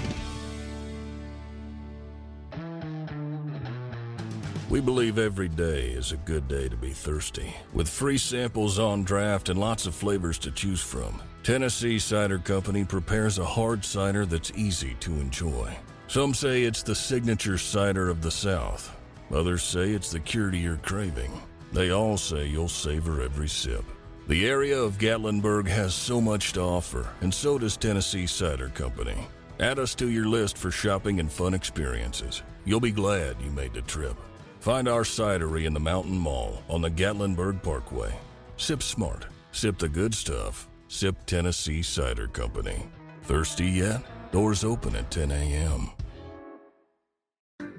We 4.71 4.79
believe 4.79 5.19
every 5.19 5.49
day 5.49 5.89
is 5.89 6.13
a 6.13 6.17
good 6.17 6.47
day 6.47 6.69
to 6.69 6.77
be 6.77 6.91
thirsty. 6.91 7.53
With 7.73 7.89
free 7.89 8.17
samples 8.17 8.79
on 8.79 9.03
draft 9.03 9.49
and 9.49 9.59
lots 9.59 9.85
of 9.85 9.93
flavors 9.93 10.37
to 10.39 10.51
choose 10.51 10.79
from, 10.79 11.21
Tennessee 11.43 11.99
Cider 11.99 12.39
Company 12.39 12.85
prepares 12.85 13.37
a 13.37 13.43
hard 13.43 13.83
cider 13.83 14.25
that's 14.25 14.53
easy 14.55 14.95
to 15.01 15.11
enjoy. 15.19 15.77
Some 16.07 16.33
say 16.33 16.63
it's 16.63 16.83
the 16.83 16.95
signature 16.95 17.57
cider 17.57 18.07
of 18.07 18.21
the 18.21 18.31
South. 18.31 18.95
Others 19.29 19.61
say 19.61 19.89
it's 19.89 20.09
the 20.09 20.21
cure 20.21 20.51
to 20.51 20.57
your 20.57 20.77
craving. 20.77 21.33
They 21.73 21.89
all 21.89 22.15
say 22.15 22.45
you'll 22.45 22.69
savor 22.69 23.21
every 23.21 23.49
sip. 23.49 23.83
The 24.29 24.47
area 24.47 24.79
of 24.79 24.97
Gatlinburg 24.97 25.67
has 25.67 25.93
so 25.93 26.21
much 26.21 26.53
to 26.53 26.61
offer, 26.61 27.09
and 27.19 27.33
so 27.33 27.57
does 27.57 27.75
Tennessee 27.75 28.25
Cider 28.25 28.69
Company. 28.69 29.27
Add 29.59 29.79
us 29.79 29.93
to 29.95 30.09
your 30.09 30.27
list 30.27 30.57
for 30.57 30.71
shopping 30.71 31.19
and 31.19 31.29
fun 31.29 31.53
experiences. 31.53 32.41
You'll 32.63 32.79
be 32.79 32.91
glad 32.91 33.35
you 33.41 33.51
made 33.51 33.73
the 33.73 33.81
trip. 33.81 34.15
Find 34.61 34.87
our 34.87 35.01
cidery 35.01 35.65
in 35.65 35.73
the 35.73 35.79
Mountain 35.79 36.19
Mall 36.19 36.61
on 36.69 36.81
the 36.83 36.91
Gatlinburg 36.91 37.63
Parkway. 37.63 38.13
Sip 38.57 38.83
smart, 38.83 39.25
sip 39.51 39.79
the 39.79 39.89
good 39.89 40.13
stuff. 40.13 40.69
Sip 40.87 41.15
Tennessee 41.25 41.81
Cider 41.81 42.27
Company. 42.27 42.87
Thirsty 43.23 43.65
yet? 43.65 44.03
Doors 44.31 44.63
open 44.63 44.95
at 44.95 45.09
10 45.09 45.31
a.m. 45.31 45.89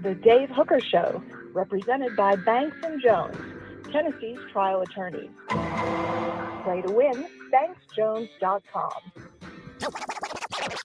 The 0.02 0.16
Dave 0.24 0.50
Hooker 0.50 0.80
Show, 0.80 1.22
represented 1.52 2.16
by 2.16 2.34
Banks 2.34 2.76
and 2.82 3.00
Jones, 3.00 3.36
Tennessee's 3.92 4.40
trial 4.50 4.80
attorney. 4.80 5.30
Play 5.50 6.82
to 6.82 6.92
win, 6.92 7.28
banksjones.com. 7.52 8.90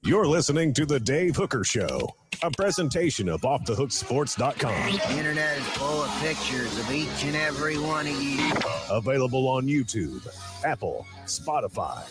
You're 0.03 0.27
listening 0.27 0.73
to 0.75 0.85
The 0.85 0.99
Dave 0.99 1.35
Hooker 1.35 1.63
Show, 1.63 2.15
a 2.43 2.51
presentation 2.51 3.29
of 3.29 3.41
OffTheHookSports.com. 3.41 3.65
The 3.65 3.75
Hooksports.com. 3.75 5.11
The 5.11 5.17
internet 5.17 5.57
is 5.57 5.67
full 5.69 6.03
of 6.03 6.09
pictures 6.21 6.79
of 6.79 6.91
each 6.91 7.23
and 7.23 7.35
every 7.35 7.77
one 7.77 8.07
of 8.07 8.21
you. 8.21 8.51
Available 8.89 9.47
on 9.47 9.67
YouTube, 9.67 10.25
Apple, 10.63 11.05
Spotify, 11.25 12.03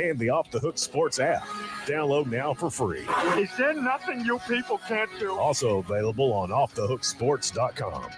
and 0.00 0.18
the 0.18 0.30
Off 0.30 0.50
the 0.50 0.58
Hook 0.58 0.78
Sports 0.78 1.18
app. 1.18 1.46
Download 1.86 2.26
now 2.26 2.54
for 2.54 2.70
free. 2.70 3.06
Is 3.36 3.50
there 3.58 3.74
nothing 3.74 4.24
you 4.24 4.38
people 4.48 4.78
can't 4.88 5.10
do? 5.18 5.36
Also 5.38 5.78
available 5.78 6.32
on 6.32 6.50
OffTheHookSports.com. 6.50 8.10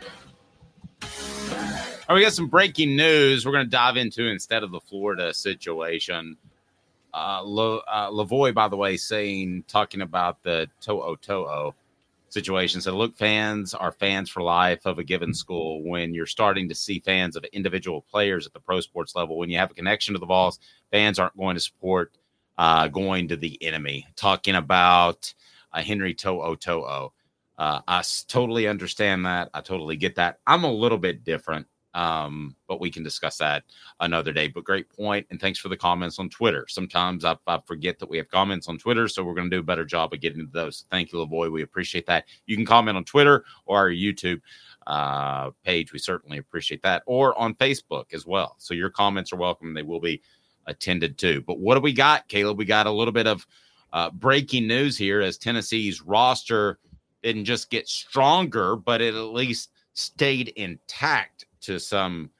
All 2.06 2.08
right, 2.08 2.14
we 2.14 2.22
got 2.22 2.32
some 2.32 2.48
breaking 2.48 2.96
news 2.96 3.44
we're 3.44 3.52
going 3.52 3.64
to 3.66 3.70
dive 3.70 3.96
into 3.96 4.26
instead 4.26 4.62
of 4.62 4.70
the 4.70 4.80
Florida 4.80 5.32
situation. 5.34 6.36
Uh, 7.14 7.42
Lo, 7.44 7.78
uh, 7.86 8.10
Lavoy, 8.10 8.52
by 8.52 8.66
the 8.66 8.76
way, 8.76 8.96
saying, 8.96 9.64
talking 9.68 10.00
about 10.00 10.42
the 10.42 10.68
To'o 10.80 11.14
To'o 11.14 11.74
situation, 12.28 12.80
said, 12.80 12.94
look, 12.94 13.16
fans 13.16 13.72
are 13.72 13.92
fans 13.92 14.28
for 14.28 14.42
life 14.42 14.84
of 14.84 14.98
a 14.98 15.04
given 15.04 15.32
school. 15.32 15.84
When 15.84 16.12
you're 16.12 16.26
starting 16.26 16.68
to 16.70 16.74
see 16.74 16.98
fans 16.98 17.36
of 17.36 17.44
individual 17.52 18.02
players 18.02 18.46
at 18.46 18.52
the 18.52 18.58
pro 18.58 18.80
sports 18.80 19.14
level, 19.14 19.38
when 19.38 19.48
you 19.48 19.58
have 19.58 19.70
a 19.70 19.74
connection 19.74 20.14
to 20.14 20.18
the 20.18 20.26
Vols, 20.26 20.58
fans 20.90 21.20
aren't 21.20 21.36
going 21.36 21.54
to 21.54 21.60
support 21.60 22.10
uh, 22.58 22.88
going 22.88 23.28
to 23.28 23.36
the 23.36 23.62
enemy. 23.62 24.08
Talking 24.16 24.56
about 24.56 25.32
uh, 25.72 25.82
Henry 25.82 26.14
To'o 26.14 26.56
To'o. 26.56 27.12
Uh, 27.56 27.80
I 27.86 28.00
s- 28.00 28.24
totally 28.26 28.66
understand 28.66 29.26
that. 29.26 29.50
I 29.54 29.60
totally 29.60 29.96
get 29.96 30.16
that. 30.16 30.40
I'm 30.46 30.64
a 30.64 30.72
little 30.72 30.98
bit 30.98 31.22
different. 31.22 31.68
Um, 31.94 32.56
but 32.66 32.80
we 32.80 32.90
can 32.90 33.04
discuss 33.04 33.38
that 33.38 33.62
another 34.00 34.32
day. 34.32 34.48
But 34.48 34.64
great 34.64 34.88
point, 34.90 35.26
and 35.30 35.40
thanks 35.40 35.58
for 35.58 35.68
the 35.68 35.76
comments 35.76 36.18
on 36.18 36.28
Twitter. 36.28 36.66
Sometimes 36.68 37.24
I, 37.24 37.36
I 37.46 37.60
forget 37.66 37.98
that 38.00 38.10
we 38.10 38.16
have 38.18 38.28
comments 38.28 38.68
on 38.68 38.78
Twitter, 38.78 39.06
so 39.06 39.22
we're 39.22 39.34
going 39.34 39.48
to 39.48 39.56
do 39.56 39.60
a 39.60 39.64
better 39.64 39.84
job 39.84 40.12
of 40.12 40.20
getting 40.20 40.40
to 40.40 40.52
those. 40.52 40.84
Thank 40.90 41.12
you, 41.12 41.20
Lavoy. 41.20 41.52
We 41.52 41.62
appreciate 41.62 42.06
that. 42.06 42.26
You 42.46 42.56
can 42.56 42.66
comment 42.66 42.96
on 42.96 43.04
Twitter 43.04 43.44
or 43.66 43.78
our 43.78 43.90
YouTube 43.90 44.40
uh, 44.86 45.50
page. 45.64 45.92
We 45.92 45.98
certainly 45.98 46.38
appreciate 46.38 46.82
that, 46.82 47.04
or 47.06 47.38
on 47.38 47.54
Facebook 47.54 48.12
as 48.12 48.26
well. 48.26 48.56
So 48.58 48.74
your 48.74 48.90
comments 48.90 49.32
are 49.32 49.36
welcome. 49.36 49.72
They 49.72 49.82
will 49.82 50.00
be 50.00 50.20
attended 50.66 51.16
to. 51.18 51.42
But 51.42 51.58
what 51.58 51.76
do 51.76 51.80
we 51.80 51.92
got, 51.92 52.28
Caleb? 52.28 52.58
We 52.58 52.64
got 52.64 52.86
a 52.86 52.92
little 52.92 53.12
bit 53.12 53.26
of 53.26 53.46
uh, 53.92 54.10
breaking 54.10 54.66
news 54.66 54.98
here 54.98 55.20
as 55.20 55.38
Tennessee's 55.38 56.02
roster 56.02 56.80
didn't 57.22 57.44
just 57.44 57.70
get 57.70 57.88
stronger, 57.88 58.76
but 58.76 59.00
it 59.00 59.14
at 59.14 59.20
least 59.20 59.70
stayed 59.94 60.48
intact 60.56 61.46
to 61.64 61.78
some 61.78 62.30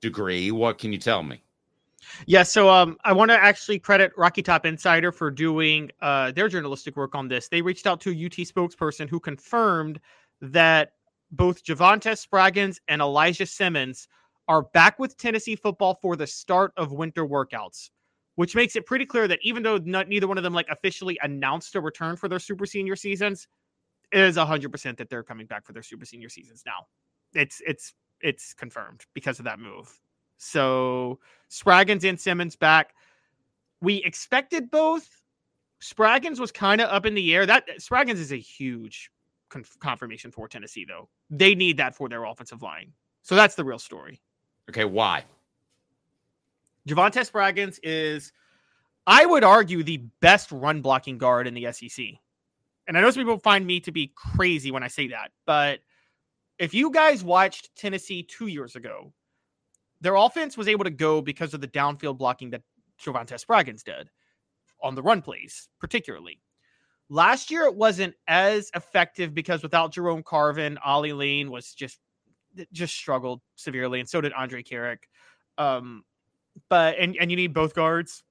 degree. 0.00 0.50
What 0.50 0.78
can 0.78 0.92
you 0.92 0.98
tell 0.98 1.22
me? 1.22 1.42
Yeah, 2.26 2.42
so 2.42 2.68
um, 2.68 2.98
I 3.04 3.12
want 3.12 3.30
to 3.30 3.36
actually 3.36 3.78
credit 3.78 4.12
Rocky 4.16 4.42
Top 4.42 4.66
Insider 4.66 5.10
for 5.10 5.30
doing 5.30 5.90
uh, 6.02 6.32
their 6.32 6.48
journalistic 6.48 6.96
work 6.96 7.14
on 7.14 7.28
this. 7.28 7.48
They 7.48 7.62
reached 7.62 7.86
out 7.86 8.00
to 8.02 8.10
a 8.10 8.26
UT 8.26 8.32
spokesperson 8.32 9.08
who 9.08 9.18
confirmed 9.20 10.00
that 10.40 10.92
both 11.30 11.64
Javante 11.64 12.12
Spraggins 12.12 12.78
and 12.88 13.00
Elijah 13.00 13.46
Simmons 13.46 14.08
are 14.48 14.62
back 14.62 14.98
with 14.98 15.16
Tennessee 15.16 15.56
football 15.56 15.98
for 16.00 16.16
the 16.16 16.26
start 16.26 16.72
of 16.76 16.92
winter 16.92 17.26
workouts, 17.26 17.90
which 18.34 18.54
makes 18.54 18.76
it 18.76 18.86
pretty 18.86 19.06
clear 19.06 19.26
that 19.26 19.38
even 19.42 19.62
though 19.62 19.78
not, 19.78 20.08
neither 20.08 20.28
one 20.28 20.36
of 20.36 20.44
them 20.44 20.52
like 20.52 20.68
officially 20.68 21.18
announced 21.22 21.74
a 21.74 21.80
return 21.80 22.16
for 22.16 22.28
their 22.28 22.38
super 22.38 22.66
senior 22.66 22.96
seasons, 22.96 23.48
it 24.12 24.20
is 24.20 24.36
hundred 24.36 24.70
percent 24.70 24.98
that 24.98 25.08
they're 25.08 25.22
coming 25.22 25.46
back 25.46 25.64
for 25.64 25.72
their 25.72 25.82
super 25.82 26.04
senior 26.04 26.28
seasons 26.28 26.62
now. 26.66 26.86
It's 27.32 27.62
it's 27.66 27.94
it's 28.24 28.54
confirmed 28.54 29.04
because 29.12 29.38
of 29.38 29.44
that 29.44 29.60
move. 29.60 30.00
So 30.38 31.20
Spraggins 31.50 32.08
and 32.08 32.18
Simmons 32.18 32.56
back. 32.56 32.94
We 33.80 33.96
expected 33.96 34.70
both. 34.70 35.22
Spraggins 35.80 36.40
was 36.40 36.50
kind 36.50 36.80
of 36.80 36.88
up 36.88 37.04
in 37.04 37.14
the 37.14 37.34
air. 37.34 37.44
That 37.44 37.68
Spraggins 37.78 38.14
is 38.14 38.32
a 38.32 38.36
huge 38.36 39.10
conf- 39.50 39.78
confirmation 39.78 40.30
for 40.30 40.48
Tennessee, 40.48 40.86
though. 40.88 41.08
They 41.28 41.54
need 41.54 41.76
that 41.76 41.94
for 41.94 42.08
their 42.08 42.24
offensive 42.24 42.62
line. 42.62 42.92
So 43.22 43.34
that's 43.34 43.54
the 43.54 43.64
real 43.64 43.78
story. 43.78 44.20
Okay, 44.70 44.86
why? 44.86 45.24
Javante 46.88 47.30
Spraggins 47.30 47.78
is, 47.82 48.32
I 49.06 49.26
would 49.26 49.44
argue, 49.44 49.82
the 49.82 49.98
best 50.20 50.50
run 50.50 50.80
blocking 50.80 51.18
guard 51.18 51.46
in 51.46 51.52
the 51.52 51.70
SEC. 51.72 52.06
And 52.86 52.96
I 52.96 53.00
know 53.00 53.10
some 53.10 53.22
people 53.22 53.38
find 53.38 53.66
me 53.66 53.80
to 53.80 53.92
be 53.92 54.12
crazy 54.14 54.70
when 54.70 54.82
I 54.82 54.88
say 54.88 55.08
that, 55.08 55.32
but 55.46 55.80
if 56.58 56.74
you 56.74 56.90
guys 56.90 57.24
watched 57.24 57.74
Tennessee 57.76 58.22
two 58.22 58.46
years 58.46 58.76
ago, 58.76 59.12
their 60.00 60.14
offense 60.14 60.56
was 60.56 60.68
able 60.68 60.84
to 60.84 60.90
go 60.90 61.20
because 61.20 61.54
of 61.54 61.60
the 61.60 61.68
downfield 61.68 62.18
blocking 62.18 62.50
that 62.50 62.62
Javante 63.02 63.42
Spraggins 63.42 63.82
did 63.82 64.10
on 64.82 64.94
the 64.94 65.02
run 65.02 65.22
plays, 65.22 65.68
particularly. 65.80 66.40
Last 67.08 67.50
year, 67.50 67.64
it 67.64 67.74
wasn't 67.74 68.14
as 68.28 68.70
effective 68.74 69.34
because 69.34 69.62
without 69.62 69.92
Jerome 69.92 70.22
Carvin, 70.22 70.78
Ollie 70.84 71.12
Lane 71.12 71.50
was 71.50 71.74
just 71.74 71.98
just 72.72 72.94
struggled 72.94 73.40
severely, 73.56 74.00
and 74.00 74.08
so 74.08 74.20
did 74.20 74.32
Andre 74.32 74.62
Karic. 74.62 74.98
Um, 75.58 76.04
but 76.68 76.96
and 76.98 77.16
and 77.20 77.30
you 77.30 77.36
need 77.36 77.52
both 77.54 77.74
guards. 77.74 78.22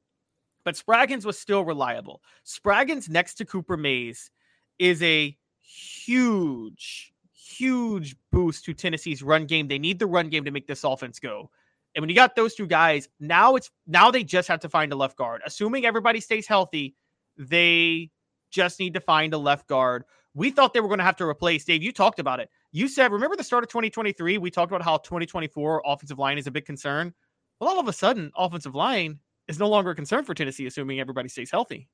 But 0.63 0.75
Spraggins 0.75 1.25
was 1.25 1.37
still 1.37 1.65
reliable. 1.65 2.21
Spraggins 2.45 3.09
next 3.09 3.35
to 3.35 3.45
Cooper 3.45 3.75
Mays 3.75 4.31
is 4.79 5.03
a 5.03 5.37
huge, 5.59 7.12
huge 7.57 8.15
boost 8.31 8.65
to 8.65 8.73
Tennessee's 8.73 9.23
run 9.23 9.45
game. 9.45 9.67
They 9.67 9.79
need 9.79 9.99
the 9.99 10.07
run 10.07 10.29
game 10.29 10.45
to 10.45 10.51
make 10.51 10.67
this 10.67 10.83
offense 10.83 11.19
go. 11.19 11.49
And 11.95 12.01
when 12.01 12.09
you 12.09 12.15
got 12.15 12.35
those 12.35 12.55
two 12.55 12.67
guys, 12.67 13.07
now 13.19 13.55
it's 13.55 13.69
now 13.85 14.09
they 14.09 14.23
just 14.23 14.47
have 14.47 14.59
to 14.61 14.69
find 14.69 14.91
a 14.91 14.95
left 14.95 15.17
guard. 15.17 15.41
Assuming 15.45 15.85
everybody 15.85 16.19
stays 16.19 16.47
healthy, 16.47 16.95
they 17.37 18.09
just 18.49 18.79
need 18.79 18.93
to 18.95 18.99
find 18.99 19.33
a 19.33 19.37
left 19.37 19.67
guard. 19.67 20.03
We 20.33 20.49
thought 20.49 20.73
they 20.73 20.79
were 20.79 20.87
going 20.87 20.99
to 20.99 21.03
have 21.05 21.17
to 21.17 21.25
replace 21.25 21.65
Dave. 21.65 21.83
You 21.83 21.91
talked 21.91 22.19
about 22.19 22.39
it. 22.39 22.49
You 22.71 22.87
said, 22.87 23.11
remember 23.11 23.35
the 23.35 23.43
start 23.43 23.63
of 23.63 23.69
2023? 23.69 24.39
We 24.39 24.49
talked 24.49 24.71
about 24.71 24.81
how 24.81 24.97
2024 24.97 25.83
offensive 25.85 26.17
line 26.17 26.39
is 26.39 26.47
a 26.47 26.51
big 26.51 26.65
concern. 26.65 27.13
Well, 27.59 27.69
all 27.69 27.79
of 27.79 27.87
a 27.87 27.93
sudden, 27.93 28.31
offensive 28.35 28.73
line 28.73 29.19
is 29.47 29.59
no 29.59 29.69
longer 29.69 29.91
a 29.91 29.95
concern 29.95 30.23
for 30.23 30.33
Tennessee, 30.33 30.65
assuming 30.65 30.99
everybody 30.99 31.29
stays 31.29 31.51
healthy. 31.51 31.87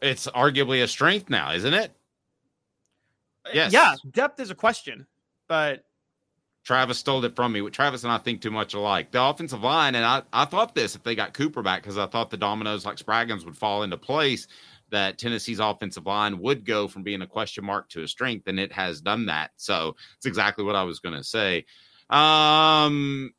It's 0.00 0.26
arguably 0.28 0.82
a 0.82 0.88
strength 0.88 1.28
now, 1.28 1.52
isn't 1.52 1.74
it? 1.74 1.92
Yes. 3.54 3.72
Yeah, 3.72 3.94
depth 4.10 4.40
is 4.40 4.50
a 4.50 4.54
question, 4.54 5.06
but 5.48 5.84
Travis 6.64 6.98
stole 6.98 7.24
it 7.24 7.34
from 7.34 7.52
me. 7.52 7.68
Travis 7.70 8.04
and 8.04 8.12
I 8.12 8.18
think 8.18 8.42
too 8.42 8.50
much 8.50 8.74
alike. 8.74 9.10
The 9.10 9.22
offensive 9.22 9.62
line, 9.62 9.94
and 9.94 10.04
I, 10.04 10.22
I 10.32 10.44
thought 10.44 10.74
this 10.74 10.94
if 10.94 11.02
they 11.02 11.14
got 11.14 11.32
Cooper 11.34 11.62
back 11.62 11.82
because 11.82 11.96
I 11.98 12.06
thought 12.06 12.30
the 12.30 12.36
dominoes 12.36 12.84
like 12.84 12.96
Spraggins 12.98 13.44
would 13.44 13.56
fall 13.56 13.82
into 13.82 13.96
place 13.96 14.46
that 14.90 15.18
Tennessee's 15.18 15.60
offensive 15.60 16.06
line 16.06 16.38
would 16.38 16.64
go 16.64 16.88
from 16.88 17.02
being 17.02 17.22
a 17.22 17.26
question 17.26 17.64
mark 17.64 17.88
to 17.90 18.02
a 18.02 18.08
strength, 18.08 18.48
and 18.48 18.58
it 18.58 18.72
has 18.72 19.00
done 19.00 19.26
that. 19.26 19.50
So 19.56 19.96
it's 20.16 20.26
exactly 20.26 20.64
what 20.64 20.76
I 20.76 20.82
was 20.82 21.00
going 21.00 21.14
to 21.16 21.24
say. 21.24 21.64
Um, 22.10 23.32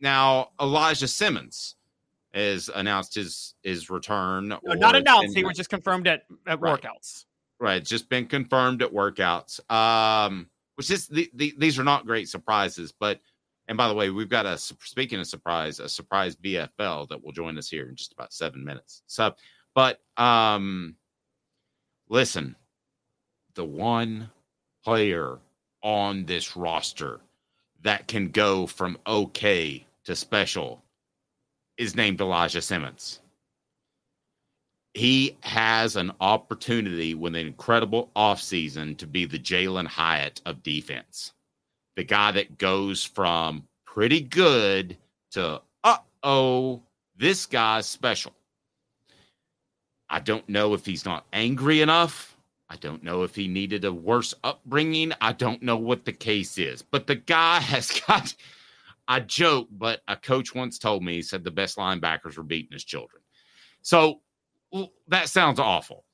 now 0.00 0.50
Elijah 0.60 1.06
Simmons 1.08 1.76
has 2.34 2.70
announced 2.74 3.14
his 3.14 3.54
his 3.62 3.90
return. 3.90 4.48
No, 4.48 4.60
not 4.74 4.96
announced. 4.96 5.36
He 5.36 5.44
was 5.44 5.56
just 5.56 5.70
confirmed 5.70 6.06
at, 6.08 6.22
at 6.46 6.60
Right. 6.60 6.80
workouts. 6.80 7.26
Right, 7.62 7.76
it's 7.76 7.88
just 7.88 8.08
been 8.08 8.26
confirmed 8.26 8.82
at 8.82 8.92
workouts. 8.92 9.60
Um, 9.70 10.48
which 10.74 10.90
is 10.90 11.06
the, 11.06 11.30
the, 11.34 11.54
these 11.56 11.78
are 11.78 11.84
not 11.84 12.06
great 12.06 12.28
surprises, 12.28 12.92
but 12.98 13.20
and 13.68 13.78
by 13.78 13.86
the 13.86 13.94
way, 13.94 14.10
we've 14.10 14.28
got 14.28 14.46
a 14.46 14.58
speaking 14.58 15.20
of 15.20 15.28
surprise, 15.28 15.78
a 15.78 15.88
surprise 15.88 16.34
VFL 16.34 17.08
that 17.08 17.22
will 17.22 17.30
join 17.30 17.56
us 17.56 17.68
here 17.68 17.88
in 17.88 17.94
just 17.94 18.12
about 18.12 18.32
seven 18.32 18.64
minutes. 18.64 19.02
So, 19.06 19.36
but 19.76 20.00
um, 20.16 20.96
listen, 22.08 22.56
the 23.54 23.64
one 23.64 24.28
player 24.82 25.38
on 25.84 26.24
this 26.24 26.56
roster 26.56 27.20
that 27.82 28.08
can 28.08 28.30
go 28.30 28.66
from 28.66 28.98
okay 29.06 29.86
to 30.02 30.16
special 30.16 30.82
is 31.76 31.94
named 31.94 32.20
Elijah 32.20 32.60
Simmons 32.60 33.20
he 34.94 35.36
has 35.40 35.96
an 35.96 36.12
opportunity 36.20 37.14
with 37.14 37.34
an 37.34 37.46
incredible 37.46 38.10
offseason 38.14 38.96
to 38.98 39.06
be 39.06 39.24
the 39.24 39.38
Jalin 39.38 39.86
Hyatt 39.86 40.40
of 40.44 40.62
defense. 40.62 41.32
The 41.96 42.04
guy 42.04 42.32
that 42.32 42.58
goes 42.58 43.04
from 43.04 43.64
pretty 43.86 44.20
good 44.20 44.96
to, 45.32 45.62
uh 45.84 45.96
oh, 46.22 46.82
this 47.16 47.46
guy's 47.46 47.86
special. 47.86 48.32
I 50.10 50.20
don't 50.20 50.46
know 50.48 50.74
if 50.74 50.84
he's 50.84 51.06
not 51.06 51.26
angry 51.32 51.80
enough. 51.80 52.36
I 52.68 52.76
don't 52.76 53.02
know 53.02 53.22
if 53.22 53.34
he 53.34 53.48
needed 53.48 53.84
a 53.84 53.92
worse 53.92 54.34
upbringing. 54.44 55.12
I 55.20 55.32
don't 55.32 55.62
know 55.62 55.76
what 55.76 56.04
the 56.04 56.12
case 56.12 56.58
is, 56.58 56.82
but 56.82 57.06
the 57.06 57.16
guy 57.16 57.60
has 57.60 58.00
got. 58.06 58.34
I 59.08 59.20
joke, 59.20 59.68
but 59.70 60.00
a 60.06 60.16
coach 60.16 60.54
once 60.54 60.78
told 60.78 61.02
me, 61.02 61.14
he 61.14 61.22
said 61.22 61.42
the 61.42 61.50
best 61.50 61.76
linebackers 61.76 62.36
were 62.36 62.44
beating 62.44 62.72
his 62.72 62.84
children. 62.84 63.22
So 63.82 64.20
well, 64.72 64.90
that 65.08 65.28
sounds 65.28 65.60
awful, 65.60 66.04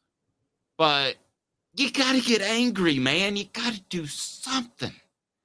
but 0.77 1.17
you 1.75 1.91
got 1.93 2.15
to 2.15 2.21
get 2.21 2.43
angry, 2.43 2.99
man. 2.99 3.37
You 3.37 3.45
got 3.53 3.73
to 3.75 3.81
do 3.89 4.07
something. 4.07 4.93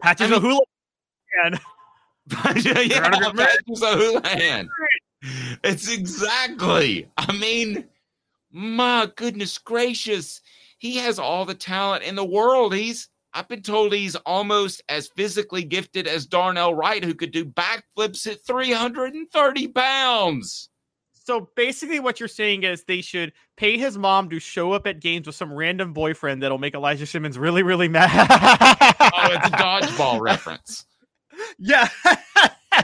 Patches 0.01 0.31
I 0.31 0.35
a 0.35 0.39
mean- 0.39 0.41
hula. 0.41 0.61
Man. 1.43 1.59
yeah, 2.63 3.09
Patches 3.33 3.83
O'Houlihan. 3.83 4.69
It's 5.63 5.91
exactly. 5.91 7.09
I 7.17 7.31
mean, 7.33 7.85
my 8.51 9.09
goodness 9.15 9.57
gracious, 9.57 10.41
he 10.77 10.97
has 10.97 11.19
all 11.19 11.45
the 11.45 11.53
talent 11.55 12.03
in 12.03 12.15
the 12.15 12.25
world. 12.25 12.73
He's. 12.73 13.09
I've 13.35 13.47
been 13.47 13.63
told 13.63 13.93
he's 13.93 14.15
almost 14.15 14.83
as 14.89 15.07
physically 15.15 15.63
gifted 15.63 16.05
as 16.07 16.27
Darnell 16.27 16.75
Wright, 16.75 17.03
who 17.03 17.15
could 17.15 17.31
do 17.31 17.43
backflips 17.45 18.27
at 18.27 18.45
330 18.45 19.67
pounds. 19.69 20.69
So 21.25 21.49
basically, 21.55 22.01
what 22.01 22.19
you're 22.19 22.27
saying 22.27 22.63
is 22.63 22.83
they 22.83 22.99
should 23.01 23.31
pay 23.55 23.77
his 23.77 23.97
mom 23.97 24.29
to 24.29 24.39
show 24.39 24.73
up 24.73 24.85
at 24.85 24.99
games 24.99 25.25
with 25.25 25.35
some 25.35 25.53
random 25.53 25.93
boyfriend 25.93 26.43
that'll 26.43 26.57
make 26.57 26.75
Elijah 26.75 27.05
Simmons 27.05 27.37
really, 27.39 27.63
really 27.63 27.87
mad. 27.87 28.09
Oh, 28.99 29.29
it's 29.31 29.47
a 29.47 29.51
dodgeball 29.51 30.19
reference. 30.19 30.85
Yeah. 31.57 31.89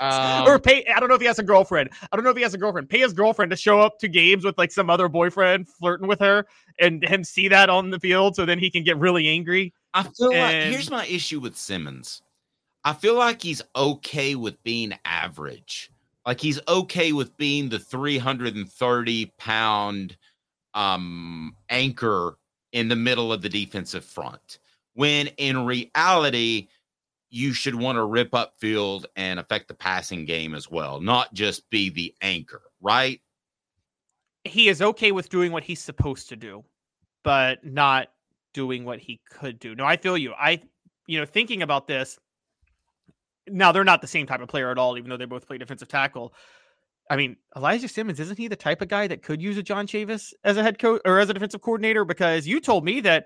Um, 0.01 0.47
or 0.47 0.59
pay. 0.59 0.85
I 0.85 0.99
don't 0.99 1.07
know 1.09 1.15
if 1.15 1.21
he 1.21 1.27
has 1.27 1.39
a 1.39 1.43
girlfriend. 1.43 1.89
I 2.11 2.15
don't 2.15 2.23
know 2.23 2.31
if 2.31 2.37
he 2.37 2.43
has 2.43 2.53
a 2.53 2.57
girlfriend. 2.57 2.89
Pay 2.89 2.99
his 2.99 3.13
girlfriend 3.13 3.51
to 3.51 3.55
show 3.55 3.79
up 3.79 3.99
to 3.99 4.07
games 4.07 4.43
with 4.43 4.57
like 4.57 4.71
some 4.71 4.89
other 4.89 5.07
boyfriend 5.07 5.67
flirting 5.67 6.07
with 6.07 6.19
her, 6.19 6.45
and 6.79 7.03
him 7.03 7.23
see 7.23 7.47
that 7.47 7.69
on 7.69 7.89
the 7.89 7.99
field, 7.99 8.35
so 8.35 8.45
then 8.45 8.59
he 8.59 8.69
can 8.69 8.83
get 8.83 8.97
really 8.97 9.27
angry. 9.27 9.73
I 9.93 10.03
feel 10.03 10.33
like 10.33 10.63
here's 10.63 10.89
my 10.89 11.05
issue 11.05 11.39
with 11.39 11.55
Simmons. 11.57 12.21
I 12.83 12.93
feel 12.93 13.15
like 13.15 13.41
he's 13.41 13.61
okay 13.75 14.35
with 14.35 14.61
being 14.63 14.93
average. 15.05 15.91
Like 16.25 16.39
he's 16.39 16.59
okay 16.67 17.11
with 17.11 17.35
being 17.37 17.69
the 17.69 17.79
330 17.79 19.33
pound 19.37 20.17
um 20.75 21.55
anchor 21.69 22.37
in 22.71 22.87
the 22.87 22.95
middle 22.95 23.33
of 23.33 23.41
the 23.41 23.49
defensive 23.49 24.05
front. 24.05 24.59
When 24.93 25.27
in 25.37 25.65
reality, 25.65 26.67
you 27.29 27.53
should 27.53 27.75
want 27.75 27.97
to 27.97 28.03
rip 28.03 28.33
up 28.33 28.55
field 28.57 29.07
and 29.15 29.39
affect 29.39 29.67
the 29.67 29.73
passing 29.73 30.25
game 30.25 30.55
as 30.55 30.69
well, 30.69 30.99
not 30.99 31.33
just 31.33 31.69
be 31.69 31.89
the 31.89 32.13
anchor, 32.21 32.63
right? 32.81 33.21
He 34.43 34.69
is 34.69 34.81
okay 34.81 35.11
with 35.11 35.29
doing 35.29 35.51
what 35.51 35.63
he's 35.63 35.81
supposed 35.81 36.29
to 36.29 36.35
do, 36.35 36.63
but 37.23 37.63
not 37.63 38.09
doing 38.53 38.83
what 38.83 38.99
he 38.99 39.19
could 39.29 39.59
do. 39.59 39.75
No, 39.75 39.85
I 39.85 39.97
feel 39.97 40.17
you. 40.17 40.33
I, 40.33 40.61
you 41.07 41.19
know, 41.19 41.25
thinking 41.25 41.61
about 41.61 41.87
this, 41.87 42.17
now 43.51 43.71
they're 43.71 43.83
not 43.83 44.01
the 44.01 44.07
same 44.07 44.25
type 44.27 44.41
of 44.41 44.47
player 44.49 44.71
at 44.71 44.77
all, 44.77 44.97
even 44.97 45.09
though 45.09 45.17
they 45.17 45.25
both 45.25 45.47
play 45.47 45.57
defensive 45.57 45.87
tackle. 45.87 46.33
I 47.09 47.15
mean, 47.15 47.37
Elijah 47.55 47.87
Simmons, 47.87 48.19
isn't 48.19 48.37
he 48.37 48.47
the 48.47 48.55
type 48.55 48.81
of 48.81 48.87
guy 48.87 49.07
that 49.07 49.23
could 49.23 49.41
use 49.41 49.57
a 49.57 49.63
John 49.63 49.87
Chavis 49.87 50.33
as 50.43 50.57
a 50.57 50.63
head 50.63 50.77
coach 50.77 51.01
or 51.05 51.19
as 51.19 51.29
a 51.29 51.33
defensive 51.33 51.61
coordinator? 51.61 52.05
Because 52.05 52.45
you 52.47 52.59
told 52.59 52.85
me 52.85 52.99
that 53.01 53.25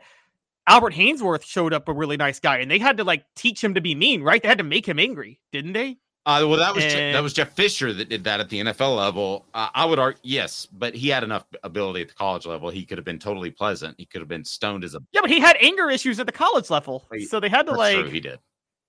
Albert 0.68 0.94
Haynesworth 0.94 1.44
showed 1.44 1.74
up 1.74 1.90
a 1.90 1.94
really 1.94 2.16
nice 2.16 2.40
guy 2.40 2.60
and 2.60 2.72
they 2.72 2.80
had 2.80 2.98
to 2.98 3.04
like 3.04 3.26
teach 3.36 3.62
him 3.62 3.74
to 3.74 3.82
be 3.82 3.94
mean, 3.94 4.24
right? 4.24 4.42
They 4.42 4.48
had 4.48 4.60
to 4.60 4.64
make 4.64 4.86
him 4.86 5.00
angry, 5.00 5.42
didn't 5.52 5.74
they? 5.74 5.98
Uh, 6.26 6.46
well, 6.48 6.58
that 6.58 6.74
was 6.74 6.86
Je- 6.86 7.08
And- 7.08 7.16
that 7.16 7.22
was 7.22 7.34
Jeff 7.34 7.52
Fisher 7.54 7.92
that 7.92 8.08
did 8.08 8.24
that 8.24 8.40
at 8.40 8.48
the 8.48 8.62
NFL 8.62 8.96
level. 8.96 9.46
Uh, 9.54 9.68
I 9.76 9.84
would 9.84 10.00
argue, 10.00 10.22
yes, 10.24 10.66
but 10.68 10.96
he 10.96 11.10
had 11.10 11.22
enough 11.22 11.44
ability 11.64 12.04
at 12.04 12.08
the 12.08 12.14
college 12.14 12.46
level. 12.46 12.70
He 12.70 12.86
could 12.86 12.98
have 12.98 13.04
been 13.04 13.20
totally 13.20 13.52
pleasant. 13.52 13.96
He 13.98 14.06
could 14.06 14.22
have 14.22 14.30
been 14.30 14.46
stoned 14.46 14.86
as 14.86 14.96
a. 14.96 15.00
Yeah, 15.12 15.20
but 15.20 15.30
he 15.30 15.42
had 15.42 15.58
anger 15.60 15.90
issues 15.90 16.22
at 16.22 16.26
the 16.26 16.32
college 16.32 16.70
level. 16.70 17.06
So 17.28 17.42
they 17.42 17.50
had 17.50 17.64
to 17.66 17.74
That's 17.74 17.78
like 17.78 17.98
true, 17.98 18.10
he 18.10 18.22
did. 18.22 18.40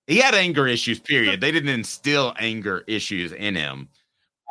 He 0.07 0.17
had 0.17 0.35
anger 0.35 0.67
issues. 0.67 0.99
Period. 1.01 1.41
They 1.41 1.51
didn't 1.51 1.69
instill 1.69 2.33
anger 2.37 2.83
issues 2.87 3.31
in 3.31 3.55
him. 3.55 3.89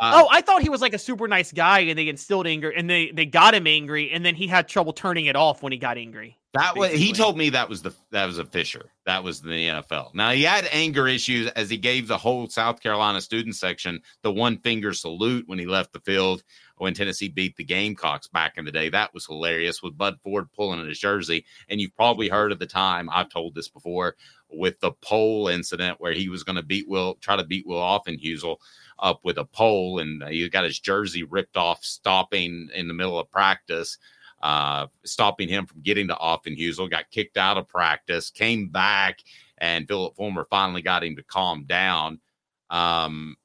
Uh, 0.00 0.22
oh, 0.24 0.28
I 0.30 0.40
thought 0.40 0.62
he 0.62 0.68
was 0.68 0.80
like 0.80 0.92
a 0.92 0.98
super 0.98 1.28
nice 1.28 1.52
guy, 1.52 1.80
and 1.80 1.96
they 1.96 2.08
instilled 2.08 2.48
anger, 2.48 2.70
and 2.70 2.90
they 2.90 3.12
they 3.12 3.26
got 3.26 3.54
him 3.54 3.66
angry, 3.66 4.10
and 4.10 4.26
then 4.26 4.34
he 4.34 4.48
had 4.48 4.66
trouble 4.66 4.92
turning 4.92 5.26
it 5.26 5.36
off 5.36 5.62
when 5.62 5.72
he 5.72 5.78
got 5.78 5.98
angry. 5.98 6.36
That 6.54 6.76
was 6.76 6.92
he 6.92 7.12
told 7.12 7.36
me 7.36 7.50
that 7.50 7.68
was 7.68 7.82
the 7.82 7.92
that 8.10 8.26
was 8.26 8.38
a 8.38 8.44
Fisher. 8.44 8.90
That 9.06 9.22
was 9.22 9.40
the 9.40 9.50
NFL. 9.50 10.14
Now 10.14 10.30
he 10.30 10.42
had 10.42 10.68
anger 10.72 11.08
issues 11.08 11.48
as 11.50 11.68
he 11.68 11.76
gave 11.76 12.06
the 12.08 12.18
whole 12.18 12.48
South 12.48 12.80
Carolina 12.80 13.20
student 13.20 13.56
section 13.56 14.00
the 14.22 14.32
one 14.32 14.58
finger 14.58 14.92
salute 14.92 15.44
when 15.48 15.58
he 15.58 15.66
left 15.66 15.92
the 15.92 16.00
field 16.00 16.42
when 16.76 16.94
Tennessee 16.94 17.28
beat 17.28 17.56
the 17.56 17.64
Gamecocks 17.64 18.26
back 18.26 18.54
in 18.56 18.64
the 18.64 18.72
day. 18.72 18.88
That 18.88 19.14
was 19.14 19.26
hilarious 19.26 19.82
with 19.82 19.96
Bud 19.96 20.18
Ford 20.22 20.48
pulling 20.52 20.80
in 20.80 20.88
his 20.88 20.98
jersey. 20.98 21.44
And 21.68 21.80
you've 21.80 21.96
probably 21.96 22.28
heard 22.28 22.52
of 22.52 22.58
the 22.58 22.66
time 22.66 23.08
I've 23.10 23.28
told 23.28 23.54
this 23.54 23.68
before 23.68 24.16
with 24.50 24.78
the 24.80 24.92
pole 24.92 25.48
incident 25.48 26.00
where 26.00 26.12
he 26.12 26.28
was 26.28 26.44
going 26.44 26.56
to 26.56 26.62
beat 26.62 26.88
Will 26.88 27.14
try 27.20 27.36
to 27.36 27.44
beat 27.44 27.66
Will 27.66 27.80
Ofenheusle 27.80 28.56
up 28.98 29.20
with 29.24 29.38
a 29.38 29.44
pole 29.44 29.98
and 29.98 30.22
he 30.28 30.48
got 30.48 30.64
his 30.64 30.78
jersey 30.78 31.24
ripped 31.24 31.56
off 31.56 31.84
stopping 31.84 32.68
in 32.74 32.88
the 32.88 32.94
middle 32.94 33.18
of 33.18 33.30
practice 33.30 33.98
uh, 34.44 34.86
stopping 35.04 35.48
him 35.48 35.64
from 35.64 35.80
getting 35.80 36.06
to 36.06 36.14
Ofenheusle, 36.14 36.90
got 36.90 37.10
kicked 37.10 37.38
out 37.38 37.56
of 37.56 37.66
practice, 37.66 38.28
came 38.28 38.68
back, 38.68 39.20
and 39.56 39.88
Philip 39.88 40.14
Fulmer 40.16 40.46
finally 40.50 40.82
got 40.82 41.02
him 41.02 41.16
to 41.16 41.22
calm 41.22 41.64
down. 41.64 42.20
Um, 42.68 43.36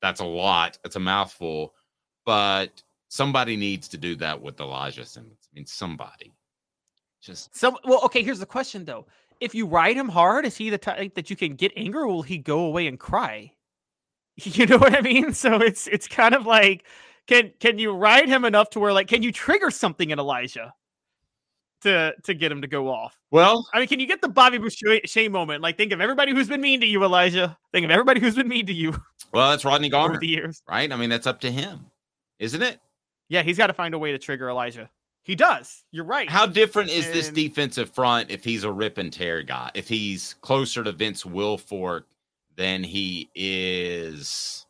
that's 0.00 0.20
a 0.20 0.24
lot. 0.24 0.78
That's 0.82 0.96
a 0.96 1.00
mouthful, 1.00 1.74
but 2.28 2.82
somebody 3.08 3.56
needs 3.56 3.88
to 3.88 3.96
do 3.96 4.14
that 4.16 4.42
with 4.42 4.60
Elijah 4.60 5.06
Simmons. 5.06 5.48
I 5.50 5.54
mean, 5.54 5.64
somebody. 5.64 6.34
Just 7.22 7.56
So, 7.56 7.74
well, 7.84 8.02
okay. 8.04 8.22
Here's 8.22 8.38
the 8.38 8.44
question 8.44 8.84
though: 8.84 9.06
If 9.40 9.54
you 9.54 9.66
ride 9.66 9.96
him 9.96 10.10
hard, 10.10 10.44
is 10.44 10.54
he 10.54 10.68
the 10.68 10.76
type 10.76 11.14
that 11.14 11.30
you 11.30 11.36
can 11.36 11.54
get 11.54 11.72
anger, 11.74 12.00
or 12.02 12.06
will 12.08 12.22
he 12.22 12.36
go 12.36 12.66
away 12.66 12.86
and 12.86 13.00
cry? 13.00 13.52
You 14.44 14.66
know 14.66 14.76
what 14.76 14.94
I 14.94 15.00
mean? 15.00 15.32
So 15.32 15.56
it's 15.56 15.86
it's 15.86 16.06
kind 16.06 16.34
of 16.34 16.44
like, 16.44 16.84
can 17.26 17.50
can 17.60 17.78
you 17.78 17.92
ride 17.92 18.28
him 18.28 18.44
enough 18.44 18.68
to 18.70 18.78
where 18.78 18.92
like, 18.92 19.08
can 19.08 19.22
you 19.22 19.32
trigger 19.32 19.70
something 19.70 20.10
in 20.10 20.18
Elijah 20.18 20.74
to 21.82 22.12
to 22.24 22.34
get 22.34 22.52
him 22.52 22.60
to 22.60 22.68
go 22.68 22.88
off? 22.88 23.18
Well, 23.30 23.66
I 23.72 23.78
mean, 23.78 23.88
can 23.88 24.00
you 24.00 24.06
get 24.06 24.20
the 24.20 24.28
Bobby 24.28 24.58
Boucher 24.58 25.00
moment? 25.30 25.62
Like, 25.62 25.78
think 25.78 25.92
of 25.92 26.00
everybody 26.02 26.32
who's 26.32 26.48
been 26.48 26.60
mean 26.60 26.80
to 26.82 26.86
you, 26.86 27.02
Elijah. 27.02 27.56
Think 27.72 27.84
of 27.84 27.90
everybody 27.90 28.20
who's 28.20 28.36
been 28.36 28.48
mean 28.48 28.66
to 28.66 28.74
you. 28.74 28.92
well, 29.32 29.50
that's 29.50 29.64
Rodney 29.64 29.88
Garner, 29.96 30.18
the 30.18 30.28
years. 30.28 30.62
right? 30.68 30.92
I 30.92 30.96
mean, 30.96 31.10
that's 31.10 31.26
up 31.26 31.40
to 31.40 31.50
him, 31.50 31.86
isn't 32.38 32.62
it? 32.62 32.80
Yeah, 33.28 33.42
he's 33.42 33.58
got 33.58 33.66
to 33.68 33.72
find 33.72 33.94
a 33.94 33.98
way 33.98 34.12
to 34.12 34.18
trigger 34.18 34.48
Elijah. 34.48 34.90
He 35.22 35.34
does. 35.34 35.84
You're 35.90 36.06
right. 36.06 36.28
How 36.28 36.46
different 36.46 36.88
is 36.90 37.06
this 37.12 37.28
defensive 37.28 37.90
front 37.90 38.30
if 38.30 38.44
he's 38.44 38.64
a 38.64 38.72
rip 38.72 38.96
and 38.96 39.12
tear 39.12 39.42
guy? 39.42 39.70
If 39.74 39.86
he's 39.86 40.34
closer 40.40 40.82
to 40.82 40.92
Vince 40.92 41.24
Wilfork 41.24 42.04
than 42.56 42.82
he 42.82 43.28
is 43.34 44.66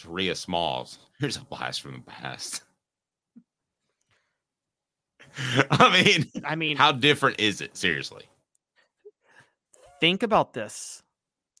Taria 0.00 0.36
Smalls? 0.36 0.98
Here's 1.20 1.36
a 1.36 1.44
blast 1.44 1.82
from 1.82 1.92
the 1.92 2.00
past. 2.00 2.62
I 5.70 6.02
mean, 6.02 6.30
I 6.44 6.56
mean, 6.56 6.76
how 6.76 6.92
different 6.92 7.38
is 7.38 7.60
it? 7.60 7.76
Seriously. 7.76 8.24
think 10.00 10.22
about 10.22 10.52
this. 10.52 11.02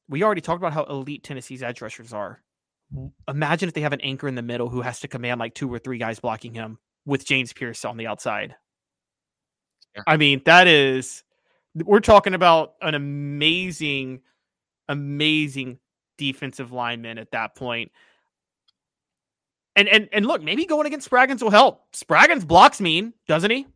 We 0.08 0.22
already 0.22 0.40
talked 0.40 0.60
about 0.60 0.72
how 0.72 0.84
elite 0.84 1.22
Tennessee's 1.22 1.62
edge 1.62 1.80
rushers 1.80 2.12
are. 2.12 2.40
Imagine 3.28 3.68
if 3.68 3.74
they 3.74 3.80
have 3.80 3.92
an 3.92 4.00
anchor 4.00 4.28
in 4.28 4.34
the 4.34 4.42
middle 4.42 4.68
who 4.68 4.80
has 4.80 5.00
to 5.00 5.08
command 5.08 5.40
like 5.40 5.54
two 5.54 5.72
or 5.72 5.78
three 5.78 5.98
guys 5.98 6.20
blocking 6.20 6.54
him 6.54 6.78
with 7.04 7.26
James 7.26 7.52
Pearce 7.52 7.84
on 7.84 7.96
the 7.96 8.06
outside. 8.06 8.54
I 10.06 10.16
mean, 10.16 10.42
that 10.44 10.66
is 10.66 11.22
we're 11.74 12.00
talking 12.00 12.34
about 12.34 12.74
an 12.82 12.94
amazing, 12.94 14.20
amazing 14.88 15.78
defensive 16.18 16.72
lineman 16.72 17.18
at 17.18 17.32
that 17.32 17.54
point. 17.54 17.92
And 19.74 19.88
and 19.88 20.08
and 20.12 20.26
look, 20.26 20.42
maybe 20.42 20.64
going 20.64 20.86
against 20.86 21.10
Spraggins 21.10 21.42
will 21.42 21.50
help. 21.50 21.92
Spraggins 21.92 22.46
blocks 22.46 22.80
mean, 22.80 23.12
doesn't 23.28 23.50
he? 23.50 23.66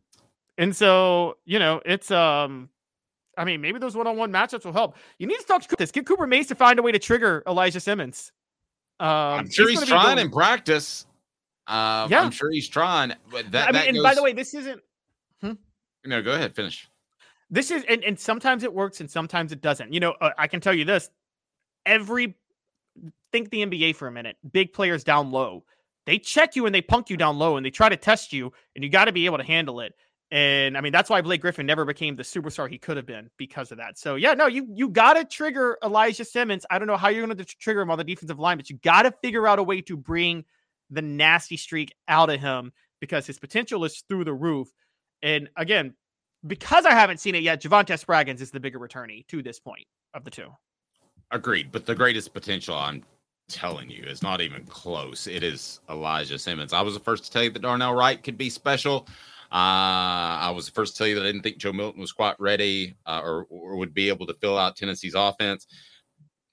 And 0.57 0.75
so, 0.75 1.37
you 1.45 1.59
know, 1.59 1.81
it's 1.85 2.11
um 2.11 2.69
I 3.37 3.45
mean, 3.45 3.61
maybe 3.61 3.79
those 3.79 3.95
one-on-one 3.95 4.31
matchups 4.31 4.65
will 4.65 4.73
help. 4.73 4.95
You 5.17 5.25
need 5.25 5.39
to 5.39 5.45
talk 5.45 5.61
to 5.61 5.67
Cooper. 5.67 5.81
This. 5.81 5.91
Get 5.91 6.05
Cooper 6.05 6.27
Mays 6.27 6.47
to 6.47 6.55
find 6.55 6.77
a 6.79 6.81
way 6.81 6.91
to 6.91 6.99
trigger 6.99 7.43
Elijah 7.47 7.79
Simmons. 7.79 8.31
Um, 9.01 9.39
I'm 9.39 9.49
sure 9.49 9.67
he's, 9.67 9.83
trying 9.85 10.17
doing- 10.17 10.27
in 10.27 10.31
practice. 10.31 11.05
Um, 11.67 12.11
Yeah. 12.11 12.21
I'm 12.21 12.31
sure 12.31 12.51
he's 12.51 12.67
trying. 12.69 13.13
But 13.31 13.51
that, 13.51 13.69
I 13.69 13.71
mean, 13.71 13.73
that 13.73 13.87
and 13.87 13.95
goes, 13.97 14.03
by 14.03 14.15
the 14.15 14.23
way, 14.23 14.33
this 14.33 14.53
isn't 14.53 14.81
no, 16.03 16.21
go 16.21 16.33
ahead, 16.33 16.55
finish. 16.55 16.89
this 17.49 17.69
is 17.69 17.83
and, 17.87 18.03
and 18.03 18.19
sometimes 18.19 18.63
it 18.63 18.73
works 18.73 19.01
and 19.01 19.11
sometimes 19.11 19.51
it 19.51 19.61
doesn't 19.61 19.93
you 19.93 19.99
know 19.99 20.15
uh, 20.21 20.31
i 20.37 20.47
can 20.47 20.59
tell 20.61 20.73
you 20.73 20.85
this 20.85 21.09
every 21.85 22.33
think 23.31 23.49
the 23.51 23.63
nba 23.65 23.95
for 23.95 24.07
a 24.07 24.11
minute 24.11 24.37
big 24.51 24.73
players 24.73 25.03
down 25.03 25.31
low 25.31 25.63
they 26.05 26.17
check 26.17 26.55
you 26.55 26.65
and 26.65 26.73
they 26.73 26.81
punk 26.81 27.09
you 27.09 27.17
down 27.17 27.37
low 27.37 27.57
and 27.57 27.65
they 27.65 27.69
try 27.69 27.89
to 27.89 27.97
test 27.97 28.31
you 28.33 28.51
and 28.75 28.83
you 28.83 28.89
got 28.89 29.05
to 29.05 29.11
be 29.11 29.25
able 29.25 29.37
to 29.37 29.43
handle 29.43 29.81
it 29.81 29.93
and 30.31 30.77
i 30.77 30.81
mean 30.81 30.91
that's 30.91 31.09
why 31.09 31.21
blake 31.21 31.41
griffin 31.41 31.65
never 31.65 31.85
became 31.85 32.15
the 32.15 32.23
superstar 32.23 32.69
he 32.69 32.77
could 32.77 32.97
have 32.97 33.05
been 33.05 33.29
because 33.37 33.71
of 33.71 33.77
that 33.77 33.99
so 33.99 34.15
yeah 34.15 34.33
no 34.33 34.47
you 34.47 34.67
you 34.73 34.89
got 34.89 35.13
to 35.13 35.25
trigger 35.25 35.77
elijah 35.83 36.25
simmons 36.25 36.65
i 36.69 36.79
don't 36.79 36.87
know 36.87 36.97
how 36.97 37.09
you're 37.09 37.27
to 37.27 37.45
trigger 37.45 37.81
him 37.81 37.91
on 37.91 37.97
the 37.97 38.03
defensive 38.03 38.39
line 38.39 38.57
but 38.57 38.69
you 38.69 38.77
got 38.77 39.03
to 39.03 39.13
figure 39.21 39.47
out 39.47 39.59
a 39.59 39.63
way 39.63 39.81
to 39.81 39.97
bring 39.97 40.43
the 40.89 41.01
nasty 41.01 41.57
streak 41.57 41.93
out 42.07 42.29
of 42.29 42.39
him 42.39 42.71
because 42.99 43.25
his 43.27 43.39
potential 43.39 43.83
is 43.83 44.03
through 44.07 44.23
the 44.23 44.33
roof 44.33 44.69
and 45.23 45.49
again, 45.55 45.93
because 46.45 46.85
I 46.85 46.91
haven't 46.91 47.19
seen 47.19 47.35
it 47.35 47.43
yet, 47.43 47.61
Javante 47.61 48.03
Spraggins 48.03 48.41
is 48.41 48.51
the 48.51 48.59
bigger 48.59 48.79
returnee 48.79 49.27
to 49.27 49.43
this 49.43 49.59
point 49.59 49.85
of 50.13 50.23
the 50.23 50.31
two. 50.31 50.47
Agreed. 51.29 51.71
But 51.71 51.85
the 51.85 51.95
greatest 51.95 52.33
potential, 52.33 52.75
I'm 52.75 53.03
telling 53.47 53.89
you, 53.89 54.03
is 54.03 54.23
not 54.23 54.41
even 54.41 54.65
close. 54.65 55.27
It 55.27 55.43
is 55.43 55.79
Elijah 55.89 56.39
Simmons. 56.39 56.73
I 56.73 56.81
was 56.81 56.95
the 56.95 56.99
first 56.99 57.25
to 57.25 57.31
tell 57.31 57.43
you 57.43 57.51
that 57.51 57.61
Darnell 57.61 57.93
Wright 57.93 58.21
could 58.21 58.37
be 58.37 58.49
special. 58.49 59.07
Uh, 59.51 60.39
I 60.39 60.53
was 60.55 60.65
the 60.65 60.71
first 60.71 60.93
to 60.93 60.97
tell 60.97 61.07
you 61.07 61.15
that 61.15 61.23
I 61.23 61.25
didn't 61.25 61.41
think 61.41 61.57
Joe 61.57 61.73
Milton 61.73 61.99
was 61.99 62.13
quite 62.13 62.39
ready 62.39 62.95
uh, 63.05 63.21
or, 63.21 63.45
or 63.49 63.75
would 63.75 63.93
be 63.93 64.07
able 64.07 64.25
to 64.27 64.33
fill 64.35 64.57
out 64.57 64.77
Tennessee's 64.77 65.13
offense. 65.13 65.67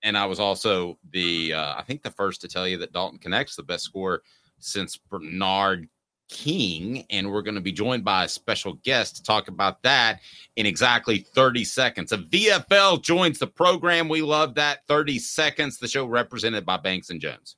And 0.03 0.19
I 0.19 0.27
was 0.27 0.41
also 0.41 0.99
the, 1.11 1.55
uh, 1.55 1.75
I 1.77 1.83
think, 1.83 2.03
the 2.03 2.11
first 2.11 2.41
to 2.41 2.49
tell 2.49 2.67
you 2.67 2.79
that 2.79 2.93
Dalton 2.93 3.21
Knecht's 3.25 3.57
the 3.57 3.63
best 3.63 3.85
scorer 3.85 4.23
since 4.59 4.97
Bernard 4.97 5.89
King. 6.29 7.05
And 7.11 7.31
we're 7.31 7.43
going 7.43 7.55
to 7.55 7.61
be 7.61 7.73
joined 7.73 8.05
by 8.05 8.25
a 8.25 8.29
special 8.29 8.75
guest 8.85 9.17
to 9.17 9.23
talk 9.23 9.47
about 9.47 9.83
that 9.83 10.21
in 10.57 10.67
exactly 10.67 11.19
30 11.19 11.65
seconds. 11.65 12.11
A 12.11 12.19
VFL 12.19 13.03
joins 13.03 13.39
the 13.39 13.47
program. 13.47 14.09
We 14.09 14.23
love 14.23 14.57
that. 14.57 14.87
30 14.89 15.21
seconds. 15.21 15.79
The 15.79 15.89
show 15.89 16.05
represented 16.05 16.67
by 16.67 16.79
Banks 16.79 17.11
and 17.11 17.21
Jones. 17.21 17.57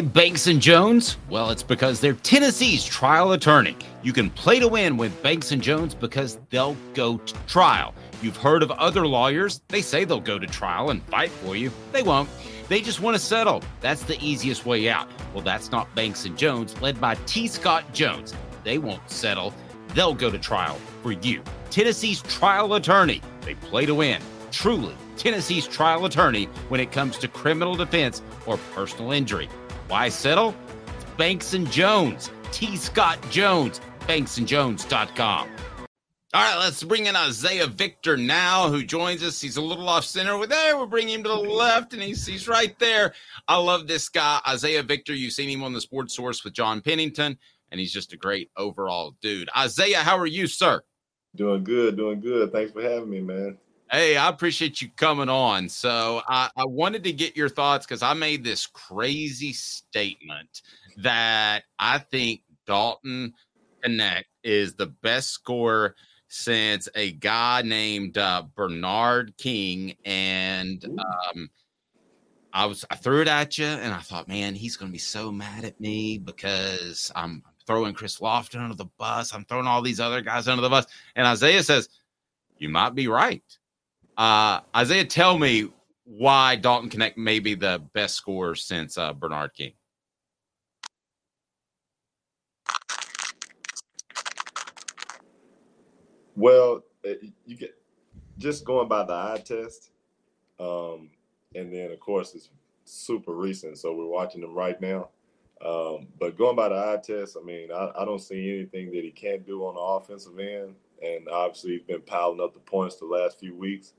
Banks 0.00 0.46
and 0.46 0.60
Jones? 0.60 1.16
Well, 1.28 1.50
it's 1.50 1.62
because 1.62 2.00
they're 2.00 2.14
Tennessee's 2.14 2.84
trial 2.84 3.32
attorney. 3.32 3.76
You 4.02 4.12
can 4.12 4.30
play 4.30 4.58
to 4.58 4.68
win 4.68 4.96
with 4.96 5.22
Banks 5.22 5.52
and 5.52 5.62
Jones 5.62 5.94
because 5.94 6.38
they'll 6.50 6.76
go 6.94 7.18
to 7.18 7.34
trial. 7.46 7.94
You've 8.22 8.36
heard 8.36 8.62
of 8.62 8.70
other 8.72 9.06
lawyers. 9.06 9.60
They 9.68 9.82
say 9.82 10.04
they'll 10.04 10.20
go 10.20 10.38
to 10.38 10.46
trial 10.46 10.90
and 10.90 11.02
fight 11.04 11.30
for 11.30 11.56
you. 11.56 11.70
They 11.92 12.02
won't. 12.02 12.28
They 12.68 12.80
just 12.80 13.00
want 13.00 13.16
to 13.16 13.22
settle. 13.22 13.62
That's 13.80 14.02
the 14.02 14.18
easiest 14.20 14.66
way 14.66 14.88
out. 14.88 15.08
Well, 15.32 15.42
that's 15.42 15.70
not 15.70 15.94
Banks 15.94 16.24
and 16.24 16.36
Jones, 16.36 16.80
led 16.80 17.00
by 17.00 17.14
T. 17.26 17.46
Scott 17.46 17.84
Jones. 17.92 18.34
They 18.64 18.78
won't 18.78 19.08
settle. 19.10 19.54
They'll 19.94 20.14
go 20.14 20.30
to 20.30 20.38
trial 20.38 20.76
for 21.02 21.12
you. 21.12 21.42
Tennessee's 21.70 22.22
trial 22.22 22.74
attorney. 22.74 23.22
They 23.42 23.54
play 23.54 23.86
to 23.86 23.94
win. 23.94 24.20
Truly, 24.50 24.94
Tennessee's 25.16 25.66
trial 25.66 26.04
attorney 26.06 26.46
when 26.68 26.80
it 26.80 26.92
comes 26.92 27.18
to 27.18 27.28
criminal 27.28 27.76
defense 27.76 28.22
or 28.46 28.56
personal 28.74 29.12
injury. 29.12 29.48
Why 29.88 30.08
settle? 30.08 30.54
Banks 31.16 31.54
and 31.54 31.70
Jones. 31.70 32.30
T. 32.52 32.76
Scott 32.76 33.18
Jones. 33.30 33.80
BanksandJones.com. 34.00 35.48
All 36.34 36.42
right, 36.42 36.58
let's 36.58 36.82
bring 36.82 37.06
in 37.06 37.16
Isiah 37.16 37.66
Victor 37.66 38.16
now, 38.16 38.68
who 38.68 38.84
joins 38.84 39.22
us. 39.22 39.40
He's 39.40 39.56
a 39.56 39.62
little 39.62 39.88
off 39.88 40.04
center 40.04 40.36
with 40.36 40.50
there. 40.50 40.76
We'll 40.76 40.86
bring 40.86 41.08
him 41.08 41.22
to 41.22 41.28
the 41.28 41.34
left, 41.34 41.94
and 41.94 42.02
he's 42.02 42.26
he's 42.26 42.46
right 42.46 42.78
there. 42.78 43.14
I 43.48 43.56
love 43.56 43.86
this 43.86 44.08
guy, 44.08 44.40
Isiah 44.52 44.82
Victor. 44.82 45.14
You've 45.14 45.32
seen 45.32 45.48
him 45.48 45.62
on 45.62 45.72
the 45.72 45.80
Sports 45.80 46.14
Source 46.14 46.44
with 46.44 46.52
John 46.52 46.82
Pennington, 46.82 47.38
and 47.70 47.80
he's 47.80 47.92
just 47.92 48.12
a 48.12 48.18
great 48.18 48.50
overall 48.56 49.16
dude. 49.22 49.48
Isiah, 49.58 49.98
how 49.98 50.18
are 50.18 50.26
you, 50.26 50.46
sir? 50.46 50.82
Doing 51.36 51.64
good, 51.64 51.96
doing 51.96 52.20
good. 52.20 52.52
Thanks 52.52 52.72
for 52.72 52.82
having 52.82 53.08
me, 53.08 53.20
man. 53.20 53.56
Hey, 53.90 54.16
I 54.16 54.28
appreciate 54.28 54.82
you 54.82 54.88
coming 54.96 55.28
on. 55.28 55.68
So 55.68 56.20
I, 56.26 56.50
I 56.56 56.64
wanted 56.64 57.04
to 57.04 57.12
get 57.12 57.36
your 57.36 57.48
thoughts 57.48 57.86
because 57.86 58.02
I 58.02 58.14
made 58.14 58.42
this 58.42 58.66
crazy 58.66 59.52
statement 59.52 60.62
that 60.96 61.64
I 61.78 61.98
think 61.98 62.42
Dalton 62.66 63.32
Knecht 63.86 64.24
is 64.42 64.74
the 64.74 64.88
best 64.88 65.30
scorer 65.30 65.94
since 66.26 66.88
a 66.96 67.12
guy 67.12 67.62
named 67.62 68.18
uh, 68.18 68.42
Bernard 68.56 69.36
King. 69.36 69.94
And 70.04 70.84
um, 70.84 71.48
I 72.52 72.66
was 72.66 72.84
I 72.90 72.96
threw 72.96 73.20
it 73.20 73.28
at 73.28 73.56
you, 73.56 73.66
and 73.66 73.94
I 73.94 74.00
thought, 74.00 74.26
man, 74.26 74.56
he's 74.56 74.76
going 74.76 74.88
to 74.88 74.92
be 74.92 74.98
so 74.98 75.30
mad 75.30 75.64
at 75.64 75.80
me 75.80 76.18
because 76.18 77.12
I'm 77.14 77.44
throwing 77.68 77.94
Chris 77.94 78.18
Lofton 78.18 78.62
under 78.62 78.74
the 78.74 78.90
bus. 78.98 79.32
I'm 79.32 79.44
throwing 79.44 79.68
all 79.68 79.82
these 79.82 80.00
other 80.00 80.22
guys 80.22 80.48
under 80.48 80.62
the 80.62 80.70
bus. 80.70 80.86
And 81.14 81.32
Isiah 81.32 81.62
says, 81.62 81.88
you 82.58 82.68
might 82.68 82.94
be 82.94 83.06
right. 83.06 83.44
Uh, 84.16 84.60
Isiah, 84.78 85.04
tell 85.04 85.38
me 85.38 85.68
why 86.04 86.56
Dalton 86.56 86.88
Knecht 86.88 87.16
may 87.16 87.38
be 87.38 87.54
the 87.54 87.82
best 87.92 88.14
scorer 88.14 88.54
since 88.54 88.96
uh, 88.96 89.12
Bernard 89.12 89.52
King. 89.54 89.72
Well, 96.34 96.82
uh, 97.06 97.14
you 97.46 97.56
get 97.56 97.74
just 98.38 98.64
going 98.64 98.88
by 98.88 99.04
the 99.04 99.14
eye 99.14 99.42
test, 99.44 99.90
um, 100.60 101.10
and 101.54 101.72
then 101.72 101.90
of 101.90 102.00
course 102.00 102.34
it's 102.34 102.50
super 102.84 103.32
recent, 103.32 103.78
so 103.78 103.94
we're 103.94 104.06
watching 104.06 104.42
them 104.42 104.54
right 104.54 104.78
now. 104.80 105.08
Um, 105.64 106.08
but 106.18 106.36
going 106.36 106.54
by 106.54 106.68
the 106.68 106.74
eye 106.74 107.00
test, 107.02 107.38
I 107.40 107.44
mean, 107.44 107.72
I, 107.72 107.90
I, 107.98 108.04
don't 108.04 108.20
see 108.20 108.54
anything 108.54 108.92
that 108.92 109.04
he 109.04 109.10
can't 109.10 109.46
do 109.46 109.64
on 109.64 109.74
the 109.74 109.80
offensive 109.80 110.38
end, 110.38 110.74
and 111.02 111.26
obviously 111.30 111.72
he's 111.72 111.82
been 111.82 112.02
piling 112.02 112.42
up 112.42 112.52
the 112.52 112.60
points 112.60 112.96
the 112.96 113.06
last 113.06 113.40
few 113.40 113.54
weeks. 113.54 113.94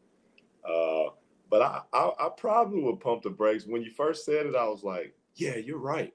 Uh, 0.66 1.12
but 1.50 1.62
I, 1.62 1.82
I, 1.94 2.12
I 2.20 2.30
probably 2.36 2.82
would 2.82 3.00
pump 3.00 3.24
the 3.24 3.30
brakes. 3.30 3.66
When 3.66 3.82
you 3.82 3.92
first 3.92 4.26
said 4.26 4.46
it, 4.46 4.56
I 4.56 4.68
was 4.68 4.84
like, 4.84 5.16
"Yeah, 5.36 5.56
you're 5.56 5.80
right," 5.80 6.14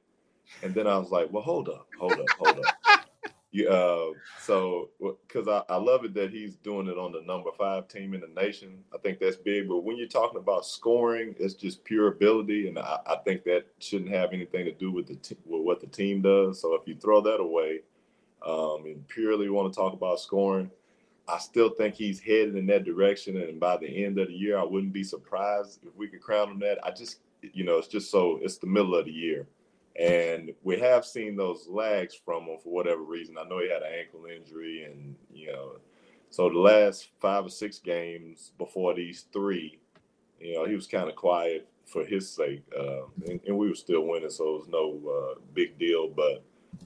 and 0.63 0.75
then 0.75 0.87
I 0.87 0.99
was 0.99 1.11
like, 1.11 1.33
"Well, 1.33 1.43
hold 1.43 1.69
up, 1.69 1.87
hold 1.99 2.13
up, 2.13 2.31
hold 2.39 2.65
up." 2.65 3.03
Yeah, 3.55 3.69
uh, 3.69 4.13
so 4.41 4.89
because 4.99 5.47
I, 5.47 5.63
I 5.69 5.77
love 5.77 6.07
it 6.07 6.15
that 6.15 6.31
he's 6.31 6.57
doing 6.57 6.89
it 6.89 6.97
on 6.97 7.13
the 7.13 7.21
number 7.21 7.51
five 7.57 7.87
team 7.87 8.15
in 8.15 8.23
the 8.23 8.29
nation. 8.29 8.83
I 8.95 8.97
think 8.97 9.19
that's 9.19 9.37
big. 9.37 9.69
But 9.69 9.81
when 9.85 9.99
you're 9.99 10.09
talking 10.09 10.39
about 10.39 10.65
scoring, 10.65 11.35
it's 11.39 11.53
just 11.53 11.85
pure 11.85 12.09
ability, 12.09 12.69
and 12.69 12.79
I, 12.79 13.01
I 13.07 13.17
think 13.27 13.45
that 13.45 13.67
shouldn't 13.79 14.11
have 14.11 14.33
anything 14.33 14.65
to 14.65 14.73
do 14.73 14.91
with 14.91 15.07
the 15.07 15.17
t- 15.17 15.37
with 15.45 15.61
what 15.61 15.81
the 15.81 15.87
team 15.87 16.23
does. 16.23 16.63
So 16.63 16.75
if 16.75 16.89
you 16.89 16.97
throw 16.97 17.21
that 17.21 17.41
away 17.41 17.81
um, 18.47 18.87
and 18.87 19.07
purely 19.07 19.51
want 19.51 19.71
to 19.71 19.77
talk 19.79 19.93
about 19.93 20.19
scoring, 20.19 20.71
I 21.29 21.39
still 21.39 21.71
think 21.71 21.95
he's 21.95 22.21
headed 22.21 22.57
in 22.57 22.67
that 22.67 22.85
direction. 22.85 23.37
And 23.37 23.61
by 23.61 23.77
the 23.77 24.05
end 24.05 24.19
of 24.19 24.29
the 24.29 24.35
year, 24.35 24.59
I 24.59 24.65
wouldn't 24.65 24.93
be 24.93 25.05
surprised 25.05 25.81
if 25.87 25.95
we 25.97 26.09
could 26.09 26.21
crown 26.21 26.51
him 26.51 26.59
that. 26.61 26.79
I 26.85 26.91
just, 26.91 27.19
you 27.41 27.65
know, 27.65 27.79
it's 27.79 27.89
just 27.89 28.11
so 28.11 28.39
it's 28.43 28.59
the 28.59 28.67
middle 28.67 28.95
of 28.95 29.07
the 29.07 29.13
year. 29.13 29.47
And 29.99 30.53
we 30.63 30.79
have 30.81 31.05
seen 31.05 31.37
those 31.37 31.69
lags 31.69 32.15
from 32.15 32.45
him 32.45 32.59
for 32.63 32.73
whatever 32.73 33.03
reason. 33.03 33.37
I 33.39 33.45
know 33.45 33.59
he 33.59 33.71
had 33.71 33.83
an 33.83 33.93
ankle 33.93 34.25
injury, 34.25 34.85
and 34.85 35.15
you 35.33 35.53
know, 35.53 35.77
so 36.31 36.49
the 36.49 36.59
last 36.59 37.11
five 37.21 37.45
or 37.45 37.51
six 37.51 37.79
games 37.79 38.53
before 38.57 38.95
these 38.95 39.27
three, 39.35 39.79
you 40.41 40.55
know, 40.55 40.65
he 40.65 40.75
was 40.75 40.87
kind 40.87 41.11
of 41.11 41.15
quiet 41.15 41.69
for 41.85 42.07
his 42.07 42.31
sake, 42.31 42.63
uh, 42.79 43.03
and, 43.27 43.41
and, 43.47 43.59
we 43.59 43.69
were 43.69 43.75
still 43.75 44.07
winning, 44.07 44.31
so 44.31 44.55
it 44.55 44.59
was 44.61 44.69
no 44.69 45.11
uh, 45.11 45.41
big 45.53 45.79
deal. 45.79 46.09
But 46.09 46.43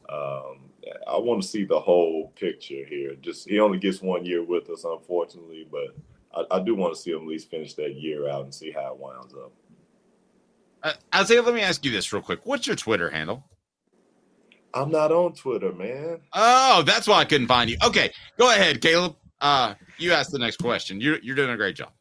um, 0.08 0.65
I 1.06 1.18
want 1.18 1.42
to 1.42 1.48
see 1.48 1.64
the 1.64 1.80
whole 1.80 2.32
picture 2.38 2.84
here. 2.88 3.14
Just 3.20 3.48
he 3.48 3.60
only 3.60 3.78
gets 3.78 4.02
one 4.02 4.24
year 4.24 4.42
with 4.42 4.68
us, 4.70 4.84
unfortunately, 4.84 5.66
but 5.70 5.96
I, 6.34 6.56
I 6.56 6.60
do 6.62 6.74
want 6.74 6.94
to 6.94 7.00
see 7.00 7.10
him 7.10 7.22
at 7.22 7.26
least 7.26 7.50
finish 7.50 7.74
that 7.74 7.94
year 7.94 8.28
out 8.28 8.44
and 8.44 8.54
see 8.54 8.70
how 8.70 8.92
it 8.92 8.98
winds 8.98 9.34
up. 9.34 9.52
Uh, 10.82 10.92
Isiah, 11.20 11.42
let 11.42 11.54
me 11.54 11.62
ask 11.62 11.84
you 11.84 11.90
this 11.90 12.12
real 12.12 12.22
quick. 12.22 12.40
What's 12.44 12.66
your 12.66 12.76
Twitter 12.76 13.10
handle? 13.10 13.44
I'm 14.74 14.90
not 14.90 15.10
on 15.10 15.32
Twitter, 15.32 15.72
man. 15.72 16.20
Oh, 16.34 16.82
that's 16.86 17.08
why 17.08 17.20
I 17.20 17.24
couldn't 17.24 17.46
find 17.46 17.70
you. 17.70 17.78
Okay, 17.84 18.12
go 18.36 18.50
ahead, 18.50 18.80
Caleb. 18.82 19.16
Uh, 19.40 19.74
you 19.98 20.12
ask 20.12 20.30
the 20.30 20.38
next 20.38 20.58
question. 20.58 21.00
You're 21.00 21.18
you're 21.20 21.36
doing 21.36 21.50
a 21.50 21.56
great 21.56 21.76
job. 21.76 21.92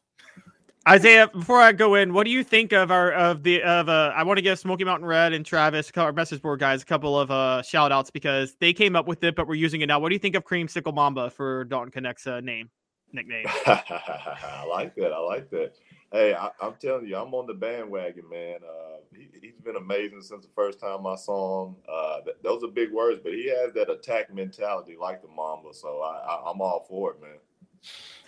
Isiah, 0.88 1.28
before 1.32 1.60
I 1.60 1.72
go 1.72 1.96
in, 1.96 2.12
what 2.12 2.24
do 2.24 2.30
you 2.30 2.44
think 2.44 2.72
of 2.72 2.92
our 2.92 3.10
of 3.10 3.42
the 3.42 3.60
of 3.62 3.88
uh 3.88 4.12
I 4.14 4.22
want 4.22 4.38
to 4.38 4.42
give 4.42 4.56
Smoky 4.56 4.84
Mountain 4.84 5.06
Red 5.06 5.32
and 5.32 5.44
Travis, 5.44 5.90
our 5.96 6.12
message 6.12 6.40
board 6.40 6.60
guys, 6.60 6.82
a 6.82 6.84
couple 6.84 7.18
of 7.18 7.28
uh 7.28 7.62
shout 7.62 7.90
outs 7.90 8.10
because 8.10 8.54
they 8.60 8.72
came 8.72 8.94
up 8.94 9.08
with 9.08 9.24
it, 9.24 9.34
but 9.34 9.48
we're 9.48 9.56
using 9.56 9.80
it 9.80 9.86
now. 9.86 9.98
What 9.98 10.10
do 10.10 10.14
you 10.14 10.20
think 10.20 10.36
of 10.36 10.44
Creamsicle 10.44 10.94
Mamba 10.94 11.30
for 11.30 11.64
Dalton 11.64 12.04
Knecht's 12.04 12.28
uh, 12.28 12.38
name 12.38 12.70
nickname? 13.12 13.46
I 13.66 14.64
like 14.68 14.94
that. 14.94 15.12
I 15.12 15.18
like 15.18 15.50
that. 15.50 15.74
Hey, 16.12 16.34
I, 16.34 16.50
am 16.62 16.74
telling 16.80 17.06
you, 17.06 17.16
I'm 17.16 17.34
on 17.34 17.48
the 17.48 17.54
bandwagon, 17.54 18.28
man. 18.30 18.58
Uh, 18.62 18.98
he, 19.12 19.48
has 19.48 19.60
been 19.64 19.74
amazing 19.74 20.22
since 20.22 20.46
the 20.46 20.52
first 20.54 20.78
time 20.78 21.04
I 21.04 21.16
saw 21.16 21.66
him. 21.66 21.76
Uh, 21.92 22.20
th- 22.20 22.36
those 22.44 22.62
are 22.62 22.68
big 22.68 22.92
words, 22.92 23.20
but 23.24 23.32
he 23.32 23.48
has 23.48 23.72
that 23.74 23.90
attack 23.90 24.32
mentality 24.32 24.96
like 24.98 25.20
the 25.20 25.28
Mamba. 25.28 25.74
So 25.74 26.00
I, 26.02 26.48
am 26.48 26.60
all 26.60 26.86
for 26.88 27.14
it, 27.14 27.20
man. 27.20 27.38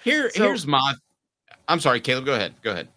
Here, 0.02 0.28
so, 0.30 0.42
here's 0.42 0.66
my. 0.66 0.94
I'm 1.68 1.80
sorry, 1.80 2.00
Caleb. 2.00 2.26
Go 2.26 2.34
ahead. 2.34 2.54
Go 2.62 2.72
ahead. 2.72 2.88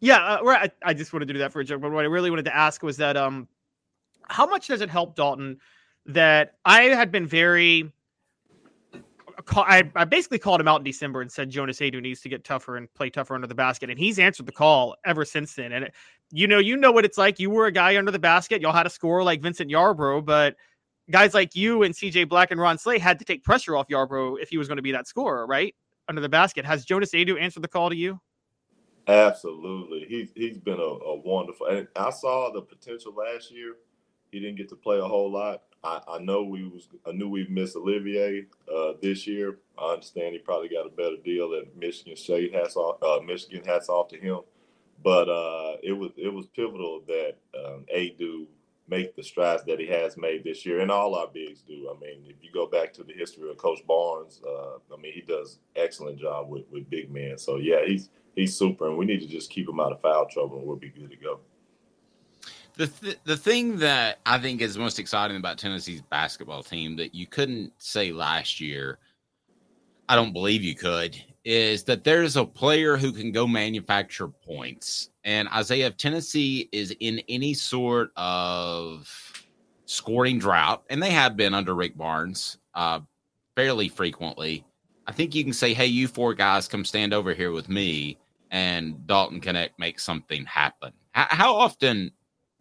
Yeah, 0.00 0.18
uh, 0.18 0.40
I, 0.44 0.70
I 0.82 0.94
just 0.94 1.12
wanted 1.12 1.26
to 1.26 1.32
do 1.32 1.38
that 1.40 1.52
for 1.52 1.60
a 1.60 1.64
joke, 1.64 1.80
but 1.80 1.90
what 1.90 2.04
I 2.04 2.08
really 2.08 2.30
wanted 2.30 2.44
to 2.44 2.54
ask 2.54 2.82
was 2.82 2.96
that 2.98 3.16
um, 3.16 3.48
how 4.28 4.46
much 4.46 4.68
does 4.68 4.80
it 4.80 4.90
help 4.90 5.16
Dalton 5.16 5.58
that 6.04 6.54
I 6.64 6.82
had 6.82 7.10
been 7.10 7.26
very 7.26 7.90
I, 9.56 9.82
basically 9.82 10.38
called 10.38 10.60
him 10.60 10.68
out 10.68 10.80
in 10.80 10.84
December 10.84 11.20
and 11.20 11.30
said 11.30 11.50
Jonas 11.50 11.78
Aidoo 11.78 12.00
needs 12.00 12.20
to 12.22 12.28
get 12.28 12.44
tougher 12.44 12.76
and 12.76 12.92
play 12.94 13.10
tougher 13.10 13.34
under 13.34 13.46
the 13.46 13.54
basket, 13.54 13.90
and 13.90 13.98
he's 13.98 14.18
answered 14.18 14.46
the 14.46 14.52
call 14.52 14.96
ever 15.04 15.24
since 15.24 15.54
then. 15.54 15.72
And 15.72 15.90
you 16.32 16.46
know, 16.46 16.58
you 16.58 16.76
know 16.76 16.90
what 16.90 17.04
it's 17.04 17.18
like. 17.18 17.38
You 17.38 17.50
were 17.50 17.66
a 17.66 17.72
guy 17.72 17.96
under 17.96 18.10
the 18.10 18.18
basket. 18.18 18.60
Y'all 18.60 18.72
had 18.72 18.86
a 18.86 18.90
score 18.90 19.22
like 19.22 19.40
Vincent 19.40 19.70
Yarbrough, 19.70 20.24
but 20.24 20.56
guys 21.10 21.34
like 21.34 21.54
you 21.54 21.82
and 21.82 21.94
CJ 21.94 22.28
Black 22.28 22.50
and 22.50 22.60
Ron 22.60 22.78
Slay 22.78 22.98
had 22.98 23.18
to 23.18 23.24
take 23.24 23.44
pressure 23.44 23.76
off 23.76 23.88
Yarbrough 23.88 24.42
if 24.42 24.48
he 24.48 24.58
was 24.58 24.68
going 24.68 24.76
to 24.76 24.82
be 24.82 24.92
that 24.92 25.06
scorer, 25.06 25.46
right? 25.46 25.74
Under 26.08 26.20
the 26.20 26.28
basket. 26.28 26.64
Has 26.64 26.84
Jonas 26.84 27.12
Aidoo 27.12 27.38
answered 27.38 27.62
the 27.62 27.68
call 27.68 27.90
to 27.90 27.96
you? 27.96 28.20
Absolutely. 29.08 30.06
He's 30.08 30.30
he's 30.34 30.58
been 30.58 30.78
a, 30.78 30.82
a 30.82 31.16
wonderful 31.16 31.66
and 31.66 31.86
I 31.96 32.10
saw 32.10 32.52
the 32.52 32.62
potential 32.62 33.14
last 33.14 33.50
year. 33.52 33.76
He 34.32 34.40
didn't 34.40 34.56
get 34.56 34.68
to 34.70 34.76
play 34.76 34.98
a 34.98 35.04
whole 35.04 35.30
lot. 35.30 35.62
I, 35.84 36.00
I 36.08 36.18
know 36.18 36.42
we 36.42 36.64
was 36.64 36.88
I 37.06 37.12
knew 37.12 37.28
we 37.28 37.46
missed 37.48 37.76
Olivier 37.76 38.46
uh, 38.74 38.94
this 39.00 39.26
year. 39.26 39.58
I 39.78 39.92
understand 39.92 40.32
he 40.32 40.38
probably 40.38 40.68
got 40.68 40.86
a 40.86 40.90
better 40.90 41.16
deal 41.24 41.54
at 41.54 41.76
Michigan 41.76 42.16
State. 42.16 42.52
Hats 42.52 42.76
off, 42.76 43.00
uh, 43.02 43.22
Michigan 43.24 43.64
hats 43.64 43.88
off 43.88 44.08
to 44.08 44.18
him. 44.18 44.40
But 45.04 45.28
uh, 45.28 45.76
it 45.82 45.92
was 45.92 46.10
it 46.16 46.32
was 46.32 46.46
pivotal 46.46 47.02
that 47.06 47.36
um, 47.56 47.84
Aidoo 47.94 48.46
make 48.88 49.16
the 49.16 49.22
strides 49.22 49.64
that 49.64 49.80
he 49.80 49.86
has 49.86 50.16
made 50.16 50.44
this 50.44 50.64
year, 50.64 50.80
and 50.80 50.90
all 50.90 51.14
our 51.14 51.28
bigs 51.28 51.62
do. 51.62 51.90
I 51.94 51.98
mean, 51.98 52.24
if 52.26 52.36
you 52.42 52.50
go 52.52 52.66
back 52.66 52.92
to 52.94 53.02
the 53.04 53.12
history 53.12 53.50
of 53.50 53.56
Coach 53.56 53.80
Barnes, 53.86 54.40
uh, 54.46 54.76
I 54.92 55.00
mean, 55.00 55.12
he 55.12 55.20
does 55.20 55.58
excellent 55.74 56.18
job 56.18 56.48
with, 56.48 56.64
with 56.70 56.88
big 56.88 57.10
men. 57.10 57.38
So 57.38 57.56
yeah, 57.56 57.84
he's 57.84 58.10
he's 58.34 58.56
super, 58.56 58.88
and 58.88 58.96
we 58.96 59.04
need 59.04 59.20
to 59.20 59.28
just 59.28 59.50
keep 59.50 59.68
him 59.68 59.80
out 59.80 59.92
of 59.92 60.00
foul 60.00 60.26
trouble, 60.26 60.58
and 60.58 60.66
we'll 60.66 60.76
be 60.76 60.90
good 60.90 61.10
to 61.10 61.16
go. 61.16 61.40
The 62.76 62.86
th- 62.86 63.18
the 63.24 63.36
thing 63.36 63.78
that 63.78 64.18
I 64.26 64.38
think 64.38 64.60
is 64.60 64.76
most 64.76 64.98
exciting 64.98 65.36
about 65.36 65.58
Tennessee's 65.58 66.02
basketball 66.02 66.62
team 66.62 66.96
that 66.96 67.14
you 67.14 67.26
couldn't 67.26 67.72
say 67.78 68.12
last 68.12 68.60
year, 68.60 68.98
I 70.08 70.14
don't 70.14 70.32
believe 70.32 70.62
you 70.62 70.74
could, 70.74 71.16
is 71.44 71.84
that 71.84 72.04
there's 72.04 72.36
a 72.36 72.44
player 72.44 72.96
who 72.96 73.12
can 73.12 73.32
go 73.32 73.46
manufacture 73.46 74.28
points. 74.28 75.10
And 75.26 75.48
Isiah, 75.58 75.86
if 75.86 75.96
Tennessee 75.96 76.68
is 76.70 76.94
in 77.00 77.20
any 77.28 77.52
sort 77.52 78.12
of 78.16 79.10
scoring 79.84 80.38
drought, 80.38 80.84
and 80.88 81.02
they 81.02 81.10
have 81.10 81.36
been 81.36 81.52
under 81.52 81.74
Rick 81.74 81.98
Barnes 81.98 82.58
uh, 82.74 83.00
fairly 83.56 83.88
frequently, 83.88 84.64
I 85.08 85.12
think 85.12 85.34
you 85.34 85.42
can 85.42 85.52
say, 85.52 85.74
hey, 85.74 85.86
you 85.86 86.06
four 86.06 86.32
guys 86.32 86.68
come 86.68 86.84
stand 86.84 87.12
over 87.12 87.34
here 87.34 87.50
with 87.50 87.68
me, 87.68 88.18
and 88.52 89.04
Dalton 89.08 89.40
Knecht 89.40 89.70
make 89.78 89.98
something 89.98 90.44
happen. 90.44 90.92
H- 91.16 91.26
how 91.30 91.56
often 91.56 92.12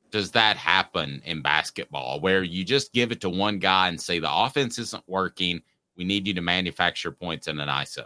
does 0.09 0.31
that 0.31 0.57
happen 0.57 1.21
in 1.23 1.43
basketball 1.43 2.19
where 2.19 2.41
you 2.41 2.63
just 2.63 2.93
give 2.93 3.11
it 3.11 3.21
to 3.21 3.29
one 3.29 3.59
guy 3.59 3.89
and 3.89 4.01
say 4.01 4.17
the 4.17 4.33
offense 4.33 4.79
isn't 4.79 5.03
working? 5.05 5.61
We 5.97 6.03
need 6.03 6.27
you 6.27 6.33
to 6.33 6.41
manufacture 6.41 7.11
points 7.11 7.47
in 7.47 7.59
an 7.59 7.69
ISO. 7.69 8.05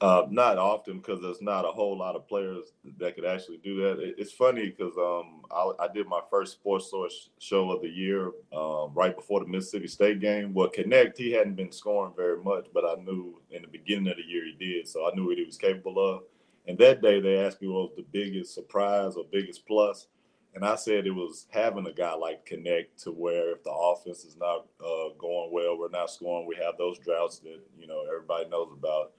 Uh, 0.00 0.26
not 0.30 0.56
often 0.56 0.96
because 0.96 1.20
there's 1.20 1.42
not 1.42 1.66
a 1.66 1.70
whole 1.70 1.98
lot 1.98 2.16
of 2.16 2.26
players 2.26 2.72
that 2.96 3.14
could 3.14 3.26
actually 3.26 3.58
do 3.58 3.82
that. 3.82 3.98
It, 3.98 4.14
it's 4.16 4.32
funny 4.32 4.70
because 4.70 4.96
um, 4.96 5.42
I, 5.50 5.84
I, 5.84 5.88
did 5.92 6.08
my 6.08 6.22
first 6.30 6.54
Sports 6.54 6.90
Source 6.90 7.28
show 7.38 7.70
of 7.70 7.82
the 7.82 7.88
year 7.90 8.32
um, 8.50 8.94
right 8.94 9.14
before 9.14 9.40
the 9.40 9.46
Mississippi 9.46 9.88
State 9.88 10.20
game. 10.20 10.54
Well, 10.54 10.70
Knecht, 10.70 11.18
he 11.18 11.32
hadn't 11.32 11.56
been 11.56 11.70
scoring 11.70 12.14
very 12.16 12.42
much, 12.42 12.68
but 12.72 12.86
I 12.86 12.94
knew 13.02 13.42
in 13.50 13.60
the 13.60 13.68
beginning 13.68 14.08
of 14.08 14.16
the 14.16 14.22
year 14.22 14.46
he 14.46 14.56
did, 14.58 14.88
so 14.88 15.06
I 15.06 15.14
knew 15.14 15.26
what 15.26 15.36
he 15.36 15.44
was 15.44 15.58
capable 15.58 15.98
of. 15.98 16.22
And 16.66 16.78
that 16.78 17.02
day 17.02 17.20
they 17.20 17.38
asked 17.38 17.60
me 17.60 17.68
what 17.68 17.90
was 17.90 17.96
the 17.96 18.06
biggest 18.10 18.54
surprise 18.54 19.16
or 19.16 19.24
biggest 19.30 19.66
plus, 19.66 20.06
and 20.54 20.64
I 20.64 20.76
said 20.76 21.06
it 21.06 21.10
was 21.10 21.46
having 21.50 21.86
a 21.86 21.92
guy 21.92 22.14
like 22.14 22.46
Knecht 22.46 23.02
to 23.02 23.10
where 23.10 23.52
if 23.52 23.62
the 23.64 23.70
offense 23.70 24.24
is 24.24 24.38
not 24.38 24.66
uh, 24.80 25.12
going 25.18 25.50
well, 25.52 25.78
we're 25.78 25.90
not 25.90 26.10
scoring, 26.10 26.46
we 26.46 26.56
have 26.56 26.78
those 26.78 26.98
droughts 26.98 27.40
that 27.40 27.60
you 27.78 27.86
know 27.86 28.06
everybody 28.08 28.48
knows 28.48 28.70
about 28.72 29.12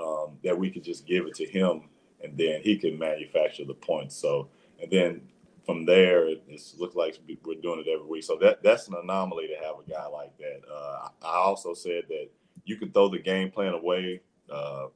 um, 0.00 0.38
that 0.42 0.58
we 0.58 0.70
could 0.70 0.84
just 0.84 1.06
give 1.06 1.26
it 1.26 1.34
to 1.34 1.46
him 1.46 1.82
and 2.22 2.36
then 2.36 2.60
he 2.62 2.76
can 2.76 2.98
manufacture 2.98 3.64
the 3.64 3.74
points. 3.74 4.16
So, 4.16 4.48
and 4.80 4.90
then 4.90 5.22
from 5.64 5.84
there, 5.84 6.28
it, 6.28 6.42
looks 6.78 6.94
like 6.94 7.18
we're 7.44 7.60
doing 7.60 7.84
it 7.86 7.90
every 7.90 8.06
week. 8.06 8.24
So 8.24 8.36
that 8.40 8.62
that's 8.62 8.88
an 8.88 8.94
anomaly 9.02 9.48
to 9.48 9.64
have 9.64 9.76
a 9.86 9.90
guy 9.90 10.06
like 10.06 10.36
that. 10.38 10.60
Uh, 10.70 11.08
I 11.22 11.36
also 11.36 11.74
said 11.74 12.04
that 12.08 12.28
you 12.64 12.76
can 12.76 12.90
throw 12.92 13.08
the 13.08 13.18
game 13.18 13.50
plan 13.50 13.74
away 13.74 14.20
uh, 14.50 14.86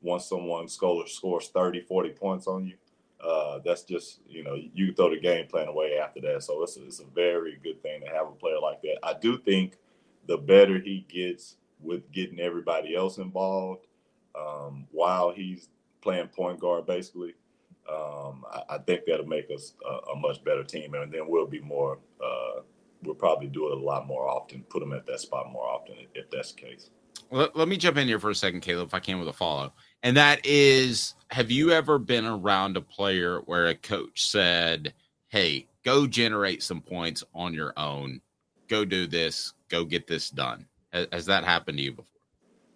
once 0.00 0.26
someone 0.26 0.68
scores, 0.68 1.12
scores 1.12 1.48
30, 1.48 1.80
40 1.82 2.10
points 2.10 2.46
on 2.46 2.66
you. 2.66 2.74
Uh, 3.20 3.60
that's 3.64 3.82
just, 3.82 4.20
you 4.28 4.44
know, 4.44 4.56
you 4.74 4.92
throw 4.92 5.10
the 5.10 5.18
game 5.18 5.46
plan 5.46 5.68
away 5.68 5.98
after 5.98 6.20
that. 6.20 6.42
So 6.42 6.62
it's 6.62 6.76
a, 6.76 6.84
it's 6.84 7.00
a 7.00 7.06
very 7.14 7.58
good 7.62 7.82
thing 7.82 8.02
to 8.02 8.06
have 8.08 8.26
a 8.26 8.32
player 8.32 8.60
like 8.60 8.82
that. 8.82 8.98
I 9.02 9.14
do 9.14 9.38
think 9.38 9.76
the 10.26 10.36
better 10.36 10.78
he 10.78 11.06
gets 11.08 11.56
with 11.80 12.10
getting 12.12 12.40
everybody 12.40 12.94
else 12.94 13.18
involved, 13.18 13.86
um, 14.38 14.86
while 14.90 15.30
he's 15.30 15.68
playing 16.00 16.28
point 16.28 16.60
guard, 16.60 16.86
basically. 16.86 17.34
Um, 17.88 18.44
I, 18.52 18.62
I, 18.70 18.78
think 18.78 19.02
that'll 19.06 19.26
make 19.26 19.48
us 19.54 19.74
a, 19.88 20.10
a, 20.10 20.16
much 20.16 20.42
better 20.42 20.64
team, 20.64 20.94
and 20.94 21.12
then 21.12 21.28
we'll 21.28 21.46
be 21.46 21.60
more. 21.60 21.98
Uh, 22.22 22.62
we'll 23.02 23.14
probably 23.14 23.46
do 23.46 23.68
it 23.68 23.78
a 23.78 23.80
lot 23.80 24.06
more 24.06 24.28
often, 24.28 24.64
put 24.68 24.82
him 24.82 24.92
at 24.92 25.06
that 25.06 25.20
spot 25.20 25.52
more 25.52 25.66
often, 25.66 25.94
if 26.14 26.28
that's 26.30 26.52
the 26.52 26.62
case. 26.62 26.90
Let, 27.30 27.56
let 27.56 27.68
me 27.68 27.76
jump 27.76 27.96
in 27.96 28.08
here 28.08 28.18
for 28.18 28.30
a 28.30 28.34
second, 28.34 28.62
Caleb, 28.62 28.88
if 28.88 28.94
I 28.94 28.98
can, 28.98 29.18
with 29.20 29.28
a 29.28 29.32
follow. 29.32 29.72
And 30.02 30.16
that 30.16 30.44
is, 30.44 31.14
have 31.30 31.50
you 31.50 31.70
ever 31.70 31.98
been 31.98 32.26
around 32.26 32.76
a 32.76 32.80
player 32.80 33.40
where 33.46 33.66
a 33.66 33.74
coach 33.74 34.28
said, 34.28 34.92
"Hey, 35.28 35.68
go 35.84 36.06
generate 36.06 36.62
some 36.62 36.80
points 36.80 37.22
on 37.34 37.54
your 37.54 37.72
own. 37.76 38.20
Go 38.68 38.84
do 38.84 39.06
this. 39.06 39.52
Go 39.68 39.84
get 39.84 40.06
this 40.06 40.30
done." 40.30 40.66
Has, 40.92 41.06
has 41.12 41.26
that 41.26 41.44
happened 41.44 41.78
to 41.78 41.84
you 41.84 41.92
before? 41.92 42.15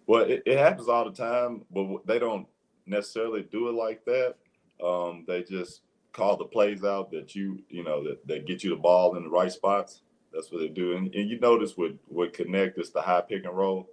Well, 0.07 0.23
it, 0.23 0.43
it, 0.45 0.57
happens 0.57 0.87
all 0.87 1.05
the 1.05 1.15
time, 1.15 1.63
but 1.71 2.05
they 2.05 2.19
don't 2.19 2.47
necessarily 2.85 3.43
do 3.43 3.69
it 3.69 3.73
like 3.73 4.03
that. 4.05 4.35
Um, 4.83 5.25
they 5.27 5.43
just 5.43 5.81
call 6.11 6.37
the 6.37 6.45
plays 6.45 6.83
out 6.83 7.11
that 7.11 7.35
you, 7.35 7.61
you 7.69 7.83
know, 7.83 8.03
that, 8.03 8.25
that 8.27 8.45
get 8.45 8.63
you 8.63 8.71
the 8.71 8.75
ball 8.75 9.15
in 9.15 9.23
the 9.23 9.29
right 9.29 9.51
spots. 9.51 10.01
That's 10.33 10.51
what 10.51 10.59
they 10.59 10.67
do. 10.69 10.95
And, 10.97 11.13
and 11.13 11.29
you 11.29 11.39
notice 11.39 11.77
with 11.77 11.97
with 12.07 12.33
Knecht, 12.33 12.77
it's 12.77 12.89
the 12.89 13.01
high 13.01 13.21
pick 13.21 13.45
and 13.45 13.55
roll 13.55 13.89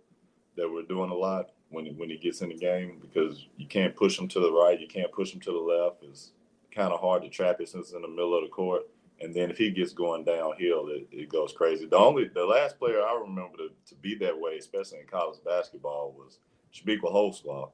that 0.56 0.70
we're 0.70 0.82
doing 0.82 1.10
a 1.10 1.14
lot 1.14 1.51
when 1.70 1.86
when 1.97 2.10
he 2.10 2.16
gets 2.16 2.40
in 2.40 2.48
the 2.48 2.56
game 2.56 2.98
because 3.01 3.47
you 3.56 3.66
can't 3.66 3.94
push 3.94 4.18
him 4.18 4.28
to 4.28 4.40
the 4.40 4.52
right, 4.52 4.80
you 4.80 4.89
can't 4.89 5.12
push 5.12 5.32
him 5.32 5.40
to 5.40 5.51
the 5.51 5.59
left. 5.59 6.02
It's 6.02 6.32
kind 6.74 6.93
of 6.93 7.01
hard 7.01 7.22
to 7.22 7.28
trap 7.28 7.60
it 7.60 7.68
since 7.68 7.89
it's 7.89 7.94
in 7.94 8.02
the 8.02 8.09
middle 8.09 8.36
of 8.36 8.44
the 8.44 8.51
court. 8.51 8.82
And 9.20 9.35
then 9.35 9.51
if 9.51 9.59
he 9.59 9.70
gets 9.70 9.93
going 9.93 10.24
downhill, 10.24 10.89
it, 10.89 11.09
it 11.11 11.28
goes 11.28 11.53
crazy. 11.53 11.86
The 11.86 11.97
only 11.97 12.28
the 12.28 12.45
last 12.45 12.78
player 12.78 13.03
I 13.03 13.19
remember 13.20 13.57
to, 13.59 13.69
to 13.86 13.95
be 13.97 14.15
that 14.16 14.39
way, 14.39 14.57
especially 14.59 15.01
in 15.01 15.07
college 15.07 15.39
basketball, 15.45 16.15
was 16.16 16.39
Shabika 16.73 17.12
Holzclaw. 17.12 17.70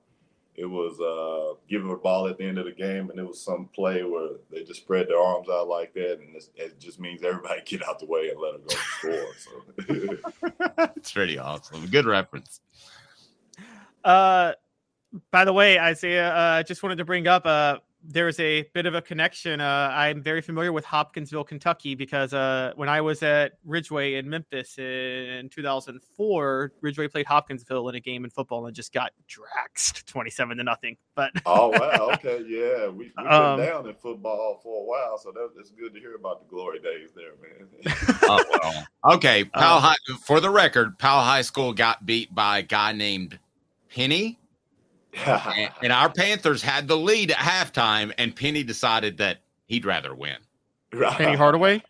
It 0.57 0.67
was 0.67 1.01
uh, 1.01 1.59
giving 1.69 1.91
a 1.91 1.97
ball 1.97 2.29
at 2.29 2.39
the 2.39 2.45
end 2.45 2.59
of 2.59 2.65
the 2.65 2.73
game, 2.73 3.11
and 3.11 3.19
it 3.19 3.27
was 3.27 3.41
some 3.41 3.69
play 3.75 4.05
where 4.05 4.29
they 4.53 4.63
just 4.63 4.83
spread 4.83 5.09
their 5.09 5.19
arms 5.19 5.49
out 5.49 5.67
like 5.67 5.93
that, 5.95 6.21
and 6.21 6.37
it 6.55 6.79
just 6.79 7.01
means 7.01 7.25
everybody 7.25 7.61
get 7.67 7.87
out 7.87 7.99
the 7.99 8.07
way 8.07 8.31
and 8.31 8.41
let 8.41 8.53
them 8.53 8.63
go 8.69 8.77
score. 8.99 9.35
So 9.37 10.91
it's 10.97 11.13
pretty 11.13 11.39
awesome. 11.39 11.85
Good 11.87 12.07
reference. 12.07 12.61
Uh, 14.05 14.53
by 15.31 15.45
the 15.45 15.53
way, 15.53 15.77
Isiah, 15.77 16.31
I 16.31 16.61
uh, 16.61 16.63
just 16.63 16.83
wanted 16.83 16.97
to 16.97 17.05
bring 17.05 17.27
up 17.27 17.47
uh, 17.47 17.79
there's 18.07 18.39
a 18.39 18.63
bit 18.75 18.87
of 18.87 18.95
a 18.95 19.03
connection. 19.03 19.61
Uh, 19.61 19.91
I'm 19.93 20.23
very 20.23 20.41
familiar 20.41 20.73
with 20.73 20.85
Hopkinsville, 20.85 21.45
Kentucky, 21.45 21.95
because 21.95 22.35
uh, 22.35 22.73
when 22.77 22.89
I 22.89 23.01
was 23.01 23.23
at 23.23 23.53
Ridgeway 23.65 24.15
in 24.15 24.29
Memphis 24.29 24.79
in 24.79 25.49
2004, 25.51 26.73
Ridgeway 26.81 27.09
played 27.09 27.27
Hopkinsville 27.27 27.89
in 27.89 27.95
a 27.95 28.01
game 28.01 28.25
in 28.25 28.31
football 28.31 28.67
and 28.67 28.77
just 28.77 28.93
got 28.93 29.13
draxed 29.29 30.05
27 30.07 30.59
to 30.59 30.65
nothing. 30.65 30.97
But 31.15 31.33
oh 31.47 31.69
wow, 31.69 32.11
okay, 32.15 32.45
yeah, 32.47 32.89
we, 32.89 33.05
we've 33.05 33.15
been 33.17 33.27
um, 33.27 33.59
down 33.59 33.89
in 33.89 33.95
football 33.95 34.61
for 34.63 34.83
a 34.83 34.85
while, 34.85 35.19
so 35.19 35.33
that, 35.33 35.51
it's 35.59 35.71
good 35.71 35.95
to 35.95 36.01
hear 36.01 36.17
about 36.17 36.41
the 36.41 36.55
glory 36.55 36.81
days 36.81 37.11
there, 37.15 37.33
man. 37.41 37.97
oh, 38.23 38.45
well. 38.63 39.15
Okay, 39.17 39.45
Powell 39.45 39.79
um, 39.79 39.83
High, 39.83 40.17
for 40.27 40.41
the 40.41 40.51
record, 40.51 40.99
Powell 40.99 41.23
High 41.23 41.43
School 41.43 41.73
got 41.73 42.05
beat 42.05 42.35
by 42.35 42.59
a 42.59 42.63
guy 42.63 42.93
named 42.93 43.39
Penny 43.89 44.39
and, 45.27 45.71
and, 45.83 45.93
our 45.93 46.11
Panthers 46.11 46.63
had 46.63 46.89
the 46.89 46.97
lead 46.97 47.31
at 47.31 47.37
halftime, 47.37 48.13
and 48.19 48.35
Penny 48.35 48.63
decided 48.63 49.19
that 49.19 49.39
he'd 49.67 49.85
rather 49.85 50.15
win. 50.15 50.37
Penny 50.93 51.37
Hardaway. 51.37 51.83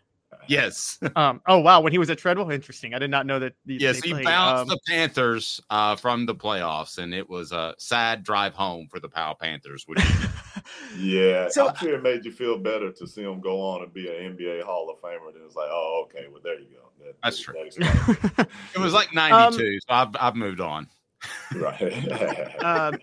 Yes. 0.47 0.99
Um. 1.15 1.39
Oh 1.47 1.59
wow. 1.59 1.79
When 1.79 1.93
he 1.93 1.97
was 1.97 2.09
at 2.09 2.17
Treadwell, 2.17 2.51
interesting. 2.51 2.93
I 2.93 2.99
did 2.99 3.09
not 3.09 3.25
know 3.25 3.39
that. 3.39 3.53
yes, 3.65 4.01
he 4.01 4.11
bounced 4.11 4.63
um, 4.63 4.67
the 4.67 4.79
Panthers 4.85 5.61
uh, 5.69 5.95
from 5.95 6.25
the 6.25 6.35
playoffs, 6.35 6.97
and 6.97 7.13
it 7.13 7.29
was 7.29 7.53
a 7.53 7.73
sad 7.77 8.23
drive 8.23 8.53
home 8.53 8.87
for 8.89 8.99
the 8.99 9.07
Powell 9.07 9.35
Panthers. 9.35 9.85
Which 9.87 9.99
yeah, 10.97 11.47
so, 11.47 11.69
I'm 11.69 11.75
sure 11.75 11.95
it 11.95 12.03
made 12.03 12.25
you 12.25 12.33
feel 12.33 12.57
better 12.57 12.91
to 12.91 13.07
see 13.07 13.21
him 13.21 13.39
go 13.39 13.61
on 13.61 13.83
and 13.83 13.93
be 13.93 14.09
an 14.09 14.35
NBA 14.35 14.63
Hall 14.63 14.89
of 14.89 14.99
Famer. 14.99 15.33
And 15.33 15.45
it's 15.45 15.55
like, 15.55 15.69
oh, 15.69 16.05
okay, 16.05 16.27
well 16.29 16.41
there 16.43 16.59
you 16.59 16.67
go. 16.73 17.05
That, 17.05 17.15
that's 17.23 17.39
true. 17.39 17.53
That 17.77 18.49
it 18.75 18.79
was 18.79 18.93
like 18.93 19.13
'92, 19.13 19.35
um, 19.35 19.53
so 19.53 19.69
I've 19.89 20.15
I've 20.19 20.35
moved 20.35 20.59
on. 20.59 20.87
Right. 21.55 22.63
um, 22.63 22.97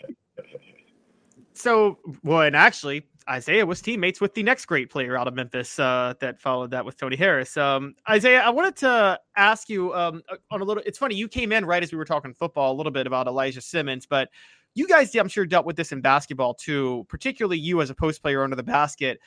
so, 1.54 1.98
well, 2.22 2.42
and 2.42 2.56
actually, 2.56 3.06
Isiah 3.32 3.66
was 3.66 3.80
teammates 3.80 4.20
with 4.20 4.34
the 4.34 4.42
next 4.42 4.66
great 4.66 4.90
player 4.90 5.16
out 5.16 5.28
of 5.28 5.34
Memphis 5.34 5.78
uh, 5.78 6.14
that 6.20 6.40
followed 6.40 6.70
that 6.72 6.84
with 6.84 6.96
Tony 6.96 7.16
Harris. 7.16 7.56
Um, 7.56 7.94
Isiah, 8.12 8.42
I 8.44 8.50
wanted 8.50 8.76
to 8.76 9.20
ask 9.36 9.68
you 9.68 9.94
um, 9.94 10.22
on 10.50 10.60
a 10.60 10.64
little. 10.64 10.82
It's 10.86 10.98
funny 10.98 11.14
you 11.14 11.28
came 11.28 11.52
in 11.52 11.64
right 11.64 11.82
as 11.82 11.92
we 11.92 11.98
were 11.98 12.04
talking 12.04 12.34
football 12.34 12.72
a 12.72 12.76
little 12.76 12.92
bit 12.92 13.06
about 13.06 13.26
Elijah 13.26 13.60
Simmons, 13.60 14.06
but 14.06 14.28
you 14.74 14.88
guys, 14.88 15.14
I'm 15.14 15.28
sure, 15.28 15.46
dealt 15.46 15.66
with 15.66 15.76
this 15.76 15.92
in 15.92 16.00
basketball 16.00 16.54
too. 16.54 17.06
Particularly 17.08 17.58
you 17.58 17.80
as 17.80 17.90
a 17.90 17.94
post 17.94 18.22
player 18.22 18.42
under 18.42 18.56
the 18.56 18.62
basket. 18.62 19.20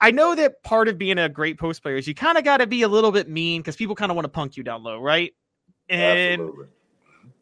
I 0.00 0.10
know 0.12 0.34
that 0.34 0.62
part 0.62 0.88
of 0.88 0.96
being 0.96 1.18
a 1.18 1.28
great 1.28 1.58
post 1.58 1.82
player 1.82 1.96
is 1.96 2.06
you 2.06 2.14
kind 2.14 2.38
of 2.38 2.44
got 2.44 2.58
to 2.58 2.66
be 2.66 2.82
a 2.82 2.88
little 2.88 3.10
bit 3.10 3.28
mean 3.28 3.62
because 3.62 3.74
people 3.74 3.96
kind 3.96 4.12
of 4.12 4.16
want 4.16 4.26
to 4.26 4.30
punk 4.30 4.56
you 4.56 4.62
down 4.62 4.82
low, 4.84 5.00
right? 5.00 5.32
And 5.88 6.40
Absolutely 6.40 6.66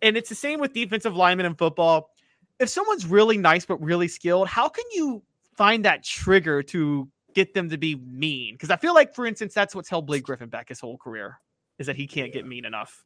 and 0.03 0.17
it's 0.17 0.29
the 0.29 0.35
same 0.35 0.61
with 0.61 0.73
defensive 0.73 1.17
linemen 1.17 1.47
in 1.47 1.55
football. 1.55 2.11
If 2.59 2.69
someone's 2.69 3.07
really 3.07 3.37
nice 3.37 3.67
but 3.67 3.83
really 3.83 4.09
skilled, 4.09 4.49
how 4.49 4.69
can 4.69 4.85
you 4.93 5.23
find 5.57 5.85
that 5.85 6.05
trigger 6.05 6.63
to 6.65 7.09
get 7.35 7.55
them 7.55 7.69
to 7.71 7.77
be 7.77 7.97
mean? 7.97 8.55
Because 8.55 8.71
I 8.71 8.77
feel 8.77 8.95
like, 8.95 9.15
for 9.15 9.27
instance, 9.27 9.53
that's 9.55 9.75
what's 9.75 9.89
held 9.89 10.07
Blake 10.07 10.25
Griffin 10.25 10.49
back 10.49 10.69
his 10.69 10.81
whole 10.81 10.97
career 10.97 11.39
is 11.79 11.87
that 11.87 11.97
he 11.97 12.07
can't 12.07 12.33
get 12.33 12.47
mean 12.47 12.65
enough. 12.65 13.05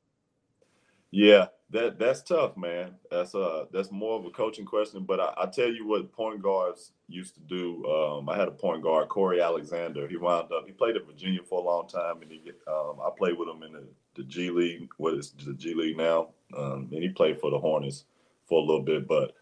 Yeah, 1.12 1.46
that 1.70 1.98
that's 1.98 2.22
tough, 2.22 2.56
man. 2.56 2.94
That's 3.10 3.34
uh 3.34 3.64
that's 3.72 3.90
more 3.90 4.16
of 4.16 4.24
a 4.24 4.30
coaching 4.30 4.64
question. 4.64 5.04
But 5.04 5.18
I, 5.18 5.34
I 5.38 5.46
tell 5.46 5.68
you 5.68 5.86
what, 5.86 6.12
point 6.12 6.40
guards 6.40 6.92
used 7.08 7.34
to 7.34 7.40
do. 7.40 7.84
Um, 7.86 8.28
I 8.28 8.36
had 8.36 8.46
a 8.46 8.52
point 8.52 8.82
guard, 8.82 9.08
Cory 9.08 9.40
Alexander. 9.40 10.06
He 10.06 10.16
wound 10.16 10.52
up. 10.52 10.66
He 10.66 10.72
played 10.72 10.94
at 10.94 11.06
Virginia 11.06 11.40
for 11.42 11.60
a 11.60 11.64
long 11.64 11.88
time, 11.88 12.22
and 12.22 12.30
he 12.30 12.40
um, 12.68 12.98
I 13.04 13.10
played 13.16 13.36
with 13.36 13.48
him 13.48 13.64
in 13.64 13.72
the, 13.72 13.88
the 14.14 14.22
G 14.22 14.50
League. 14.50 14.88
What 14.98 15.14
is 15.14 15.32
the 15.44 15.54
G 15.54 15.74
League 15.74 15.96
now? 15.96 16.28
Um, 16.56 16.88
and 16.92 17.02
he 17.02 17.08
played 17.08 17.40
for 17.40 17.50
the 17.50 17.58
Hornets 17.58 18.04
for 18.46 18.60
a 18.60 18.64
little 18.64 18.82
bit, 18.82 19.06
but 19.06 19.34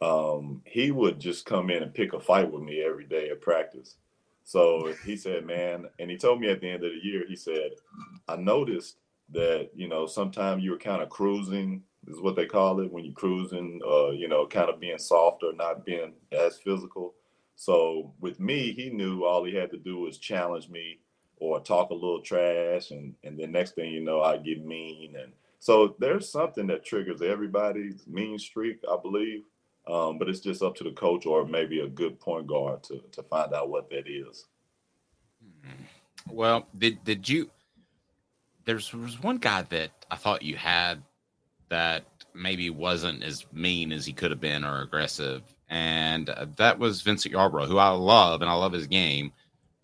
um, 0.00 0.62
he 0.64 0.90
would 0.90 1.20
just 1.20 1.46
come 1.46 1.70
in 1.70 1.82
and 1.82 1.94
pick 1.94 2.12
a 2.12 2.20
fight 2.20 2.50
with 2.50 2.62
me 2.62 2.82
every 2.82 3.04
day 3.04 3.30
at 3.30 3.40
practice. 3.40 3.96
So 4.44 4.92
he 5.04 5.16
said, 5.16 5.46
man, 5.46 5.86
and 5.98 6.10
he 6.10 6.16
told 6.16 6.40
me 6.40 6.50
at 6.50 6.60
the 6.60 6.68
end 6.68 6.84
of 6.84 6.90
the 6.92 7.06
year, 7.06 7.24
he 7.28 7.36
said, 7.36 7.70
I 8.28 8.36
noticed 8.36 8.96
that, 9.30 9.70
you 9.74 9.88
know, 9.88 10.06
sometimes 10.06 10.64
you 10.64 10.72
were 10.72 10.78
kind 10.78 11.02
of 11.02 11.08
cruising, 11.08 11.82
is 12.08 12.20
what 12.20 12.34
they 12.34 12.46
call 12.46 12.80
it, 12.80 12.92
when 12.92 13.04
you're 13.04 13.14
cruising, 13.14 13.80
uh, 13.88 14.10
you 14.10 14.28
know, 14.28 14.46
kind 14.46 14.68
of 14.68 14.80
being 14.80 14.98
softer, 14.98 15.52
not 15.54 15.86
being 15.86 16.12
as 16.32 16.58
physical. 16.58 17.14
So 17.54 18.12
with 18.20 18.40
me, 18.40 18.72
he 18.72 18.90
knew 18.90 19.24
all 19.24 19.44
he 19.44 19.54
had 19.54 19.70
to 19.70 19.78
do 19.78 20.00
was 20.00 20.18
challenge 20.18 20.68
me 20.68 20.98
or 21.36 21.60
talk 21.60 21.90
a 21.90 21.94
little 21.94 22.20
trash. 22.20 22.90
And, 22.90 23.14
and 23.22 23.38
then 23.38 23.52
next 23.52 23.76
thing 23.76 23.92
you 23.92 24.02
know, 24.02 24.22
I'd 24.22 24.44
get 24.44 24.64
mean 24.64 25.14
and 25.16 25.32
so 25.62 25.94
there's 26.00 26.28
something 26.28 26.66
that 26.66 26.84
triggers 26.84 27.22
everybody's 27.22 28.04
mean 28.08 28.36
streak, 28.36 28.80
I 28.90 28.96
believe. 29.00 29.44
Um, 29.86 30.18
but 30.18 30.28
it's 30.28 30.40
just 30.40 30.60
up 30.60 30.74
to 30.76 30.84
the 30.84 30.90
coach 30.90 31.24
or 31.24 31.46
maybe 31.46 31.78
a 31.78 31.86
good 31.86 32.18
point 32.18 32.48
guard 32.48 32.82
to 32.84 33.00
to 33.12 33.22
find 33.22 33.54
out 33.54 33.70
what 33.70 33.88
that 33.90 34.08
is. 34.08 34.46
Well, 36.28 36.66
did 36.76 37.04
did 37.04 37.28
you? 37.28 37.48
There's 38.64 38.92
was 38.92 39.22
one 39.22 39.36
guy 39.36 39.62
that 39.62 39.92
I 40.10 40.16
thought 40.16 40.42
you 40.42 40.56
had 40.56 41.00
that 41.68 42.06
maybe 42.34 42.68
wasn't 42.68 43.22
as 43.22 43.46
mean 43.52 43.92
as 43.92 44.04
he 44.04 44.12
could 44.12 44.32
have 44.32 44.40
been 44.40 44.64
or 44.64 44.82
aggressive. 44.82 45.42
And 45.68 46.28
uh, 46.28 46.46
that 46.56 46.80
was 46.80 47.02
Vincent 47.02 47.36
Yarbrough, 47.36 47.68
who 47.68 47.78
I 47.78 47.90
love 47.90 48.42
and 48.42 48.50
I 48.50 48.54
love 48.54 48.72
his 48.72 48.88
game. 48.88 49.30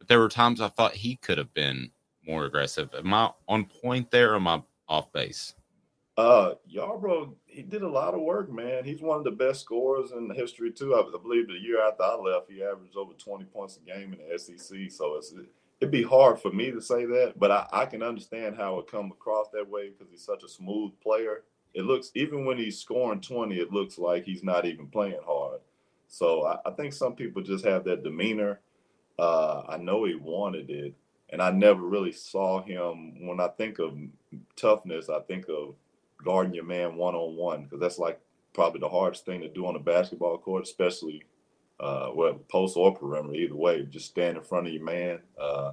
But 0.00 0.08
there 0.08 0.18
were 0.18 0.28
times 0.28 0.60
I 0.60 0.70
thought 0.70 0.94
he 0.94 1.14
could 1.14 1.38
have 1.38 1.54
been 1.54 1.92
more 2.26 2.46
aggressive. 2.46 2.90
Am 2.98 3.14
I 3.14 3.30
on 3.46 3.66
point 3.66 4.10
there 4.10 4.32
or 4.32 4.36
am 4.36 4.48
I 4.48 4.62
off 4.88 5.12
base? 5.12 5.54
Uh, 6.18 6.54
Yarbrough, 6.68 7.32
he 7.46 7.62
did 7.62 7.82
a 7.82 7.88
lot 7.88 8.12
of 8.12 8.20
work, 8.20 8.50
man. 8.50 8.84
He's 8.84 9.00
one 9.00 9.18
of 9.18 9.24
the 9.24 9.30
best 9.30 9.60
scorers 9.60 10.10
in 10.10 10.26
the 10.26 10.34
history 10.34 10.72
too. 10.72 10.96
I, 10.96 11.02
believe 11.16 11.46
the 11.46 11.54
year 11.54 11.80
after 11.80 12.02
I 12.02 12.16
left, 12.16 12.50
he 12.50 12.60
averaged 12.60 12.96
over 12.96 13.12
20 13.12 13.44
points 13.44 13.76
a 13.76 13.86
game 13.88 14.12
in 14.12 14.28
the 14.28 14.36
SEC. 14.36 14.90
So 14.90 15.14
it's 15.14 15.32
it'd 15.80 15.92
be 15.92 16.02
hard 16.02 16.40
for 16.40 16.50
me 16.50 16.72
to 16.72 16.80
say 16.80 17.04
that, 17.04 17.34
but 17.38 17.52
I, 17.52 17.68
I 17.72 17.86
can 17.86 18.02
understand 18.02 18.56
how 18.56 18.80
it 18.80 18.90
come 18.90 19.12
across 19.12 19.46
that 19.52 19.70
way 19.70 19.90
because 19.90 20.10
he's 20.10 20.24
such 20.24 20.42
a 20.42 20.48
smooth 20.48 20.90
player. 21.00 21.44
It 21.72 21.82
looks 21.82 22.10
even 22.16 22.44
when 22.44 22.58
he's 22.58 22.80
scoring 22.80 23.20
20, 23.20 23.54
it 23.54 23.72
looks 23.72 23.96
like 23.96 24.24
he's 24.24 24.42
not 24.42 24.66
even 24.66 24.88
playing 24.88 25.20
hard. 25.24 25.60
So 26.08 26.46
I, 26.46 26.58
I 26.66 26.72
think 26.72 26.94
some 26.94 27.14
people 27.14 27.42
just 27.42 27.64
have 27.64 27.84
that 27.84 28.02
demeanor. 28.02 28.58
Uh, 29.20 29.62
I 29.68 29.76
know 29.76 30.02
he 30.02 30.16
wanted 30.16 30.68
it, 30.68 30.94
and 31.30 31.40
I 31.40 31.52
never 31.52 31.82
really 31.82 32.10
saw 32.10 32.60
him. 32.60 33.24
When 33.24 33.38
I 33.38 33.46
think 33.56 33.78
of 33.78 33.96
toughness, 34.56 35.08
I 35.08 35.20
think 35.20 35.44
of 35.48 35.76
guarding 36.22 36.54
your 36.54 36.64
man 36.64 36.96
one 36.96 37.14
on 37.14 37.36
one 37.36 37.64
because 37.64 37.80
that's 37.80 37.98
like 37.98 38.20
probably 38.52 38.80
the 38.80 38.88
hardest 38.88 39.24
thing 39.24 39.40
to 39.40 39.48
do 39.48 39.66
on 39.66 39.76
a 39.76 39.80
basketball 39.80 40.38
court, 40.38 40.64
especially 40.64 41.22
uh, 41.80 42.10
well 42.14 42.34
post 42.48 42.76
or 42.76 42.94
perimeter, 42.94 43.34
either 43.34 43.54
way. 43.54 43.82
Just 43.84 44.06
stand 44.06 44.36
in 44.36 44.42
front 44.42 44.66
of 44.66 44.72
your 44.72 44.84
man. 44.84 45.20
Uh, 45.40 45.72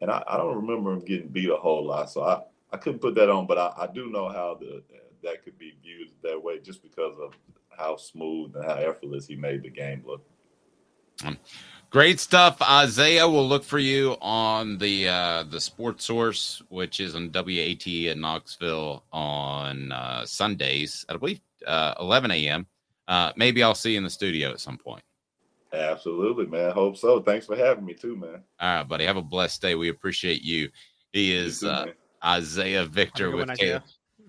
and 0.00 0.10
I, 0.10 0.22
I, 0.26 0.36
don't 0.36 0.56
remember 0.56 0.92
him 0.92 1.00
getting 1.00 1.28
beat 1.28 1.48
a 1.48 1.56
whole 1.56 1.86
lot, 1.86 2.10
so 2.10 2.22
I, 2.22 2.42
I 2.72 2.76
couldn't 2.76 2.98
put 2.98 3.14
that 3.14 3.30
on. 3.30 3.46
But 3.46 3.58
I, 3.58 3.72
I 3.78 3.86
do 3.86 4.10
know 4.10 4.28
how 4.28 4.58
the 4.60 4.82
that 5.22 5.42
could 5.42 5.58
be 5.58 5.74
viewed 5.82 6.10
that 6.22 6.42
way, 6.42 6.58
just 6.58 6.82
because 6.82 7.16
of 7.18 7.34
how 7.70 7.96
smooth 7.96 8.54
and 8.56 8.64
how 8.64 8.74
effortless 8.74 9.26
he 9.26 9.36
made 9.36 9.62
the 9.62 9.70
game 9.70 10.02
look. 10.06 10.24
Um, 11.24 11.38
great 11.94 12.18
stuff, 12.18 12.60
Isiah. 12.60 13.28
We'll 13.28 13.48
look 13.48 13.62
for 13.62 13.78
you 13.78 14.16
on 14.20 14.78
the 14.78 15.08
uh, 15.08 15.44
the 15.44 15.60
Sports 15.60 16.04
Source, 16.04 16.60
which 16.68 16.98
is 16.98 17.14
on 17.14 17.30
WAT 17.32 17.86
in 17.86 18.20
Knoxville 18.20 19.04
on 19.12 19.92
uh, 19.92 20.26
Sundays 20.26 21.06
at 21.08 21.14
I 21.14 21.18
believe 21.18 21.40
uh, 21.64 21.94
11 22.00 22.32
a.m. 22.32 22.66
Uh, 23.06 23.30
maybe 23.36 23.62
I'll 23.62 23.76
see 23.76 23.92
you 23.92 23.98
in 23.98 24.02
the 24.02 24.10
studio 24.10 24.50
at 24.50 24.58
some 24.58 24.76
point. 24.76 25.04
Absolutely, 25.72 26.46
man. 26.46 26.72
Hope 26.72 26.96
so. 26.96 27.20
Thanks 27.20 27.46
for 27.46 27.56
having 27.56 27.84
me 27.84 27.94
too, 27.94 28.16
man. 28.16 28.42
All 28.60 28.74
right, 28.74 28.88
buddy. 28.88 29.04
Have 29.04 29.16
a 29.16 29.22
blessed 29.22 29.62
day. 29.62 29.76
We 29.76 29.88
appreciate 29.88 30.42
you. 30.42 30.70
He 31.12 31.32
is 31.32 31.60
too, 31.60 31.68
uh, 31.68 31.86
Isiah 32.38 32.86
Victor 32.86 33.30
with 33.30 33.56
Caleb, 33.56 33.82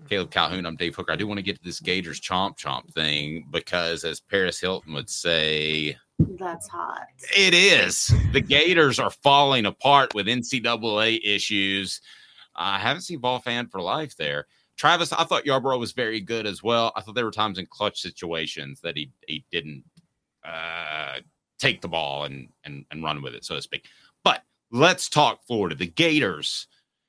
Caleb 0.08 0.30
Calhoun. 0.30 0.66
I'm 0.66 0.76
Dave 0.76 0.94
Hooker. 0.94 1.12
I 1.12 1.16
do 1.16 1.26
want 1.26 1.38
to 1.38 1.42
get 1.42 1.56
to 1.56 1.64
this 1.64 1.80
Gators 1.80 2.20
chomp 2.20 2.58
chomp 2.58 2.92
thing 2.92 3.46
because, 3.50 4.04
as 4.04 4.20
Paris 4.20 4.60
Hilton 4.60 4.92
would 4.94 5.10
say, 5.10 5.96
that's 6.18 6.68
hot. 6.68 7.08
It 7.36 7.54
is. 7.54 8.12
The 8.32 8.40
Gators 8.40 8.98
are 8.98 9.10
falling 9.10 9.66
apart 9.66 10.14
with 10.14 10.26
NCAA 10.26 11.20
issues. 11.22 12.00
I 12.54 12.78
haven't 12.78 13.02
seen 13.02 13.18
ball 13.18 13.38
fan 13.38 13.68
for 13.68 13.82
life 13.82 14.16
there. 14.16 14.46
Travis, 14.76 15.12
I 15.12 15.24
thought 15.24 15.44
Yarbrough 15.44 15.78
was 15.78 15.92
very 15.92 16.20
good 16.20 16.46
as 16.46 16.62
well. 16.62 16.92
I 16.96 17.00
thought 17.00 17.14
there 17.14 17.24
were 17.24 17.30
times 17.30 17.58
in 17.58 17.66
clutch 17.66 18.00
situations 18.00 18.80
that 18.80 18.96
he 18.96 19.10
he 19.26 19.44
didn't 19.50 19.84
uh, 20.44 21.20
take 21.58 21.80
the 21.80 21.88
ball 21.88 22.24
and 22.24 22.48
and 22.64 22.84
and 22.90 23.02
run 23.02 23.22
with 23.22 23.34
it, 23.34 23.44
so 23.44 23.56
to 23.56 23.62
speak. 23.62 23.86
But 24.24 24.42
let's 24.70 25.08
talk 25.08 25.44
Florida. 25.46 25.74
The 25.74 25.86
Gators 25.86 26.66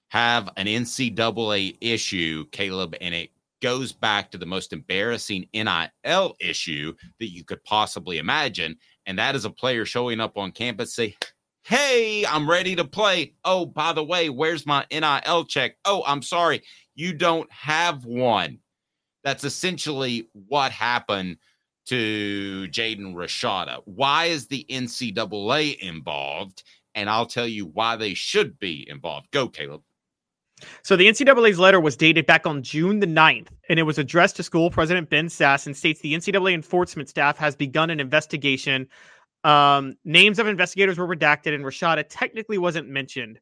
have 0.10 0.50
an 0.58 0.68
NCAA 0.68 1.78
issue, 1.82 2.46
Caleb, 2.52 2.96
and 3.02 3.14
it 3.14 3.30
goes 3.62 3.92
back 3.92 4.32
to 4.32 4.38
the 4.38 4.46
most 4.46 4.72
embarrassing 4.74 5.48
NIL 5.54 6.36
issue 6.40 6.94
that 7.20 7.32
you 7.32 7.44
could 7.44 7.64
possibly 7.64 8.18
imagine. 8.18 8.78
And 9.06 9.18
that 9.20 9.36
is 9.36 9.46
a 9.46 9.50
player 9.50 9.86
showing 9.86 10.20
up 10.20 10.38
on 10.38 10.52
campus, 10.52 10.94
say, 10.94 11.16
Hey, 11.64 12.26
I'm 12.26 12.50
ready 12.50 12.78
to 12.78 12.86
play. 12.86 13.34
Oh, 13.44 13.66
by 13.66 13.92
the 13.92 14.04
way, 14.04 14.30
where's 14.30 14.66
my 14.66 14.86
NIL 14.90 15.46
check? 15.46 15.76
Oh, 15.84 16.02
I'm 16.08 16.22
sorry, 16.22 16.62
you 16.96 17.14
don't 17.14 17.52
have 17.52 18.06
one. 18.06 18.60
That's 19.24 19.44
essentially 19.44 20.30
what 20.32 20.72
happened 20.72 21.38
to 21.88 22.68
Jaden 22.70 23.14
Rashada. 23.14 23.82
Why 23.84 24.26
is 24.26 24.48
the 24.48 24.66
NCAA 24.70 25.78
involved? 25.80 26.64
And 26.96 27.10
I'll 27.10 27.26
tell 27.26 27.48
you 27.48 27.66
why 27.66 27.98
they 27.98 28.14
should 28.14 28.58
be 28.60 28.88
involved. 28.90 29.28
Go, 29.32 29.50
Caleb. 29.50 29.82
So 30.82 30.96
the 30.96 31.08
NCAA's 31.08 31.60
letter 31.60 31.80
was 31.80 31.96
dated 31.96 32.26
back 32.26 32.48
on 32.48 32.64
June 32.64 33.00
the 33.00 33.08
9th, 33.08 33.50
and 33.70 33.80
it 33.80 33.84
was 33.84 33.98
addressed 33.98 34.36
to 34.38 34.44
school 34.44 34.72
president 34.72 35.10
Ben 35.10 35.28
Sasse 35.28 35.68
and 35.68 35.78
states 35.78 36.02
the 36.02 36.14
NCAA 36.14 36.54
enforcement 36.54 37.10
staff 37.10 37.38
has 37.38 37.56
begun 37.56 37.90
an 37.90 38.00
investigation. 38.00 38.88
Um, 39.44 39.96
names 40.04 40.40
of 40.40 40.48
investigators 40.48 40.98
were 40.98 41.08
redacted, 41.08 41.54
and 41.54 41.64
Rashada 41.64 42.06
technically 42.10 42.58
wasn't 42.58 42.90
mentioned. 42.90 43.40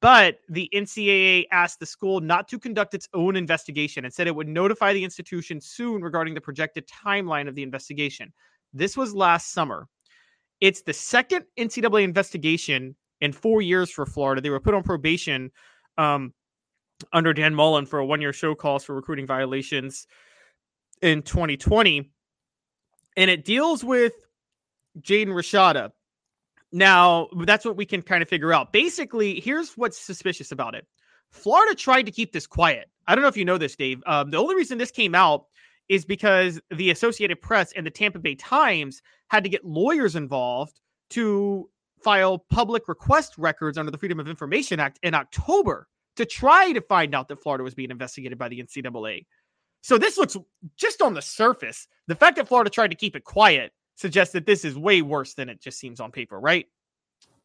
But 0.00 0.40
the 0.50 0.68
NCAA 0.74 1.46
asked 1.50 1.80
the 1.80 1.86
school 1.86 2.20
not 2.20 2.46
to 2.48 2.58
conduct 2.58 2.92
its 2.92 3.08
own 3.14 3.36
investigation 3.36 4.04
and 4.04 4.12
said 4.12 4.26
it 4.26 4.36
would 4.36 4.48
notify 4.48 4.92
the 4.92 5.02
institution 5.02 5.62
soon 5.62 6.02
regarding 6.02 6.34
the 6.34 6.42
projected 6.42 6.86
timeline 6.86 7.48
of 7.48 7.54
the 7.54 7.62
investigation. 7.62 8.30
This 8.74 8.98
was 8.98 9.14
last 9.14 9.52
summer. 9.52 9.88
It's 10.60 10.82
the 10.82 10.92
second 10.92 11.44
NCAA 11.58 12.02
investigation 12.02 12.96
in 13.22 13.32
four 13.32 13.62
years 13.62 13.90
for 13.90 14.04
Florida. 14.04 14.42
They 14.42 14.50
were 14.50 14.60
put 14.60 14.74
on 14.74 14.82
probation 14.82 15.50
um, 15.96 16.34
under 17.12 17.32
Dan 17.32 17.54
Mullen 17.54 17.86
for 17.86 17.98
a 17.98 18.06
one 18.06 18.20
year 18.20 18.32
show 18.32 18.54
cause 18.54 18.84
for 18.84 18.94
recruiting 18.94 19.26
violations 19.26 20.06
in 21.02 21.22
2020. 21.22 22.10
And 23.16 23.30
it 23.30 23.44
deals 23.44 23.84
with 23.84 24.12
Jaden 25.00 25.28
Rashada. 25.28 25.90
Now, 26.70 27.28
that's 27.44 27.64
what 27.64 27.76
we 27.76 27.86
can 27.86 28.02
kind 28.02 28.22
of 28.22 28.28
figure 28.28 28.52
out. 28.52 28.72
Basically, 28.72 29.40
here's 29.40 29.72
what's 29.74 29.98
suspicious 29.98 30.52
about 30.52 30.74
it 30.74 30.86
Florida 31.30 31.74
tried 31.74 32.04
to 32.04 32.12
keep 32.12 32.32
this 32.32 32.46
quiet. 32.46 32.90
I 33.06 33.14
don't 33.14 33.22
know 33.22 33.28
if 33.28 33.36
you 33.36 33.44
know 33.44 33.58
this, 33.58 33.76
Dave. 33.76 34.02
Um, 34.06 34.30
the 34.30 34.36
only 34.36 34.54
reason 34.54 34.78
this 34.78 34.90
came 34.90 35.14
out 35.14 35.46
is 35.88 36.04
because 36.04 36.60
the 36.70 36.90
Associated 36.90 37.40
Press 37.40 37.72
and 37.72 37.86
the 37.86 37.90
Tampa 37.90 38.18
Bay 38.18 38.34
Times 38.34 39.00
had 39.28 39.42
to 39.44 39.50
get 39.50 39.64
lawyers 39.64 40.16
involved 40.16 40.80
to 41.10 41.68
file 42.02 42.38
public 42.38 42.86
request 42.86 43.34
records 43.38 43.78
under 43.78 43.90
the 43.90 43.98
Freedom 43.98 44.20
of 44.20 44.28
Information 44.28 44.78
Act 44.78 44.98
in 45.02 45.14
October 45.14 45.88
to 46.18 46.26
try 46.26 46.72
to 46.72 46.80
find 46.80 47.14
out 47.14 47.28
that 47.28 47.40
Florida 47.40 47.62
was 47.62 47.74
being 47.74 47.92
investigated 47.92 48.38
by 48.38 48.48
the 48.48 48.60
NCAA. 48.60 49.24
So 49.82 49.98
this 49.98 50.18
looks 50.18 50.36
just 50.76 51.00
on 51.00 51.14
the 51.14 51.22
surface. 51.22 51.86
The 52.08 52.16
fact 52.16 52.36
that 52.36 52.48
Florida 52.48 52.68
tried 52.68 52.90
to 52.90 52.96
keep 52.96 53.14
it 53.14 53.22
quiet 53.22 53.72
suggests 53.94 54.32
that 54.32 54.44
this 54.44 54.64
is 54.64 54.76
way 54.76 55.00
worse 55.00 55.34
than 55.34 55.48
it 55.48 55.60
just 55.60 55.78
seems 55.78 56.00
on 56.00 56.10
paper, 56.10 56.40
right? 56.40 56.66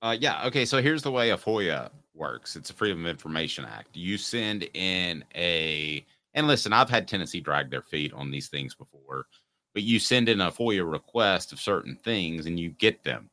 Uh, 0.02 0.18
yeah. 0.20 0.44
Okay. 0.48 0.66
So 0.66 0.82
here's 0.82 1.04
the 1.04 1.12
way 1.12 1.30
a 1.30 1.38
FOIA 1.38 1.92
works. 2.16 2.56
It's 2.56 2.72
a 2.72 2.74
Freedom 2.74 3.06
of 3.06 3.12
Information 3.12 3.64
Act. 3.64 3.96
You 3.96 4.18
send 4.18 4.68
in 4.74 5.24
a, 5.36 6.04
and 6.34 6.48
listen, 6.48 6.74
I've 6.74 6.90
had 6.90 7.08
Tennessee 7.08 7.42
drag 7.42 7.70
their 7.70 7.84
feet 7.84 8.12
on 8.14 8.32
these 8.32 8.48
things 8.48 8.74
before, 8.74 9.28
but 9.76 9.84
you 9.84 10.00
send 10.00 10.30
in 10.30 10.42
a 10.42 10.52
FOIA 10.52 10.92
request 10.92 11.54
of 11.54 11.62
certain 11.62 11.96
things 11.96 12.48
and 12.48 12.60
you 12.60 12.72
get 12.72 13.04
them. 13.04 13.30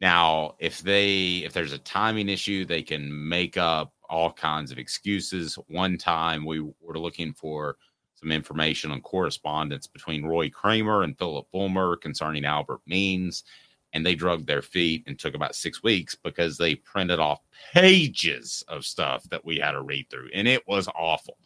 Now, 0.00 0.56
if 0.58 0.80
they, 0.80 1.44
if 1.44 1.52
there's 1.52 1.72
a 1.72 1.78
timing 1.78 2.28
issue, 2.28 2.64
they 2.64 2.82
can 2.82 3.28
make 3.28 3.56
up 3.56 3.92
all 4.10 4.32
kinds 4.32 4.72
of 4.72 4.78
excuses. 4.78 5.54
One 5.68 5.96
time 5.96 6.44
we 6.44 6.60
were 6.60 6.98
looking 6.98 7.32
for 7.32 7.76
some 8.14 8.32
information 8.32 8.90
on 8.90 9.00
correspondence 9.00 9.86
between 9.86 10.26
Roy 10.26 10.50
Kramer 10.50 11.02
and 11.02 11.16
Philip 11.16 11.46
Fulmer 11.50 11.96
concerning 11.96 12.44
Albert 12.44 12.80
Means. 12.86 13.44
And 13.92 14.04
they 14.06 14.14
drugged 14.14 14.46
their 14.46 14.62
feet 14.62 15.02
and 15.06 15.18
took 15.18 15.34
about 15.34 15.56
six 15.56 15.82
weeks 15.82 16.14
because 16.14 16.56
they 16.56 16.76
printed 16.76 17.18
off 17.18 17.40
pages 17.72 18.62
of 18.68 18.84
stuff 18.84 19.24
that 19.30 19.44
we 19.44 19.58
had 19.58 19.72
to 19.72 19.82
read 19.82 20.08
through. 20.10 20.28
And 20.32 20.46
it 20.46 20.66
was 20.68 20.86
awful. 20.94 21.38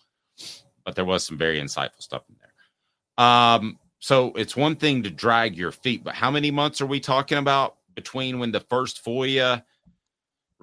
But 0.84 0.94
there 0.94 1.06
was 1.06 1.24
some 1.24 1.38
very 1.38 1.58
insightful 1.58 2.02
stuff 2.02 2.22
in 2.28 2.36
there. 2.40 3.24
Um, 3.26 3.78
so 4.00 4.32
it's 4.34 4.56
one 4.56 4.76
thing 4.76 5.02
to 5.04 5.10
drag 5.10 5.56
your 5.56 5.72
feet, 5.72 6.04
but 6.04 6.14
how 6.14 6.30
many 6.30 6.50
months 6.50 6.82
are 6.82 6.86
we 6.86 7.00
talking 7.00 7.38
about 7.38 7.76
between 7.94 8.38
when 8.38 8.52
the 8.52 8.60
first 8.60 9.02
FOIA 9.02 9.62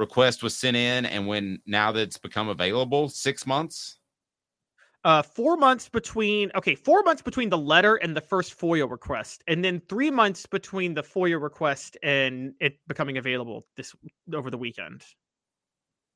request 0.01 0.43
was 0.43 0.53
sent 0.53 0.75
in 0.75 1.05
and 1.05 1.25
when 1.25 1.61
now 1.65 1.93
that 1.93 2.01
it's 2.01 2.17
become 2.17 2.49
available? 2.49 3.07
Six 3.07 3.47
months? 3.47 3.99
Uh, 5.03 5.21
four 5.21 5.57
months 5.57 5.89
between 5.89 6.51
okay, 6.53 6.75
four 6.75 7.01
months 7.03 7.21
between 7.21 7.49
the 7.49 7.57
letter 7.57 7.95
and 7.95 8.15
the 8.15 8.21
first 8.21 8.59
FOIA 8.59 8.89
request, 8.89 9.43
and 9.47 9.63
then 9.65 9.81
three 9.89 10.11
months 10.11 10.45
between 10.45 10.93
the 10.93 11.01
FOIA 11.01 11.41
request 11.41 11.97
and 12.03 12.53
it 12.59 12.77
becoming 12.87 13.17
available 13.17 13.65
this 13.77 13.95
over 14.33 14.51
the 14.51 14.57
weekend. 14.57 15.03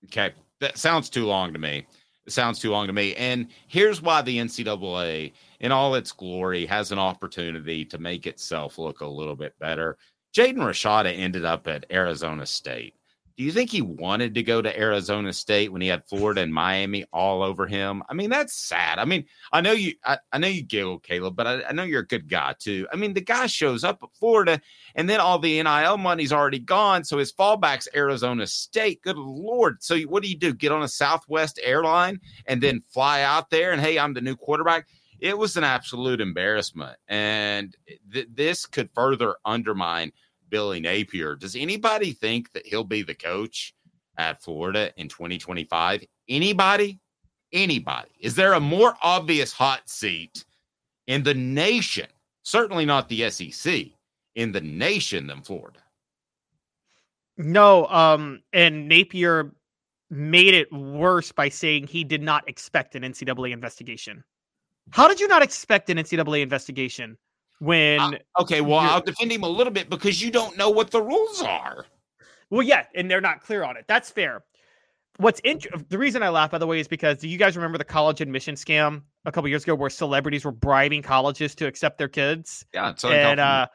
Okay, 0.06 0.34
that 0.60 0.78
sounds 0.78 1.10
too 1.10 1.26
long 1.26 1.52
to 1.53 1.57
me. 1.57 1.88
It 2.28 2.32
sounds 2.32 2.60
too 2.60 2.72
long 2.72 2.86
to 2.86 2.94
me. 2.94 3.16
And 3.16 3.48
here's 3.68 4.02
why 4.02 4.22
the 4.22 4.38
NCAA, 4.38 5.34
in 5.60 5.72
all 5.72 5.95
its 5.95 6.12
glory, 6.12 6.66
has 6.68 6.91
an 6.91 6.99
opportunity 6.99 7.86
to 7.86 7.98
make 7.98 8.28
itself 8.28 8.78
look 8.78 9.02
a 9.02 9.07
little 9.07 9.36
bit 9.36 9.57
better. 9.60 9.98
Jaden 10.36 10.57
Rashada 10.57 11.18
ended 11.18 11.45
up 11.45 11.68
at 11.68 11.86
Arizona 11.91 12.45
State. 12.45 12.94
Do 13.38 13.44
you 13.44 13.52
think 13.52 13.70
he 13.70 13.82
wanted 13.82 14.34
to 14.36 14.44
go 14.44 14.62
to 14.62 14.80
Arizona 14.80 15.34
State 15.34 15.72
when 15.72 15.82
he 15.82 15.90
had 15.90 16.07
Florida 16.07 16.41
and 16.41 16.53
Miami 16.53 17.03
all 17.12 17.44
over 17.44 17.68
him? 17.68 18.02
I 18.10 18.14
mean, 18.14 18.30
that's 18.30 18.56
sad. 18.56 18.98
I 18.98 19.03
mean, 19.03 19.26
I 19.52 19.60
know 19.60 19.74
you, 19.74 19.94
I, 20.06 20.20
I 20.32 20.38
know 20.38 20.48
you 20.48 20.64
giggle, 20.64 20.99
Caleb, 20.99 21.36
but 21.36 21.45
I, 21.45 21.64
I, 21.64 21.74
know 21.74 21.84
you're 21.84 22.02
a 22.02 22.07
good 22.07 22.30
guy 22.30 22.56
too. 22.57 22.88
I 22.94 22.95
mean, 22.95 23.14
the 23.14 23.22
guy 23.22 23.48
shows 23.48 23.84
up 23.84 23.99
at 24.02 24.16
Florida, 24.18 24.62
and 24.95 25.10
then 25.10 25.20
all 25.20 25.38
the 25.38 25.62
NIL 25.62 25.98
money's 25.98 26.32
already 26.32 26.60
gone, 26.60 27.03
so 27.03 27.18
his 27.18 27.34
fallback's 27.34 27.90
Arizona 27.94 28.48
State. 28.48 29.02
Good 29.02 29.18
lord! 29.18 29.84
So 29.84 29.99
what 30.02 30.24
do 30.24 30.30
you 30.30 30.38
do? 30.38 30.53
Get 30.53 30.72
on 30.72 30.84
a 30.84 30.88
Southwest 30.88 31.60
airline 31.62 32.22
and 32.45 32.62
then 32.62 32.82
fly 32.94 33.22
out 33.22 33.49
there, 33.49 33.74
and 33.74 33.82
hey, 33.82 33.99
I'm 33.99 34.14
the 34.14 34.22
new 34.22 34.38
quarterback. 34.38 34.88
It 35.20 35.38
was 35.38 35.57
an 35.57 35.64
absolute 35.66 36.22
embarrassment, 36.22 36.98
and 37.10 37.76
th- 38.14 38.28
this 38.34 38.66
could 38.66 38.90
further 38.94 39.36
undermine 39.44 40.14
Billy 40.50 40.80
Napier. 40.80 41.36
Does 41.36 41.56
anybody 41.56 42.12
think 42.12 42.52
that 42.54 42.66
he'll 42.66 42.84
be 42.84 43.02
the 43.02 43.16
coach 43.16 43.74
at 44.18 44.42
Florida 44.42 44.92
in 44.98 45.08
2025? 45.08 46.04
Anybody? 46.30 47.00
Anybody? 47.52 48.10
Is 48.20 48.36
there 48.36 48.54
a 48.54 48.60
more 48.60 48.96
obvious 49.02 49.54
hot 49.54 49.88
seat 49.90 50.46
in 51.08 51.24
the 51.24 51.34
nation? 51.34 52.08
Certainly 52.44 52.86
not 52.86 53.10
the 53.10 53.30
SEC, 53.30 53.86
in 54.36 54.52
the 54.52 54.62
nation 54.62 55.28
than 55.28 55.42
Florida. 55.42 55.80
No, 57.38 57.88
um, 57.88 58.42
and 58.54 58.88
Napier 58.88 59.52
made 60.10 60.54
it 60.54 60.72
worse 60.72 61.32
by 61.32 61.50
saying 61.50 61.88
he 61.88 62.04
did 62.04 62.22
not 62.22 62.48
expect 62.48 62.96
an 62.96 63.04
NCAA 63.04 63.52
investigation. 63.52 64.24
How 64.92 65.08
did 65.08 65.20
you 65.20 65.28
not 65.28 65.42
expect 65.42 65.90
an 65.90 65.98
NCAA 65.98 66.42
investigation 66.42 67.18
when 67.60 67.99
uh, 67.99 68.11
okay 68.40 68.61
well 68.61 68.80
i'll 68.80 69.02
defend 69.02 69.32
him 69.32 69.44
a 69.44 69.49
little 69.49 69.72
bit 69.72 69.90
because 69.90 70.22
you 70.22 70.32
don't 70.32 70.57
know 70.57 70.69
what 70.69 70.91
the 70.91 71.02
rules 71.02 71.41
are. 71.41 71.86
Well 72.49 72.64
yeah 72.64 72.86
and 72.95 73.10
they're 73.10 73.22
not 73.22 73.41
clear 73.41 73.64
on 73.64 73.77
it. 73.77 73.86
That's 73.88 74.10
fair. 74.10 74.44
What's 75.18 75.40
int- 75.41 75.90
the 75.90 75.98
reason 75.98 76.22
i 76.23 76.30
laugh 76.30 76.52
by 76.52 76.57
the 76.57 76.68
way 76.68 76.80
is 76.80 76.88
because 76.88 77.18
do 77.19 77.27
you 77.27 77.38
guys 77.38 77.56
remember 77.56 77.77
the 77.77 77.86
college 77.86 78.22
admission 78.22 78.56
scam 78.56 79.03
a 79.26 79.32
couple 79.32 79.48
years 79.48 79.64
ago 79.64 79.76
where 79.76 79.90
celebrities 79.90 80.45
were 80.45 80.52
bribing 80.52 81.02
colleges 81.02 81.56
to 81.56 81.68
accept 81.68 81.98
their 81.98 82.10
kids? 82.10 82.65
Yeah 82.73 82.94
and 83.03 83.40
uh 83.40 83.68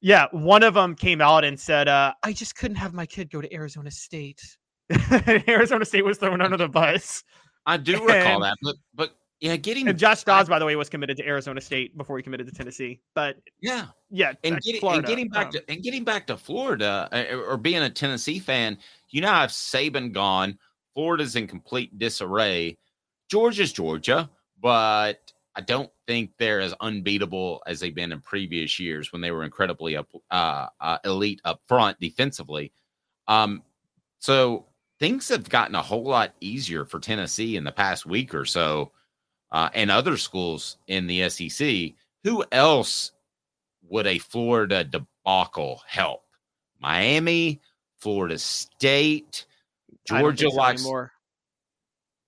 yeah 0.00 0.26
one 0.30 0.62
of 0.62 0.74
them 0.74 0.94
came 0.94 1.20
out 1.20 1.44
and 1.44 1.58
said 1.58 1.88
uh 1.88 2.14
i 2.22 2.32
just 2.32 2.56
couldn't 2.56 2.76
have 2.76 2.94
my 2.94 3.06
kid 3.06 3.30
go 3.30 3.40
to 3.40 3.52
arizona 3.52 3.90
state. 3.90 4.40
Arizona 5.48 5.84
state 5.84 6.04
was 6.04 6.18
thrown 6.18 6.40
under 6.40 6.56
the 6.56 6.68
bus. 6.68 7.22
I 7.66 7.76
do 7.76 7.94
recall 8.04 8.42
and, 8.42 8.42
that 8.42 8.56
but 8.62 8.76
but 8.94 9.16
yeah, 9.40 9.56
getting 9.56 9.88
and 9.88 9.98
Josh 9.98 10.22
Dobbs, 10.24 10.50
by 10.50 10.58
the 10.58 10.66
way, 10.66 10.76
was 10.76 10.90
committed 10.90 11.16
to 11.16 11.26
Arizona 11.26 11.62
State 11.62 11.96
before 11.96 12.18
he 12.18 12.22
committed 12.22 12.46
to 12.46 12.52
Tennessee. 12.52 13.00
But 13.14 13.36
yeah, 13.62 13.86
yeah, 14.10 14.34
and, 14.44 14.60
getting, 14.60 14.80
Florida, 14.80 14.98
and 14.98 15.06
getting 15.06 15.28
back 15.28 15.46
um, 15.46 15.52
to 15.52 15.70
and 15.70 15.82
getting 15.82 16.04
back 16.04 16.26
to 16.26 16.36
Florida 16.36 17.08
uh, 17.10 17.36
or 17.36 17.56
being 17.56 17.82
a 17.82 17.88
Tennessee 17.88 18.38
fan, 18.38 18.76
you 19.08 19.22
know, 19.22 19.30
I 19.30 19.40
have 19.40 19.50
Saban 19.50 20.12
gone, 20.12 20.58
Florida's 20.94 21.36
in 21.36 21.46
complete 21.46 21.98
disarray. 21.98 22.76
Georgia's 23.30 23.72
Georgia, 23.72 24.28
but 24.60 25.32
I 25.54 25.62
don't 25.62 25.90
think 26.06 26.32
they're 26.38 26.60
as 26.60 26.74
unbeatable 26.80 27.62
as 27.66 27.80
they've 27.80 27.94
been 27.94 28.12
in 28.12 28.20
previous 28.20 28.78
years 28.78 29.10
when 29.10 29.22
they 29.22 29.30
were 29.30 29.44
incredibly 29.44 29.96
up, 29.96 30.08
uh, 30.30 30.66
uh, 30.80 30.98
elite 31.04 31.40
up 31.44 31.62
front 31.66 31.98
defensively. 31.98 32.72
Um, 33.26 33.62
so 34.18 34.66
things 34.98 35.28
have 35.28 35.48
gotten 35.48 35.76
a 35.76 35.82
whole 35.82 36.04
lot 36.04 36.34
easier 36.40 36.84
for 36.84 36.98
Tennessee 36.98 37.56
in 37.56 37.64
the 37.64 37.72
past 37.72 38.04
week 38.04 38.34
or 38.34 38.44
so 38.44 38.92
uh, 39.52 39.70
and 39.74 39.90
other 39.90 40.16
schools 40.16 40.76
in 40.86 41.06
the 41.06 41.28
SEC, 41.28 41.92
who 42.24 42.44
else 42.52 43.12
would 43.88 44.06
a 44.06 44.18
Florida 44.18 44.84
debacle 44.84 45.82
help? 45.86 46.22
Miami, 46.80 47.60
Florida 47.98 48.38
State, 48.38 49.46
Georgia 50.06 50.48
likes 50.48 50.82
more. 50.82 51.12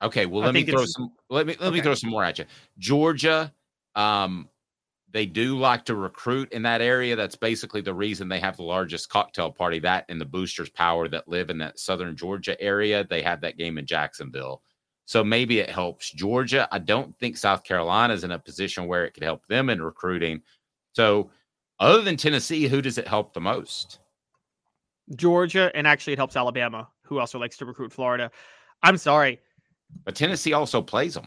Okay, 0.03 0.27
well 0.27 0.43
let 0.43 0.55
me 0.55 0.65
throw 0.65 0.85
some 0.85 1.13
let 1.31 1.47
me 1.47 1.57
let 1.61 1.69
okay. 1.69 1.77
me 1.77 1.81
throw 1.81 1.95
some 1.95 2.11
more 2.11 2.25
at 2.25 2.39
you. 2.39 2.45
Georgia, 2.79 3.53
um, 3.95 4.49
they 5.13 5.27
do 5.27 5.59
like 5.59 5.85
to 5.85 5.95
recruit 5.95 6.53
in 6.53 6.63
that 6.63 6.81
area. 6.81 7.15
That's 7.15 7.37
basically 7.37 7.83
the 7.83 7.95
reason 7.95 8.29
they 8.29 8.41
have 8.41 8.57
the 8.57 8.65
largest 8.65 9.11
cocktail 9.11 9.53
party. 9.53 9.79
That 9.79 10.05
and 10.09 10.21
the 10.21 10.25
boosters 10.25 10.71
power 10.71 11.09
that 11.09 11.29
live 11.29 11.51
in 11.51 11.59
that 11.59 11.79
southern 11.79 12.17
Georgia 12.17 12.61
area. 12.61 13.07
They 13.09 13.23
have 13.23 13.41
that 13.43 13.59
game 13.59 13.79
in 13.79 13.87
Jacksonville. 13.87 14.63
So 15.05 15.25
maybe 15.25 15.59
it 15.59 15.71
helps 15.71 16.11
Georgia. 16.11 16.69
I 16.71 16.79
don't 16.79 17.17
think 17.19 17.37
South 17.37 17.65
Carolina 17.65 18.15
is 18.15 18.25
in 18.25 18.33
a 18.33 18.39
position 18.39 18.87
where 18.87 19.05
it 19.05 19.13
could 19.13 19.25
help 19.25 19.47
them 19.47 19.69
in 19.69 19.83
recruiting. 19.83 20.43
So, 20.93 21.31
other 21.81 22.03
than 22.03 22.17
Tennessee, 22.17 22.69
who 22.69 22.81
does 22.81 22.99
it 22.99 23.09
help 23.09 23.33
the 23.33 23.41
most? 23.41 23.99
Georgia, 25.17 25.71
and 25.75 25.87
actually, 25.87 26.13
it 26.13 26.19
helps 26.19 26.37
Alabama, 26.37 26.89
who 27.03 27.19
also 27.19 27.39
likes 27.39 27.57
to 27.59 27.67
recruit 27.67 27.93
Florida. 27.93 28.31
I'm 28.83 28.97
sorry, 28.97 29.41
but 30.05 30.15
Tennessee 30.15 30.53
also 30.53 30.81
plays 30.81 31.15
them. 31.15 31.27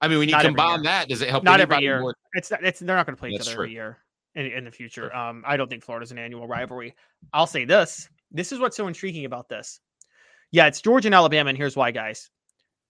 I 0.00 0.08
mean, 0.08 0.18
when 0.18 0.28
you 0.28 0.34
not 0.34 0.44
combine 0.44 0.82
that, 0.82 1.08
does 1.08 1.22
it 1.22 1.28
help? 1.28 1.44
Not 1.44 1.60
every 1.60 1.78
year. 1.78 2.00
More? 2.00 2.14
It's 2.34 2.52
it's 2.62 2.80
they're 2.80 2.96
not 2.96 3.06
going 3.06 3.16
to 3.16 3.20
play 3.20 3.30
each 3.30 3.40
other 3.40 3.50
true. 3.50 3.64
every 3.64 3.72
year 3.72 3.98
in, 4.36 4.46
in 4.46 4.64
the 4.64 4.70
future. 4.70 5.14
Um, 5.14 5.42
I 5.46 5.56
don't 5.56 5.68
think 5.68 5.82
Florida's 5.82 6.12
an 6.12 6.18
annual 6.18 6.46
rivalry. 6.46 6.94
I'll 7.32 7.46
say 7.46 7.64
this: 7.64 8.08
this 8.30 8.52
is 8.52 8.60
what's 8.60 8.76
so 8.76 8.86
intriguing 8.86 9.24
about 9.24 9.48
this. 9.48 9.80
Yeah, 10.52 10.66
it's 10.66 10.80
Georgia 10.80 11.08
and 11.08 11.14
Alabama, 11.14 11.48
and 11.48 11.58
here's 11.58 11.76
why, 11.76 11.90
guys 11.90 12.30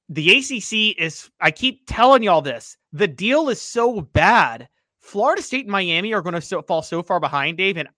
the 0.09 0.37
ACC 0.37 1.01
is, 1.01 1.31
I 1.41 1.51
keep 1.51 1.83
telling 1.87 2.23
y'all 2.23 2.43
this, 2.43 2.77
the 2.93 3.09
deal 3.09 3.49
is 3.49 3.61
so 3.61 4.01
bad. 4.01 4.69
Florida 5.01 5.43
State 5.43 5.65
and 5.65 5.73
Miami 5.73 6.13
are 6.15 6.23
going 6.23 6.35
to 6.35 6.41
so, 6.41 6.63
fall 6.63 6.83
so 6.83 7.03
far 7.03 7.21
behind, 7.21 7.59
Dave. 7.59 7.77
And 7.77 7.89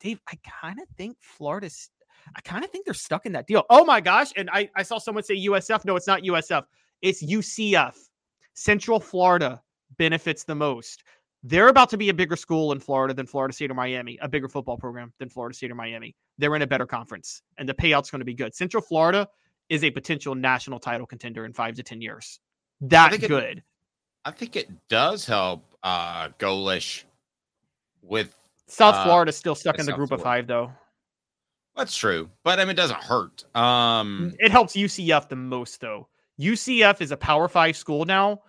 Dave, 0.00 0.20
I 0.28 0.38
kind 0.60 0.78
of 0.80 0.88
think 0.96 1.16
Florida's, 1.20 1.90
I 2.36 2.40
kind 2.40 2.64
of 2.64 2.70
think 2.70 2.84
they're 2.84 2.94
stuck 2.94 3.26
in 3.26 3.32
that 3.32 3.46
deal. 3.46 3.64
Oh 3.70 3.84
my 3.84 4.00
gosh. 4.00 4.32
And 4.36 4.48
I, 4.50 4.68
I 4.76 4.82
saw 4.82 4.98
someone 4.98 5.24
say 5.24 5.36
USF. 5.46 5.84
No, 5.84 5.96
it's 5.96 6.06
not 6.06 6.22
USF. 6.22 6.64
It's 7.00 7.22
UCF. 7.22 7.96
Central 8.54 9.00
Florida 9.00 9.62
benefits 9.98 10.44
the 10.44 10.54
most. 10.54 11.04
They're 11.42 11.68
about 11.68 11.90
to 11.90 11.96
be 11.96 12.08
a 12.08 12.14
bigger 12.14 12.36
school 12.36 12.70
in 12.72 12.78
Florida 12.78 13.12
than 13.14 13.26
Florida 13.26 13.52
State 13.52 13.70
or 13.70 13.74
Miami, 13.74 14.16
a 14.22 14.28
bigger 14.28 14.48
football 14.48 14.76
program 14.76 15.12
than 15.18 15.28
Florida 15.28 15.54
State 15.54 15.72
or 15.72 15.74
Miami. 15.74 16.14
They're 16.38 16.54
in 16.54 16.62
a 16.62 16.66
better 16.66 16.86
conference 16.86 17.42
and 17.58 17.68
the 17.68 17.74
payout's 17.74 18.10
going 18.10 18.20
to 18.20 18.24
be 18.24 18.34
good. 18.34 18.54
Central 18.54 18.82
Florida 18.82 19.28
is 19.72 19.82
a 19.84 19.90
potential 19.90 20.34
national 20.34 20.78
title 20.78 21.06
contender 21.06 21.46
in 21.46 21.52
five 21.54 21.74
to 21.76 21.82
ten 21.82 22.02
years. 22.02 22.40
That 22.82 23.14
I 23.14 23.16
good. 23.16 23.58
It, 23.58 23.64
I 24.26 24.30
think 24.30 24.54
it 24.54 24.68
does 24.88 25.24
help 25.24 25.64
uh 25.82 26.28
Golesh 26.38 27.04
with 28.02 28.36
South 28.68 28.94
uh, 28.94 29.04
Florida 29.04 29.32
still 29.32 29.54
stuck 29.54 29.78
in 29.78 29.86
the 29.86 29.92
South 29.92 29.96
group 29.96 30.08
Florida. 30.08 30.22
of 30.22 30.24
five 30.24 30.46
though. 30.46 30.70
That's 31.74 31.96
true, 31.96 32.28
but 32.44 32.60
I 32.60 32.64
mean, 32.64 32.72
it 32.72 32.76
doesn't 32.76 33.02
hurt. 33.02 33.44
Um, 33.56 34.34
it 34.38 34.50
helps 34.50 34.74
UCF 34.74 35.30
the 35.30 35.36
most 35.36 35.80
though. 35.80 36.06
UCF 36.38 37.00
is 37.00 37.12
a 37.12 37.16
Power 37.16 37.48
Five 37.48 37.78
school 37.78 38.04
now, 38.04 38.42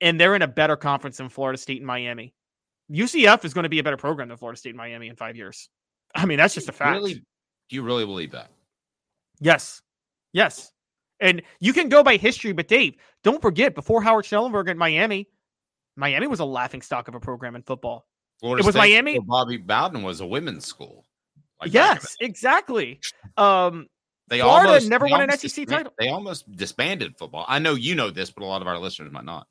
and 0.00 0.18
they're 0.18 0.34
in 0.34 0.42
a 0.42 0.48
better 0.48 0.76
conference 0.76 1.18
than 1.18 1.28
Florida 1.28 1.58
State 1.58 1.78
and 1.78 1.86
Miami. 1.86 2.32
UCF 2.90 3.44
is 3.44 3.52
going 3.52 3.64
to 3.64 3.68
be 3.68 3.78
a 3.78 3.82
better 3.82 3.98
program 3.98 4.28
than 4.28 4.38
Florida 4.38 4.58
State 4.58 4.70
and 4.70 4.78
Miami 4.78 5.08
in 5.08 5.16
five 5.16 5.36
years. 5.36 5.68
I 6.14 6.24
mean, 6.24 6.38
that's 6.38 6.54
just 6.54 6.70
a 6.70 6.72
fact. 6.72 6.96
Really, 6.96 7.14
do 7.14 7.76
you 7.76 7.82
really 7.82 8.06
believe 8.06 8.30
that? 8.30 8.48
Yes. 9.38 9.82
Yes. 10.32 10.72
And 11.20 11.42
you 11.60 11.72
can 11.72 11.88
go 11.88 12.02
by 12.02 12.16
history, 12.16 12.52
but 12.52 12.68
Dave, 12.68 12.94
don't 13.22 13.40
forget 13.40 13.74
before 13.74 14.02
Howard 14.02 14.24
Schnellenberger 14.24 14.70
at 14.70 14.76
Miami, 14.76 15.28
Miami 15.96 16.26
was 16.26 16.40
a 16.40 16.44
laughing 16.44 16.82
stock 16.82 17.08
of 17.08 17.14
a 17.14 17.20
program 17.20 17.54
in 17.54 17.62
football. 17.62 18.06
Florida 18.40 18.62
it 18.62 18.66
was 18.66 18.74
State 18.74 18.80
Miami. 18.80 19.18
Bobby 19.20 19.56
Bowden 19.56 20.02
was 20.02 20.20
a 20.20 20.26
women's 20.26 20.66
school. 20.66 21.04
Like 21.60 21.72
yes, 21.72 22.16
exactly. 22.20 23.00
Um, 23.38 23.86
they 24.28 24.40
Florida 24.40 24.68
almost, 24.68 24.88
never 24.88 25.06
won 25.06 25.22
an 25.22 25.38
SEC 25.38 25.66
title. 25.66 25.92
They 25.98 26.08
almost 26.08 26.50
disbanded 26.54 27.16
football. 27.18 27.44
I 27.48 27.58
know 27.58 27.74
you 27.74 27.94
know 27.94 28.10
this, 28.10 28.30
but 28.30 28.42
a 28.42 28.46
lot 28.46 28.60
of 28.60 28.68
our 28.68 28.78
listeners 28.78 29.10
might 29.10 29.24
not. 29.24 29.46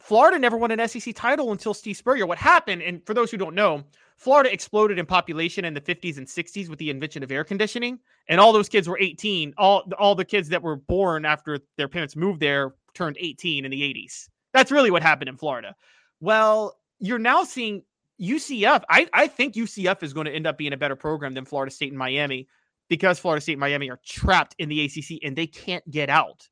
Florida 0.00 0.38
never 0.38 0.56
won 0.56 0.70
an 0.70 0.86
SEC 0.88 1.14
title 1.14 1.52
until 1.52 1.72
Steve 1.74 1.96
Spurrier. 1.96 2.26
What 2.26 2.38
happened, 2.38 2.82
and 2.82 3.04
for 3.06 3.14
those 3.14 3.30
who 3.30 3.36
don't 3.36 3.54
know, 3.54 3.84
Florida 4.16 4.52
exploded 4.52 4.98
in 4.98 5.06
population 5.06 5.64
in 5.64 5.74
the 5.74 5.80
50s 5.80 6.16
and 6.16 6.26
60s 6.26 6.68
with 6.68 6.78
the 6.78 6.90
invention 6.90 7.22
of 7.22 7.30
air 7.30 7.44
conditioning, 7.44 7.98
and 8.28 8.40
all 8.40 8.52
those 8.52 8.68
kids 8.68 8.88
were 8.88 8.98
18. 8.98 9.54
All 9.58 9.84
all 9.98 10.14
the 10.14 10.24
kids 10.24 10.48
that 10.48 10.62
were 10.62 10.76
born 10.76 11.24
after 11.24 11.60
their 11.76 11.88
parents 11.88 12.16
moved 12.16 12.40
there 12.40 12.74
turned 12.94 13.16
18 13.20 13.64
in 13.64 13.70
the 13.70 13.82
80s. 13.82 14.28
That's 14.52 14.72
really 14.72 14.90
what 14.90 15.02
happened 15.02 15.28
in 15.28 15.36
Florida. 15.36 15.76
Well, 16.20 16.78
you're 16.98 17.18
now 17.18 17.44
seeing 17.44 17.82
UCF. 18.20 18.82
I, 18.88 19.06
I 19.12 19.26
think 19.26 19.54
UCF 19.54 20.02
is 20.02 20.14
going 20.14 20.24
to 20.26 20.32
end 20.32 20.46
up 20.46 20.56
being 20.56 20.72
a 20.72 20.78
better 20.78 20.96
program 20.96 21.34
than 21.34 21.44
Florida 21.44 21.70
State 21.70 21.90
and 21.90 21.98
Miami 21.98 22.48
because 22.88 23.18
Florida 23.18 23.42
State 23.42 23.54
and 23.54 23.60
Miami 23.60 23.90
are 23.90 24.00
trapped 24.04 24.54
in 24.58 24.68
the 24.68 24.84
ACC 24.84 25.22
and 25.22 25.36
they 25.36 25.46
can't 25.46 25.88
get 25.90 26.08
out. 26.08 26.48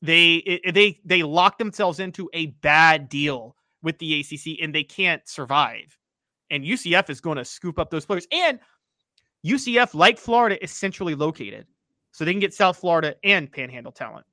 They 0.00 0.60
they 0.72 1.00
they 1.04 1.22
lock 1.22 1.58
themselves 1.58 1.98
into 2.00 2.28
a 2.32 2.46
bad 2.46 3.08
deal 3.08 3.56
with 3.82 3.98
the 3.98 4.20
ACC 4.20 4.62
and 4.62 4.74
they 4.74 4.84
can't 4.84 5.26
survive. 5.28 5.98
And 6.50 6.64
UCF 6.64 7.10
is 7.10 7.20
going 7.20 7.38
to 7.38 7.44
scoop 7.44 7.78
up 7.78 7.90
those 7.90 8.04
players. 8.04 8.26
And 8.32 8.60
UCF, 9.44 9.94
like 9.94 10.18
Florida, 10.18 10.62
is 10.62 10.70
centrally 10.70 11.14
located. 11.14 11.66
So 12.12 12.24
they 12.24 12.32
can 12.32 12.40
get 12.40 12.54
South 12.54 12.76
Florida 12.76 13.16
and 13.24 13.50
panhandle 13.50 13.92
talent. 13.92 14.24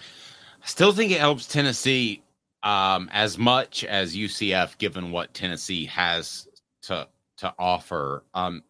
I 0.00 0.66
still 0.66 0.92
think 0.92 1.12
it 1.12 1.20
helps 1.20 1.46
Tennessee 1.46 2.22
um, 2.62 3.08
as 3.12 3.38
much 3.38 3.84
as 3.84 4.16
UCF, 4.16 4.78
given 4.78 5.12
what 5.12 5.34
Tennessee 5.34 5.84
has 5.86 6.48
to 6.82 7.08
to 7.38 7.54
offer. 7.58 8.24
Um, 8.34 8.62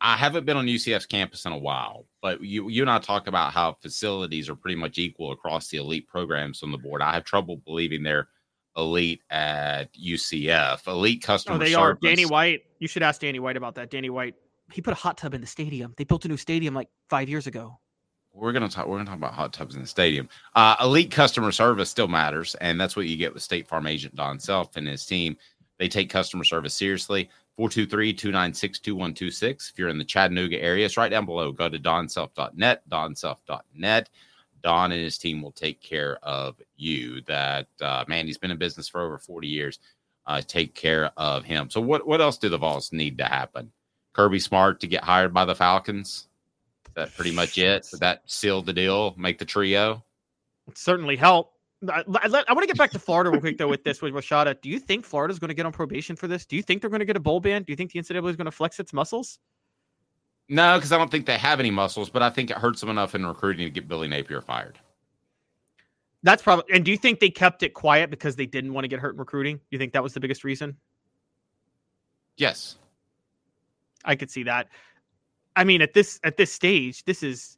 I 0.00 0.16
haven't 0.16 0.46
been 0.46 0.56
on 0.56 0.66
UCF's 0.66 1.06
campus 1.06 1.44
in 1.44 1.52
a 1.52 1.58
while, 1.58 2.06
but 2.20 2.40
you 2.40 2.68
you 2.68 2.82
and 2.82 2.90
I 2.90 2.98
talk 2.98 3.28
about 3.28 3.52
how 3.52 3.74
facilities 3.80 4.48
are 4.48 4.56
pretty 4.56 4.76
much 4.76 4.98
equal 4.98 5.30
across 5.30 5.68
the 5.68 5.76
elite 5.76 6.08
programs 6.08 6.62
on 6.62 6.72
the 6.72 6.78
board. 6.78 7.02
I 7.02 7.12
have 7.12 7.24
trouble 7.24 7.58
believing 7.64 8.02
they're 8.02 8.28
elite 8.76 9.22
at 9.30 9.92
UCF. 9.94 10.86
Elite 10.86 11.22
customer 11.22 11.56
Oh, 11.56 11.58
they 11.58 11.72
service. 11.72 11.76
are. 11.78 11.98
Danny 12.02 12.26
White. 12.26 12.62
You 12.78 12.88
should 12.88 13.02
ask 13.02 13.20
Danny 13.20 13.38
White 13.38 13.56
about 13.56 13.74
that. 13.76 13.90
Danny 13.90 14.10
White. 14.10 14.34
He 14.72 14.80
put 14.80 14.92
a 14.92 14.96
hot 14.96 15.18
tub 15.18 15.34
in 15.34 15.40
the 15.40 15.46
stadium. 15.46 15.94
They 15.96 16.04
built 16.04 16.24
a 16.24 16.28
new 16.28 16.36
stadium 16.36 16.74
like 16.74 16.88
five 17.10 17.28
years 17.28 17.46
ago. 17.46 17.78
We're 18.34 18.52
gonna 18.52 18.70
talk. 18.70 18.86
We're 18.86 18.96
gonna 18.96 19.10
talk 19.10 19.18
about 19.18 19.34
hot 19.34 19.52
tubs 19.52 19.74
in 19.74 19.82
the 19.82 19.86
stadium. 19.86 20.26
Uh, 20.54 20.74
elite 20.80 21.10
customer 21.10 21.52
service 21.52 21.90
still 21.90 22.08
matters, 22.08 22.54
and 22.62 22.80
that's 22.80 22.96
what 22.96 23.06
you 23.06 23.18
get 23.18 23.34
with 23.34 23.42
State 23.42 23.68
Farm 23.68 23.86
agent 23.86 24.14
Don 24.16 24.40
Self 24.40 24.76
and 24.76 24.88
his 24.88 25.04
team. 25.04 25.36
They 25.78 25.88
take 25.88 26.08
customer 26.08 26.44
service 26.44 26.72
seriously. 26.72 27.28
423-296-2126. 27.58 29.70
If 29.70 29.78
you're 29.78 29.90
in 29.90 29.98
the 29.98 30.04
Chattanooga 30.04 30.58
area, 30.60 30.86
it's 30.86 30.96
right 30.96 31.10
down 31.10 31.26
below. 31.26 31.52
Go 31.52 31.68
to 31.68 31.78
donself.net, 31.78 32.88
donself.net. 32.88 34.08
Don 34.62 34.92
and 34.92 35.02
his 35.02 35.18
team 35.18 35.42
will 35.42 35.52
take 35.52 35.82
care 35.82 36.16
of 36.22 36.56
you. 36.82 37.22
That 37.22 37.68
uh, 37.80 38.04
man, 38.08 38.26
he's 38.26 38.38
been 38.38 38.50
in 38.50 38.58
business 38.58 38.88
for 38.88 39.00
over 39.00 39.18
40 39.18 39.48
years. 39.48 39.78
Uh, 40.26 40.40
take 40.40 40.74
care 40.74 41.10
of 41.16 41.44
him. 41.44 41.70
So, 41.70 41.80
what 41.80 42.06
what 42.06 42.20
else 42.20 42.38
do 42.38 42.48
the 42.48 42.58
Vols 42.58 42.92
need 42.92 43.18
to 43.18 43.24
happen? 43.24 43.72
Kirby 44.12 44.38
Smart 44.38 44.80
to 44.80 44.86
get 44.86 45.02
hired 45.04 45.32
by 45.32 45.44
the 45.44 45.54
Falcons. 45.54 46.28
Is 46.86 46.94
that 46.94 47.14
pretty 47.14 47.32
much 47.32 47.56
it? 47.58 47.86
Would 47.92 48.00
that 48.00 48.22
seal 48.26 48.62
the 48.62 48.72
deal? 48.72 49.14
Make 49.16 49.38
the 49.38 49.44
trio? 49.44 50.04
It 50.68 50.76
certainly 50.76 51.16
help. 51.16 51.54
I, 51.88 52.04
I, 52.06 52.44
I 52.48 52.52
want 52.52 52.60
to 52.60 52.66
get 52.66 52.78
back 52.78 52.92
to 52.92 52.98
Florida 52.98 53.30
real 53.30 53.40
quick 53.40 53.58
though 53.58 53.68
with 53.68 53.82
this 53.82 54.02
with 54.02 54.12
Rashada. 54.12 54.60
Do 54.60 54.68
you 54.68 54.78
think 54.78 55.04
Florida's 55.04 55.38
going 55.38 55.48
to 55.48 55.54
get 55.54 55.66
on 55.66 55.72
probation 55.72 56.14
for 56.14 56.28
this? 56.28 56.46
Do 56.46 56.54
you 56.54 56.62
think 56.62 56.80
they're 56.80 56.90
going 56.90 57.00
to 57.00 57.06
get 57.06 57.16
a 57.16 57.20
bowl 57.20 57.40
ban? 57.40 57.62
Do 57.62 57.72
you 57.72 57.76
think 57.76 57.92
the 57.92 58.00
NCAA 58.00 58.28
is 58.30 58.36
going 58.36 58.44
to 58.44 58.52
flex 58.52 58.78
its 58.78 58.92
muscles? 58.92 59.38
No, 60.48 60.76
because 60.76 60.92
I 60.92 60.98
don't 60.98 61.10
think 61.10 61.26
they 61.26 61.38
have 61.38 61.60
any 61.60 61.70
muscles, 61.70 62.10
but 62.10 62.22
I 62.22 62.30
think 62.30 62.50
it 62.50 62.58
hurts 62.58 62.80
them 62.80 62.90
enough 62.90 63.14
in 63.14 63.24
recruiting 63.24 63.66
to 63.66 63.70
get 63.70 63.88
Billy 63.88 64.06
Napier 64.06 64.40
fired. 64.40 64.78
That's 66.22 66.42
probably. 66.42 66.72
And 66.74 66.84
do 66.84 66.90
you 66.90 66.96
think 66.96 67.20
they 67.20 67.30
kept 67.30 67.62
it 67.62 67.74
quiet 67.74 68.10
because 68.10 68.36
they 68.36 68.46
didn't 68.46 68.72
want 68.72 68.84
to 68.84 68.88
get 68.88 69.00
hurt 69.00 69.14
in 69.14 69.18
recruiting? 69.18 69.56
Do 69.56 69.62
you 69.70 69.78
think 69.78 69.92
that 69.92 70.02
was 70.02 70.14
the 70.14 70.20
biggest 70.20 70.44
reason? 70.44 70.76
Yes, 72.36 72.76
I 74.04 74.14
could 74.14 74.30
see 74.30 74.44
that. 74.44 74.68
I 75.56 75.64
mean, 75.64 75.82
at 75.82 75.92
this 75.92 76.20
at 76.24 76.36
this 76.36 76.52
stage, 76.52 77.04
this 77.04 77.22
is. 77.22 77.56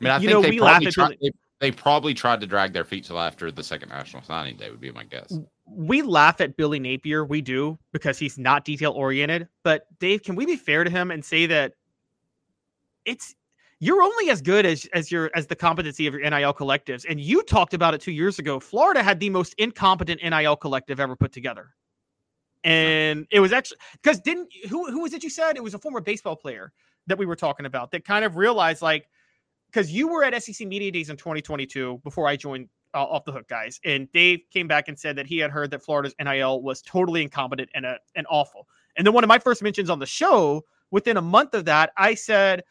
I 0.00 0.04
mean, 0.04 0.12
I 0.12 0.18
think 0.18 0.30
know, 0.30 0.42
they 0.42 0.58
probably 0.58 0.90
tried, 0.90 1.16
they, 1.20 1.30
they 1.58 1.70
probably 1.70 2.14
tried 2.14 2.40
to 2.42 2.46
drag 2.46 2.72
their 2.72 2.84
feet 2.84 3.04
till 3.04 3.18
after 3.18 3.50
the 3.50 3.62
second 3.62 3.88
national 3.88 4.22
signing 4.22 4.56
day. 4.56 4.70
Would 4.70 4.80
be 4.80 4.92
my 4.92 5.04
guess. 5.04 5.36
we 5.66 6.02
laugh 6.02 6.40
at 6.40 6.56
Billy 6.56 6.78
Napier. 6.78 7.24
We 7.24 7.40
do 7.40 7.78
because 7.92 8.18
he's 8.18 8.38
not 8.38 8.64
detail 8.64 8.92
oriented. 8.92 9.48
But 9.62 9.86
Dave, 9.98 10.22
can 10.22 10.36
we 10.36 10.46
be 10.46 10.56
fair 10.56 10.84
to 10.84 10.90
him 10.90 11.10
and 11.10 11.24
say 11.24 11.46
that 11.46 11.72
it's 13.04 13.34
you're 13.78 14.02
only 14.02 14.30
as 14.30 14.40
good 14.40 14.64
as 14.64 14.86
as 14.94 15.10
your 15.10 15.30
as 15.34 15.46
the 15.46 15.56
competency 15.56 16.06
of 16.06 16.14
your 16.14 16.22
NIL 16.22 16.54
collectives. 16.54 17.04
And 17.08 17.20
you 17.20 17.42
talked 17.42 17.74
about 17.74 17.94
it 17.94 18.00
two 18.00 18.12
years 18.12 18.38
ago. 18.38 18.58
Florida 18.58 19.02
had 19.02 19.20
the 19.20 19.30
most 19.30 19.54
incompetent 19.58 20.22
NIL 20.22 20.56
collective 20.56 21.00
ever 21.00 21.16
put 21.16 21.32
together. 21.32 21.74
And 22.64 23.26
it 23.30 23.40
was 23.40 23.52
actually 23.52 23.78
because 24.02 24.20
didn't 24.20 24.52
who 24.68 24.90
who 24.90 25.02
was 25.02 25.12
it 25.12 25.22
you 25.22 25.30
said? 25.30 25.56
It 25.56 25.62
was 25.62 25.74
a 25.74 25.78
former 25.78 26.00
baseball 26.00 26.36
player 26.36 26.72
that 27.06 27.18
we 27.18 27.26
were 27.26 27.36
talking 27.36 27.66
about 27.66 27.90
that 27.92 28.04
kind 28.04 28.24
of 28.24 28.36
realized 28.36 28.82
like 28.82 29.08
because 29.66 29.92
you 29.92 30.08
were 30.08 30.24
at 30.24 30.42
SEC 30.42 30.66
Media 30.66 30.90
Days 30.90 31.10
in 31.10 31.16
2022 31.16 32.00
before 32.02 32.26
I 32.26 32.36
joined 32.36 32.68
uh, 32.94 33.04
Off 33.04 33.24
the 33.24 33.32
Hook, 33.32 33.46
guys. 33.48 33.78
And 33.84 34.10
Dave 34.12 34.40
came 34.50 34.66
back 34.66 34.88
and 34.88 34.98
said 34.98 35.16
that 35.16 35.26
he 35.26 35.38
had 35.38 35.50
heard 35.50 35.70
that 35.70 35.82
Florida's 35.82 36.14
NIL 36.20 36.62
was 36.62 36.82
totally 36.82 37.22
incompetent 37.22 37.68
and, 37.74 37.84
uh, 37.84 37.96
and 38.14 38.26
awful. 38.30 38.66
And 38.96 39.06
then 39.06 39.12
one 39.12 39.22
of 39.22 39.28
my 39.28 39.38
first 39.38 39.62
mentions 39.62 39.90
on 39.90 39.98
the 39.98 40.06
show, 40.06 40.64
within 40.90 41.18
a 41.18 41.22
month 41.22 41.54
of 41.54 41.66
that, 41.66 41.92
I 41.96 42.14
said, 42.14 42.62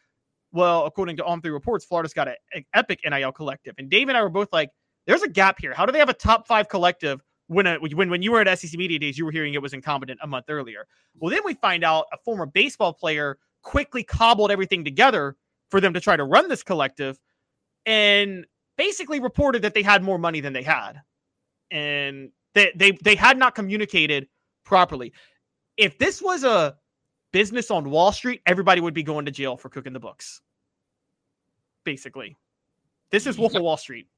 well, 0.56 0.86
according 0.86 1.18
to 1.18 1.24
On 1.24 1.40
Three 1.40 1.50
Reports, 1.50 1.84
Florida's 1.84 2.14
got 2.14 2.28
an 2.28 2.64
epic 2.74 3.00
NIL 3.08 3.30
collective. 3.32 3.74
And 3.78 3.90
Dave 3.90 4.08
and 4.08 4.16
I 4.16 4.22
were 4.22 4.30
both 4.30 4.52
like, 4.52 4.70
there's 5.06 5.22
a 5.22 5.28
gap 5.28 5.58
here. 5.60 5.74
How 5.74 5.86
do 5.86 5.92
they 5.92 5.98
have 5.98 6.08
a 6.08 6.14
top 6.14 6.48
five 6.48 6.68
collective 6.68 7.20
when 7.48 7.66
a, 7.66 7.76
when 7.76 8.10
when 8.10 8.22
you 8.22 8.32
were 8.32 8.40
at 8.40 8.58
SEC 8.58 8.72
Media 8.74 8.98
Days, 8.98 9.16
you 9.18 9.24
were 9.24 9.30
hearing 9.30 9.54
it 9.54 9.62
was 9.62 9.72
incompetent 9.72 10.18
a 10.22 10.26
month 10.26 10.46
earlier. 10.48 10.86
Well, 11.18 11.30
then 11.30 11.42
we 11.44 11.54
find 11.54 11.84
out 11.84 12.06
a 12.12 12.16
former 12.24 12.46
baseball 12.46 12.92
player 12.92 13.38
quickly 13.62 14.02
cobbled 14.02 14.50
everything 14.50 14.84
together 14.84 15.36
for 15.70 15.80
them 15.80 15.94
to 15.94 16.00
try 16.00 16.16
to 16.16 16.24
run 16.24 16.48
this 16.48 16.62
collective, 16.62 17.18
and 17.84 18.46
basically 18.76 19.20
reported 19.20 19.62
that 19.62 19.74
they 19.74 19.82
had 19.82 20.02
more 20.02 20.18
money 20.18 20.40
than 20.40 20.52
they 20.52 20.62
had, 20.62 21.02
and 21.70 22.30
they 22.54 22.72
they 22.74 22.92
they 23.02 23.14
had 23.14 23.38
not 23.38 23.54
communicated 23.54 24.26
properly. 24.64 25.12
If 25.76 25.98
this 25.98 26.20
was 26.20 26.42
a 26.42 26.76
business 27.32 27.70
on 27.70 27.90
Wall 27.90 28.12
Street, 28.12 28.40
everybody 28.46 28.80
would 28.80 28.94
be 28.94 29.02
going 29.02 29.26
to 29.26 29.30
jail 29.30 29.56
for 29.56 29.68
cooking 29.68 29.92
the 29.92 30.00
books. 30.00 30.40
Basically, 31.86 32.36
this 33.12 33.28
is 33.28 33.38
Wolf 33.38 33.54
of 33.54 33.62
Wall 33.62 33.76
Street. 33.76 34.08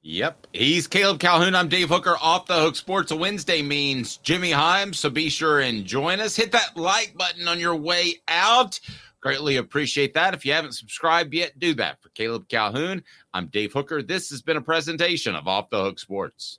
Yep. 0.00 0.46
He's 0.54 0.86
Caleb 0.86 1.20
Calhoun. 1.20 1.54
I'm 1.54 1.68
Dave 1.68 1.90
Hooker. 1.90 2.16
Off 2.20 2.46
the 2.46 2.58
Hook 2.58 2.76
Sports. 2.76 3.10
A 3.10 3.16
Wednesday 3.16 3.60
means 3.60 4.16
Jimmy 4.16 4.50
Hyams. 4.50 4.98
So 4.98 5.10
be 5.10 5.28
sure 5.28 5.60
and 5.60 5.84
join 5.84 6.18
us. 6.18 6.34
Hit 6.34 6.50
that 6.52 6.74
like 6.74 7.14
button 7.14 7.46
on 7.46 7.60
your 7.60 7.76
way 7.76 8.14
out. 8.26 8.80
Greatly 9.20 9.58
appreciate 9.58 10.14
that. 10.14 10.32
If 10.32 10.46
you 10.46 10.54
haven't 10.54 10.72
subscribed 10.72 11.34
yet, 11.34 11.58
do 11.58 11.74
that. 11.74 12.00
For 12.00 12.08
Caleb 12.08 12.48
Calhoun, 12.48 13.04
I'm 13.34 13.48
Dave 13.48 13.74
Hooker. 13.74 14.02
This 14.02 14.30
has 14.30 14.40
been 14.40 14.56
a 14.56 14.62
presentation 14.62 15.34
of 15.34 15.46
Off 15.46 15.68
the 15.68 15.80
Hook 15.80 15.98
Sports. 15.98 16.58